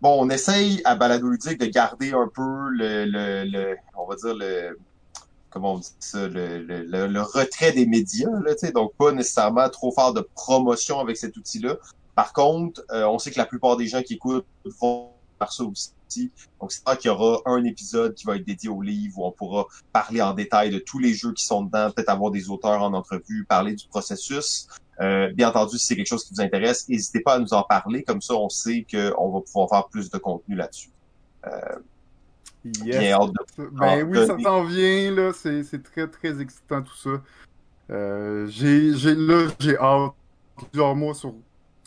Bon, 0.00 0.16
on 0.20 0.30
essaye 0.30 0.80
à 0.84 0.94
Balado 0.94 1.28
Ludique 1.28 1.58
de 1.58 1.66
garder 1.66 2.12
un 2.12 2.28
peu 2.32 2.68
le, 2.70 3.06
le, 3.06 3.44
le 3.44 3.76
on 3.96 4.06
va 4.06 4.14
dire 4.14 4.34
le 4.34 4.78
comment 5.56 5.72
on 5.72 5.78
dit 5.78 5.88
ça, 6.00 6.28
le, 6.28 6.58
le, 6.58 7.06
le 7.06 7.22
retrait 7.22 7.72
des 7.72 7.86
médias, 7.86 8.28
là, 8.44 8.52
donc 8.74 8.92
pas 8.96 9.10
nécessairement 9.12 9.70
trop 9.70 9.90
faire 9.90 10.12
de 10.12 10.20
promotion 10.20 11.00
avec 11.00 11.16
cet 11.16 11.34
outil-là. 11.34 11.76
Par 12.14 12.34
contre, 12.34 12.84
euh, 12.90 13.06
on 13.06 13.18
sait 13.18 13.30
que 13.30 13.38
la 13.38 13.46
plupart 13.46 13.78
des 13.78 13.86
gens 13.86 14.02
qui 14.02 14.14
écoutent 14.14 14.44
vont 14.80 15.12
faire 15.38 15.50
ça 15.50 15.64
aussi. 15.64 15.92
Donc, 16.60 16.72
c'est 16.72 16.84
vrai 16.84 16.96
qu'il 16.96 17.10
y 17.10 17.14
aura 17.14 17.40
un 17.46 17.64
épisode 17.64 18.14
qui 18.14 18.26
va 18.26 18.36
être 18.36 18.44
dédié 18.44 18.68
au 18.68 18.82
livre 18.82 19.18
où 19.18 19.26
on 19.26 19.32
pourra 19.32 19.66
parler 19.92 20.22
en 20.22 20.34
détail 20.34 20.70
de 20.70 20.78
tous 20.78 20.98
les 20.98 21.14
jeux 21.14 21.32
qui 21.32 21.44
sont 21.44 21.62
dedans, 21.62 21.90
peut-être 21.90 22.08
avoir 22.08 22.30
des 22.30 22.50
auteurs 22.50 22.82
en 22.82 22.92
entrevue, 22.94 23.44
parler 23.44 23.74
du 23.74 23.86
processus. 23.88 24.68
Euh, 25.00 25.30
bien 25.32 25.48
entendu, 25.50 25.78
si 25.78 25.86
c'est 25.86 25.96
quelque 25.96 26.08
chose 26.08 26.24
qui 26.24 26.34
vous 26.34 26.40
intéresse, 26.40 26.88
n'hésitez 26.88 27.20
pas 27.20 27.34
à 27.34 27.38
nous 27.38 27.52
en 27.52 27.62
parler. 27.62 28.02
Comme 28.02 28.22
ça, 28.22 28.34
on 28.34 28.48
sait 28.48 28.86
qu'on 28.90 29.30
va 29.30 29.40
pouvoir 29.40 29.68
faire 29.68 29.88
plus 29.88 30.10
de 30.10 30.18
contenu 30.18 30.56
là-dessus. 30.56 30.90
Euh, 31.46 31.78
yes. 32.64 32.98
Bien 32.98 33.18
de... 33.18 33.68
Ben 33.72 34.02
oui, 34.08 34.26
ça 34.26 34.38
s'en 34.38 34.64
vient, 34.64 35.10
là. 35.12 35.32
C'est 35.32 35.82
très, 35.82 36.08
très 36.08 36.40
excitant 36.40 36.82
tout 36.82 36.96
ça. 36.96 37.22
Euh, 37.90 38.46
j'ai 38.48 38.92
là, 39.14 39.48
j'ai 39.60 39.76
hâte 39.76 40.12
plusieurs 40.56 40.96
mois 40.96 41.14
sur 41.14 41.34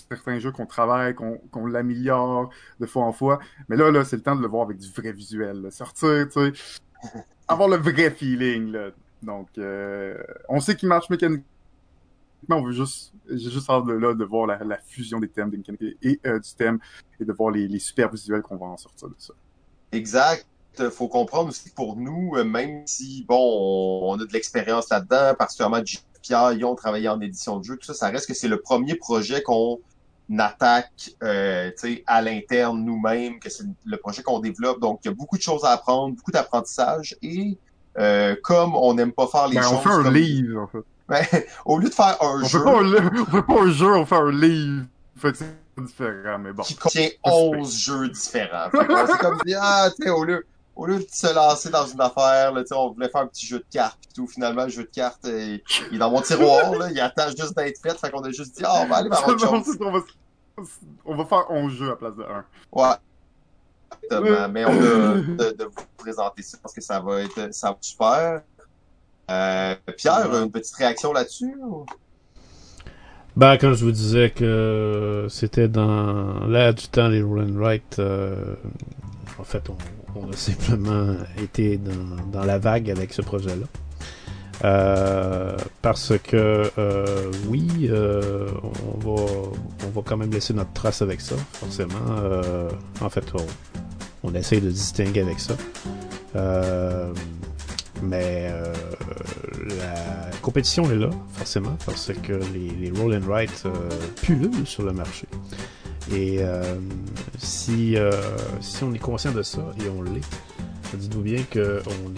certains 0.10 0.40
jeux 0.40 0.52
qu'on 0.52 0.65
travaille, 0.65 1.14
qu'on 1.15 1.38
qu 1.38 1.69
l'améliore 1.69 2.49
de 2.80 2.86
fois 2.86 3.03
en 3.03 3.14
fois. 3.14 3.40
Mais 3.68 3.76
là, 3.76 3.91
là, 3.91 4.03
c'est 4.03 4.15
le 4.15 4.22
temps 4.22 4.36
de 4.36 4.41
le 4.41 4.48
voir 4.48 4.64
avec 4.64 4.77
du 4.77 4.90
vrai 4.91 5.11
visuel. 5.11 5.61
Là. 5.61 5.72
Sortir, 5.72 6.27
tu 6.31 6.53
sais, 6.53 6.53
avoir 7.48 7.69
le 7.69 7.77
vrai 7.77 8.11
feeling. 8.11 8.72
Là. 8.72 8.90
Donc, 9.22 9.49
euh, 9.57 10.18
on 10.48 10.60
sait 10.60 10.76
qu'il 10.76 10.90
marche 10.90 11.10
mécaniquement. 11.10 11.45
On 12.49 12.64
veut 12.64 12.72
juste, 12.72 13.14
j'ai 13.30 13.49
juste 13.49 13.69
hâte 13.69 13.86
de, 13.86 13.94
là, 13.94 14.14
de 14.14 14.23
voir 14.23 14.48
la, 14.48 14.64
la, 14.64 14.77
fusion 14.77 15.19
des 15.19 15.27
thèmes 15.27 15.49
des 15.49 15.57
mécaniques 15.57 15.98
et 16.02 16.19
euh, 16.26 16.40
du 16.40 16.49
thème 16.56 16.80
et 17.19 17.26
de 17.26 17.34
voir 17.34 17.52
les, 17.52 17.68
les 17.68 17.80
super 17.80 18.10
visuels 18.10 18.41
qu'on 18.41 18.56
va 18.56 18.68
en 18.68 18.77
sortir 18.77 19.10
de 19.10 19.15
ça. 19.18 19.34
Exact 19.91 20.48
faut 20.90 21.07
comprendre 21.07 21.49
aussi 21.49 21.69
que 21.69 21.76
pour 21.76 21.98
nous, 21.98 22.34
euh, 22.36 22.44
même 22.44 22.84
si, 22.86 23.26
bon, 23.27 24.10
on 24.10 24.14
a 24.14 24.26
de 24.26 24.31
l'expérience 24.31 24.90
là-dedans, 24.90 25.36
particulièrement 25.38 25.81
Pierre, 26.22 26.53
ils 26.53 26.64
ont 26.65 26.76
travaillé 26.76 27.10
en 27.10 27.19
édition 27.19 27.60
de 27.60 27.64
jeu, 27.64 27.77
tout 27.77 27.86
ça, 27.86 27.94
ça 27.94 28.10
reste 28.10 28.27
que 28.27 28.34
c'est 28.34 28.48
le 28.48 28.61
premier 28.61 28.95
projet 28.95 29.41
qu'on 29.41 29.80
attaque 30.38 31.11
euh, 31.23 31.72
à 32.06 32.22
l'interne 32.22 32.84
nous-mêmes, 32.84 33.39
que 33.39 33.49
c'est 33.49 33.65
le 33.85 33.97
projet 33.97 34.22
qu'on 34.22 34.39
développe. 34.39 34.80
Donc, 34.80 34.99
il 35.03 35.07
y 35.07 35.11
a 35.11 35.14
beaucoup 35.14 35.38
de 35.38 35.41
choses 35.41 35.64
à 35.64 35.72
apprendre, 35.72 36.15
beaucoup 36.15 36.31
d'apprentissage. 36.31 37.15
Et 37.22 37.57
euh, 37.97 38.35
comme 38.43 38.76
on 38.76 38.93
n'aime 38.93 39.11
pas 39.11 39.27
faire 39.27 39.47
les 39.47 39.56
ben, 39.56 39.64
choses... 39.64 39.73
On 39.73 39.80
fait 39.80 39.89
un 39.89 40.03
comme... 40.03 40.14
livre, 40.14 40.61
en 40.61 40.68
fait. 40.68 40.80
Ben, 41.10 41.26
au 41.65 41.80
lieu 41.80 41.89
de 41.89 41.93
faire 41.95 42.18
un 42.22 42.43
on 42.43 42.45
jeu... 42.45 42.60
Fait 42.60 42.65
pas 42.65 42.81
un, 42.81 43.10
on 43.19 43.26
fait 43.26 43.41
pas 43.41 43.61
un 43.61 43.72
jeu, 43.72 43.95
on 43.95 44.06
fait 44.06 44.15
un 44.15 44.31
livre. 44.31 44.85
Fait 45.15 45.31
que 45.31 45.38
c'est 45.39 45.84
différent, 45.84 46.38
mais 46.38 46.53
bon. 46.53 46.61
Qui 46.61 46.76
contient 46.76 47.10
11 47.23 47.77
jeux 47.77 48.10
différents. 48.10 48.69
c'est 48.72 49.18
comme 49.18 49.39
dire, 49.43 49.60
ah, 49.64 49.89
tu 49.95 50.03
sais, 50.03 50.10
au 50.11 50.23
lieu, 50.23 50.45
au 50.76 50.85
lieu 50.85 50.99
de 50.99 51.07
se 51.11 51.34
lancer 51.34 51.69
dans 51.69 51.85
une 51.85 51.99
affaire, 51.99 52.53
là, 52.53 52.64
on 52.72 52.91
voulait 52.91 53.10
faire 53.10 53.22
un 53.22 53.27
petit 53.27 53.45
jeu 53.45 53.57
de 53.57 53.65
cartes 53.72 53.99
et 54.10 54.14
tout. 54.14 54.27
Finalement, 54.27 54.64
le 54.64 54.69
jeu 54.69 54.84
de 54.84 54.89
cartes, 54.89 55.26
il 55.26 55.61
est 55.91 55.97
dans 55.97 56.10
mon 56.10 56.22
tiroir, 56.22 56.72
là, 56.76 56.89
il 56.91 56.99
attend 56.99 57.30
juste 57.30 57.57
d'être 57.57 57.81
fait. 57.81 57.97
Fait 57.97 58.10
qu'on 58.11 58.23
a 58.23 58.31
juste 58.31 58.56
dit, 58.56 58.64
ah, 58.65 58.76
oh, 58.76 58.81
on 58.84 58.88
va 58.88 58.97
aller 58.97 59.10
vers 59.10 59.27
autre 59.27 59.39
chose. 59.39 59.77
on, 59.81 59.91
va, 59.91 59.99
on 61.06 61.15
va 61.15 61.26
faire 61.26 61.45
11 61.49 61.73
jeux 61.73 61.91
à 61.91 61.95
place 61.95 62.15
de 62.15 62.23
1. 62.23 62.45
Ouais. 62.72 62.95
Exactement. 64.03 64.49
Mais 64.49 64.65
on 64.65 64.69
a 64.69 65.15
de, 65.15 65.57
de, 65.57 65.64
vous 65.65 65.86
présenter 65.98 66.41
ça 66.41 66.57
parce 66.61 66.73
que 66.73 66.81
ça 66.81 66.99
va 66.99 67.22
être, 67.22 67.53
ça 67.53 67.69
va 67.69 67.73
être 67.73 67.84
super. 67.84 68.41
Euh, 69.30 69.76
Pierre, 69.98 70.34
une 70.34 70.52
petite 70.52 70.76
réaction 70.76 71.14
là-dessus? 71.14 71.56
Ou... 71.61 71.86
Ben, 73.36 73.57
comme 73.57 73.73
je 73.73 73.86
vous 73.86 73.91
disais 73.91 74.31
que 74.31 75.27
c'était 75.30 75.68
dans 75.68 76.45
l'air 76.48 76.73
du 76.73 76.88
temps 76.88 77.07
les 77.07 77.22
Roll 77.22 77.41
and 77.41 77.60
Write, 77.60 77.99
euh, 77.99 78.56
en 79.38 79.44
fait, 79.44 79.69
on, 79.69 79.77
on, 80.19 80.31
a 80.31 80.36
simplement 80.36 81.15
été 81.38 81.77
dans, 81.77 82.26
dans, 82.31 82.44
la 82.44 82.57
vague 82.57 82.90
avec 82.90 83.14
ce 83.14 83.22
projet-là. 83.22 83.68
Euh, 84.65 85.56
parce 85.81 86.14
que 86.22 86.69
euh, 86.77 87.31
oui, 87.48 87.88
euh, 87.90 88.49
on 88.94 88.98
va 88.99 89.22
on 89.88 89.90
va 89.90 90.02
quand 90.03 90.18
même 90.18 90.31
laisser 90.31 90.53
notre 90.53 90.73
trace 90.73 91.02
avec 91.02 91.22
ça, 91.22 91.36
forcément. 91.53 91.94
Euh, 92.19 92.69
en 92.99 93.10
fait, 93.10 93.23
on, 93.34 93.45
on 94.30 94.36
essaye 94.36 94.60
de 94.60 94.69
distinguer 94.69 95.22
avec 95.22 95.40
ça. 95.40 95.56
Euh, 96.36 97.14
mais 98.03 98.52
la 99.77 100.31
compétition 100.41 100.90
est 100.90 100.95
là, 100.95 101.10
forcément, 101.34 101.77
parce 101.86 102.11
que 102.23 102.34
les, 102.53 102.69
les 102.69 102.99
roll 102.99 103.14
and 103.15 103.27
write 103.27 103.65
pullulent 104.22 104.65
sur 104.65 104.84
le 104.84 104.94
marché. 104.94 105.27
Et 106.11 106.40
si, 107.38 107.98
si 108.61 108.84
on 108.84 108.94
est 108.94 108.99
conscient 108.99 109.34
de 109.34 109.44
ça, 109.44 109.60
et 109.84 109.90
on 109.90 110.02
l'est, 110.02 110.23
dites-vous 110.98 111.22
bien 111.22 111.44
qu'on 111.52 111.60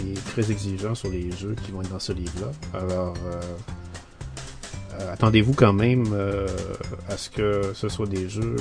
est 0.06 0.24
très 0.32 0.50
exigeant 0.50 0.94
sur 0.94 1.10
les 1.10 1.30
jeux 1.32 1.54
qui 1.64 1.72
vont 1.72 1.82
être 1.82 1.90
dans 1.90 1.98
ce 2.00 2.12
livre-là? 2.12 2.52
Alors, 2.78 3.14
euh, 3.26 3.40
euh, 5.00 5.12
attendez-vous 5.12 5.54
quand 5.54 5.72
même 5.72 6.04
euh, 6.12 6.46
à 7.08 7.16
ce 7.16 7.30
que 7.30 7.72
ce 7.74 7.88
soit 7.88 8.06
des 8.06 8.28
jeux 8.28 8.56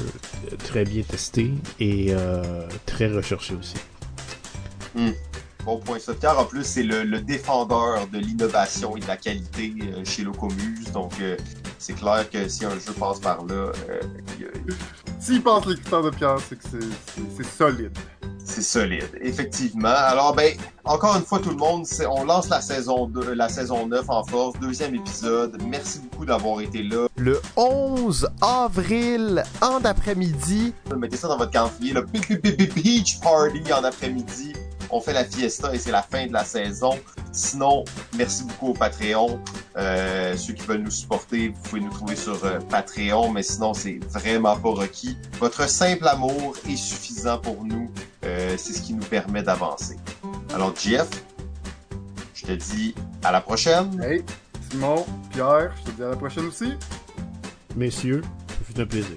très 0.66 0.84
bien 0.86 1.04
testés 1.04 1.52
et 1.80 2.08
euh, 2.12 2.68
très 2.86 3.08
recherchés 3.08 3.56
aussi. 3.56 3.76
Bon 5.66 5.78
point 5.80 6.00
ça. 6.00 6.14
Pierre, 6.16 6.40
en 6.40 6.46
plus, 6.46 6.64
c'est 6.64 6.82
le, 6.84 7.04
le 7.04 7.22
défendeur 7.22 8.08
de 8.08 8.18
l'innovation 8.18 8.98
et 8.98 9.00
de 9.00 9.08
la 9.08 9.16
qualité 9.18 9.74
euh, 9.82 10.04
chez 10.04 10.24
Locomuse. 10.24 10.92
Donc, 10.92 11.14
euh, 11.22 11.38
c'est 11.78 11.94
clair 11.94 12.28
que 12.30 12.48
si 12.48 12.66
un 12.66 12.72
jeu 12.72 12.94
passe 13.00 13.20
par 13.20 13.46
là, 13.46 13.54
euh, 13.54 14.02
il 14.40 14.42
y 14.42 14.46
a- 14.46 14.76
S'il 15.20 15.42
passe 15.44 15.68
l'écouteur 15.68 16.02
de 16.04 16.10
Pierre, 16.10 16.38
c'est 16.50 16.58
que 16.58 16.80
c'est 17.38 17.46
solide. 17.46 17.96
C'est 18.52 18.61
solide. 18.61 19.10
Effectivement. 19.22 19.88
Alors, 19.88 20.36
ben, 20.36 20.53
encore 20.84 21.15
une 21.15 21.23
fois, 21.23 21.40
tout 21.40 21.49
le 21.49 21.56
monde, 21.56 21.86
on 22.10 22.26
lance 22.26 22.49
la 22.49 22.61
saison 22.61 23.07
2, 23.07 23.34
la 23.34 23.49
saison 23.49 23.88
9 23.88 24.10
en 24.10 24.23
force. 24.23 24.60
Deuxième 24.60 24.95
épisode. 24.95 25.57
Merci 25.68 25.99
beaucoup 25.99 26.26
d'avoir 26.26 26.61
été 26.61 26.84
là. 26.84 27.07
Le 27.15 27.41
11 27.56 28.30
avril, 28.41 29.44
en 29.61 29.80
d'après-midi, 29.80 30.73
Mettez 30.95 31.18
ça 31.18 31.28
dans 31.28 31.38
votre 31.38 31.52
calendrier. 31.52 31.94
Le 31.94 32.02
Beach 32.02 33.19
Party 33.22 33.73
en 33.73 33.84
après-midi. 33.84 34.53
On 34.91 34.99
fait 34.99 35.13
la 35.13 35.23
fiesta 35.23 35.73
et 35.73 35.80
c'est 35.80 35.91
la 35.91 36.01
fin 36.01 36.27
de 36.27 36.34
la 36.34 36.43
saison. 36.43 36.99
Sinon, 37.31 37.85
merci 38.18 38.43
beaucoup 38.43 38.69
au 38.69 38.73
Patreon. 38.73 39.39
Euh, 39.77 40.35
ceux 40.35 40.53
qui 40.53 40.65
veulent 40.65 40.81
nous 40.81 40.91
supporter, 40.91 41.49
vous 41.49 41.61
pouvez 41.61 41.81
nous 41.81 41.89
trouver 41.89 42.18
sur 42.18 42.43
euh, 42.43 42.59
Patreon, 42.59 43.31
mais 43.31 43.41
sinon, 43.41 43.73
c'est 43.73 43.99
vraiment 44.09 44.57
pas 44.57 44.69
requis. 44.69 45.18
Votre 45.39 45.69
simple 45.69 46.07
amour 46.07 46.55
est 46.69 46.76
suffisant 46.76 47.38
pour 47.38 47.63
nous. 47.63 47.89
Euh, 48.26 48.55
c'est 48.57 48.73
ce 48.73 48.81
qui 48.81 48.93
nous 48.93 49.05
permet 49.05 49.43
d'avancer. 49.43 49.95
Alors, 50.53 50.73
Jeff, 50.76 51.07
je 52.34 52.47
te 52.47 52.51
dis 52.51 52.93
à 53.23 53.31
la 53.31 53.39
prochaine. 53.39 54.01
Hey, 54.03 54.23
Simon, 54.69 55.05
Pierre, 55.31 55.73
je 55.77 55.91
te 55.91 55.95
dis 55.95 56.03
à 56.03 56.09
la 56.09 56.18
prochaine 56.18 56.47
aussi. 56.47 56.73
Messieurs, 57.77 58.22
ce 58.49 58.73
fut 58.73 58.81
un 58.81 58.85
plaisir. 58.85 59.15